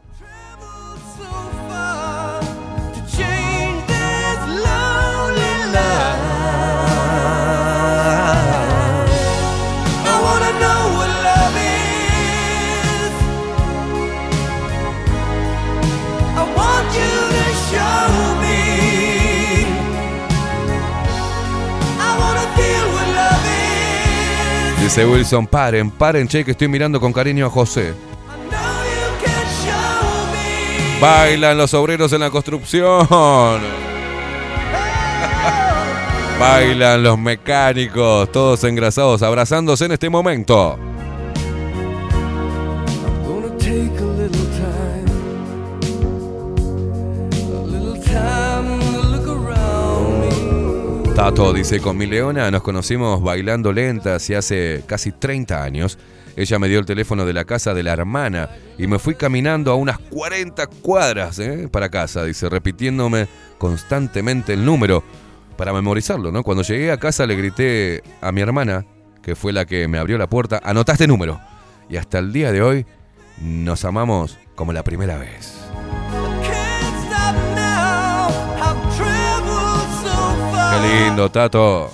Dice 24.89 25.05
Wilson, 25.05 25.45
paren, 25.45 25.91
paren, 25.91 26.27
che, 26.27 26.43
que 26.43 26.49
estoy 26.49 26.67
mirando 26.67 26.99
con 26.99 27.13
cariño 27.13 27.45
a 27.45 27.49
José. 27.51 27.93
Bailan 30.99 31.55
los 31.59 31.75
obreros 31.75 32.11
en 32.11 32.21
la 32.21 32.31
construcción. 32.31 33.07
Bailan 36.39 37.03
los 37.03 37.19
mecánicos, 37.19 38.31
todos 38.31 38.63
engrasados, 38.63 39.21
abrazándose 39.21 39.85
en 39.85 39.91
este 39.91 40.09
momento. 40.09 40.79
Tato 51.19 51.51
dice, 51.51 51.81
con 51.81 51.97
mi 51.97 52.05
leona 52.05 52.49
nos 52.49 52.63
conocimos 52.63 53.21
bailando 53.21 53.73
lentas 53.73 54.29
y 54.29 54.35
hace 54.35 54.85
casi 54.87 55.11
30 55.11 55.61
años. 55.61 55.99
Ella 56.37 56.59
me 56.59 56.69
dio 56.69 56.79
el 56.79 56.85
teléfono 56.85 57.25
de 57.25 57.33
la 57.33 57.43
casa 57.43 57.73
de 57.73 57.83
la 57.83 57.91
hermana 57.91 58.49
y 58.77 58.87
me 58.87 58.99
fui 58.99 59.15
caminando 59.15 59.69
a 59.69 59.75
unas 59.75 59.99
40 59.99 60.67
cuadras 60.81 61.37
¿eh? 61.39 61.67
para 61.69 61.89
casa, 61.89 62.23
dice, 62.23 62.47
repitiéndome 62.47 63.27
constantemente 63.57 64.53
el 64.53 64.63
número 64.63 65.03
para 65.57 65.73
memorizarlo, 65.73 66.31
¿no? 66.31 66.41
Cuando 66.41 66.63
llegué 66.63 66.89
a 66.89 66.95
casa 66.95 67.25
le 67.25 67.35
grité 67.35 68.01
a 68.21 68.31
mi 68.31 68.39
hermana, 68.39 68.85
que 69.21 69.35
fue 69.35 69.51
la 69.51 69.65
que 69.65 69.89
me 69.89 69.97
abrió 69.97 70.17
la 70.17 70.29
puerta, 70.29 70.61
anotá 70.63 70.93
este 70.93 71.05
número. 71.05 71.41
Y 71.89 71.97
hasta 71.97 72.19
el 72.19 72.31
día 72.31 72.53
de 72.53 72.61
hoy 72.61 72.85
nos 73.41 73.83
amamos 73.83 74.37
como 74.55 74.71
la 74.71 74.85
primera 74.85 75.17
vez. 75.17 75.58
Qué 80.69 80.79
lindo, 80.87 81.29
Tato. 81.29 81.89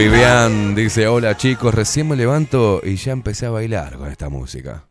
Vivian 0.00 0.74
dice, 0.74 1.06
hola 1.06 1.36
chicos, 1.36 1.74
recién 1.74 2.08
me 2.08 2.16
levanto 2.16 2.80
y 2.82 2.96
ya 2.96 3.12
empecé 3.12 3.44
a 3.44 3.50
bailar 3.50 3.98
con 3.98 4.10
esta 4.10 4.30
música. 4.30 4.86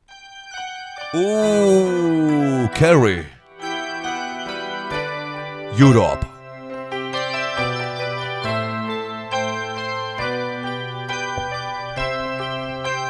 Uh, 1.14 2.68
Carrie. 2.80 3.26
Europe. 5.80 6.28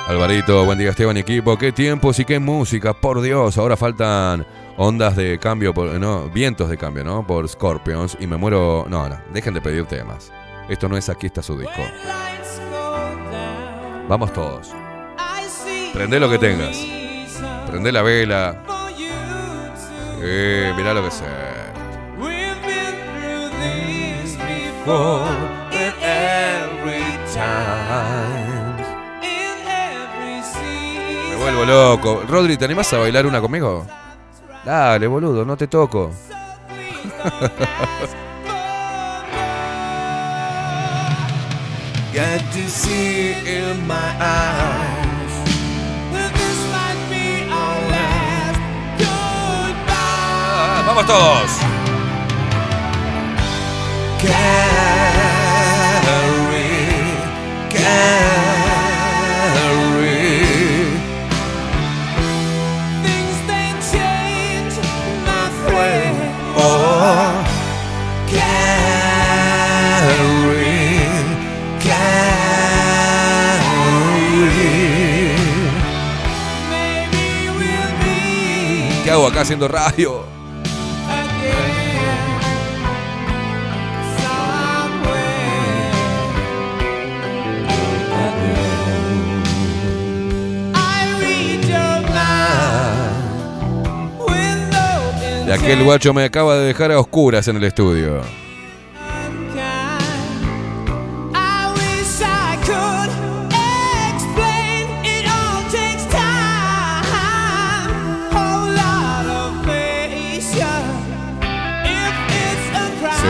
Alvarito, 0.08 0.64
buen 0.64 0.80
día 0.80 0.92
Esteban 0.92 1.18
equipo. 1.18 1.58
Qué 1.58 1.74
tiempos 1.74 2.18
y 2.20 2.24
qué 2.24 2.40
música, 2.40 2.94
por 2.94 3.22
Dios. 3.22 3.58
Ahora 3.58 3.76
faltan 3.76 4.48
ondas 4.78 5.18
de 5.18 5.38
cambio, 5.38 5.74
por, 5.74 6.00
no, 6.00 6.30
vientos 6.30 6.70
de 6.70 6.78
cambio, 6.78 7.04
¿no? 7.04 7.28
Por 7.28 7.50
Scorpions. 7.50 8.16
Y 8.22 8.28
me 8.28 8.38
muero. 8.38 8.86
No, 8.88 9.10
no, 9.10 9.20
dejen 9.34 9.54
de 9.54 9.60
pedir 9.60 9.84
temas. 9.84 10.32
Esto 10.70 10.88
no 10.88 10.96
es 10.98 11.10
aquí 11.10 11.26
está 11.26 11.42
su 11.42 11.58
disco. 11.58 11.82
Vamos 14.08 14.32
todos. 14.32 14.72
Prende 15.94 16.20
lo 16.20 16.30
que 16.30 16.38
tengas. 16.38 16.78
Prende 17.68 17.92
la 17.92 18.04
vela. 18.04 18.64
Eh, 20.22 20.72
mirá 20.78 20.94
lo 20.94 21.04
que 21.04 21.10
every 25.72 27.04
Me 31.30 31.36
vuelvo 31.36 31.66
loco. 31.66 32.24
Rodri, 32.28 32.58
¿te 32.58 32.66
animás 32.66 32.94
a 32.94 33.00
bailar 33.00 33.26
una 33.26 33.42
conmigo? 33.42 33.88
Dale, 34.64 35.08
boludo, 35.08 35.44
no 35.46 35.58
te 35.58 35.68
toco. 35.68 36.12
Got 42.12 42.42
to 42.54 42.68
see 42.68 43.34
in 43.46 43.86
my 43.86 44.10
eyes 44.20 45.34
that 46.12 46.34
this 46.34 46.60
might 46.74 46.98
be 47.08 47.44
our 47.48 47.78
last 47.94 48.60
goodbye. 48.98 50.84
¡Vamos 50.88 51.06
todos! 51.06 51.52
Carry, 54.18 54.40
carry. 57.70 58.39
Acá 79.30 79.42
haciendo 79.42 79.68
radio. 79.68 80.24
Y 95.48 95.52
aquel 95.52 95.84
guacho 95.84 96.14
me 96.14 96.24
acaba 96.24 96.58
de 96.58 96.68
dejar 96.68 96.92
a 96.92 97.00
oscuras 97.00 97.48
en 97.48 97.58
el 97.58 97.64
estudio. 97.64 98.22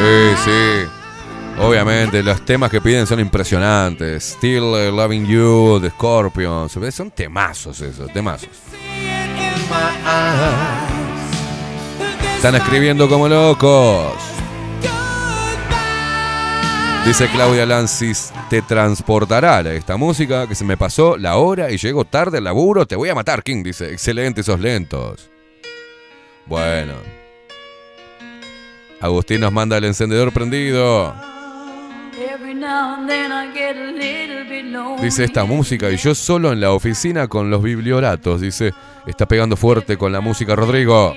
Sí, 0.10 0.36
sí. 0.44 0.90
Obviamente, 1.60 2.24
los 2.24 2.44
temas 2.44 2.72
que 2.72 2.82
piden 2.82 3.06
son 3.06 3.20
impresionantes. 3.20 4.24
Still 4.24 4.64
uh, 4.64 4.92
Loving 4.92 5.28
You, 5.28 5.80
The 5.80 5.92
Scorpions. 5.92 6.72
Son 6.92 7.12
temazos 7.12 7.80
esos, 7.82 8.12
temazos. 8.12 8.50
Están 12.38 12.56
escribiendo 12.56 13.08
como 13.08 13.28
locos. 13.28 14.14
Dice 17.06 17.28
Claudia 17.28 17.68
Lancis, 17.68 18.34
te 18.50 18.64
transportará 18.64 19.62
esta 19.74 19.96
música 19.96 20.48
que 20.48 20.56
se 20.56 20.66
me 20.66 20.76
pasó 20.76 21.18
la 21.18 21.38
hora 21.38 21.70
y 21.70 21.78
llego 21.78 22.04
tarde 22.06 22.40
al 22.40 22.46
laburo. 22.46 22.88
Te 22.88 22.96
voy 22.96 23.10
a 23.10 23.16
matar, 23.16 23.44
King. 23.44 23.62
Dice, 23.62 23.92
excelente 23.92 24.42
esos 24.42 24.60
lentos. 24.60 25.30
Bueno. 26.48 27.19
Agustín 29.02 29.42
nos 29.42 29.52
manda 29.52 29.78
el 29.78 29.86
encendedor 29.86 30.34
prendido. 30.34 31.16
Dice 35.02 35.24
esta 35.24 35.46
música 35.46 35.90
y 35.90 35.98
yo 35.98 36.14
solo 36.14 36.52
en 36.52 36.60
la 36.60 36.72
oficina 36.72 37.28
con 37.28 37.50
los 37.50 37.64
biblioratos. 37.64 38.42
Dice, 38.42 38.74
está 39.08 39.26
pegando 39.26 39.56
fuerte 39.56 39.98
con 39.98 40.12
la 40.12 40.20
música 40.20 40.56
Rodrigo. 40.56 41.16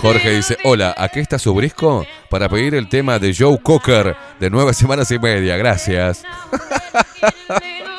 Jorge 0.00 0.30
dice, 0.30 0.58
hola, 0.64 0.94
aquí 0.98 1.20
está 1.20 1.38
su 1.38 1.54
brisco 1.54 2.04
para 2.28 2.48
pedir 2.48 2.74
el 2.74 2.88
tema 2.88 3.18
de 3.18 3.34
Joe 3.34 3.58
Cocker 3.62 4.16
de 4.38 4.50
nueve 4.50 4.74
semanas 4.74 5.10
y 5.10 5.18
media. 5.18 5.56
Gracias. 5.56 6.22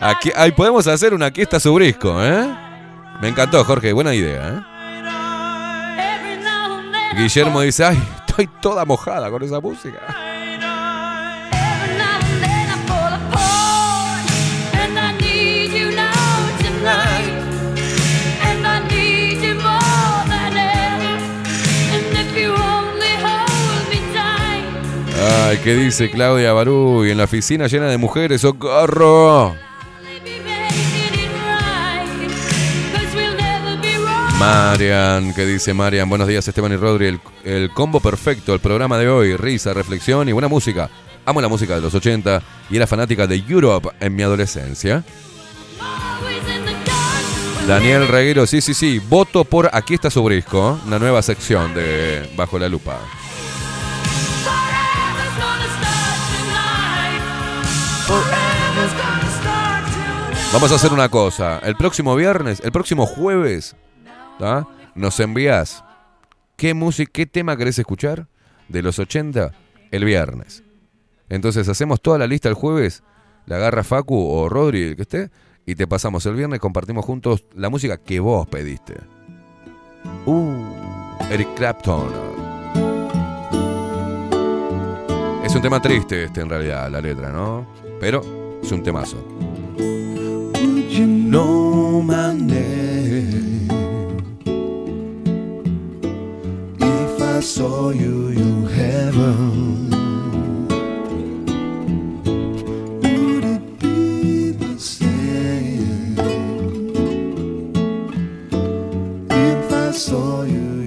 Aquí, 0.00 0.30
ahí 0.36 0.52
podemos 0.52 0.86
hacer 0.86 1.12
una 1.12 1.32
su 1.58 1.74
brisco, 1.74 2.22
¿eh? 2.22 2.48
Me 3.20 3.28
encantó, 3.28 3.64
Jorge, 3.64 3.92
buena 3.92 4.14
idea, 4.14 4.48
¿eh? 4.48 4.60
Guillermo 7.16 7.62
dice, 7.62 7.84
ay, 7.84 8.00
estoy 8.20 8.48
toda 8.60 8.84
mojada 8.84 9.28
con 9.28 9.42
esa 9.42 9.58
música. 9.60 9.98
Ay, 25.48 25.58
¿qué 25.64 25.74
dice 25.74 26.08
Claudia 26.08 26.52
Barú? 26.52 27.04
Y 27.04 27.10
en 27.10 27.18
la 27.18 27.24
oficina 27.24 27.66
llena 27.66 27.86
de 27.86 27.98
mujeres, 27.98 28.42
¡socorro! 28.42 29.67
Marian, 34.38 35.34
¿qué 35.34 35.44
dice 35.44 35.74
Marian? 35.74 36.08
Buenos 36.08 36.28
días 36.28 36.46
Esteban 36.46 36.72
y 36.72 36.76
Rodri. 36.76 37.18
El, 37.44 37.70
combo 37.70 37.98
perfecto, 37.98 38.54
el 38.54 38.60
programa 38.60 38.96
de 38.96 39.08
hoy, 39.08 39.36
risa, 39.36 39.74
reflexión 39.74 40.28
y 40.28 40.32
buena 40.32 40.46
música. 40.46 40.88
Amo 41.26 41.40
la 41.40 41.48
música 41.48 41.74
de 41.74 41.80
los 41.80 41.92
80 41.92 42.40
y 42.70 42.76
era 42.76 42.86
fanática 42.86 43.26
de 43.26 43.36
Europe 43.36 43.88
en 43.98 44.14
mi 44.14 44.22
adolescencia. 44.22 45.02
Daniel 47.66 48.06
Reguero, 48.06 48.46
sí, 48.46 48.60
sí, 48.60 48.74
sí, 48.74 49.00
voto 49.00 49.44
por 49.44 49.70
Aquí 49.72 49.94
está 49.94 50.08
su 50.08 50.22
brisco, 50.22 50.80
una 50.86 51.00
nueva 51.00 51.20
sección 51.20 51.74
de 51.74 52.30
Bajo 52.36 52.60
la 52.60 52.68
Lupa. 52.68 53.00
Vamos 60.52 60.72
a 60.72 60.76
hacer 60.76 60.92
una 60.92 61.08
cosa. 61.08 61.60
El 61.62 61.74
próximo 61.76 62.14
viernes, 62.14 62.60
el 62.64 62.72
próximo 62.72 63.04
jueves, 63.04 63.76
nos 64.94 65.20
envías 65.20 65.84
qué 66.56 66.74
música, 66.74 67.10
qué 67.12 67.26
tema 67.26 67.56
querés 67.56 67.78
escuchar 67.78 68.28
de 68.68 68.82
los 68.82 68.98
80 68.98 69.52
el 69.90 70.04
viernes. 70.04 70.62
Entonces 71.28 71.68
hacemos 71.68 72.00
toda 72.00 72.18
la 72.18 72.26
lista 72.26 72.48
el 72.48 72.54
jueves, 72.54 73.02
la 73.46 73.56
agarra 73.56 73.84
Facu 73.84 74.16
o 74.16 74.48
Rodri, 74.48 74.82
el 74.82 74.96
que 74.96 75.02
esté, 75.02 75.30
y 75.66 75.74
te 75.74 75.86
pasamos 75.86 76.24
el 76.26 76.34
viernes, 76.34 76.60
compartimos 76.60 77.04
juntos 77.04 77.44
la 77.54 77.68
música 77.68 77.98
que 77.98 78.20
vos 78.20 78.46
pediste. 78.46 78.94
Uh, 80.24 80.64
Eric 81.30 81.54
Clapton. 81.54 82.08
Es 85.44 85.54
un 85.54 85.62
tema 85.62 85.80
triste 85.80 86.24
este 86.24 86.40
en 86.40 86.48
realidad, 86.48 86.90
la 86.90 87.00
letra, 87.00 87.30
¿no? 87.30 87.66
Pero 88.00 88.60
es 88.62 88.70
un 88.72 88.82
temazo. 88.82 89.16
No 91.00 92.02
I 97.38 97.40
saw 97.40 97.90
you 97.90 98.30
in 98.30 98.66
heaven, 98.66 99.90
would 103.00 103.44
it 103.44 103.78
be 103.78 104.50
the 104.50 104.76
same? 104.76 106.18
If 109.30 109.72
I 109.72 109.92
saw 109.92 110.42
you 110.42 110.78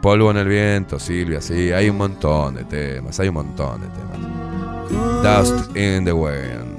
polvo 0.00 0.30
en 0.30 0.38
el 0.38 0.48
viento, 0.48 0.98
Silvia, 0.98 1.40
sí, 1.40 1.70
hay 1.72 1.90
un 1.90 1.98
montón 1.98 2.54
de 2.54 2.64
temas, 2.64 3.18
hay 3.20 3.28
un 3.28 3.34
montón 3.34 3.80
de 3.80 3.88
temas. 3.88 3.97
Dust 5.22 5.76
in 5.76 6.04
the 6.04 6.12
Wind. 6.12 6.78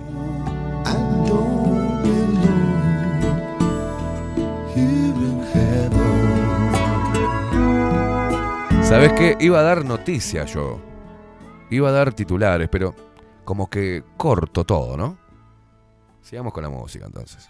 ¿Sabes 8.83 9.13
qué? 9.13 9.37
Iba 9.39 9.59
a 9.59 9.63
dar 9.63 9.85
noticias 9.85 10.51
yo. 10.51 10.79
Iba 11.69 11.89
a 11.89 11.91
dar 11.91 12.11
titulares, 12.11 12.67
pero 12.71 12.95
como 13.45 13.69
que 13.69 14.03
corto 14.17 14.65
todo, 14.65 14.97
¿no? 14.97 15.15
Sigamos 16.21 16.53
con 16.53 16.63
la 16.63 16.69
música 16.69 17.05
entonces. 17.05 17.47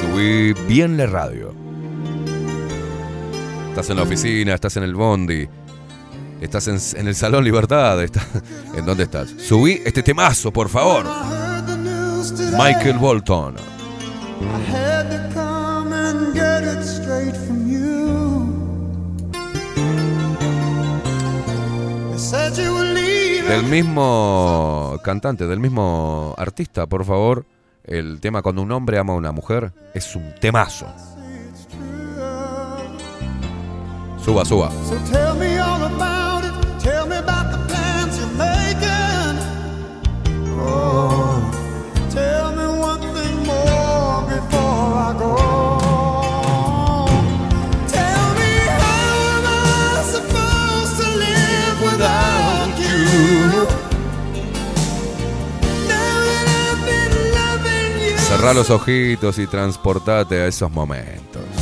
Subí 0.00 0.52
bien 0.68 0.98
la 0.98 1.06
radio. 1.06 1.54
Estás 3.80 3.92
en 3.92 3.96
la 3.96 4.02
oficina, 4.02 4.52
estás 4.52 4.76
en 4.76 4.82
el 4.82 4.94
bondi, 4.94 5.48
estás 6.42 6.68
en, 6.68 7.08
el 7.08 7.14
Salón 7.14 7.42
Libertad. 7.42 8.02
Estás, 8.02 8.26
¿En 8.74 8.84
dónde 8.84 9.04
estás? 9.04 9.30
Subí 9.38 9.80
este 9.86 10.02
temazo, 10.02 10.52
por 10.52 10.68
favor. 10.68 11.06
Michael 12.58 12.98
Bolton. 12.98 13.54
Del 23.48 23.62
mismo 23.62 25.00
cantante, 25.02 25.46
del 25.46 25.58
mismo 25.58 26.34
artista, 26.36 26.86
por 26.86 27.06
favor. 27.06 27.46
El 27.82 28.20
tema 28.20 28.42
cuando 28.42 28.60
un 28.60 28.72
hombre 28.72 28.98
ama 28.98 29.14
a 29.14 29.16
una 29.16 29.32
mujer 29.32 29.72
es 29.94 30.14
un 30.14 30.34
temazo. 30.38 30.86
Suba, 34.24 34.44
suba. 34.44 34.70
So 34.84 34.98
tell 35.10 35.34
me 35.34 35.58
all 35.58 35.82
about 35.82 36.44
it. 36.44 36.52
Tell 36.78 37.06
me 37.06 37.16
about 37.16 37.50
the 37.52 37.58
plans 37.68 38.18
you're 38.18 38.28
making. 38.36 39.36
Oh, 40.60 41.40
tell 42.10 42.52
me 42.52 42.66
one 42.78 43.00
thing 43.00 43.36
more 43.46 44.22
before 44.28 44.92
I 45.08 45.14
go. 45.18 45.34
Tell 47.88 48.26
me 48.40 48.52
how 48.80 49.36
am 49.36 49.46
I 49.46 50.02
supposed 50.14 50.94
to 51.00 51.06
live 51.24 51.76
without 51.88 52.72
you? 52.78 53.00
Now 55.88 56.14
that 56.28 56.46
I've 56.72 58.18
Cerrá 58.28 58.52
los 58.54 58.70
ojitos 58.70 59.38
y 59.38 59.46
transportate 59.46 60.42
a 60.42 60.46
esos 60.46 60.70
momentos. 60.70 61.59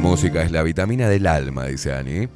Música 0.00 0.42
es 0.42 0.50
la 0.50 0.62
vitamina 0.62 1.08
del 1.08 1.26
alma, 1.26 1.66
dice 1.66 1.92
Ani. 1.92 2.28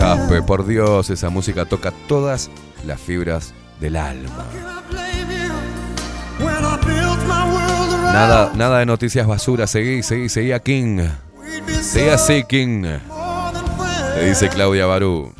Jaspe, 0.00 0.42
por 0.42 0.66
Dios, 0.66 1.10
esa 1.10 1.30
música 1.30 1.64
toca 1.64 1.92
todas 2.08 2.50
las 2.84 3.00
fibras 3.00 3.54
del 3.80 3.96
alma. 3.96 4.44
Nada, 8.12 8.52
nada 8.54 8.78
de 8.80 8.86
noticias 8.86 9.26
basura, 9.26 9.66
seguí, 9.66 10.02
seguí, 10.02 10.28
seguí 10.28 10.52
a 10.52 10.58
King. 10.58 11.00
Seguí 11.80 12.08
así, 12.08 12.44
King. 12.44 12.84
Le 14.16 14.28
dice 14.28 14.48
Claudia 14.48 14.86
Barú. 14.86 15.32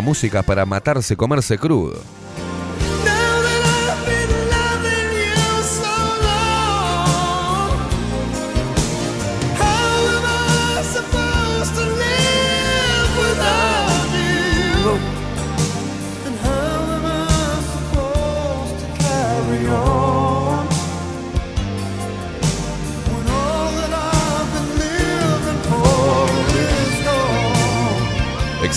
Música 0.00 0.42
para 0.42 0.66
matarse, 0.66 1.16
comerse 1.16 1.58
crudo. 1.58 2.25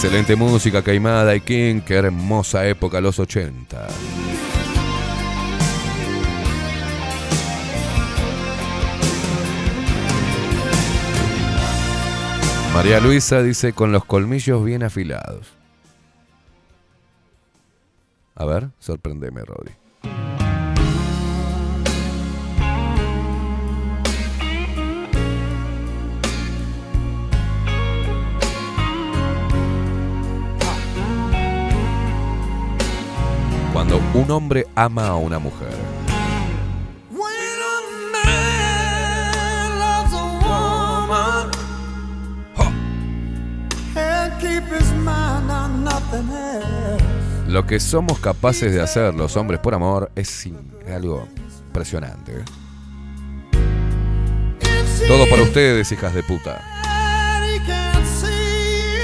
Excelente 0.02 0.38
música, 0.38 0.82
Caimada 0.82 1.36
y 1.36 1.42
King, 1.42 1.82
qué 1.82 1.96
hermosa 1.96 2.66
época 2.66 3.02
los 3.02 3.20
80. 3.20 3.86
María 12.74 13.02
Luisa 13.02 13.44
dice 13.44 13.74
con 13.74 13.92
los 13.92 14.06
colmillos 14.06 14.64
bien 14.64 14.84
afilados. 14.84 15.48
A 18.36 18.46
ver, 18.46 18.70
sorprendeme, 18.80 19.42
Rodri. 19.42 19.74
Cuando 33.90 34.20
un 34.20 34.30
hombre 34.30 34.68
ama 34.76 35.08
a 35.08 35.16
una 35.16 35.40
mujer. 35.40 35.74
Lo 47.48 47.66
que 47.66 47.80
somos 47.80 48.20
capaces 48.20 48.72
de 48.72 48.80
hacer 48.80 49.16
los 49.16 49.36
hombres 49.36 49.60
por 49.60 49.74
amor 49.74 50.12
es 50.16 50.48
algo 50.94 51.28
impresionante. 51.66 52.44
Todo 55.08 55.28
para 55.28 55.42
ustedes, 55.42 55.92
hijas 55.92 56.14
de 56.14 56.22
puta. 56.22 56.62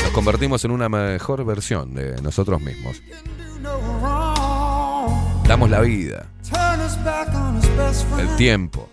Nos 0.03 0.11
convertimos 0.11 0.63
en 0.63 0.69
una 0.69 0.89
mejor 0.89 1.43
versión 1.43 1.95
de 1.95 2.21
nosotros 2.21 2.61
mismos. 2.61 3.01
La 5.55 5.79
vida, 5.79 6.25
el 8.19 8.35
tiempo. 8.35 8.89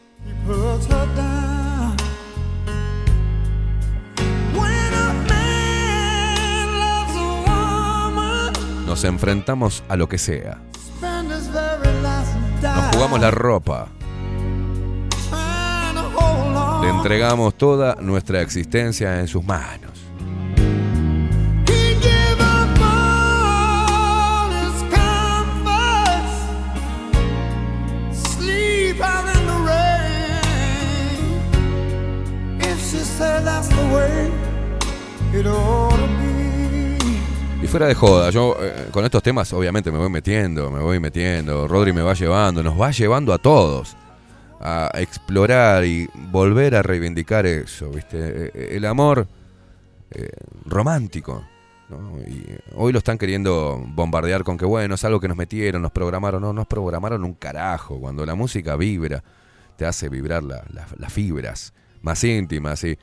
Nos 8.86 9.05
enfrentamos 9.05 9.82
a 9.89 9.97
lo 9.97 10.09
que 10.09 10.18
sea. 10.18 10.62
Nos 12.62 12.94
jugamos 12.94 13.20
la 13.20 13.30
ropa. 13.32 13.89
Le 16.80 16.89
entregamos 16.89 17.59
toda 17.59 17.97
nuestra 17.97 18.40
existencia 18.40 19.18
en 19.18 19.26
sus 19.26 19.44
manos. 19.44 19.91
Y 37.62 37.66
fuera 37.69 37.86
de 37.86 37.94
joda, 37.94 38.31
yo 38.31 38.56
eh, 38.60 38.89
con 38.90 39.05
estos 39.05 39.23
temas 39.23 39.52
obviamente 39.52 39.90
me 39.93 39.98
voy 39.98 40.10
metiendo, 40.10 40.70
me 40.70 40.81
voy 40.81 40.98
metiendo, 40.98 41.69
Rodri 41.69 41.93
me 41.93 42.02
va 42.02 42.14
llevando, 42.14 42.62
nos 42.62 42.78
va 42.81 42.90
llevando 42.90 43.32
a 43.32 43.39
todos 43.39 43.97
a 44.60 44.90
explorar 44.94 45.85
y 45.85 46.09
volver 46.31 46.74
a 46.77 46.82
reivindicar 46.82 47.47
eso, 47.47 47.90
¿viste? 47.90 48.51
Eh, 48.55 48.77
El 48.77 48.85
amor 48.85 49.27
eh, 50.10 50.28
romántico. 50.66 51.44
Y 52.27 52.44
hoy 52.77 52.90
lo 52.93 52.98
están 52.98 53.19
queriendo 53.19 53.82
bombardear 53.89 54.44
con 54.44 54.56
que, 54.56 54.64
bueno, 54.64 54.94
es 54.94 55.05
algo 55.05 55.20
que 55.20 55.28
nos 55.28 55.36
metieron, 55.36 55.82
nos 55.82 55.90
programaron. 55.93 56.40
No, 56.40 56.52
nos 56.52 56.66
programaron 56.66 57.23
un 57.24 57.35
carajo. 57.35 57.98
Cuando 58.01 58.24
la 58.24 58.35
música 58.35 58.77
vibra, 58.77 59.23
te 59.77 59.85
hace 59.85 60.09
vibrar 60.09 60.43
la- 60.43 60.64
la- 60.73 60.86
las 60.97 61.12
fibras 61.12 61.74
más 62.01 62.23
íntimas. 62.24 62.82
Y 62.85 62.97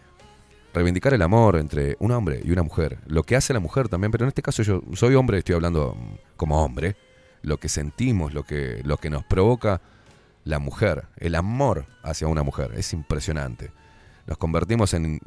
reivindicar 0.74 1.14
el 1.14 1.22
amor 1.22 1.58
entre 1.58 1.96
un 2.00 2.12
hombre 2.12 2.42
y 2.44 2.52
una 2.52 2.64
mujer. 2.64 3.00
Lo 3.08 3.24
que 3.24 3.36
hace 3.36 3.54
la 3.54 3.60
mujer 3.60 3.90
también, 3.90 4.12
pero 4.12 4.26
en 4.26 4.30
este 4.30 4.42
caso 4.42 4.64
yo 4.64 4.82
soy 4.94 5.16
hombre, 5.16 5.40
estoy 5.40 5.56
hablando 5.56 5.96
mm, 5.96 6.38
como 6.38 6.64
hombre. 6.64 6.96
Lo 7.42 7.58
que 7.58 7.70
sentimos, 7.70 8.34
lo 8.34 8.44
que, 8.44 8.82
lo 8.84 8.98
que 8.98 9.10
nos 9.10 9.24
provoca 9.24 9.82
la 10.44 10.60
mujer, 10.60 11.06
el 11.18 11.36
amor 11.36 11.86
hacia 12.04 12.28
una 12.28 12.44
mujer. 12.44 12.72
Es 12.76 12.92
impresionante. 12.94 13.72
Nos 14.28 14.38
convertimos 14.38 14.94
en, 14.94 15.20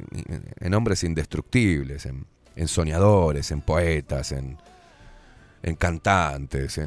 en 0.59 0.73
hombres 0.73 1.03
indestructibles, 1.03 2.05
en, 2.05 2.25
en 2.55 2.67
soñadores, 2.67 3.51
en 3.51 3.61
poetas, 3.61 4.31
en, 4.31 4.57
en 5.63 5.75
cantantes. 5.75 6.79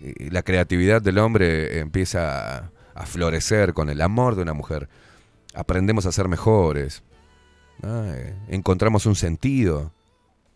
Y 0.00 0.30
la 0.30 0.42
creatividad 0.42 1.00
del 1.00 1.18
hombre 1.18 1.78
empieza 1.78 2.58
a, 2.58 2.70
a 2.94 3.06
florecer 3.06 3.72
con 3.72 3.88
el 3.88 4.00
amor 4.00 4.34
de 4.34 4.42
una 4.42 4.52
mujer. 4.52 4.88
Aprendemos 5.54 6.06
a 6.06 6.12
ser 6.12 6.28
mejores. 6.28 7.02
Eh, 7.82 8.34
encontramos 8.48 9.06
un 9.06 9.16
sentido 9.16 9.92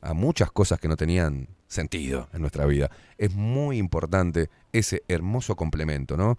a 0.00 0.14
muchas 0.14 0.50
cosas 0.52 0.78
que 0.78 0.88
no 0.88 0.96
tenían 0.96 1.48
sentido 1.66 2.28
en 2.32 2.40
nuestra 2.40 2.66
vida. 2.66 2.90
Es 3.18 3.34
muy 3.34 3.78
importante 3.78 4.50
ese 4.72 5.02
hermoso 5.08 5.56
complemento, 5.56 6.16
¿no? 6.16 6.38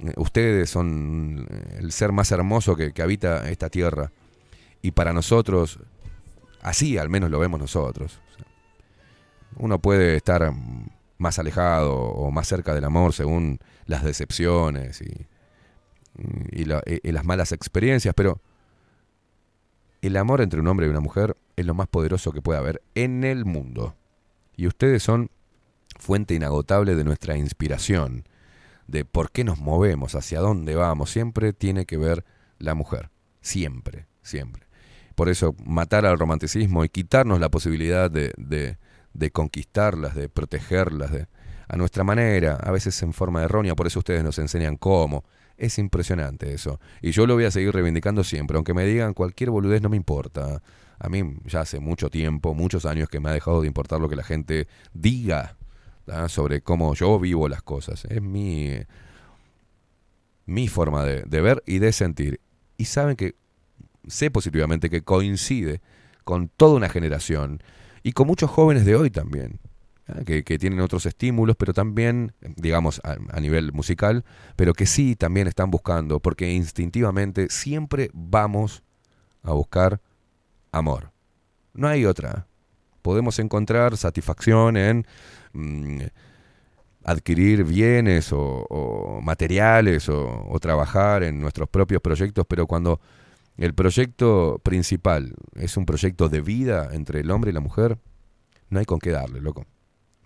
Eh, 0.00 0.12
Ustedes 0.16 0.70
son 0.70 1.46
eh, 1.48 1.78
el 1.78 1.92
ser 1.92 2.12
más 2.12 2.32
hermoso 2.32 2.76
que, 2.76 2.92
habita 3.00 3.48
esta 3.48 3.70
tierra. 3.70 4.10
Y 4.82 4.90
para 4.90 5.12
nosotros, 5.12 5.78
así 6.62 6.98
al 6.98 7.08
menos 7.08 7.30
lo 7.30 7.38
vemos 7.38 7.60
nosotros. 7.60 8.18
Uno 9.56 9.78
puede 9.78 10.16
estar 10.16 10.52
más 11.18 11.38
alejado 11.38 11.94
o 11.94 12.30
más 12.30 12.46
cerca 12.46 12.74
del 12.74 12.84
amor 12.84 13.14
según 13.14 13.58
las 13.86 14.04
decepciones 14.04 15.00
y, 15.00 15.26
y 16.52 16.64
las 17.12 17.24
malas 17.24 17.52
experiencias, 17.52 18.14
pero 18.14 18.40
el 20.02 20.16
amor 20.16 20.40
entre 20.40 20.60
un 20.60 20.68
hombre 20.68 20.86
y 20.86 20.90
una 20.90 21.00
mujer 21.00 21.36
es 21.56 21.66
lo 21.66 21.74
más 21.74 21.88
poderoso 21.88 22.32
que 22.32 22.42
puede 22.42 22.58
haber 22.58 22.82
en 22.94 23.24
el 23.24 23.44
mundo. 23.44 23.94
Y 24.56 24.66
ustedes 24.66 25.02
son 25.02 25.30
fuente 25.98 26.34
inagotable 26.34 26.94
de 26.94 27.04
nuestra 27.04 27.36
inspiración, 27.36 28.24
de 28.86 29.04
por 29.04 29.30
qué 29.30 29.44
nos 29.44 29.58
movemos, 29.58 30.14
hacia 30.14 30.40
dónde 30.40 30.74
vamos, 30.76 31.10
siempre 31.10 31.52
tiene 31.52 31.86
que 31.86 31.96
ver 31.96 32.24
la 32.58 32.74
mujer. 32.74 33.10
Siempre, 33.40 34.06
siempre. 34.22 34.66
Por 35.14 35.28
eso 35.28 35.54
matar 35.64 36.04
al 36.06 36.18
romanticismo 36.18 36.84
y 36.84 36.88
quitarnos 36.88 37.40
la 37.40 37.48
posibilidad 37.48 38.10
de, 38.10 38.32
de, 38.36 38.78
de 39.14 39.30
conquistarlas, 39.30 40.14
de 40.14 40.28
protegerlas, 40.28 41.10
de, 41.10 41.26
a 41.68 41.76
nuestra 41.76 42.04
manera, 42.04 42.56
a 42.62 42.70
veces 42.70 43.02
en 43.02 43.12
forma 43.12 43.42
errónea, 43.42 43.74
por 43.74 43.86
eso 43.86 43.98
ustedes 43.98 44.22
nos 44.22 44.38
enseñan 44.38 44.76
cómo. 44.76 45.24
Es 45.58 45.78
impresionante 45.78 46.52
eso. 46.52 46.80
Y 47.00 47.12
yo 47.12 47.26
lo 47.26 47.34
voy 47.34 47.44
a 47.44 47.50
seguir 47.50 47.72
reivindicando 47.72 48.24
siempre, 48.24 48.56
aunque 48.56 48.74
me 48.74 48.84
digan 48.84 49.14
cualquier 49.14 49.50
boludez 49.50 49.80
no 49.80 49.88
me 49.88 49.96
importa. 49.96 50.62
A 50.98 51.08
mí 51.08 51.36
ya 51.44 51.60
hace 51.60 51.80
mucho 51.80 52.10
tiempo, 52.10 52.54
muchos 52.54 52.86
años 52.86 53.08
que 53.08 53.20
me 53.20 53.30
ha 53.30 53.32
dejado 53.32 53.62
de 53.62 53.66
importar 53.66 54.00
lo 54.00 54.08
que 54.08 54.16
la 54.16 54.24
gente 54.24 54.68
diga 54.92 55.56
sobre 56.28 56.60
cómo 56.60 56.94
yo 56.94 57.18
vivo 57.18 57.48
las 57.48 57.62
cosas. 57.62 58.04
Es 58.06 58.22
mi, 58.22 58.72
mi 60.46 60.68
forma 60.68 61.04
de, 61.04 61.22
de 61.22 61.40
ver 61.40 61.62
y 61.66 61.78
de 61.78 61.92
sentir. 61.92 62.40
Y 62.76 62.84
saben 62.84 63.16
que 63.16 63.34
sé 64.06 64.30
positivamente 64.30 64.90
que 64.90 65.02
coincide 65.02 65.80
con 66.24 66.48
toda 66.48 66.76
una 66.76 66.88
generación 66.88 67.62
y 68.02 68.12
con 68.12 68.26
muchos 68.26 68.50
jóvenes 68.50 68.84
de 68.84 68.94
hoy 68.96 69.10
también. 69.10 69.58
Que, 70.24 70.44
que, 70.44 70.56
tienen 70.56 70.78
otros 70.78 71.04
estímulos, 71.04 71.56
pero 71.56 71.72
también, 71.72 72.32
digamos, 72.54 73.00
a, 73.02 73.16
a, 73.32 73.40
nivel 73.40 73.72
musical, 73.72 74.24
pero 74.54 74.72
que 74.72 74.86
sí 74.86 75.16
también 75.16 75.48
están 75.48 75.68
buscando, 75.68 76.20
porque 76.20 76.52
instintivamente 76.52 77.48
siempre 77.50 78.10
vamos 78.14 78.84
a 79.42 79.52
buscar 79.52 80.00
amor. 80.70 81.10
No 81.74 81.88
hay 81.88 82.04
otra. 82.04 82.46
Podemos 83.02 83.40
encontrar 83.40 83.96
satisfacción 83.96 84.76
en 84.76 85.06
mmm, 85.52 86.02
adquirir 87.04 87.64
bienes 87.64 88.32
o, 88.32 88.66
o 88.68 89.20
materiales 89.20 90.08
o, 90.08 90.44
o 90.48 90.58
trabajar 90.60 91.22
en 91.22 91.40
nuestros 91.40 91.68
propios 91.68 92.00
proyectos, 92.00 92.44
pero 92.48 92.66
cuando 92.66 93.00
el 93.56 93.74
proyecto 93.74 94.60
principal 94.62 95.34
es 95.54 95.76
un 95.76 95.86
proyecto 95.86 96.28
de 96.28 96.40
vida 96.40 96.90
entre 96.92 97.20
el 97.20 97.30
hombre 97.30 97.50
y 97.50 97.54
la 97.54 97.60
mujer, 97.60 97.98
no 98.68 98.80
hay 98.80 98.84
con 98.84 98.98
qué 98.98 99.10
darle, 99.10 99.40
loco. 99.40 99.66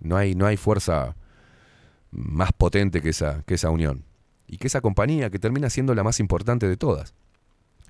No 0.01 0.17
hay, 0.17 0.35
no 0.35 0.47
hay 0.47 0.57
fuerza 0.57 1.17
más 2.11 2.53
potente 2.53 3.01
que 3.01 3.11
esa, 3.11 3.43
que 3.47 3.55
esa 3.55 3.71
unión. 3.71 4.05
Y 4.47 4.59
que 4.59 4.67
esa 4.67 4.81
compañía 4.81 5.31
que 5.31 5.39
termina 5.39 5.71
siendo 5.71 5.95
la 5.95 6.03
más 6.03 6.21
importante 6.21 6.69
de 6.69 6.77
todas. 6.77 7.15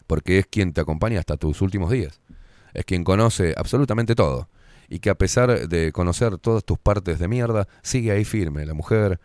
Porque 0.07 0.39
es 0.39 0.47
quien 0.47 0.73
te 0.73 0.81
acompaña 0.81 1.21
hasta 1.21 1.37
tus 1.37 1.63
últimos 1.63 1.91
días. 1.91 2.21
Es 2.75 2.85
quien 2.85 3.05
conoce 3.05 3.55
absolutamente 3.57 4.15
todo. 4.15 4.49
Y 4.89 4.99
que 4.99 5.11
a 5.11 5.15
pesar 5.15 5.69
de 5.69 5.93
conocer 5.93 6.37
todas 6.39 6.65
tus 6.65 6.79
partes 6.79 7.19
de 7.19 7.29
mierda, 7.29 7.69
sigue 7.83 8.11
ahí 8.11 8.25
firme. 8.25 8.67
La 8.67 8.75
mujer 8.75 9.21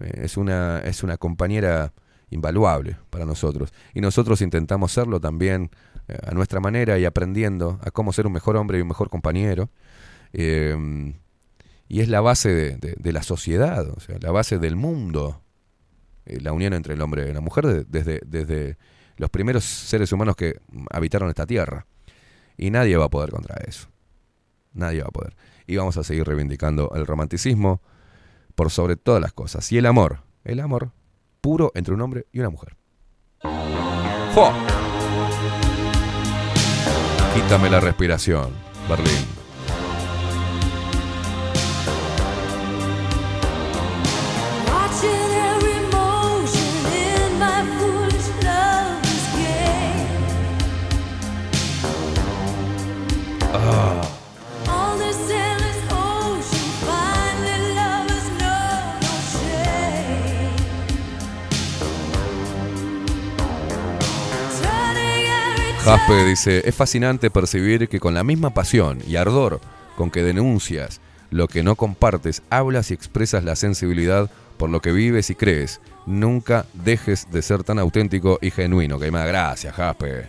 eh, 0.00 0.22
es, 0.24 0.36
una, 0.36 0.80
es 0.80 1.02
una 1.02 1.18
compañera 1.18 1.92
invaluable 2.30 2.96
para 3.10 3.26
nosotros. 3.26 3.72
Y 3.94 4.00
nosotros 4.00 4.40
intentamos 4.40 4.92
serlo 4.92 5.20
también 5.20 5.70
eh, 6.08 6.16
a 6.26 6.32
nuestra 6.32 6.60
manera 6.60 6.98
y 6.98 7.04
aprendiendo 7.04 7.78
a 7.82 7.90
cómo 7.90 8.12
ser 8.12 8.26
un 8.26 8.32
mejor 8.32 8.56
hombre 8.56 8.78
y 8.78 8.80
un 8.80 8.88
mejor 8.88 9.10
compañero. 9.10 9.68
Eh, 10.32 11.14
y 11.92 12.00
es 12.00 12.08
la 12.08 12.22
base 12.22 12.78
de, 12.78 13.12
la 13.12 13.22
sociedad, 13.22 13.86
o 13.86 14.00
sea, 14.00 14.16
la 14.18 14.30
base 14.30 14.58
del 14.58 14.76
mundo, 14.76 15.42
eh, 16.24 16.40
la 16.40 16.54
unión 16.54 16.72
entre 16.72 16.94
el 16.94 17.02
hombre 17.02 17.28
y 17.28 17.34
la 17.34 17.42
mujer 17.42 17.66
de, 17.66 17.84
desde, 17.84 18.22
desde 18.24 18.78
los 19.18 19.28
primeros 19.28 19.62
seres 19.64 20.10
humanos 20.10 20.34
que 20.34 20.58
habitaron 20.90 21.28
esta 21.28 21.44
tierra. 21.44 21.84
Y 22.56 22.70
nadie 22.70 22.96
va 22.96 23.04
a 23.04 23.10
poder 23.10 23.30
contra 23.30 23.56
eso. 23.66 23.90
Nadie 24.72 25.02
va 25.02 25.08
a 25.08 25.10
poder. 25.10 25.36
Y 25.66 25.76
vamos 25.76 25.98
a 25.98 26.02
seguir 26.02 26.24
reivindicando 26.26 26.92
el 26.94 27.06
romanticismo 27.06 27.82
por 28.54 28.70
sobre 28.70 28.96
todas 28.96 29.20
las 29.20 29.34
cosas. 29.34 29.70
Y 29.70 29.76
el 29.76 29.84
amor, 29.84 30.20
el 30.44 30.60
amor 30.60 30.92
puro 31.42 31.72
entre 31.74 31.92
un 31.92 32.00
hombre 32.00 32.24
y 32.32 32.40
una 32.40 32.48
mujer. 32.48 32.74
Quítame 37.34 37.68
la 37.68 37.80
respiración, 37.80 38.50
Berlín. 38.88 39.41
Jaspe 65.84 66.24
dice, 66.24 66.62
es 66.64 66.76
fascinante 66.76 67.28
percibir 67.28 67.88
que 67.88 67.98
con 67.98 68.14
la 68.14 68.22
misma 68.22 68.54
pasión 68.54 69.00
y 69.04 69.16
ardor 69.16 69.60
con 69.96 70.12
que 70.12 70.22
denuncias 70.22 71.00
lo 71.30 71.48
que 71.48 71.64
no 71.64 71.74
compartes, 71.74 72.42
hablas 72.50 72.92
y 72.92 72.94
expresas 72.94 73.42
la 73.42 73.56
sensibilidad 73.56 74.30
por 74.58 74.70
lo 74.70 74.80
que 74.80 74.92
vives 74.92 75.30
y 75.30 75.34
crees. 75.34 75.80
Nunca 76.06 76.66
dejes 76.72 77.26
de 77.32 77.42
ser 77.42 77.64
tan 77.64 77.80
auténtico 77.80 78.38
y 78.40 78.52
genuino. 78.52 79.00
Que 79.00 79.10
más 79.10 79.26
gracias, 79.26 79.74
Jaspe. 79.74 80.28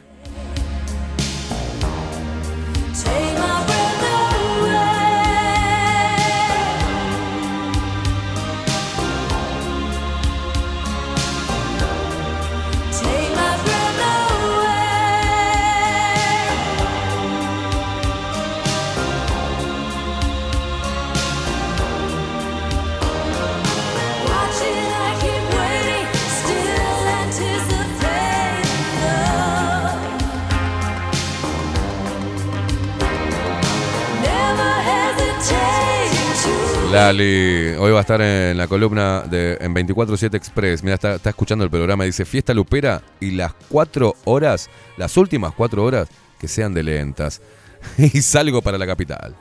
Lali, 36.93 37.73
hoy 37.79 37.91
va 37.91 37.97
a 37.97 38.01
estar 38.01 38.21
en 38.21 38.55
la 38.55 38.67
columna 38.67 39.21
de 39.21 39.57
en 39.59 39.73
24-7 39.73 40.35
Express. 40.35 40.83
Mira, 40.83 40.93
está, 40.93 41.17
escuchando 41.27 41.63
el 41.65 41.71
programa. 41.71 42.03
Dice 42.03 42.23
fiesta 42.23 42.53
lupera 42.53 43.01
y 43.19 43.31
las 43.31 43.51
cuatro 43.67 44.15
horas, 44.25 44.69
las 44.95 45.17
últimas 45.17 45.53
cuatro 45.55 45.83
horas, 45.83 46.07
que 46.37 46.47
sean 46.47 46.71
de 46.75 46.83
lentas. 46.83 47.41
y 47.97 48.21
salgo 48.21 48.61
para 48.61 48.77
la 48.77 48.85
capital. 48.85 49.35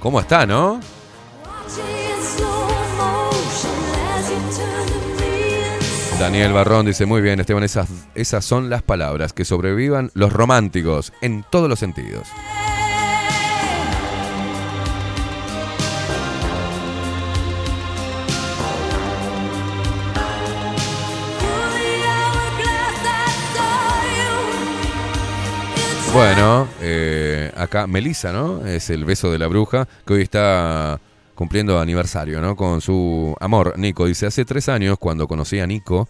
¿Cómo 0.00 0.20
está, 0.20 0.46
no? 0.46 0.80
Daniel 6.18 6.54
Barrón 6.54 6.86
dice, 6.86 7.04
muy 7.04 7.20
bien, 7.20 7.38
Esteban, 7.38 7.64
esas, 7.64 7.90
esas 8.14 8.46
son 8.46 8.70
las 8.70 8.80
palabras, 8.80 9.34
que 9.34 9.44
sobrevivan 9.44 10.10
los 10.14 10.32
románticos 10.32 11.12
en 11.20 11.44
todos 11.50 11.68
los 11.68 11.78
sentidos. 11.78 12.26
Bueno, 26.16 26.66
eh, 26.80 27.52
acá 27.54 27.86
Melissa, 27.86 28.32
¿no? 28.32 28.64
Es 28.64 28.88
el 28.88 29.04
beso 29.04 29.30
de 29.30 29.38
la 29.38 29.48
bruja, 29.48 29.86
que 30.06 30.14
hoy 30.14 30.22
está 30.22 30.98
cumpliendo 31.34 31.78
aniversario, 31.78 32.40
¿no? 32.40 32.56
Con 32.56 32.80
su 32.80 33.36
amor, 33.38 33.78
Nico. 33.78 34.06
Dice, 34.06 34.24
hace 34.24 34.46
tres 34.46 34.70
años, 34.70 34.96
cuando 34.98 35.28
conocí 35.28 35.60
a 35.60 35.66
Nico, 35.66 36.08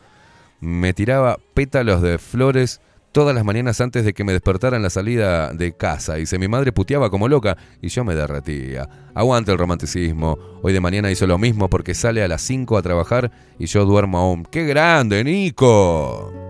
me 0.60 0.94
tiraba 0.94 1.40
pétalos 1.54 2.02
de 2.02 2.18
flores 2.18 2.80
todas 3.10 3.34
las 3.34 3.44
mañanas 3.44 3.80
antes 3.80 4.04
de 4.04 4.14
que 4.14 4.22
me 4.22 4.30
despertara 4.30 4.76
en 4.76 4.84
la 4.84 4.90
salida 4.90 5.52
de 5.52 5.72
casa. 5.72 6.14
Dice, 6.14 6.38
mi 6.38 6.46
madre 6.46 6.70
puteaba 6.70 7.10
como 7.10 7.26
loca 7.26 7.56
y 7.82 7.88
yo 7.88 8.04
me 8.04 8.14
derretía. 8.14 8.88
Aguante 9.12 9.50
el 9.50 9.58
romanticismo. 9.58 10.38
Hoy 10.62 10.72
de 10.72 10.78
mañana 10.78 11.10
hizo 11.10 11.26
lo 11.26 11.36
mismo 11.36 11.68
porque 11.68 11.94
sale 11.94 12.22
a 12.22 12.28
las 12.28 12.42
5 12.42 12.78
a 12.78 12.82
trabajar 12.82 13.32
y 13.58 13.66
yo 13.66 13.84
duermo 13.84 14.18
aún. 14.18 14.44
¡Qué 14.44 14.66
grande, 14.66 15.24
Nico! 15.24 16.45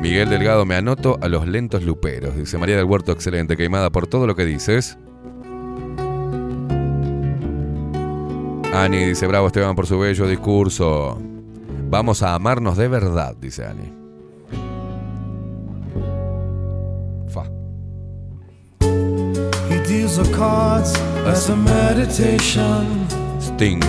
Miguel 0.00 0.30
Delgado, 0.30 0.64
me 0.64 0.76
anoto 0.76 1.18
a 1.20 1.28
los 1.28 1.46
lentos 1.46 1.82
luperos. 1.82 2.34
Dice 2.34 2.56
María 2.56 2.76
del 2.76 2.86
Huerto, 2.86 3.12
excelente, 3.12 3.56
queimada 3.56 3.90
por 3.90 4.06
todo 4.06 4.26
lo 4.26 4.34
que 4.34 4.46
dices. 4.46 4.96
Ani 8.72 9.04
dice, 9.04 9.26
bravo 9.26 9.48
Esteban 9.48 9.76
por 9.76 9.86
su 9.86 9.98
bello 9.98 10.26
discurso. 10.26 11.20
Vamos 11.90 12.22
a 12.22 12.34
amarnos 12.34 12.78
de 12.78 12.88
verdad, 12.88 13.36
dice 13.38 13.66
Ani. 13.66 13.92
Fa. 17.28 17.44
Sting. 23.40 23.80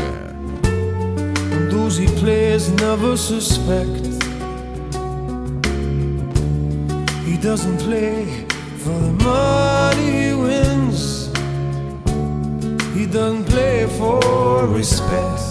He 7.25 7.37
doesn't 7.37 7.77
play 7.77 8.45
for 8.77 8.97
the 8.99 9.13
money 9.23 10.11
he 10.11 10.33
wins. 10.33 11.27
He 12.95 13.05
doesn't 13.05 13.45
play 13.45 13.85
for 13.97 14.67
respect. 14.67 15.41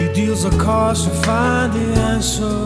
He 0.00 0.12
deals 0.12 0.42
the 0.44 0.56
cards 0.62 1.04
to 1.04 1.10
find 1.10 1.72
the 1.72 2.00
answer. 2.12 2.64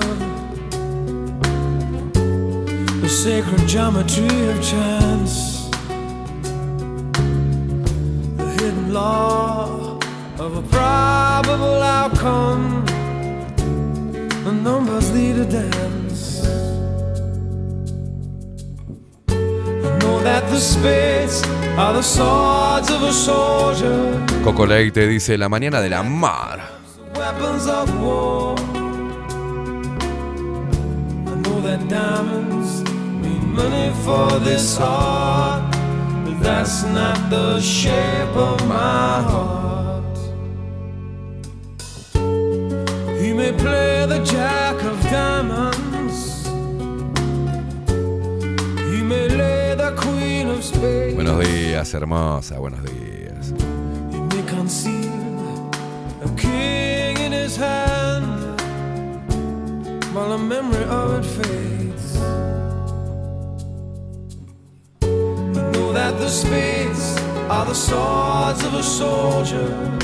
The 3.01 3.09
sacred 3.09 3.69
geometry 3.69 4.49
of 4.51 4.63
chance. 4.63 5.69
The 8.37 8.49
hidden 8.59 8.93
law 8.93 9.99
of 10.39 10.57
a 10.57 10.63
probable 10.63 11.83
outcome. 11.83 12.96
The 14.47 14.53
numbers 14.53 15.11
lead 15.11 15.39
a 15.39 15.45
dance. 15.45 16.47
I 19.29 19.99
know 19.99 20.23
that 20.23 20.49
the 20.49 20.61
spades 20.61 21.43
are 21.77 21.93
the 21.95 22.03
swords 22.03 22.89
of 22.91 23.03
a 23.03 23.13
soldier. 23.13 24.25
Coco 24.45 24.65
Leite 24.65 25.09
dice 25.09 25.37
la 25.37 25.49
mañana 25.49 25.81
de 25.81 25.91
la 25.91 26.05
mar. 26.05 26.61
weapons 27.17 27.67
of 27.67 28.01
war. 28.01 28.55
I 31.27 31.35
know 31.43 31.61
that 31.63 31.89
diamonds 31.89 32.85
mean 33.23 33.53
money 33.53 33.91
for 34.05 34.39
this 34.45 34.79
art, 34.79 35.75
but 36.25 36.41
that's 36.41 36.85
not 36.85 37.31
the 37.31 37.61
shape 37.61 38.37
of 38.37 38.65
my 38.69 39.23
heart. 39.23 39.66
May 43.37 43.53
play 43.53 44.07
the 44.07 44.25
jack 44.25 44.83
of 44.83 44.99
diamonds. 45.03 46.47
He 48.91 49.03
may 49.03 49.29
lay 49.29 49.75
the 49.75 49.95
queen 49.95 50.49
of 50.49 50.65
spades. 50.65 51.15
Buenos 51.15 51.45
días, 51.45 51.93
hermosa, 51.93 52.59
buenos 52.59 52.81
días. 52.81 53.53
He 54.11 54.21
may 54.21 54.43
conceal 54.49 55.71
a 56.25 56.29
king 56.35 57.19
in 57.19 57.33
his 57.33 57.57
hand 57.57 58.59
while 60.15 60.31
the 60.31 60.39
memory 60.39 60.85
of 60.85 61.19
it 61.19 61.27
fades. 61.27 62.17
I 65.03 65.71
know 65.73 65.93
that 65.93 66.19
the 66.19 66.29
spades 66.31 67.19
are 67.51 67.67
the 67.67 67.75
swords 67.75 68.65
of 68.65 68.73
a 68.73 68.83
soldier. 68.83 69.96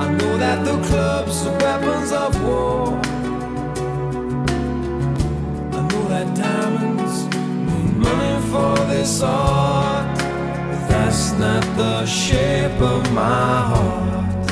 I 0.00 0.08
know 0.12 0.38
that 0.38 0.64
the 0.64 0.76
clubs 0.88 1.46
are 1.46 1.58
weapons 1.58 2.10
of 2.10 2.42
war. 2.42 2.98
I 5.78 5.80
know 5.88 6.04
that 6.08 6.28
diamonds 6.34 7.16
mean 7.66 8.00
money 8.00 8.34
for 8.50 8.74
this 8.92 9.20
art. 9.22 10.18
But 10.68 10.88
that's 10.88 11.32
not 11.32 11.62
the 11.76 12.06
shape 12.06 12.80
of 12.80 13.12
my 13.12 13.60
heart. 13.72 14.46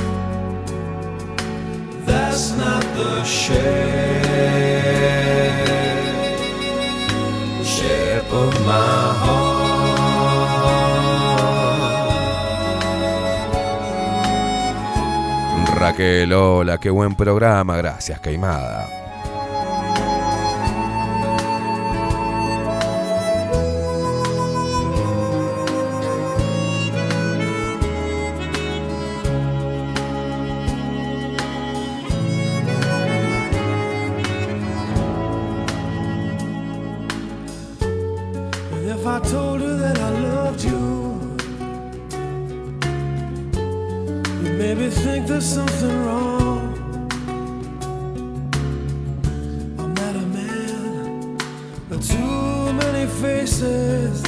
That's 2.04 2.50
not 2.62 2.82
the 2.98 3.24
shape, 3.24 3.56
shape 7.64 8.32
of 8.32 8.52
my 8.66 9.14
heart. 9.22 9.47
Raquel, 15.78 16.32
hola, 16.32 16.78
qué 16.78 16.90
buen 16.90 17.14
programa, 17.14 17.76
gracias, 17.76 18.18
Caimada. 18.18 18.98
Think 45.18 45.30
there's 45.30 45.52
something 45.52 46.04
wrong. 46.04 46.60
I'm 49.78 49.94
not 49.94 50.14
a 50.14 50.26
man, 50.38 51.36
but 51.88 52.00
too 52.02 52.72
many 52.82 53.06
faces. 53.22 54.22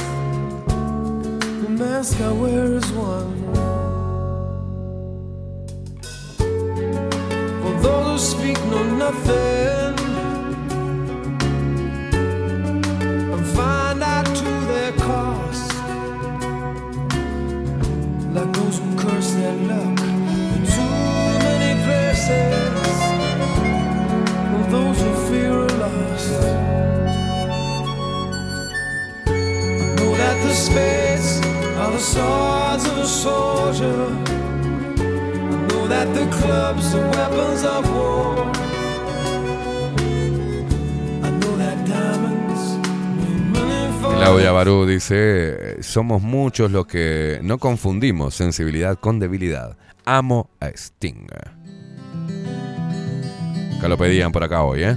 The 1.63 1.69
mask 1.69 2.19
I 2.19 2.31
wear 2.33 2.80
somos 45.91 46.21
muchos 46.21 46.71
los 46.71 46.87
que 46.87 47.39
no 47.43 47.57
confundimos 47.57 48.33
sensibilidad 48.33 48.97
con 48.97 49.19
debilidad. 49.19 49.77
Amo 50.05 50.49
a 50.61 50.69
Sting. 50.69 51.27
Acá 53.77 53.89
lo 53.89 53.97
pedían 53.97 54.31
por 54.31 54.43
acá 54.43 54.63
hoy, 54.63 54.83
¿eh? 54.83 54.95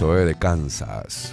Temazo, 0.00 0.18
¿eh? 0.18 0.24
De 0.24 0.34
Kansas. 0.34 1.29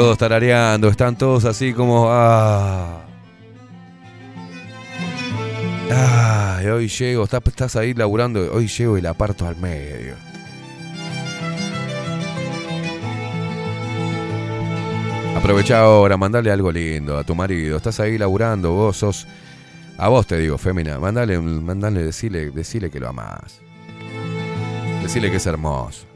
Todos 0.00 0.16
tarareando, 0.16 0.88
están 0.88 1.14
todos 1.14 1.44
así 1.44 1.74
como. 1.74 2.06
Ah. 2.08 3.02
Ay, 5.90 6.68
hoy 6.68 6.88
llego, 6.88 7.24
estás, 7.24 7.42
estás 7.44 7.76
ahí 7.76 7.92
laburando, 7.92 8.50
hoy 8.50 8.66
llego 8.66 8.96
y 8.96 9.02
la 9.02 9.12
parto 9.12 9.46
al 9.46 9.56
medio. 9.56 10.14
Aprovecha 15.36 15.80
ahora, 15.80 16.16
mandale 16.16 16.50
algo 16.50 16.72
lindo 16.72 17.18
a 17.18 17.24
tu 17.24 17.34
marido. 17.34 17.76
Estás 17.76 18.00
ahí 18.00 18.16
laburando, 18.16 18.72
vos 18.72 18.96
sos. 18.96 19.26
A 19.98 20.08
vos 20.08 20.26
te 20.26 20.38
digo, 20.38 20.56
fémina, 20.56 20.98
mandale, 20.98 21.38
mandale, 21.38 22.04
decile, 22.04 22.50
decile 22.52 22.90
que 22.90 23.00
lo 23.00 23.10
amás. 23.10 23.60
Decile 25.02 25.30
que 25.30 25.36
es 25.36 25.46
hermoso. 25.46 26.06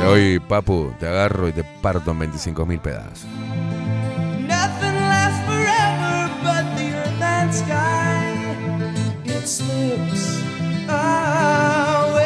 Decile, 0.00 0.06
hoy, 0.06 0.40
papu, 0.40 0.92
te 0.98 1.06
agarro 1.06 1.48
y 1.48 1.52
te 1.52 1.62
parto 1.64 2.10
en 2.12 2.20
25 2.20 2.66
mil 2.66 2.80
pedazos. 2.80 3.26
Nothing 4.40 4.94
lasts 4.94 5.44
forever 5.46 6.30
but 6.42 6.64
the 6.76 6.92
earth 6.94 7.22
and 7.22 7.52
sky. 7.52 8.34
It 9.24 9.46
slips 9.46 10.42
away. 10.88 12.16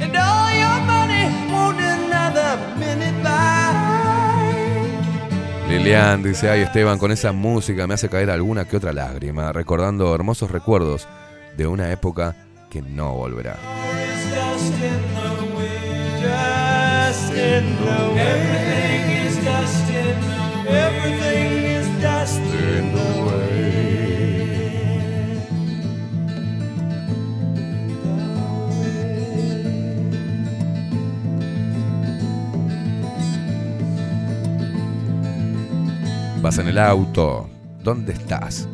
And 0.00 0.16
all 0.16 0.52
your 0.54 0.80
money 0.86 1.28
won't 1.52 1.80
another 1.80 2.58
minute 2.78 3.22
by. 3.22 3.74
Lilian 5.68 6.22
dice, 6.22 6.48
ay 6.50 6.62
Esteban, 6.62 6.98
con 6.98 7.12
esa 7.12 7.32
música 7.32 7.86
me 7.86 7.94
hace 7.94 8.08
caer 8.08 8.30
alguna 8.30 8.64
que 8.64 8.76
otra 8.78 8.92
lágrima, 8.92 9.52
recordando 9.52 10.14
hermosos 10.14 10.50
recuerdos 10.50 11.06
de 11.56 11.66
una 11.66 11.90
época 11.90 12.34
que 12.70 12.82
no 12.82 13.14
volverá. 13.14 13.56
Everything 17.44 19.04
is 19.26 19.36
Vas 36.40 36.58
en 36.58 36.68
el 36.68 36.78
auto, 36.78 37.48
¿dónde 37.82 38.12
estás? 38.12 38.68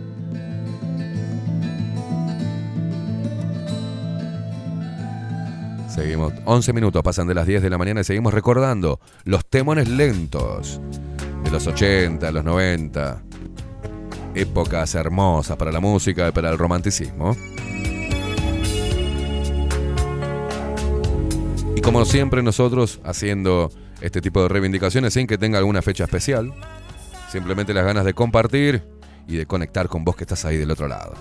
Seguimos, 6.01 6.33
11 6.47 6.73
minutos 6.73 7.03
pasan 7.03 7.27
de 7.27 7.35
las 7.35 7.47
10 7.47 7.61
de 7.61 7.69
la 7.69 7.77
mañana 7.77 8.01
y 8.01 8.05
seguimos 8.05 8.33
recordando 8.33 9.01
los 9.25 9.45
temones 9.45 9.87
lentos 9.87 10.81
de 11.45 11.51
los 11.51 11.67
80, 11.67 12.33
los 12.33 12.43
90. 12.43 13.23
Épocas 14.35 14.95
hermosas 14.95 15.59
para 15.59 15.71
la 15.71 15.79
música 15.79 16.29
y 16.29 16.33
para 16.33 16.49
el 16.49 16.57
romanticismo. 16.57 17.37
Y 21.77 21.83
como 21.83 22.07
siempre 22.07 22.43
nosotros 22.43 22.99
haciendo 23.05 23.71
este 24.01 24.23
tipo 24.23 24.41
de 24.41 24.49
reivindicaciones 24.49 25.13
sin 25.13 25.27
que 25.27 25.37
tenga 25.37 25.59
alguna 25.59 25.83
fecha 25.83 26.05
especial, 26.05 26.55
simplemente 27.31 27.75
las 27.75 27.85
ganas 27.85 28.07
de 28.07 28.15
compartir 28.15 28.83
y 29.29 29.37
de 29.37 29.45
conectar 29.45 29.87
con 29.89 30.03
vos 30.03 30.17
que 30.17 30.25
estás 30.25 30.47
ahí 30.47 30.57
del 30.57 30.71
otro 30.71 30.89
lado. 30.89 31.13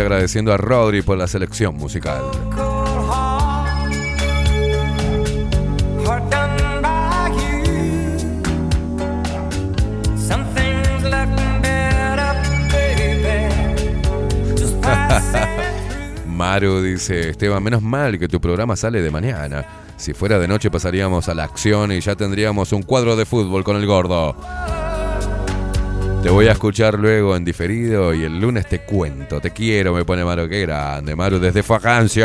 Agradeciendo 0.00 0.52
a 0.52 0.56
Rodri 0.56 1.02
por 1.02 1.18
la 1.18 1.26
selección 1.26 1.74
musical. 1.76 2.22
Maru 16.26 16.80
dice, 16.82 17.30
Esteban, 17.30 17.62
menos 17.62 17.82
mal 17.82 18.18
que 18.18 18.26
tu 18.28 18.40
programa 18.40 18.76
sale 18.76 19.02
de 19.02 19.10
mañana. 19.10 19.66
Si 19.96 20.14
fuera 20.14 20.38
de 20.38 20.48
noche 20.48 20.70
pasaríamos 20.70 21.28
a 21.28 21.34
la 21.34 21.44
acción 21.44 21.92
y 21.92 22.00
ya 22.00 22.16
tendríamos 22.16 22.72
un 22.72 22.82
cuadro 22.82 23.16
de 23.16 23.26
fútbol 23.26 23.64
con 23.64 23.76
el 23.76 23.86
gordo. 23.86 24.34
Te 26.22 26.28
voy 26.28 26.48
a 26.48 26.52
escuchar 26.52 26.98
luego 26.98 27.34
en 27.34 27.44
diferido 27.46 28.12
y 28.12 28.24
el 28.24 28.38
lunes 28.38 28.66
te 28.66 28.80
cuento. 28.80 29.40
Te 29.40 29.52
quiero, 29.52 29.94
me 29.94 30.04
pone 30.04 30.22
Maru. 30.22 30.48
Qué 30.48 30.60
grande, 30.60 31.16
Maru, 31.16 31.38
desde 31.38 31.62
sacrifice. 31.62 32.24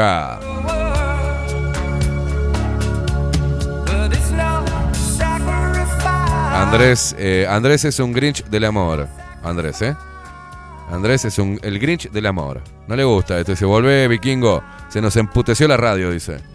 Andrés, 6.53 7.15
eh, 7.17 7.47
Andrés 7.49 7.85
es 7.85 7.99
un 7.99 8.11
Grinch 8.11 8.43
del 8.45 8.65
amor. 8.65 9.07
Andrés, 9.41 9.81
¿eh? 9.81 9.95
Andrés 10.91 11.23
es 11.23 11.39
un, 11.39 11.57
el 11.63 11.79
Grinch 11.79 12.11
del 12.11 12.25
amor. 12.25 12.61
No 12.87 12.97
le 12.97 13.05
gusta 13.05 13.39
esto. 13.39 13.53
Dice, 13.53 13.63
volvé, 13.63 14.09
vikingo. 14.09 14.61
Se 14.89 15.01
nos 15.01 15.15
emputeció 15.15 15.69
la 15.69 15.77
radio, 15.77 16.11
dice. 16.11 16.54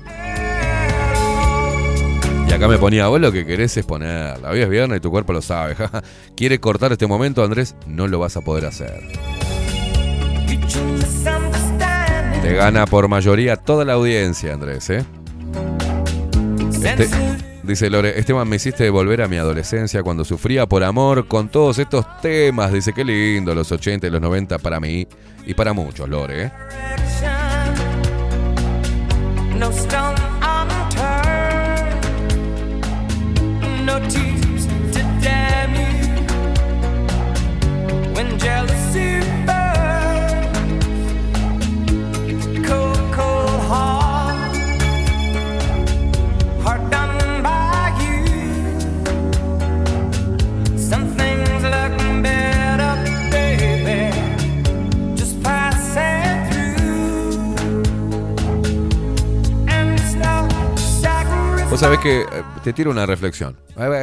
Y 2.50 2.52
acá 2.52 2.66
me 2.66 2.78
ponía, 2.78 3.06
vos 3.06 3.20
lo 3.20 3.30
que 3.30 3.46
querés 3.46 3.76
es 3.76 3.86
ponerla. 3.86 4.50
Hoy 4.50 4.60
es 4.60 4.68
viernes 4.68 4.98
y 4.98 5.00
tu 5.00 5.10
cuerpo 5.10 5.32
lo 5.32 5.40
sabe. 5.40 5.76
Quiere 6.36 6.58
cortar 6.58 6.90
este 6.92 7.06
momento, 7.06 7.44
Andrés. 7.44 7.76
No 7.86 8.08
lo 8.08 8.18
vas 8.18 8.36
a 8.36 8.40
poder 8.40 8.66
hacer. 8.66 9.00
Te 12.42 12.54
gana 12.54 12.86
por 12.86 13.06
mayoría 13.08 13.56
toda 13.56 13.84
la 13.84 13.92
audiencia, 13.92 14.52
Andrés, 14.54 14.90
¿eh? 14.90 15.04
Este- 16.82 17.08
dice 17.62 17.88
Lore, 17.88 18.18
Esteban, 18.18 18.48
me 18.48 18.56
hiciste 18.56 18.88
volver 18.90 19.22
a 19.22 19.28
mi 19.28 19.36
adolescencia 19.36 20.02
cuando 20.02 20.24
sufría 20.24 20.66
por 20.66 20.82
amor 20.82 21.28
con 21.28 21.48
todos 21.50 21.78
estos 21.78 22.04
temas. 22.20 22.72
Dice, 22.72 22.92
qué 22.92 23.04
lindo, 23.04 23.54
los 23.54 23.70
80 23.70 24.06
y 24.06 24.10
los 24.10 24.20
90 24.20 24.58
para 24.58 24.80
mí 24.80 25.06
y 25.46 25.54
para 25.54 25.72
muchos, 25.72 26.08
Lore. 26.08 26.44
¿eh? 26.44 26.52
Vos 61.80 61.86
sabés 61.86 62.00
que 62.00 62.20
eh, 62.20 62.44
te 62.62 62.74
tiro 62.74 62.90
una 62.90 63.06
reflexión. 63.06 63.56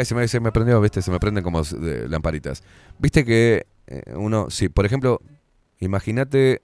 Se 0.04 0.16
me, 0.16 0.28
se 0.28 0.40
me 0.40 0.52
prendió, 0.52 0.82
viste, 0.82 1.00
se 1.04 1.12
me 1.12 1.20
prenden 1.20 1.44
como 1.44 1.62
lamparitas. 2.10 2.64
Viste 2.98 3.24
que 3.24 3.68
eh, 3.86 4.02
uno, 4.16 4.50
si 4.50 4.68
por 4.68 4.88
ejemplo, 4.88 5.22
imagínate, 5.80 6.64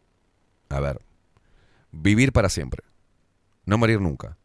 a 0.69 0.79
ver, 0.79 0.99
vivir 1.91 2.31
para 2.31 2.49
siempre, 2.49 2.81
no 3.67 3.77
morir 3.77 4.01
nunca. 4.01 4.37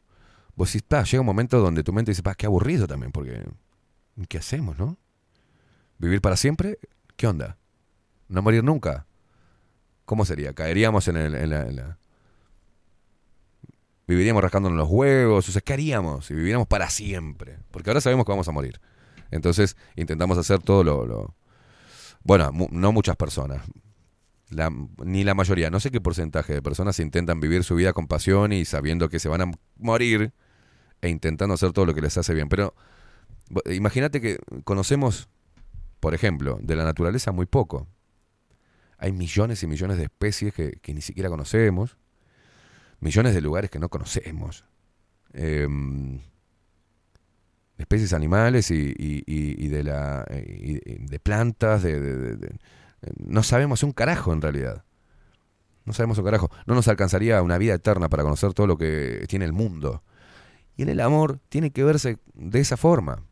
Vos 0.57 0.69
decís, 0.69 0.83
pa, 0.87 1.05
llega 1.05 1.23
un 1.23 1.27
momento 1.27 1.59
donde 1.59 1.83
tu 1.83 1.95
mente 1.95 2.11
dice, 2.11 2.23
pa, 2.23 2.35
qué 2.35 2.45
aburrido 2.45 2.87
también, 2.87 3.13
porque 3.13 3.47
¿qué 4.29 4.37
hacemos, 4.37 4.79
no? 4.79 4.99
¿Vivir 5.97 6.21
para 6.21 6.37
siempre? 6.37 6.79
¿Qué 7.17 7.27
onda? 7.29 7.57
¿No 8.29 8.43
morir 8.43 8.63
nunca? 8.63 9.07
¿Cómo 10.05 10.27
sería? 10.27 10.53
¿Caeríamos 10.53 11.09
en, 11.09 11.17
el- 11.17 11.35
en 11.35 11.49
la, 11.49 11.63
en 11.63 11.77
la- 11.77 11.98
viviríamos 14.09 14.43
rascándonos 14.43 14.77
los 14.77 14.89
huevos, 14.89 15.49
o 15.49 15.53
sea, 15.53 15.61
¿qué 15.61 15.75
haríamos 15.75 16.27
si 16.27 16.35
viviéramos 16.35 16.67
para 16.67 16.91
siempre? 16.91 17.59
Porque 17.71 17.91
ahora 17.91 18.01
sabemos 18.01 18.27
que 18.27 18.33
vamos 18.33 18.49
a 18.49 18.53
morir. 18.53 18.81
Entonces 19.31 19.77
intentamos 19.95 20.37
hacer 20.39 20.61
todo 20.61 20.83
lo... 20.83 21.37
bueno, 22.25 22.51
no 22.73 22.93
muchas 22.93 23.15
personas, 23.15 23.63
ni 25.05 25.23
la 25.23 25.35
mayoría, 25.35 25.71
no 25.71 25.79
sé 25.79 25.91
qué 25.91 26.01
porcentaje 26.01 26.55
de 26.55 26.63
personas 26.63 26.99
intentan 26.99 27.39
vivir 27.39 27.63
su 27.63 27.77
vida 27.77 27.93
con 27.93 28.09
pasión 28.09 28.53
y 28.53 28.65
sabiendo 28.65 29.09
que 29.09 29.21
se 29.21 29.29
van 29.29 29.43
a 29.43 29.51
morir 29.77 30.33
e 31.03 31.09
intentando 31.09 31.55
hacer 31.55 31.73
todo 31.73 31.87
lo 31.87 31.95
que 31.95 32.01
les 32.01 32.17
hace 32.17 32.35
bien. 32.35 32.49
Pero 32.49 32.75
Imagínate 33.67 34.21
que 34.21 34.39
conocemos, 34.65 35.29
por 36.01 36.15
ejemplo, 36.15 36.59
de 36.63 36.77
la 36.77 36.85
naturaleza 36.85 37.33
muy 37.33 37.47
poco. 37.47 37.89
Hay 38.99 39.13
millones 39.13 39.63
y 39.63 39.67
millones 39.67 39.97
de 39.97 40.05
especies 40.05 40.53
que 40.53 40.95
ni 40.95 41.01
siquiera 41.01 41.31
conocemos, 41.31 41.97
millones 43.01 43.35
de 43.35 43.41
lugares 43.41 43.71
que 43.71 43.79
no 43.79 43.89
conocemos, 43.89 44.65
em, 45.33 46.21
especies 47.79 48.13
animales 48.13 48.71
y, 48.71 48.95
y- 48.97 49.25
y- 49.27 49.69
de, 49.69 49.85
la, 49.85 50.27
y- 50.35 50.79
de 51.07 51.21
plantas, 51.21 51.83
de, 51.83 52.37
no 53.19 53.43
sabemos 53.43 53.83
un 53.83 53.93
carajo 53.93 54.33
en 54.33 54.43
realidad. 54.43 54.85
No 55.85 55.93
sabemos 55.95 56.19
un 56.19 56.25
carajo. 56.25 56.51
No 56.67 56.75
nos 56.75 56.89
alcanzaría 56.89 57.41
una 57.41 57.57
vida 57.57 57.75
eterna 57.75 58.09
para 58.09 58.23
conocer 58.23 58.53
todo 58.53 58.67
lo 58.67 58.77
que 58.77 59.25
tiene 59.29 59.45
el 59.47 59.53
mundo. 59.53 60.03
Y 60.77 60.83
en 60.83 60.91
el 60.91 61.01
amor 61.01 61.39
tiene 61.49 61.71
que 61.71 61.83
verse 61.83 62.19
de 62.35 62.61
esa 62.61 62.77
forma. 62.77 63.23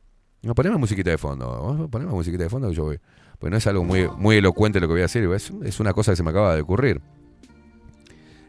No, 0.42 0.54
ponemos 0.54 0.78
musiquita 0.78 1.10
de 1.10 1.18
fondo. 1.18 1.88
Ponemos 1.90 2.14
musiquita 2.14 2.44
de 2.44 2.48
fondo 2.48 2.68
que 2.70 2.74
yo 2.74 2.84
voy. 2.84 2.98
Porque 3.38 3.50
no 3.50 3.56
es 3.58 3.66
algo 3.66 3.84
muy, 3.84 4.08
muy 4.16 4.36
elocuente 4.36 4.80
lo 4.80 4.86
que 4.86 4.92
voy 4.94 5.00
a 5.00 5.04
decir. 5.04 5.24
Es, 5.24 5.52
es 5.64 5.80
una 5.80 5.92
cosa 5.92 6.12
que 6.12 6.16
se 6.16 6.22
me 6.22 6.30
acaba 6.30 6.54
de 6.54 6.62
ocurrir. 6.62 7.02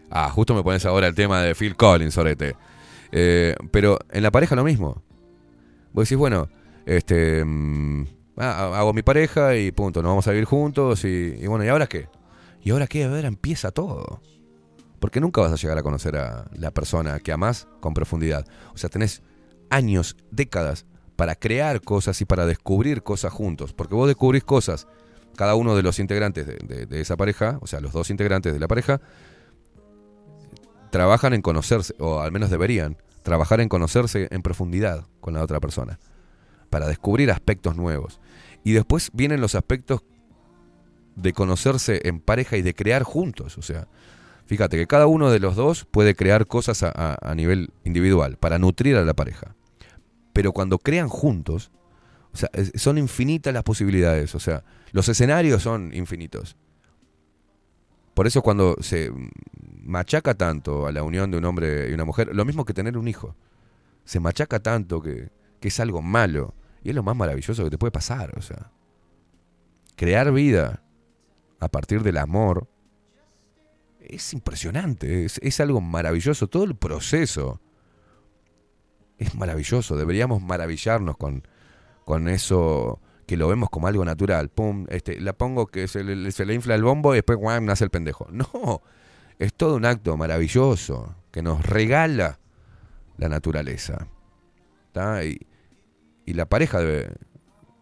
Ah, 0.10 0.30
justo 0.30 0.53
me 0.53 0.64
pones 0.64 0.86
ahora 0.86 1.08
el 1.08 1.16
tema 1.16 1.42
de 1.42 1.56
Phil 1.56 1.76
Collins, 1.76 2.18
Orete. 2.18 2.56
Eh, 3.11 3.56
pero 3.72 4.00
en 4.11 4.24
la 4.24 4.32
pareja 4.32 4.56
lo 4.56 4.64
mismo. 4.64 5.02
Vos 5.94 6.06
decís, 6.06 6.18
bueno, 6.18 6.50
este, 6.86 7.44
mm, 7.44 8.06
ah, 8.38 8.72
hago 8.76 8.94
mi 8.94 9.02
pareja 9.02 9.56
y 9.56 9.72
punto, 9.72 10.02
nos 10.02 10.11
vamos 10.11 10.27
a 10.27 10.32
vivir 10.32 10.45
juntos 10.45 11.03
y, 11.06 11.45
bueno, 11.48 11.66
¿y 11.66 11.69
ahora 11.69 11.88
qué? 11.88 12.08
¿Y 12.61 12.72
ahora 12.72 12.88
qué? 12.88 13.03
A 13.03 13.10
ver, 13.10 13.26
empieza 13.26 13.72
todo. 13.72 14.22
Porque 15.00 15.19
nunca 15.19 15.42
vas 15.42 15.52
a 15.52 15.56
llegar 15.56 15.77
a 15.77 15.84
conocer 15.84 16.18
a 16.18 16.45
la 16.53 16.72
persona 16.72 17.19
que 17.19 17.32
amás 17.32 17.68
con 17.80 17.94
profundidad. 17.94 18.45
O 18.74 18.77
sea, 18.77 18.90
tenés 18.90 19.22
años, 19.69 20.18
décadas 20.32 20.86
para 21.16 21.36
crear 21.36 21.82
cosas 21.82 22.19
y 22.22 22.26
para 22.26 22.45
descubrir 22.45 23.03
cosas 23.03 23.32
juntos. 23.32 23.74
Porque 23.74 23.95
vos 23.95 24.08
descubrís 24.08 24.44
cosas, 24.44 24.88
cada 25.36 25.56
uno 25.56 25.76
de 25.76 25.84
los 25.84 26.00
integrantes 26.00 26.48
de 26.48 27.02
esa 27.02 27.16
pareja, 27.16 27.60
o 27.61 27.68
sea, 27.68 27.80
los 27.80 27.94
dos 27.94 28.10
integrantes 28.10 28.53
de 28.53 28.60
la 28.60 28.68
pareja, 28.68 29.02
trabajan 30.90 31.34
en 31.34 31.42
conocerse, 31.42 31.94
o 32.00 32.20
al 32.20 32.32
menos 32.32 32.50
deberían, 32.50 32.98
trabajar 33.24 33.60
en 33.60 33.70
conocerse 33.70 34.28
en 34.32 34.42
profundidad 34.42 35.06
con 35.20 35.34
la 35.34 35.44
otra 35.44 35.60
persona, 35.60 36.00
para 36.70 36.88
descubrir 36.88 37.32
aspectos 37.32 37.76
nuevos. 37.76 38.20
Y 38.64 38.74
después 38.74 39.10
vienen 39.14 39.42
los 39.42 39.56
aspectos 39.56 40.02
de 41.18 41.34
conocerse 41.34 42.02
en 42.08 42.20
pareja 42.20 42.58
y 42.58 42.62
de 42.62 42.74
crear 42.74 43.04
juntos. 43.04 43.58
O 43.58 43.62
sea, 43.62 43.88
fíjate 44.46 44.78
que 44.78 44.88
cada 44.88 45.08
uno 45.08 45.32
de 45.32 45.40
los 45.40 45.56
dos 45.56 45.86
puede 45.90 46.16
crear 46.16 46.46
cosas 46.46 46.84
a, 46.84 47.34
nivel 47.36 47.72
individual 47.84 48.38
para 48.38 48.60
nutrir 48.60 48.96
a 48.96 49.04
la 49.04 49.14
pareja. 49.14 49.56
Pero 50.32 50.54
cuando 50.54 50.78
crean 50.78 51.10
juntos, 51.10 51.72
son 52.76 52.98
infinitas 52.98 53.54
las 53.54 53.64
posibilidades. 53.64 54.36
O 54.36 54.40
sea, 54.40 54.64
los 54.92 55.10
escenarios 55.10 55.64
son 55.64 55.94
infinitos. 55.94 56.56
Por 58.18 58.26
eso 58.26 58.42
cuando 58.42 58.78
se 58.82 59.12
machaca 59.84 60.34
tanto 60.34 60.88
a 60.88 60.92
la 60.92 61.04
unión 61.04 61.30
de 61.30 61.38
un 61.38 61.46
hombre 61.46 61.92
y 61.92 61.94
una 61.94 62.04
mujer, 62.04 62.36
lo 62.36 62.46
mismo 62.46 62.66
que 62.66 62.74
tener 62.74 62.98
un 62.98 63.08
hijo. 63.08 63.36
Se 64.06 64.20
machaca 64.20 64.60
tanto 64.60 65.04
que, 65.04 65.30
que 65.60 65.68
es 65.68 65.80
algo 65.80 66.02
malo. 66.02 66.56
Y 66.82 66.90
es 66.90 66.96
lo 66.96 67.04
más 67.04 67.16
maravilloso 67.16 67.64
que 67.64 67.70
te 67.70 67.78
puede 67.78 67.92
pasar. 67.92 68.36
O 68.36 68.42
sea, 68.42 68.72
crear 69.96 70.32
vida 70.32 70.82
a 71.60 71.68
partir 71.68 72.02
del 72.02 72.18
amor 72.18 72.68
es 74.00 74.34
impresionante. 74.34 75.26
Es, 75.26 75.60
algo 75.60 75.80
maravilloso. 75.80 76.48
Todo 76.48 76.64
el 76.64 76.76
proceso 76.76 77.62
es 79.20 79.36
maravilloso. 79.36 79.96
Deberíamos 79.96 80.42
maravillarnos 80.42 81.18
con, 81.18 81.48
con 82.04 82.30
eso 82.30 83.00
que 83.28 83.38
lo 83.38 83.48
vemos 83.50 83.70
como 83.70 83.86
algo 83.88 84.04
natural. 84.06 84.50
Pum, 84.50 84.88
este, 84.90 85.20
la 85.20 85.34
pongo 85.34 85.68
que 85.68 85.88
se 85.88 86.04
le, 86.04 86.54
infla 86.54 86.74
el 86.74 86.84
bombo 86.84 87.14
y 87.14 87.18
después 87.18 87.38
nace 87.62 87.84
el 87.84 87.92
pendejo. 87.92 88.28
No, 88.32 88.82
es 89.38 89.54
todo 89.54 89.76
un 89.76 89.86
acto 89.86 90.18
maravilloso 90.18 91.14
que 91.32 91.44
nos 91.44 91.64
regala 91.64 92.40
la 93.18 93.30
naturaleza. 93.30 94.08
y 96.26 96.34
la 96.34 96.46
pareja, 96.48 96.80
debe- 96.80 97.12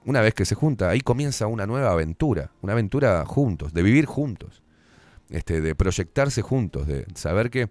una 0.06 0.22
vez 0.22 0.34
que 0.34 0.46
se 0.46 0.56
junta, 0.56 0.90
ahí 0.90 1.00
comienza 1.02 1.48
una 1.48 1.66
nueva 1.66 1.92
aventura, 1.92 2.52
una 2.62 2.74
aventura 2.74 3.24
juntos, 3.26 3.74
de 3.74 3.82
vivir 3.84 4.06
juntos, 4.06 4.62
este, 5.30 5.62
de 5.62 5.76
proyectarse 5.76 6.42
juntos, 6.42 6.88
de 6.88 7.06
saber 7.16 7.50
que 7.50 7.70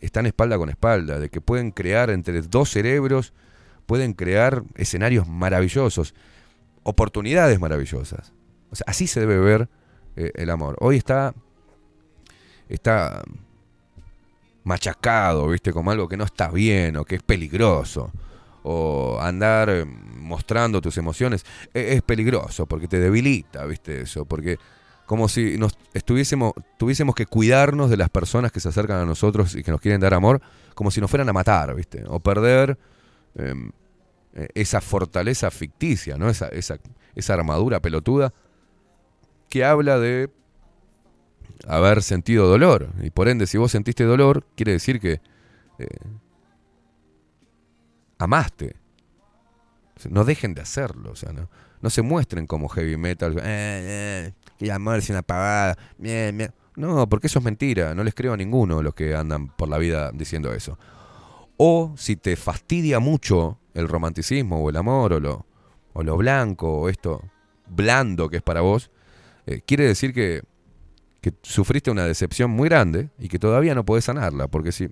están 0.00 0.26
espalda 0.26 0.56
con 0.58 0.70
espalda, 0.70 1.18
de 1.18 1.28
que 1.28 1.40
pueden 1.40 1.70
crear 1.72 2.10
entre 2.10 2.40
dos 2.42 2.70
cerebros, 2.70 3.32
pueden 3.86 4.14
crear 4.14 4.62
escenarios 4.76 5.26
maravillosos, 5.28 6.14
oportunidades 6.82 7.58
maravillosas. 7.60 8.32
O 8.70 8.76
sea, 8.76 8.84
así 8.88 9.06
se 9.06 9.20
debe 9.20 9.38
ver 9.38 9.68
eh, 10.16 10.32
el 10.34 10.50
amor. 10.50 10.76
Hoy 10.80 10.96
está, 10.96 11.34
está 12.68 13.22
machacado, 14.64 15.48
¿viste? 15.48 15.72
Como 15.72 15.90
algo 15.90 16.08
que 16.08 16.16
no 16.16 16.24
está 16.24 16.48
bien 16.50 16.96
o 16.96 17.04
que 17.04 17.16
es 17.16 17.22
peligroso. 17.22 18.10
O 18.64 19.18
andar 19.20 19.68
eh, 19.70 19.84
mostrando 19.84 20.80
tus 20.80 20.96
emociones 20.96 21.44
e- 21.74 21.94
es 21.94 22.02
peligroso 22.02 22.66
porque 22.66 22.86
te 22.86 23.00
debilita, 23.00 23.64
¿viste? 23.66 24.02
Eso, 24.02 24.24
porque 24.24 24.56
como 25.04 25.28
si 25.28 25.58
nos 25.58 25.76
estuviésemos, 25.94 26.52
tuviésemos 26.78 27.14
que 27.14 27.26
cuidarnos 27.26 27.90
de 27.90 27.96
las 27.96 28.08
personas 28.08 28.52
que 28.52 28.60
se 28.60 28.68
acercan 28.68 28.98
a 28.98 29.04
nosotros 29.04 29.54
y 29.56 29.64
que 29.64 29.72
nos 29.72 29.80
quieren 29.80 30.00
dar 30.00 30.14
amor, 30.14 30.40
como 30.74 30.90
si 30.90 31.00
nos 31.00 31.10
fueran 31.10 31.28
a 31.28 31.32
matar, 31.32 31.74
¿viste? 31.74 32.04
O 32.06 32.20
perder 32.20 32.78
em, 33.34 33.72
eh, 34.34 34.48
esa 34.54 34.80
fortaleza 34.80 35.50
ficticia, 35.50 36.16
¿no? 36.16 36.28
Esa, 36.28 36.48
esa, 36.48 36.78
esa 37.14 37.34
armadura 37.34 37.80
pelotuda 37.80 38.32
que 39.48 39.64
habla 39.64 39.98
de 39.98 40.30
haber 41.66 42.02
sentido 42.02 42.48
dolor. 42.48 42.88
Y 43.02 43.10
por 43.10 43.28
ende, 43.28 43.46
si 43.46 43.58
vos 43.58 43.70
sentiste 43.70 44.04
dolor, 44.04 44.46
quiere 44.56 44.72
decir 44.72 45.00
que 45.00 45.20
eh, 45.78 45.86
amaste. 48.18 48.76
No 50.08 50.24
dejen 50.24 50.54
de 50.54 50.62
hacerlo, 50.62 51.12
o 51.12 51.16
sea, 51.16 51.32
no, 51.32 51.48
no 51.80 51.90
se 51.90 52.02
muestren 52.02 52.46
como 52.46 52.68
heavy 52.68 52.96
metal. 52.96 53.36
Eh, 53.42 54.32
eh, 54.58 54.72
amor 54.72 54.98
es 54.98 55.10
una 55.10 55.22
pavada. 55.22 55.76
mie, 55.98 56.32
mie". 56.32 56.50
No, 56.74 57.08
porque 57.08 57.26
eso 57.26 57.38
es 57.38 57.44
mentira. 57.44 57.94
No 57.94 58.02
les 58.02 58.14
creo 58.14 58.32
a 58.32 58.36
ninguno 58.36 58.82
los 58.82 58.94
que 58.94 59.14
andan 59.14 59.48
por 59.48 59.68
la 59.68 59.78
vida 59.78 60.10
diciendo 60.12 60.52
eso. 60.52 60.78
O 61.56 61.94
si 61.96 62.16
te 62.16 62.34
fastidia 62.36 62.98
mucho 62.98 63.58
el 63.74 63.88
romanticismo 63.88 64.62
o 64.62 64.70
el 64.70 64.76
amor 64.76 65.14
o 65.14 65.20
lo, 65.20 65.46
o 65.92 66.02
lo 66.02 66.16
blanco 66.16 66.80
o 66.80 66.88
esto 66.88 67.22
blando 67.68 68.28
que 68.28 68.36
es 68.36 68.42
para 68.42 68.60
vos, 68.60 68.90
eh, 69.46 69.62
quiere 69.66 69.84
decir 69.84 70.12
que, 70.12 70.42
que 71.20 71.32
sufriste 71.42 71.90
una 71.90 72.04
decepción 72.04 72.50
muy 72.50 72.68
grande 72.68 73.10
y 73.18 73.28
que 73.28 73.38
todavía 73.38 73.74
no 73.74 73.84
podés 73.84 74.04
sanarla. 74.04 74.48
Porque 74.48 74.72
si 74.72 74.90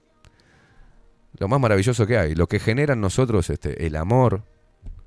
lo 1.39 1.49
más 1.49 1.61
maravilloso 1.61 2.07
que 2.07 2.19
hay, 2.19 2.35
lo 2.35 2.47
que 2.47 2.59
genera 2.59 2.95
en 2.95 3.01
nosotros 3.01 3.51
este, 3.51 3.87
el 3.87 3.97
amor 3.97 4.43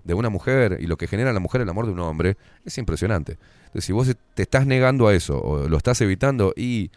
de 0.03 0.13
una 0.13 0.29
mujer 0.29 0.77
y 0.79 0.87
lo 0.87 0.97
que 0.97 1.07
genera 1.07 1.29
en 1.29 1.33
la 1.33 1.39
mujer 1.39 1.61
el 1.61 1.69
amor 1.69 1.85
de 1.85 1.93
un 1.93 1.99
hombre, 1.99 2.37
es 2.65 2.77
impresionante. 2.77 3.37
Entonces, 3.65 3.85
si 3.85 3.93
vos 3.93 4.13
te 4.33 4.41
estás 4.43 4.65
negando 4.65 5.07
a 5.07 5.13
eso 5.13 5.39
o 5.41 5.67
lo 5.67 5.77
estás 5.77 6.01
evitando 6.01 6.53
y 6.55 6.91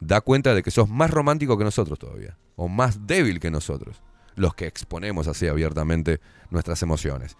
da 0.00 0.20
cuenta 0.20 0.54
de 0.54 0.62
que 0.62 0.70
sos 0.70 0.88
más 0.88 1.10
romántico 1.10 1.56
que 1.56 1.64
nosotros 1.64 1.98
todavía, 1.98 2.36
o 2.56 2.68
más 2.68 3.06
débil 3.06 3.40
que 3.40 3.50
nosotros, 3.50 4.02
los 4.36 4.54
que 4.54 4.66
exponemos 4.66 5.28
así 5.28 5.46
abiertamente 5.46 6.20
nuestras 6.50 6.82
emociones. 6.82 7.36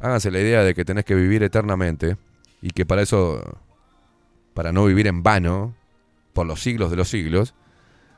Háganse 0.00 0.30
la 0.30 0.40
idea 0.40 0.62
de 0.64 0.74
que 0.74 0.84
tenés 0.84 1.04
que 1.04 1.14
vivir 1.14 1.42
eternamente 1.42 2.16
y 2.60 2.70
que 2.70 2.84
para 2.84 3.02
eso, 3.02 3.60
para 4.54 4.72
no 4.72 4.84
vivir 4.84 5.06
en 5.06 5.22
vano, 5.22 5.74
por 6.32 6.46
los 6.46 6.62
siglos 6.62 6.90
de 6.90 6.96
los 6.96 7.08
siglos, 7.08 7.54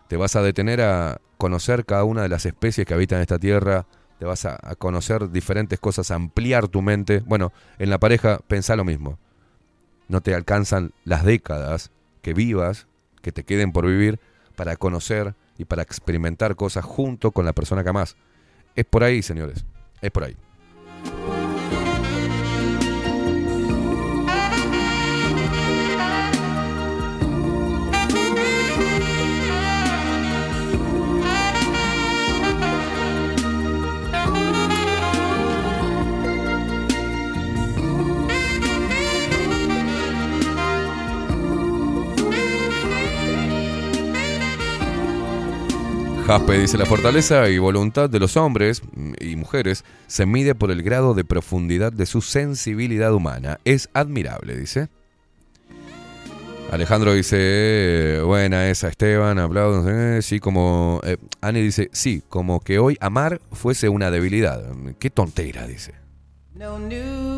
te 0.08 0.16
vas 0.16 0.36
a 0.36 0.42
detener 0.42 0.80
a 0.80 1.20
conocer 1.36 1.84
cada 1.84 2.04
una 2.04 2.22
de 2.22 2.28
las 2.28 2.46
especies 2.46 2.86
que 2.86 2.94
habitan 2.94 3.20
esta 3.20 3.38
tierra, 3.38 3.86
te 4.18 4.24
vas 4.24 4.44
a, 4.44 4.58
conocer 4.76 5.30
diferentes 5.30 5.80
cosas, 5.80 6.10
ampliar 6.10 6.68
tu 6.68 6.82
mente. 6.82 7.20
Bueno, 7.26 7.52
en 7.78 7.90
la 7.90 7.98
pareja 7.98 8.38
pensá 8.46 8.76
lo 8.76 8.84
mismo. 8.84 9.18
No 10.08 10.20
te 10.20 10.34
alcanzan 10.34 10.92
las 11.04 11.24
décadas 11.24 11.90
que 12.22 12.32
vivas, 12.32 12.86
que 13.22 13.32
te 13.32 13.44
queden 13.44 13.72
por 13.72 13.86
vivir, 13.86 14.20
para 14.56 14.76
conocer 14.76 15.34
y 15.58 15.64
para 15.64 15.82
experimentar 15.82 16.56
cosas 16.56 16.84
junto 16.84 17.32
con 17.32 17.44
la 17.44 17.52
persona 17.52 17.82
que 17.82 17.90
amás. 17.90 18.16
Es 18.74 18.84
por 18.84 19.04
ahí, 19.04 19.22
señores. 19.22 19.64
Es 20.00 20.10
por 20.10 20.24
ahí. 20.24 20.36
Jaspe 46.26 46.58
dice, 46.58 46.78
la 46.78 46.86
fortaleza 46.86 47.50
y 47.50 47.58
voluntad 47.58 48.08
de 48.08 48.18
los 48.18 48.38
hombres 48.38 48.80
y 49.20 49.36
mujeres 49.36 49.84
se 50.06 50.24
mide 50.24 50.54
por 50.54 50.70
el 50.70 50.82
grado 50.82 51.12
de 51.12 51.22
profundidad 51.22 51.92
de 51.92 52.06
su 52.06 52.22
sensibilidad 52.22 53.12
humana. 53.12 53.60
Es 53.64 53.90
admirable, 53.92 54.56
dice. 54.56 54.88
Alejandro 56.72 57.12
dice, 57.12 58.20
buena 58.24 58.70
esa 58.70 58.88
Esteban, 58.88 59.38
aplausos. 59.38 59.86
eh, 59.86 60.20
sí, 60.22 60.40
como... 60.40 61.02
eh, 61.04 61.18
Ani 61.42 61.60
dice, 61.60 61.90
sí, 61.92 62.22
como 62.28 62.60
que 62.60 62.78
hoy 62.78 62.96
amar 63.00 63.38
fuese 63.52 63.90
una 63.90 64.10
debilidad. 64.10 64.64
Qué 64.98 65.10
tontera, 65.10 65.66
dice. 65.66 65.92
Uh, 66.56 67.36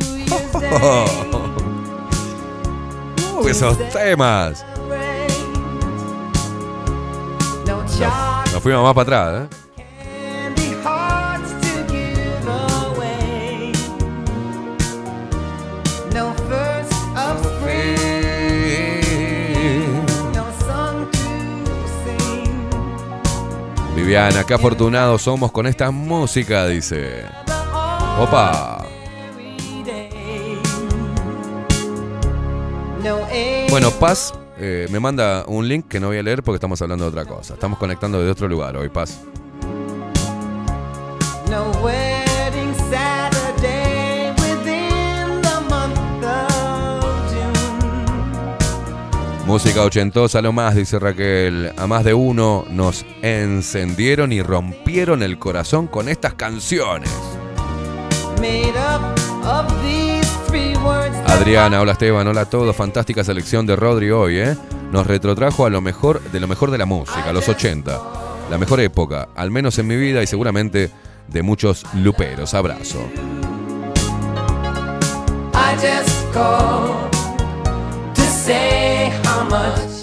esos 3.47 3.77
temas. 3.89 4.65
Nos, 7.67 7.99
nos 8.57 8.63
fuimos 8.63 8.83
más 8.83 8.93
para 8.95 9.03
atrás, 9.03 9.43
¿eh? 9.43 9.55
Viviana, 23.95 24.43
qué 24.43 24.53
afortunados 24.55 25.21
somos 25.21 25.51
con 25.51 25.67
esta 25.67 25.91
música, 25.91 26.65
dice. 26.65 27.25
Opa. 28.19 28.83
Bueno, 33.69 33.91
Paz 33.91 34.33
eh, 34.59 34.87
me 34.89 34.99
manda 34.99 35.45
un 35.47 35.67
link 35.67 35.87
que 35.87 35.99
no 35.99 36.07
voy 36.07 36.17
a 36.17 36.23
leer 36.23 36.43
porque 36.43 36.57
estamos 36.57 36.81
hablando 36.81 37.05
de 37.05 37.09
otra 37.09 37.25
cosa. 37.25 37.53
Estamos 37.53 37.77
conectando 37.77 38.23
de 38.23 38.29
otro 38.29 38.47
lugar 38.47 38.75
hoy, 38.77 38.89
Paz. 38.89 39.19
no 41.49 41.71
wedding 41.81 42.75
Saturday 42.89 44.31
within 44.41 45.41
the 45.41 45.59
month 45.69 46.23
of 46.23 47.05
June. 47.31 48.05
Música 49.45 49.83
ochentosa, 49.83 50.41
lo 50.41 50.51
más, 50.51 50.75
dice 50.75 50.99
Raquel. 50.99 51.73
A 51.77 51.87
más 51.87 52.03
de 52.03 52.13
uno 52.13 52.65
nos 52.69 53.05
encendieron 53.21 54.33
y 54.33 54.41
rompieron 54.41 55.23
el 55.23 55.39
corazón 55.39 55.87
con 55.87 56.09
estas 56.09 56.33
canciones. 56.33 57.11
Made 58.39 58.73
up 58.77 59.15
of 59.45 59.67
these 59.81 60.16
Adriana, 61.27 61.81
hola 61.81 61.93
Esteban, 61.93 62.27
hola 62.27 62.41
a 62.41 62.49
todos. 62.49 62.75
Fantástica 62.75 63.23
selección 63.23 63.65
de 63.65 63.75
Rodri 63.75 64.11
hoy, 64.11 64.37
¿eh? 64.37 64.57
Nos 64.91 65.05
retrotrajo 65.05 65.65
a 65.65 65.69
lo 65.69 65.81
mejor 65.81 66.21
de 66.31 66.39
lo 66.39 66.47
mejor 66.47 66.71
de 66.71 66.77
la 66.77 66.85
música, 66.85 67.31
los 67.31 67.47
80. 67.47 68.01
La 68.49 68.57
mejor 68.57 68.79
época, 68.79 69.29
al 69.35 69.51
menos 69.51 69.77
en 69.77 69.87
mi 69.87 69.95
vida 69.95 70.23
y 70.23 70.27
seguramente 70.27 70.89
de 71.27 71.41
muchos 71.43 71.85
luperos. 71.93 72.53
Abrazo. 72.53 72.99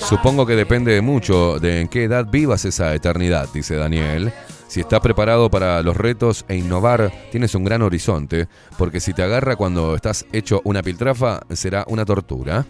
Supongo 0.06 0.46
que 0.46 0.54
depende 0.54 0.92
de 0.92 1.00
mucho 1.00 1.58
de 1.58 1.80
en 1.80 1.88
qué 1.88 2.04
edad 2.04 2.26
vivas 2.30 2.64
esa 2.64 2.94
eternidad, 2.94 3.48
dice 3.52 3.76
Daniel. 3.76 4.32
Si 4.74 4.80
estás 4.80 4.98
preparado 4.98 5.52
para 5.52 5.80
los 5.84 5.96
retos 5.96 6.44
e 6.48 6.56
innovar, 6.56 7.12
tienes 7.30 7.54
un 7.54 7.62
gran 7.62 7.80
horizonte, 7.82 8.48
porque 8.76 8.98
si 8.98 9.14
te 9.14 9.22
agarra 9.22 9.54
cuando 9.54 9.94
estás 9.94 10.26
hecho 10.32 10.62
una 10.64 10.82
piltrafa, 10.82 11.42
será 11.50 11.84
una 11.86 12.04
tortura. 12.04 12.66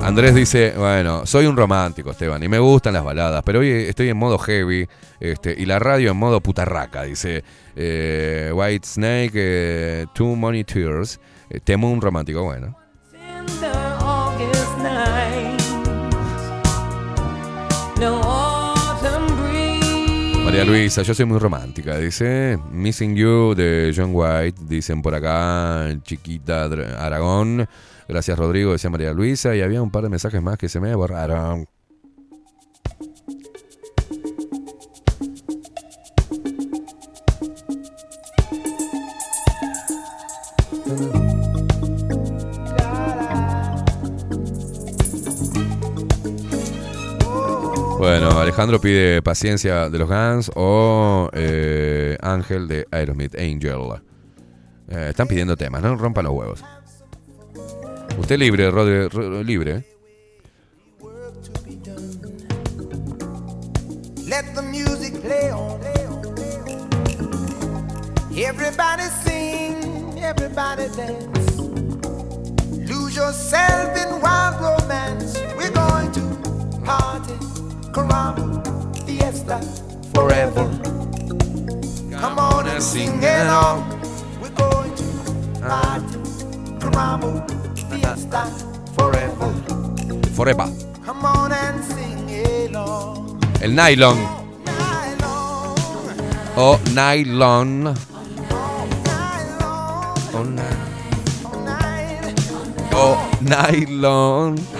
Andrés 0.00 0.34
dice, 0.34 0.72
bueno, 0.78 1.26
soy 1.26 1.44
un 1.44 1.54
romántico, 1.54 2.12
Esteban, 2.12 2.42
y 2.42 2.48
me 2.48 2.58
gustan 2.58 2.94
las 2.94 3.04
baladas, 3.04 3.42
pero 3.44 3.58
hoy 3.58 3.68
estoy 3.68 4.08
en 4.08 4.16
modo 4.16 4.38
heavy 4.38 4.88
este, 5.20 5.54
y 5.54 5.66
la 5.66 5.78
radio 5.78 6.12
en 6.12 6.16
modo 6.16 6.40
putarraca, 6.40 7.02
dice 7.02 7.44
eh, 7.76 8.50
White 8.54 8.88
Snake, 8.88 9.32
eh, 9.34 10.06
Too 10.14 10.34
Many 10.34 10.64
Tears, 10.64 11.20
eh, 11.50 11.60
temo 11.62 11.90
un 11.90 12.00
romántico, 12.00 12.42
bueno. 12.42 12.79
María 20.50 20.64
Luisa, 20.64 21.02
yo 21.02 21.14
soy 21.14 21.26
muy 21.26 21.38
romántica, 21.38 21.96
dice 21.96 22.58
Missing 22.72 23.14
You 23.14 23.54
de 23.54 23.92
John 23.96 24.10
White, 24.12 24.62
dicen 24.66 25.00
por 25.00 25.14
acá, 25.14 25.86
Chiquita 26.02 26.64
Aragón. 26.64 27.68
Gracias 28.08 28.36
Rodrigo, 28.36 28.72
decía 28.72 28.90
María 28.90 29.12
Luisa, 29.12 29.54
y 29.54 29.60
había 29.60 29.80
un 29.80 29.92
par 29.92 30.02
de 30.02 30.08
mensajes 30.08 30.42
más 30.42 30.58
que 30.58 30.68
se 30.68 30.80
me 30.80 30.92
borraron. 30.92 31.68
Bueno, 48.10 48.40
Alejandro 48.40 48.80
pide 48.80 49.22
paciencia 49.22 49.88
de 49.88 49.96
los 49.96 50.08
Guns 50.08 50.50
o 50.56 51.30
eh, 51.32 52.18
Ángel 52.20 52.66
de 52.66 52.84
Aerosmith, 52.90 53.36
Angel. 53.36 54.02
Eh, 54.88 55.06
están 55.10 55.28
pidiendo 55.28 55.56
temas, 55.56 55.80
no 55.80 55.94
rompan 55.94 56.24
los 56.24 56.32
huevos. 56.34 56.64
Usted 58.18 58.36
libre, 58.36 58.68
Rodri, 58.68 59.06
Ro- 59.06 59.44
libre. 59.44 59.84
Let 64.26 64.54
the 64.56 64.62
music 64.62 65.20
play 65.22 65.52
on. 65.52 65.78
Everybody 68.36 69.04
sing, 69.22 70.18
everybody 70.18 70.88
dance. 70.96 71.60
Lose 72.88 73.14
yourself 73.14 73.96
in 73.96 74.20
wild 74.20 74.60
romance. 74.60 75.38
We're 75.56 75.70
going 75.70 76.10
to 76.12 76.80
party, 76.84 77.34
caramba, 77.92 78.44
fiesta, 79.06 79.60
forever. 80.14 80.66
Come 82.20 82.38
on 82.38 82.66
and 82.68 82.82
sing 82.82 83.22
along. 83.24 83.78
We're 84.40 84.50
going 84.50 84.94
to 84.94 85.04
party, 85.60 86.18
caramba, 86.80 87.30
fiesta, 87.90 88.42
forever. 88.96 89.50
Forever. 90.36 90.66
Come 91.04 91.24
on 91.24 91.52
and 91.52 91.84
sing 91.84 92.28
along. 92.30 93.40
El 93.62 93.70
nylon. 93.74 94.18
O 96.56 96.78
nylon. 96.94 97.94
O, 100.32 100.42
na- 100.44 100.86
o 102.92 103.16
nylon. 103.40 104.79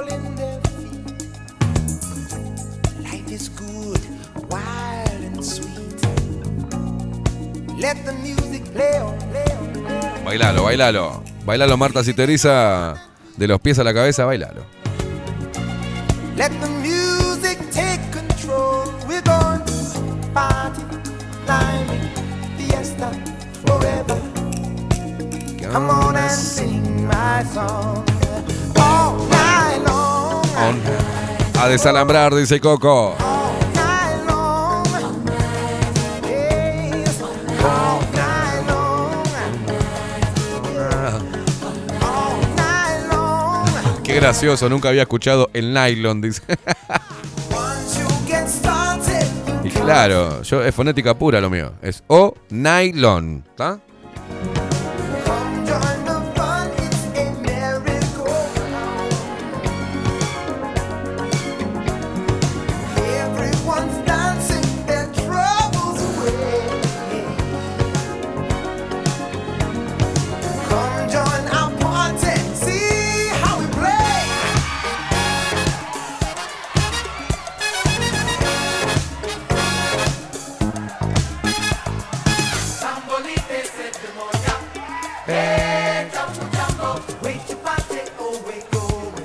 In 0.00 0.34
their 0.36 0.60
feet. 0.60 1.06
Life 3.02 3.30
is 3.30 3.48
good, 3.50 4.00
wild 4.48 5.22
and 5.22 5.44
sweet. 5.44 6.00
Let 7.78 8.04
the 8.04 8.12
music 8.12 8.64
play 8.72 8.98
on, 8.98 9.18
play 9.30 9.44
on, 9.58 9.72
play 9.72 10.00
on. 10.00 10.24
Bailalo, 10.24 10.64
bailalo. 10.64 11.22
Bailalo, 11.44 11.76
Marta 11.76 12.02
Citeriza. 12.02 12.94
De 13.36 13.46
los 13.48 13.60
pies 13.60 13.78
a 13.78 13.84
la 13.84 13.92
cabeza, 13.92 14.24
bailalo. 14.24 14.64
Let 16.36 16.50
the 16.60 16.68
A 31.62 31.68
desalambrar, 31.68 32.34
dice 32.34 32.58
Coco. 32.58 33.14
Qué 44.02 44.16
gracioso, 44.16 44.68
nunca 44.68 44.88
había 44.88 45.02
escuchado 45.02 45.50
el 45.52 45.72
nylon, 45.72 46.20
dice. 46.20 46.42
Y 49.62 49.70
claro, 49.70 50.42
yo 50.42 50.64
es 50.64 50.74
fonética 50.74 51.16
pura 51.16 51.40
lo 51.40 51.48
mío. 51.48 51.74
Es 51.80 52.02
O 52.08 52.34
nylon. 52.50 53.44
¿Está? 53.48 53.78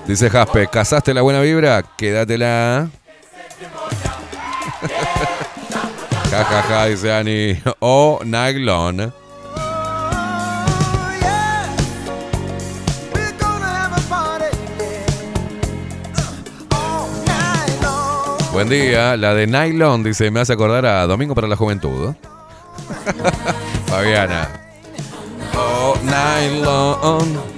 Dice 0.08 0.30
Jaspe, 0.30 0.68
¿casaste 0.68 1.14
la 1.14 1.22
buena 1.22 1.42
vibra? 1.42 1.84
Quédatela. 1.98 2.88
ja, 6.32 6.44
ja, 6.46 6.62
ja, 6.64 6.86
dice 6.86 7.12
Ani. 7.12 7.62
O 7.80 8.22
nylon. 8.24 9.14
Buen 18.54 18.70
día, 18.70 19.18
la 19.18 19.34
de 19.34 19.46
nylon, 19.46 20.04
dice, 20.04 20.32
me 20.32 20.40
hace 20.40 20.54
acordar 20.54 20.86
a 20.86 21.06
Domingo 21.06 21.36
para 21.36 21.50
la 21.50 21.58
Juventud. 21.58 22.16
Fabiana. 23.88 24.48
Oh, 25.54 25.96
nylon. 26.02 27.57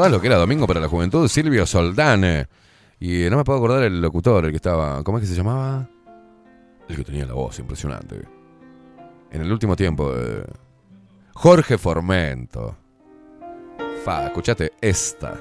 Acordás 0.00 0.12
lo 0.12 0.20
que 0.22 0.28
era 0.28 0.36
Domingo 0.36 0.66
para 0.66 0.80
la 0.80 0.88
Juventud? 0.88 1.28
Silvio 1.28 1.66
Soldán. 1.66 2.48
Y 2.98 3.28
no 3.30 3.36
me 3.36 3.44
puedo 3.44 3.58
acordar 3.58 3.82
el 3.82 4.00
locutor, 4.00 4.46
el 4.46 4.50
que 4.50 4.56
estaba. 4.56 5.02
¿Cómo 5.04 5.18
es 5.18 5.22
que 5.22 5.28
se 5.28 5.34
llamaba? 5.34 5.88
El 6.88 6.96
que 6.96 7.04
tenía 7.04 7.26
la 7.26 7.34
voz 7.34 7.58
impresionante. 7.58 8.22
En 9.30 9.42
el 9.42 9.52
último 9.52 9.76
tiempo. 9.76 10.10
eh, 10.16 10.42
Jorge 11.34 11.76
Formento. 11.76 12.76
Fa, 14.02 14.26
escuchate 14.26 14.72
esta. 14.80 15.38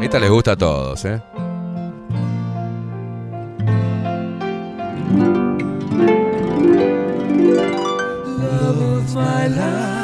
Esta 0.00 0.18
les 0.18 0.30
gusta 0.30 0.52
a 0.52 0.56
todos, 0.56 1.04
¿eh? 1.04 1.22
Love 8.40 9.14
my 9.14 9.48
life. 9.48 10.03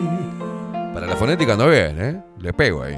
La 1.11 1.17
fonética 1.17 1.51
ando 1.53 1.69
bien, 1.69 2.01
¿eh? 2.01 2.23
Le 2.39 2.53
pego 2.53 2.83
ahí. 2.83 2.97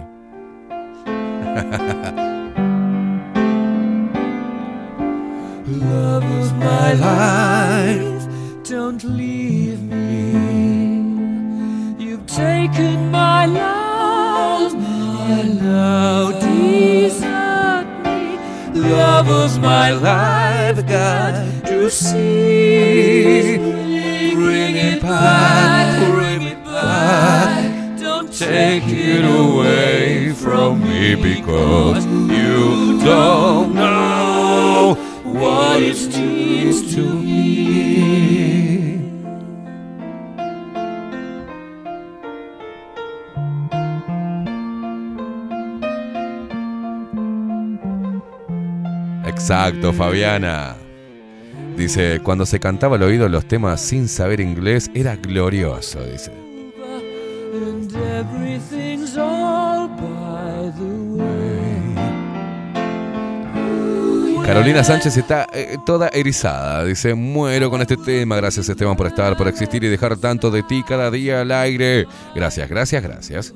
Love 5.65 6.23
of 6.23 6.53
my 6.59 6.93
life, 6.93 8.27
don't 8.69 9.03
leave 9.03 9.81
me. 9.81 10.35
You've 11.97 12.27
taken 12.27 13.09
my 13.09 13.47
love, 13.47 14.75
and 14.75 15.59
now 15.59 16.33
desert 16.39 17.87
me. 18.05 18.37
Love 18.75 19.27
of 19.27 19.57
my 19.59 19.89
life, 19.89 20.85
got 20.85 21.33
to 21.65 21.89
see. 21.89 23.57
Bring 24.35 24.75
it 24.75 25.01
back, 25.01 26.11
bring 26.11 26.43
it 26.43 26.63
back. 26.63 27.72
Take 28.45 28.83
it 28.87 29.23
away 29.23 30.33
from 30.33 30.81
me 30.83 31.15
because 31.15 32.05
you 32.05 32.99
don't 33.03 33.73
know 33.73 34.95
what 35.23 35.81
it 35.81 36.17
means 36.17 36.93
to 36.93 37.01
me. 37.01 37.53
Exacto, 49.25 49.93
Fabiana. 49.93 50.75
Dice, 51.77 52.19
cuando 52.21 52.45
se 52.45 52.59
cantaba 52.59 52.97
al 52.97 53.03
oído 53.03 53.27
los 53.29 53.45
temas 53.47 53.81
sin 53.81 54.07
saber 54.07 54.39
inglés 54.39 54.91
era 54.93 55.15
glorioso, 55.15 56.03
dice. 56.03 56.42
Carolina 64.45 64.83
Sánchez 64.83 65.17
está 65.17 65.47
eh, 65.53 65.77
toda 65.85 66.09
erizada. 66.09 66.83
Dice, 66.83 67.13
muero 67.13 67.69
con 67.69 67.81
este 67.81 67.97
tema. 67.97 68.35
Gracias 68.35 68.67
Esteban 68.67 68.95
por 68.95 69.07
estar, 69.07 69.37
por 69.37 69.47
existir 69.47 69.83
y 69.83 69.87
dejar 69.87 70.17
tanto 70.17 70.51
de 70.51 70.63
ti 70.63 70.83
cada 70.83 71.09
día 71.09 71.41
al 71.41 71.51
aire. 71.51 72.07
Gracias, 72.35 72.69
gracias, 72.69 73.03
gracias. 73.03 73.53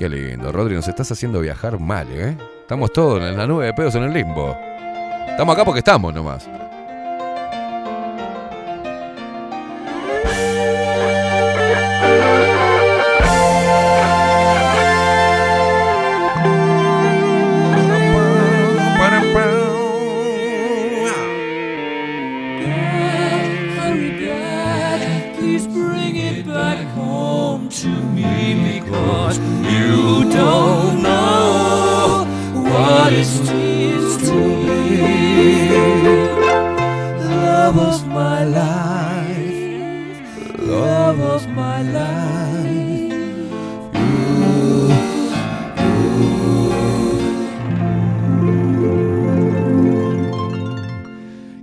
Qué 0.00 0.08
lindo, 0.08 0.50
Rodri, 0.50 0.74
nos 0.74 0.88
estás 0.88 1.12
haciendo 1.12 1.40
viajar 1.40 1.78
mal, 1.78 2.08
¿eh? 2.10 2.34
Estamos 2.62 2.90
todos 2.90 3.22
en 3.22 3.36
la 3.36 3.46
nube 3.46 3.66
de 3.66 3.74
pedos 3.74 3.94
en 3.96 4.04
el 4.04 4.14
limbo. 4.14 4.56
Estamos 5.28 5.54
acá 5.54 5.62
porque 5.62 5.80
estamos 5.80 6.14
nomás. 6.14 6.48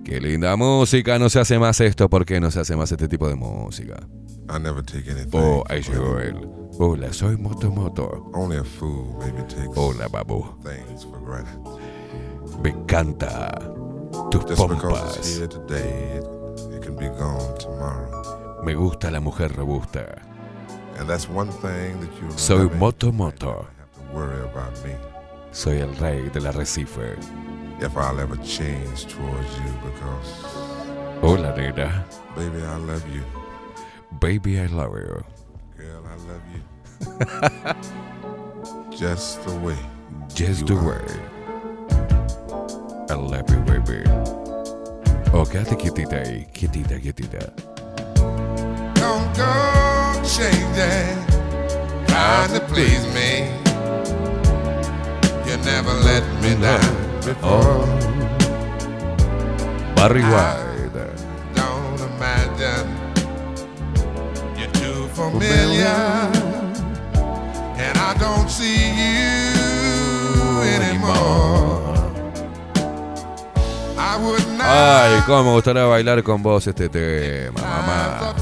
Qué 0.04 0.22
linda 0.22 0.56
música, 0.56 1.20
no 1.20 1.30
se 1.30 1.40
hace 1.40 1.60
más 1.60 1.82
esto, 1.82 2.10
¿por 2.10 2.26
qué 2.26 2.40
no 2.40 2.50
se 2.52 2.60
hace 2.62 2.76
más 2.76 2.92
este 2.92 3.08
tipo 3.08 3.28
de 3.28 3.36
música? 3.36 3.98
I 4.50 4.60
never 4.60 4.82
take 4.82 5.12
anything. 5.12 5.38
Oh, 5.38 5.64
ahí 5.68 5.82
llegó 5.82 6.20
él. 6.20 6.48
Hola, 6.80 7.12
soy 7.12 7.36
Moto 7.36 7.70
Moto. 7.70 8.32
Only 8.34 8.58
a 8.58 8.64
fool 8.64 9.14
maybe 9.20 9.42
takes 9.44 9.76
Hola, 9.76 10.08
babu. 10.08 10.46
things 10.64 11.04
for 11.04 11.20
granted. 11.20 11.60
Me 12.64 12.70
encanta 12.70 13.60
tus 14.32 14.46
Just 14.46 14.70
because 14.70 15.18
it's 15.18 15.28
pompas. 15.28 15.38
here 15.38 15.48
today, 15.48 16.20
it 16.78 16.86
and 16.88 16.98
be 16.98 17.08
gone 17.10 17.58
tomorrow. 17.60 18.47
Me 18.68 18.76
gusta 18.76 19.10
la 19.10 19.22
mujer 19.22 19.56
robusta. 19.56 20.22
And 21.00 21.08
that's 21.08 21.30
one 21.30 21.50
thing 21.50 22.02
that 22.02 22.10
you'll 22.20 22.38
Soy 22.38 22.68
Moto 22.78 23.14
Moto. 23.14 23.66
Soy 25.54 25.80
el 25.80 25.96
rey 26.02 26.28
del 26.34 26.48
arrecife. 26.48 27.16
If 27.80 27.96
I'll 27.96 28.20
ever 28.20 28.36
change 28.44 29.06
towards 29.08 29.58
you 29.60 29.72
because, 29.86 30.44
Hola, 31.22 31.56
nena. 31.56 32.04
baby, 32.36 32.62
I 32.62 32.76
love 32.76 33.06
you. 33.16 33.24
Baby, 34.20 34.60
I 34.60 34.66
love 34.66 34.94
you. 34.98 35.24
Girl, 35.78 36.04
I 36.06 36.16
love 36.28 36.44
you. 38.92 38.98
Just 38.98 39.46
the 39.46 39.56
way. 39.60 39.78
Just 40.36 40.68
the 40.68 40.76
way. 40.76 41.06
I 43.10 43.14
love 43.14 43.50
you, 43.50 43.62
baby. 43.62 44.04
Oh, 45.32 45.46
quédate 45.46 45.78
quietita 45.78 46.18
ahí. 46.18 46.46
Quietita, 46.52 47.00
quietita. 47.00 47.77
Changing, 50.28 51.26
trying 52.06 52.52
to 52.54 52.60
please 52.68 53.06
me. 53.16 53.48
You 55.48 55.56
never 55.64 55.94
let 56.04 56.22
me 56.44 56.54
down 56.62 56.96
before. 57.26 57.88
Barry 59.96 60.22
White. 60.24 60.92
Don't 61.56 62.02
imagine 62.12 62.88
you're 64.58 64.72
too 64.74 65.08
familiar, 65.16 65.96
and 67.78 67.98
I 67.98 68.14
don't 68.20 68.50
see 68.50 68.92
you 69.00 70.62
anymore. 70.76 71.88
I 73.98 74.20
Ay, 74.60 75.22
cómo 75.26 75.44
me 75.46 75.52
gustaría 75.54 75.86
bailar 75.86 76.22
con 76.22 76.44
vos 76.44 76.68
este 76.68 76.90
tema, 76.90 77.62
mamá. 77.62 78.36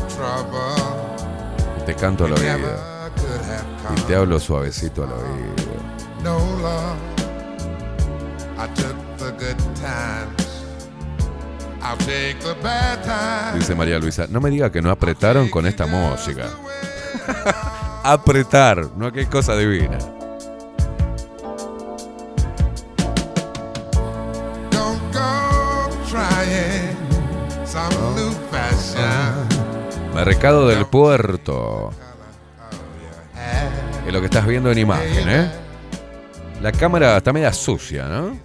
Te 1.86 1.94
canto 1.96 2.26
al 2.26 2.34
oído. 2.34 2.68
Y 3.96 4.02
te 4.02 4.16
hablo 4.16 4.40
suavecito 4.40 5.04
al 5.04 5.12
oído. 5.14 5.76
no 6.24 6.40
love. 6.62 6.98
I 8.58 8.68
took 8.74 8.96
the 9.18 9.32
good 9.34 9.58
times. 9.76 10.64
I'll 11.82 11.98
take 11.98 12.40
the 12.40 12.56
bad 12.64 13.04
times. 13.04 13.60
Dice 13.60 13.76
María 13.76 14.00
Luisa, 14.00 14.26
no 14.28 14.42
me 14.42 14.50
diga 14.50 14.72
que 14.72 14.82
no 14.82 14.90
apretaron 14.90 15.50
con 15.50 15.68
esta 15.68 15.86
música. 15.86 16.48
Apretar, 18.04 18.90
no 18.98 19.12
qué 19.12 19.28
cosa 19.28 19.56
divina. 19.56 20.00
Don't 24.72 25.14
go 25.14 25.90
trying 26.10 26.96
some 27.66 27.94
new 28.16 28.32
fashion. 28.50 29.55
Mercado 30.16 30.68
del 30.68 30.86
Puerto. 30.86 31.92
Es 34.08 34.14
lo 34.14 34.22
que 34.22 34.28
estás 34.28 34.48
viendo 34.48 34.72
en 34.72 34.78
imagen, 34.78 35.30
¿eh? 35.30 35.52
La 36.62 36.72
cámara 36.72 37.18
está 37.18 37.34
media 37.34 37.52
sucia, 37.52 38.06
¿no? 38.08 38.38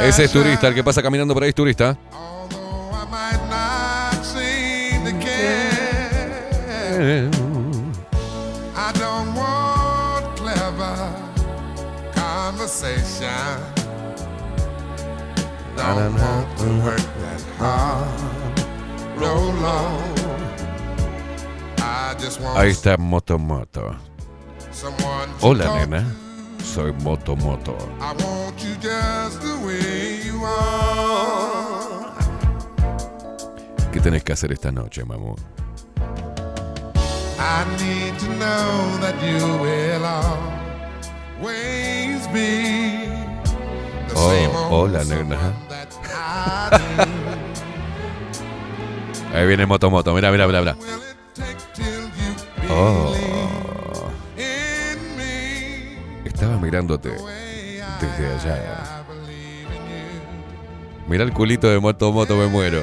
Ese 0.00 0.24
es 0.24 0.32
turista, 0.32 0.68
el 0.68 0.74
que 0.74 0.84
pasa 0.84 1.02
caminando 1.02 1.34
por 1.34 1.42
ahí 1.42 1.48
es 1.48 1.54
turista. 1.54 1.98
I 8.82 8.92
don't 8.98 9.34
want. 9.34 9.60
Don't 15.76 16.14
to 16.58 16.84
work 16.84 16.98
that 16.98 17.40
hard. 17.58 18.39
Ahí 22.56 22.70
está 22.70 22.96
Moto 22.96 23.38
Hola, 25.42 25.74
nena. 25.78 26.06
Soy 26.64 26.92
Moto 26.92 27.36
Moto. 27.36 27.76
¿Qué 33.92 34.00
tenés 34.00 34.22
que 34.24 34.32
hacer 34.32 34.52
esta 34.52 34.72
noche, 34.72 35.04
mamu? 35.04 35.34
I 37.38 37.64
need 37.78 38.18
to 38.18 38.26
know 38.36 38.98
that 39.00 39.14
you 39.22 39.38
will 39.60 40.04
always 41.40 42.26
be 42.28 43.08
the 44.08 44.14
same 44.16 44.50
Oh, 44.54 44.68
old 44.70 44.90
hola, 44.94 45.04
nena. 45.04 45.54
that 45.68 45.88
I. 46.04 47.09
Ahí 49.32 49.46
viene 49.46 49.66
Moto 49.66 49.90
Moto. 49.90 50.12
Mira, 50.14 50.30
mira, 50.30 50.46
mira, 50.46 50.60
mira. 50.60 50.76
Oh. 52.70 53.14
Estaba 56.24 56.56
mirándote 56.58 57.10
desde 58.00 58.34
allá. 58.34 59.04
Mira 61.08 61.24
el 61.24 61.32
culito 61.32 61.68
de 61.68 61.78
Moto 61.80 62.12
Moto, 62.12 62.36
me 62.36 62.46
muero. 62.46 62.82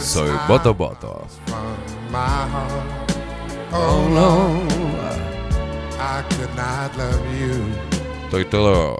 Soy 0.00 0.30
my 2.10 2.46
heart. 2.50 3.02
Oh 3.72 4.81
Estoy 8.24 8.44
todo. 8.46 8.98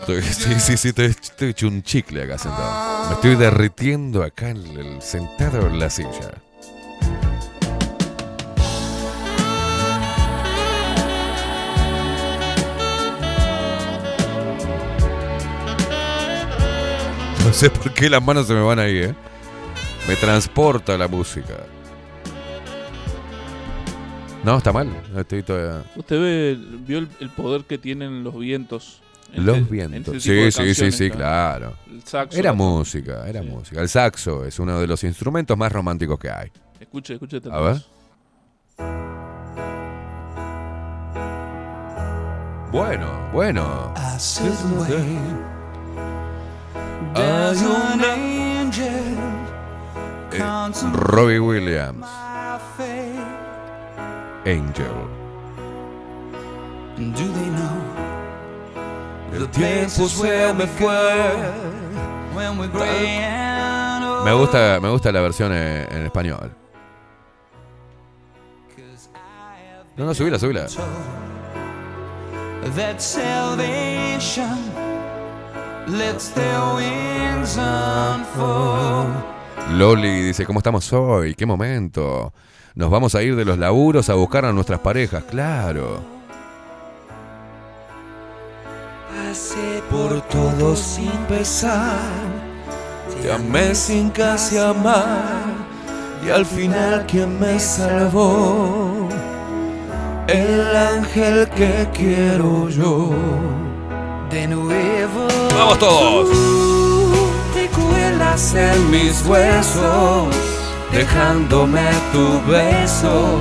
estoy- 0.00 0.22
sí, 0.22 0.60
sí, 0.60 0.76
sí, 0.76 0.88
estoy, 0.88 1.06
estoy 1.06 1.48
hecho 1.50 1.66
un 1.68 1.82
chicle 1.82 2.22
acá 2.22 2.38
sentado. 2.38 3.08
Me 3.08 3.14
estoy 3.14 3.34
derritiendo 3.36 4.22
acá 4.22 4.50
en 4.50 4.58
el, 4.78 5.02
sentado 5.02 5.66
en 5.66 5.78
la 5.78 5.90
silla. 5.90 6.32
No 17.44 17.52
sé 17.52 17.70
por 17.70 17.92
qué 17.92 18.08
las 18.08 18.22
manos 18.22 18.46
se 18.46 18.54
me 18.54 18.62
van 18.62 18.78
ahí, 18.78 18.98
¿eh? 18.98 19.14
Me 20.08 20.16
transporta 20.16 20.96
la 20.98 21.08
música. 21.08 21.54
No, 24.44 24.58
está 24.58 24.72
mal. 24.72 24.88
Estoy 25.16 25.42
todavía... 25.42 25.84
Usted 25.96 26.20
ve, 26.20 26.58
vio 26.86 26.98
el, 26.98 27.08
el 27.20 27.30
poder 27.30 27.64
que 27.64 27.78
tienen 27.78 28.22
los 28.22 28.38
vientos. 28.38 29.00
en 29.32 29.46
Los 29.46 29.56
este- 29.56 29.68
en 29.68 29.90
vientos. 29.90 30.14
este 30.16 30.30
tipo 30.30 30.44
de 30.44 30.52
Sí, 30.52 30.74
sí, 30.74 30.90
sí, 30.90 30.92
sí, 30.92 31.08
¿no? 31.10 31.14
claro. 31.16 31.76
El 31.90 32.02
saxo. 32.02 32.38
Era 32.38 32.52
música, 32.52 33.26
era 33.26 33.42
música. 33.42 33.80
El 33.80 33.88
saxo 33.88 34.44
es 34.44 34.58
uno 34.58 34.78
de 34.80 34.86
los 34.86 35.02
instrumentos 35.04 35.56
más 35.56 35.72
románticos 35.72 36.18
que 36.18 36.30
hay. 36.30 36.50
Escuche, 36.78 37.14
escuche. 37.14 37.40
A 37.50 37.60
ver. 37.60 37.76
Bueno, 42.70 43.08
bueno. 43.32 43.94
I 43.96 44.18
sit 44.18 44.52
Angel. 54.46 55.08
Do 56.96 57.12
they 57.12 57.50
know 57.50 57.82
the 59.32 59.48
places 59.48 60.20
where 60.20 60.52
we 60.52 60.66
go 60.78 60.92
when? 62.34 62.58
Me 64.24 64.32
gusta, 64.32 64.80
me 64.80 64.88
gusta 64.90 65.12
la 65.12 65.20
versión 65.20 65.52
en, 65.52 65.92
en 65.92 66.06
español. 66.06 66.50
No, 69.96 70.04
no, 70.06 70.14
subila, 70.14 70.38
subila. 70.38 70.66
That 72.76 73.00
salvation 73.00 74.58
lets 75.86 76.30
their 76.30 76.60
wings 76.74 77.56
unfold. 77.56 79.14
Loli 79.70 80.22
dice, 80.22 80.44
¿cómo 80.44 80.58
estamos 80.58 80.92
hoy? 80.92 81.34
¿Qué 81.34 81.46
momento? 81.46 82.32
Nos 82.76 82.90
vamos 82.90 83.14
a 83.14 83.22
ir 83.22 83.36
de 83.36 83.44
los 83.44 83.56
laburos 83.56 84.10
a 84.10 84.14
buscar 84.14 84.44
a 84.44 84.52
nuestras 84.52 84.80
parejas, 84.80 85.22
claro. 85.30 86.02
Pasé 89.08 89.80
por 89.88 90.20
todo 90.22 90.74
sin 90.74 91.12
pesar. 91.28 92.00
Te 93.22 93.32
amé 93.32 93.76
sin 93.76 94.10
casi 94.10 94.58
amar. 94.58 95.44
Y 96.26 96.30
al 96.30 96.44
final, 96.44 97.06
quien 97.06 97.38
me 97.38 97.60
salvó? 97.60 99.08
El 100.26 100.76
ángel 100.76 101.48
que 101.50 101.88
quiero 101.94 102.68
yo. 102.70 103.10
De 104.30 104.48
nuevo. 104.48 105.28
¡Vamos 105.56 105.78
todos! 105.78 106.28
Te 107.54 107.68
cuelas 107.68 108.52
en 108.56 108.90
mis 108.90 109.24
huesos. 109.26 110.53
Dejándome 110.94 111.90
tu 112.12 112.40
beso 112.50 113.40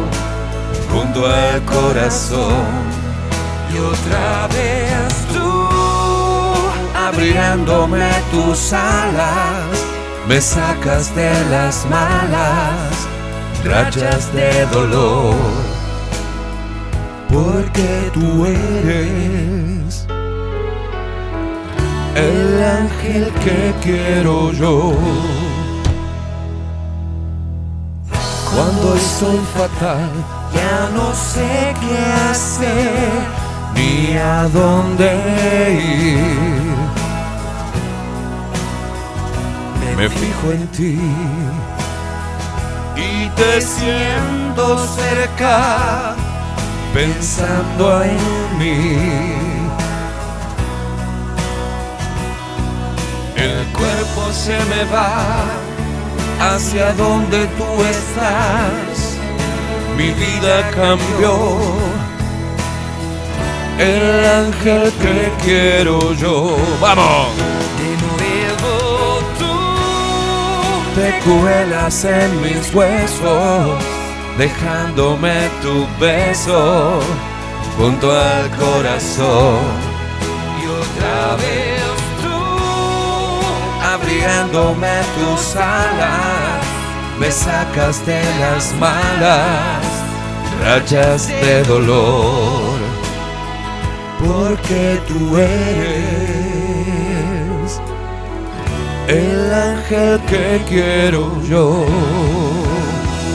junto 0.91 1.27
al 1.27 1.61
corazón. 1.63 2.93
Y 3.73 3.77
otra 3.79 4.47
vez 4.47 5.13
tú 5.33 5.69
abriéndome 6.95 8.09
tus 8.31 8.73
alas, 8.73 9.85
me 10.27 10.41
sacas 10.41 11.15
de 11.15 11.31
las 11.49 11.85
malas 11.89 13.07
rayas 13.63 14.33
de 14.33 14.65
dolor, 14.65 15.35
porque 17.29 18.11
tú 18.13 18.45
eres 18.45 20.05
el 22.15 22.63
ángel 22.63 23.31
que 23.43 23.73
quiero 23.81 24.51
yo. 24.51 24.93
Cuando 28.55 28.95
estoy 28.95 29.39
fatal, 29.57 30.11
ya 30.53 30.89
no 30.93 31.13
sé 31.15 31.73
qué 31.81 31.97
hacer 32.29 33.43
ni 33.73 34.15
a 34.15 34.47
dónde 34.49 35.09
ir. 35.73 36.73
Me 39.97 40.07
fijo 40.09 40.51
en 40.51 40.67
ti 40.67 40.99
y 42.95 43.29
te 43.29 43.61
siento 43.61 44.77
cerca, 44.87 46.15
pensando 46.93 48.03
en 48.03 48.57
mí. 48.59 49.33
El 53.35 53.65
cuerpo 53.73 54.31
se 54.31 54.57
me 54.65 54.83
va 54.93 55.72
hacia 56.43 56.93
donde 56.93 57.45
tú 57.57 57.65
estás. 57.83 59.17
Mi 59.97 60.11
vida 60.11 60.69
cambió. 60.71 61.33
El 63.79 64.25
ángel 64.25 64.91
que 65.01 65.31
quiero 65.43 66.13
yo. 66.13 66.57
¡Vamos! 66.81 67.27
De 67.79 67.91
nuevo 68.07 69.19
tú 69.39 69.55
te 70.95 71.19
cuelas 71.27 72.05
en 72.05 72.41
mis 72.41 72.73
huesos, 72.73 73.83
dejándome 74.37 75.49
tu 75.61 75.87
beso 75.99 76.99
junto 77.77 78.11
al 78.11 78.49
corazón. 78.51 79.59
y 80.61 80.65
otra 80.67 81.35
vez 81.37 81.72
abriéndome 84.03 85.01
tus 85.15 85.55
alas, 85.55 86.65
me 87.19 87.31
sacas 87.31 88.05
de 88.05 88.21
las 88.39 88.73
malas 88.75 89.85
rayas 90.61 91.27
de 91.27 91.63
dolor, 91.63 92.79
porque 94.19 94.99
tú 95.07 95.37
eres 95.37 96.51
el 99.07 99.53
ángel 99.53 100.19
que 100.27 100.61
quiero 100.67 101.41
yo. 101.43 101.85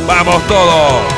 ¡Vamos 0.07 0.43
todos! 0.47 1.18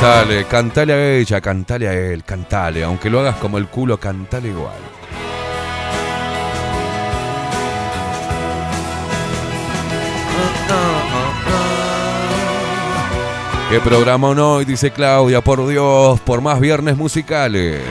Cantale, 0.00 0.44
cantale 0.44 0.92
a 0.92 1.16
ella, 1.16 1.40
cantale 1.40 1.88
a 1.88 1.92
él, 1.92 2.22
cantale. 2.22 2.84
Aunque 2.84 3.10
lo 3.10 3.18
hagas 3.18 3.34
como 3.38 3.58
el 3.58 3.66
culo, 3.66 3.98
cantale 3.98 4.50
igual. 4.50 4.76
¿Qué 13.68 13.80
programa 13.80 14.28
hoy? 14.28 14.64
Dice 14.64 14.92
Claudia, 14.92 15.40
por 15.40 15.66
Dios, 15.66 16.20
por 16.20 16.42
más 16.42 16.60
viernes 16.60 16.96
musicales. 16.96 17.82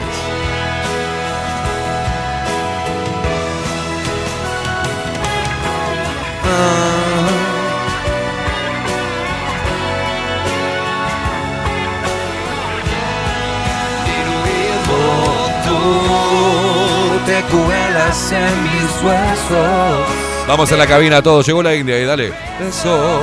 Te 17.28 17.42
cuelas 17.42 18.32
en 18.32 18.62
mis 18.62 19.02
huesos. 19.02 20.08
Vamos 20.46 20.72
a 20.72 20.76
la 20.76 20.86
cabina 20.86 21.20
todos, 21.20 21.44
llegó 21.46 21.62
la 21.62 21.74
India 21.74 22.00
y 22.00 22.04
dale. 22.06 22.32
Eso, 22.66 23.20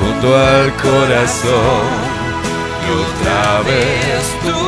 junto 0.00 0.36
al 0.36 0.72
corazón. 0.74 1.86
Y 2.84 2.90
otra 3.00 3.60
vez 3.60 4.24
tú, 4.42 4.58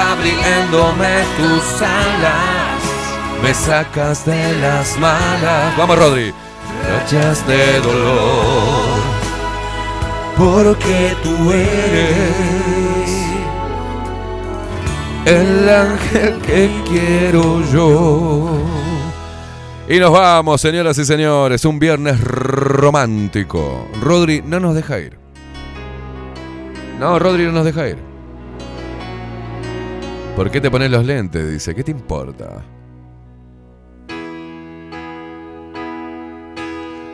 abriéndome 0.00 1.24
tus 1.36 1.82
alas, 1.82 2.80
me 3.42 3.52
sacas 3.52 4.24
de 4.24 4.56
las 4.56 4.96
malas. 4.96 5.76
Vamos, 5.76 5.98
Rodri. 5.98 6.32
Rayas 6.88 7.46
de 7.46 7.80
dolor, 7.80 8.98
porque 10.38 11.14
tú 11.22 11.52
eres 11.52 12.49
el 15.30 15.68
ángel 15.68 16.40
que 16.42 16.70
quiero 16.88 17.62
yo. 17.72 18.62
Y 19.88 19.98
nos 19.98 20.12
vamos, 20.12 20.60
señoras 20.60 20.98
y 20.98 21.04
señores, 21.04 21.64
un 21.64 21.78
viernes 21.78 22.20
romántico. 22.20 23.88
Rodri 24.00 24.42
no 24.44 24.60
nos 24.60 24.74
deja 24.74 24.98
ir. 24.98 25.18
No, 26.98 27.18
Rodri 27.18 27.44
no 27.44 27.52
nos 27.52 27.64
deja 27.64 27.88
ir. 27.88 27.98
¿Por 30.36 30.50
qué 30.50 30.60
te 30.60 30.70
pones 30.70 30.90
los 30.90 31.04
lentes? 31.04 31.50
Dice, 31.50 31.74
¿qué 31.74 31.84
te 31.84 31.90
importa? 31.90 32.62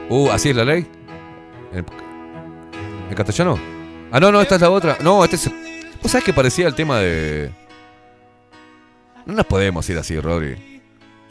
Uh, 0.09 0.31
¿así 0.31 0.51
es 0.51 0.57
la 0.57 0.65
ley? 0.65 0.86
¿En, 1.73 3.15
castellano? 3.15 3.59
Ah, 4.12 4.20
no, 4.20 4.31
no, 4.31 4.41
esta 4.41 4.55
es 4.57 4.61
la 4.61 4.70
otra. 4.70 4.97
No, 5.03 5.25
este 5.25 5.36
es... 5.36 5.51
¿Vos 6.03 6.12
sabés 6.12 6.25
que 6.25 6.33
parecía 6.33 6.67
el 6.67 6.75
tema 6.75 6.99
de... 6.99 7.66
No 9.27 9.35
nos 9.35 9.47
podemos 9.47 9.89
ir 9.91 9.99
así, 9.99 10.19
Rodri. 10.21 10.81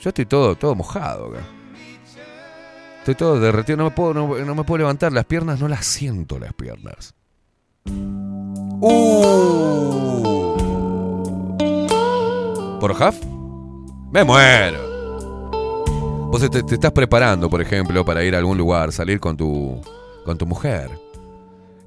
Yo 0.02 0.10
estoy 0.10 0.26
todo, 0.26 0.56
todo 0.56 0.76
mojado 0.76 1.28
acá. 1.28 1.40
Estoy 3.00 3.16
todo 3.16 3.40
derretido, 3.40 3.78
no 3.78 3.86
me 3.86 3.92
puedo, 3.92 4.14
no, 4.14 4.56
me 4.56 4.64
puedo 4.64 4.80
levantar. 4.80 5.14
Las 5.14 5.26
piernas 5.26 5.62
no 5.62 5.70
las 5.70 5.86
siento 5.86 6.38
las 6.38 6.54
piernas. 6.54 7.16
Uh. 8.82 9.16
¿Por 12.82 12.92
Huff? 12.92 13.16
Me 14.12 14.24
muero. 14.26 14.94
Vos 16.32 16.50
te, 16.50 16.64
te 16.64 16.76
estás 16.76 16.92
preparando, 16.92 17.50
por 17.50 17.62
ejemplo, 17.62 18.04
para 18.04 18.24
ir 18.26 18.36
a 18.36 18.40
algún 18.40 18.58
lugar, 18.58 18.92
salir 18.92 19.22
con 19.22 19.38
tu, 19.38 19.80
con 20.26 20.38
tu 20.38 20.46
mujer. 20.46 20.90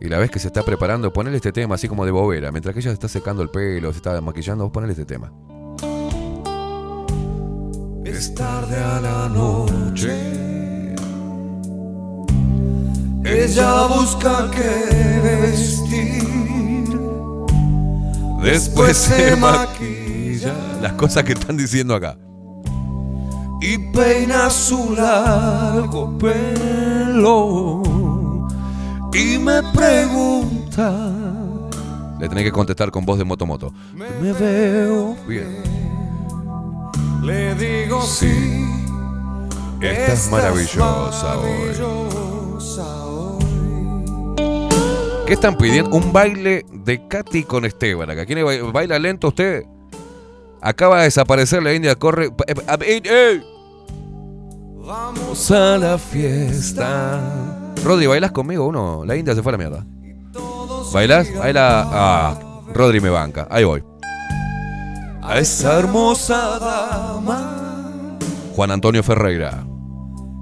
Y 0.01 0.09
la 0.09 0.19
vez 0.19 0.31
que 0.31 0.39
se 0.39 0.47
está 0.47 0.63
preparando, 0.63 1.13
ponele 1.13 1.37
este 1.37 1.53
tema 1.53 1.75
así 1.75 1.87
como 1.87 2.07
de 2.07 2.13
bobera. 2.13 2.51
Mientras 2.51 2.73
que 2.73 2.81
ella 2.81 2.91
se 2.91 2.95
está 2.95 3.09
secando 3.09 3.43
el 3.43 3.51
pelo, 3.51 3.93
se 3.93 3.99
está 3.99 4.19
maquillando, 4.23 4.65
vos 4.65 4.73
ponele 4.73 4.93
este 4.93 5.05
tema. 5.05 5.31
Es 8.09 8.35
tarde 8.35 8.77
a 8.77 9.01
la 9.01 9.29
noche. 9.29 10.11
Ella 13.23 13.87
busca 13.87 14.51
qué 14.51 15.21
vestir. 15.23 16.99
Después 18.43 18.97
se 18.97 19.37
maquilla. 19.37 20.55
Las 20.81 20.95
cosas 20.95 21.23
que 21.25 21.35
están 21.35 21.57
diciendo 21.59 21.95
acá. 21.95 22.17
y 23.61 23.77
peina 23.93 24.49
su 24.49 24.95
largo 24.95 26.17
pelo 26.17 27.83
y 29.13 29.37
me 29.39 29.61
pregunta 29.75 31.11
Le 32.21 32.29
tenés 32.29 32.45
que 32.45 32.53
contestar 32.53 32.93
con 32.93 33.05
voz 33.05 33.19
de 33.19 33.25
motomoto. 33.25 33.73
me 33.93 34.33
veo 34.33 35.17
Bien. 35.27 35.88
Le 37.23 37.55
digo 37.55 38.03
sí 38.03 38.65
Estás 39.81 40.29
maravillosa 40.31 41.39
hoy. 41.39 41.51
maravillosa 41.51 43.05
hoy. 43.07 43.45
¿Qué 45.27 45.33
están 45.35 45.57
pidiendo? 45.57 45.95
Un 45.97 46.13
baile 46.13 46.65
de 46.73 47.07
Katy 47.07 47.45
con 47.45 47.65
Esteban 47.65 48.11
acá. 48.11 48.27
¿Quién 48.27 48.45
ba- 48.45 48.73
baila 48.73 48.99
lento 48.99 49.29
usted? 49.29 49.65
Acaba 50.61 50.99
de 50.99 51.05
desaparecer 51.05 51.63
la 51.63 51.73
India, 51.75 51.95
corre. 51.95 52.27
eh, 52.27 52.55
eh, 52.81 53.03
eh. 53.05 53.43
vamos 54.85 55.49
a 55.53 55.79
la 55.79 55.97
fiesta. 55.97 57.21
Rodri, 57.85 58.09
¿bailas 58.09 58.33
conmigo 58.33 58.67
uno? 58.67 59.05
La 59.07 59.15
India 59.15 59.33
se 59.37 59.43
fue 59.45 59.51
a 59.51 59.57
la 59.57 59.59
mierda. 59.59 59.87
¿Bailás? 60.93 61.29
Baila. 61.39 61.87
Ah, 61.89 62.39
Rodri 62.75 63.01
me 63.01 63.11
banca. 63.11 63.47
Ahí 63.49 63.63
voy. 63.63 63.85
A 65.29 65.39
esa 65.41 65.79
hermosa 65.79 66.59
dama 66.59 68.19
Juan 68.57 68.71
Antonio 68.71 69.03
Ferreira. 69.03 69.63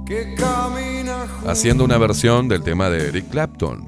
que 0.06 0.36
camina 0.36 1.26
Haciendo 1.44 1.84
una 1.84 1.98
versión 1.98 2.46
del 2.48 2.62
tema 2.62 2.88
de 2.88 3.08
Eric 3.08 3.28
Clapton. 3.30 3.84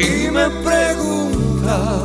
y 0.00 0.30
me 0.30 0.48
pregunta 0.64 2.02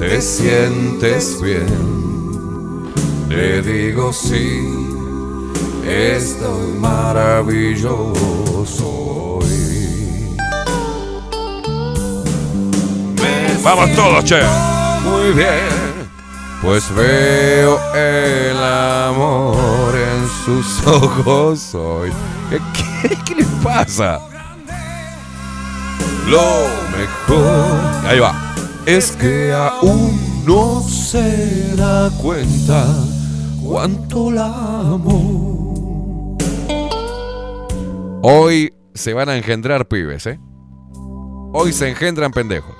¿Te 0.00 0.20
sientes 0.20 1.40
bien? 1.40 2.02
Le 3.28 3.62
digo 3.62 4.12
sí. 4.12 4.68
Estoy 5.86 6.72
maravilloso 6.80 8.10
Vamos 13.62 13.92
todos, 13.94 14.24
che. 14.24 14.40
Muy 15.04 15.32
bien. 15.32 16.10
Pues 16.60 16.92
veo 16.94 17.78
el 17.94 18.56
amor 18.56 19.94
en 19.94 20.28
sus 20.44 20.86
ojos 20.86 21.74
hoy. 21.74 22.10
¿Qué, 22.50 22.60
qué, 22.72 23.16
qué 23.24 23.34
le 23.36 23.44
pasa? 23.62 24.20
Lo 26.28 26.66
mejor. 26.96 28.06
Ahí 28.06 28.18
va. 28.18 28.54
Es 28.84 29.12
que 29.12 29.52
aún 29.52 30.44
no 30.44 30.80
se 30.80 31.74
da 31.76 32.10
cuenta 32.20 32.84
cuánto 33.62 34.30
la 34.30 34.46
amo. 34.46 36.36
Hoy 38.22 38.72
se 38.94 39.14
van 39.14 39.28
a 39.28 39.36
engendrar 39.36 39.86
pibes, 39.86 40.26
¿eh? 40.26 40.40
Hoy 41.54 41.72
se 41.72 41.88
engendran 41.88 42.32
pendejos. 42.32 42.71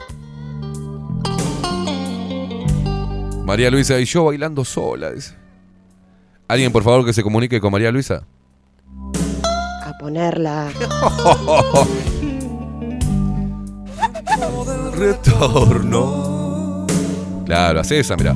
María 3.52 3.70
Luisa 3.70 4.00
y 4.00 4.06
yo 4.06 4.24
bailando 4.24 4.64
sola. 4.64 5.10
dice. 5.10 5.34
¿Alguien, 6.48 6.72
por 6.72 6.82
favor, 6.82 7.04
que 7.04 7.12
se 7.12 7.22
comunique 7.22 7.60
con 7.60 7.70
María 7.70 7.92
Luisa? 7.92 8.26
A 9.84 9.92
ponerla. 10.00 10.70
Retorno. 14.96 16.86
Claro, 17.44 17.80
hace 17.80 18.00
esa, 18.00 18.16
mira. 18.16 18.34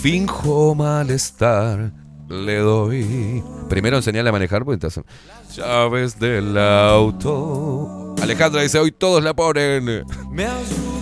Finjo 0.00 0.74
malestar, 0.74 1.92
le 2.26 2.56
doy. 2.56 3.44
Primero 3.68 3.98
enseñarle 3.98 4.30
a 4.30 4.32
manejar, 4.32 4.64
pues 4.64 4.76
entonces. 4.76 5.04
Llaves 5.54 6.18
del 6.18 6.56
auto. 6.56 8.14
Alejandra 8.22 8.62
dice, 8.62 8.78
hoy 8.78 8.92
todos 8.92 9.22
la 9.22 9.36
ponen. 9.36 10.06
me 10.30 10.46
ayuda 10.46 10.97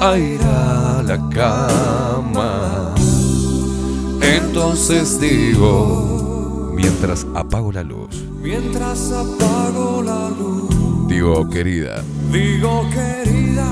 A 0.00 0.16
ir 0.16 0.40
a 0.42 1.02
la 1.06 1.18
cama. 1.28 2.94
Entonces 4.22 5.20
digo, 5.20 6.72
mientras 6.74 7.26
apago 7.34 7.70
la 7.70 7.82
luz. 7.82 8.24
mientras 8.40 9.12
apago 9.12 10.02
la 10.02 10.30
luz. 10.30 10.70
Digo, 11.06 11.50
querida, 11.50 12.02
Digo 12.32 12.86
querida, 12.90 13.68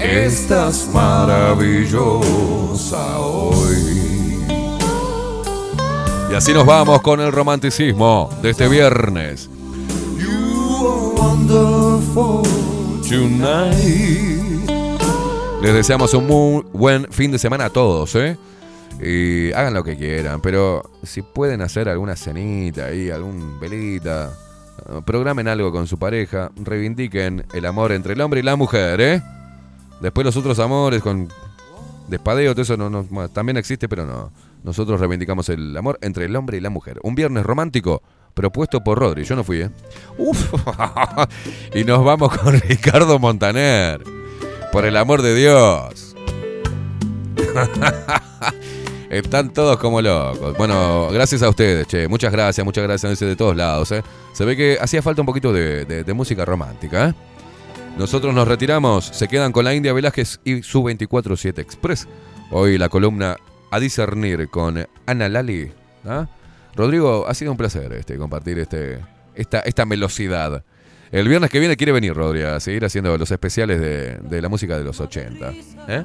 estás 0.00 0.86
maravillosa 0.92 3.18
hoy. 3.18 4.36
Y 6.30 6.34
así 6.34 6.52
nos 6.52 6.66
vamos 6.66 7.00
con 7.00 7.20
el 7.20 7.32
romanticismo 7.32 8.28
de 8.42 8.50
este 8.50 8.68
viernes. 8.68 9.48
wonderful 11.46 12.42
Tonight. 13.08 14.35
Les 15.66 15.74
deseamos 15.74 16.14
un 16.14 16.28
muy 16.28 16.62
buen 16.72 17.10
fin 17.12 17.32
de 17.32 17.40
semana 17.40 17.64
a 17.64 17.70
todos, 17.70 18.14
¿eh? 18.14 18.36
Y 19.02 19.52
hagan 19.52 19.74
lo 19.74 19.82
que 19.82 19.96
quieran, 19.96 20.40
pero 20.40 20.92
si 21.02 21.22
pueden 21.22 21.60
hacer 21.60 21.88
alguna 21.88 22.14
cenita 22.14 22.84
ahí, 22.86 23.10
algún 23.10 23.58
velita, 23.58 24.30
eh, 24.88 25.00
programen 25.04 25.48
algo 25.48 25.72
con 25.72 25.88
su 25.88 25.98
pareja, 25.98 26.52
reivindiquen 26.54 27.44
el 27.52 27.66
amor 27.66 27.90
entre 27.90 28.12
el 28.12 28.20
hombre 28.20 28.38
y 28.38 28.42
la 28.44 28.54
mujer, 28.54 29.00
¿eh? 29.00 29.20
Después 30.00 30.24
los 30.24 30.36
otros 30.36 30.56
amores 30.60 31.02
con 31.02 31.28
despadeo, 32.06 32.52
todo 32.54 32.62
eso 32.62 32.76
no, 32.76 32.88
no- 32.88 33.28
también 33.30 33.56
existe, 33.56 33.88
pero 33.88 34.06
no. 34.06 34.30
Nosotros 34.62 35.00
reivindicamos 35.00 35.48
el 35.48 35.76
amor 35.76 35.98
entre 36.00 36.26
el 36.26 36.36
hombre 36.36 36.58
y 36.58 36.60
la 36.60 36.70
mujer. 36.70 37.00
Un 37.02 37.16
viernes 37.16 37.44
romántico 37.44 38.02
propuesto 38.34 38.84
por 38.84 39.00
Rodri. 39.00 39.24
Yo 39.24 39.34
no 39.34 39.42
fui, 39.42 39.62
¿eh? 39.62 39.70
Uf. 40.16 40.46
y 41.74 41.82
nos 41.82 42.04
vamos 42.04 42.38
con 42.38 42.54
Ricardo 42.60 43.18
Montaner. 43.18 44.15
Por 44.72 44.84
el 44.84 44.96
amor 44.96 45.22
de 45.22 45.34
Dios. 45.34 46.14
Están 49.10 49.52
todos 49.52 49.78
como 49.78 50.02
locos. 50.02 50.56
Bueno, 50.58 51.08
gracias 51.10 51.42
a 51.42 51.48
ustedes, 51.48 51.86
che. 51.86 52.08
Muchas 52.08 52.32
gracias, 52.32 52.64
muchas 52.64 52.84
gracias 52.84 53.20
de 53.20 53.36
todos 53.36 53.56
lados, 53.56 53.92
¿eh? 53.92 54.02
Se 54.32 54.44
ve 54.44 54.56
que 54.56 54.78
hacía 54.80 55.00
falta 55.00 55.22
un 55.22 55.26
poquito 55.26 55.52
de, 55.52 56.04
música 56.14 56.44
romántica, 56.44 57.08
¿eh? 57.08 57.14
Nosotros 57.96 58.34
nos 58.34 58.46
retiramos. 58.46 59.06
Se 59.06 59.26
quedan 59.28 59.52
con 59.52 59.64
la 59.64 59.74
India 59.74 59.92
Velázquez 59.92 60.40
y 60.44 60.62
su 60.62 60.82
24-7 60.82 61.58
Express. 61.60 62.06
Hoy 62.50 62.76
la 62.76 62.88
columna 62.90 63.36
a 63.70 63.80
discernir 63.80 64.48
con 64.50 64.86
Ana 65.06 65.28
Lali. 65.28 65.72
¿ah? 66.04 66.26
Rodrigo, 66.74 67.26
ha 67.26 67.32
sido 67.32 67.52
un 67.52 67.56
placer 67.56 67.92
este, 67.94 68.18
compartir 68.18 68.58
este, 68.58 69.00
esta, 69.34 69.60
esta 69.60 69.86
velocidad. 69.86 70.62
El 71.12 71.28
viernes 71.28 71.50
que 71.50 71.60
viene 71.60 71.76
quiere 71.76 71.92
venir, 71.92 72.14
Rodrigo, 72.14 72.48
a 72.48 72.60
seguir 72.60 72.84
haciendo 72.84 73.16
los 73.16 73.30
especiales 73.30 73.80
de, 73.80 74.18
de 74.18 74.42
la 74.42 74.48
música 74.48 74.76
de 74.76 74.84
los 74.84 75.00
80. 75.00 75.52
¿eh? 75.88 76.04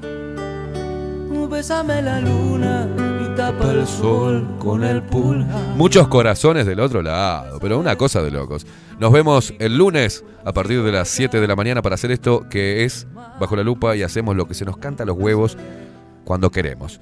Bésame 1.52 2.02
la 2.02 2.22
luna 2.22 2.88
y 3.22 3.36
tapa 3.36 3.72
el 3.72 3.86
sol 3.86 4.56
con 4.58 4.86
el 4.86 5.04
pulgar. 5.04 5.60
Muchos 5.76 6.08
corazones 6.08 6.66
del 6.66 6.80
otro 6.80 7.02
lado, 7.02 7.60
pero 7.60 7.78
una 7.78 7.98
cosa 7.98 8.24
de 8.24 8.32
locos. 8.32 8.66
Nos 9.00 9.12
vemos 9.12 9.54
el 9.60 9.78
lunes 9.78 10.24
a 10.46 10.54
partir 10.54 10.82
de 10.82 10.92
las 10.94 11.10
7 11.10 11.42
de 11.42 11.48
la 11.48 11.58
mañana 11.58 11.82
para 11.82 11.96
hacer 11.96 12.10
esto 12.10 12.48
que 12.50 12.86
es 12.86 13.06
Bajo 13.40 13.58
la 13.58 13.64
Lupa 13.64 13.98
y 13.98 14.02
hacemos 14.02 14.36
lo 14.36 14.48
que 14.48 14.54
se 14.54 14.64
nos 14.64 14.78
canta 14.78 15.04
a 15.04 15.06
los 15.06 15.18
huevos 15.18 15.58
cuando 16.24 16.50
queremos. 16.52 17.02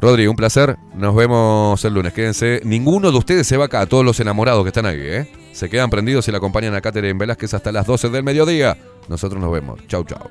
Rodri, 0.00 0.26
un 0.28 0.36
placer. 0.36 0.76
Nos 0.94 1.14
vemos 1.14 1.84
el 1.84 1.94
lunes. 1.94 2.12
Quédense. 2.12 2.60
Ninguno 2.64 3.10
de 3.10 3.18
ustedes 3.18 3.46
se 3.46 3.56
va 3.56 3.64
acá, 3.64 3.86
todos 3.86 4.04
los 4.04 4.20
enamorados 4.20 4.62
que 4.62 4.68
están 4.68 4.86
ahí, 4.86 5.00
¿eh? 5.00 5.32
Se 5.52 5.68
quedan 5.68 5.90
prendidos 5.90 6.28
y 6.28 6.30
la 6.30 6.38
acompañan 6.38 6.74
a 6.74 6.80
Catherine 6.80 7.18
Velázquez 7.18 7.54
hasta 7.54 7.72
las 7.72 7.86
12 7.86 8.10
del 8.10 8.22
mediodía. 8.22 8.76
Nosotros 9.08 9.40
nos 9.40 9.52
vemos. 9.52 9.80
Chau, 9.88 10.04
chau. 10.04 10.30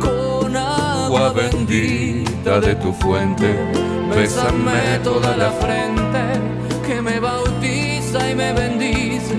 Con 0.00 0.56
agua 0.56 1.32
bendita 1.34 2.60
de 2.60 2.74
tu 2.76 2.92
fuente, 2.94 3.54
bésame 4.14 4.98
toda 5.04 5.36
la 5.36 5.50
frente 5.50 6.18
que 6.86 7.02
me 7.02 7.20
bautiza 7.20 8.30
y 8.30 8.34
me 8.34 8.54
bendice. 8.54 9.36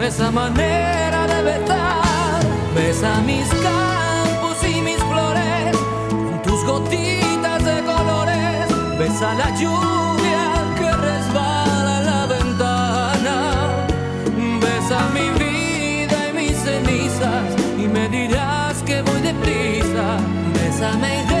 Esa 0.00 0.30
manera 0.30 1.26
de 1.26 1.42
besar, 1.42 2.42
besa 2.74 3.20
mis 3.22 3.48
campos 3.48 4.56
y 4.64 4.80
mis 4.80 4.96
flores 4.96 5.76
con 6.08 6.42
tus 6.42 6.64
gotitas 6.64 6.92
de 6.92 7.00
colores. 7.00 7.11
Besa 9.02 9.34
la 9.34 9.50
lluvia 9.56 10.44
que 10.78 10.88
resbala 11.08 12.02
la 12.02 12.26
ventana. 12.26 13.36
Besa 14.60 14.98
mi 15.12 15.28
vida 15.42 16.28
y 16.28 16.32
mis 16.32 16.56
cenizas 16.56 17.48
y 17.76 17.88
me 17.88 18.08
dirás 18.08 18.80
que 18.84 19.02
voy 19.02 19.20
deprisa. 19.20 20.18
Bésame 20.54 21.31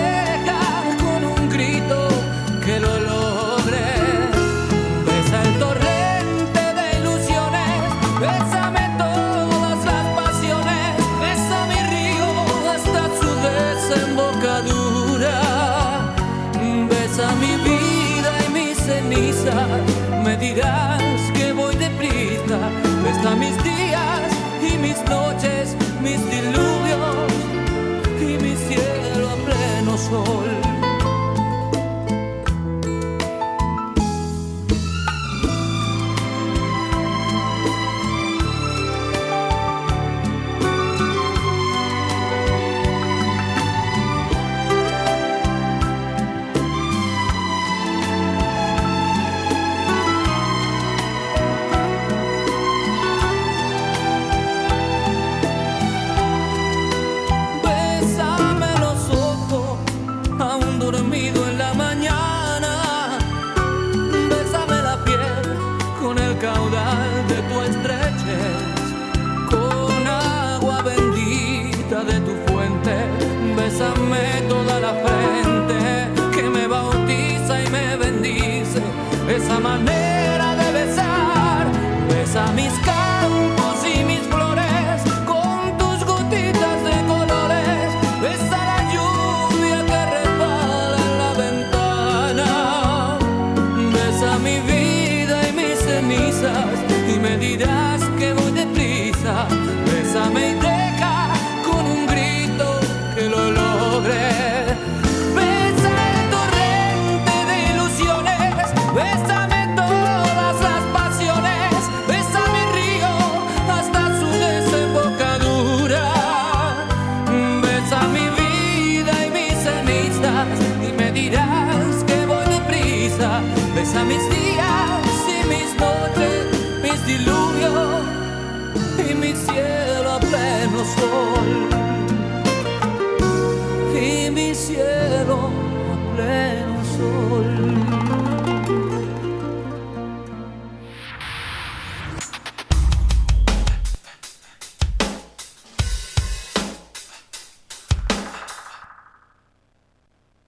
dirás 20.42 21.30
que 21.34 21.52
voy 21.52 21.74
deprisa. 21.76 22.58
Besa 23.04 23.36
mis 23.36 23.56
días 23.62 24.28
y 24.60 24.76
mis 24.78 24.98
noches, 25.08 25.76
mis 26.02 26.20
diluvios 26.30 27.32
y 28.20 28.30
mi 28.42 28.54
cielo 28.66 29.30
a 29.30 29.36
pleno 29.46 29.96
sol. 29.96 30.51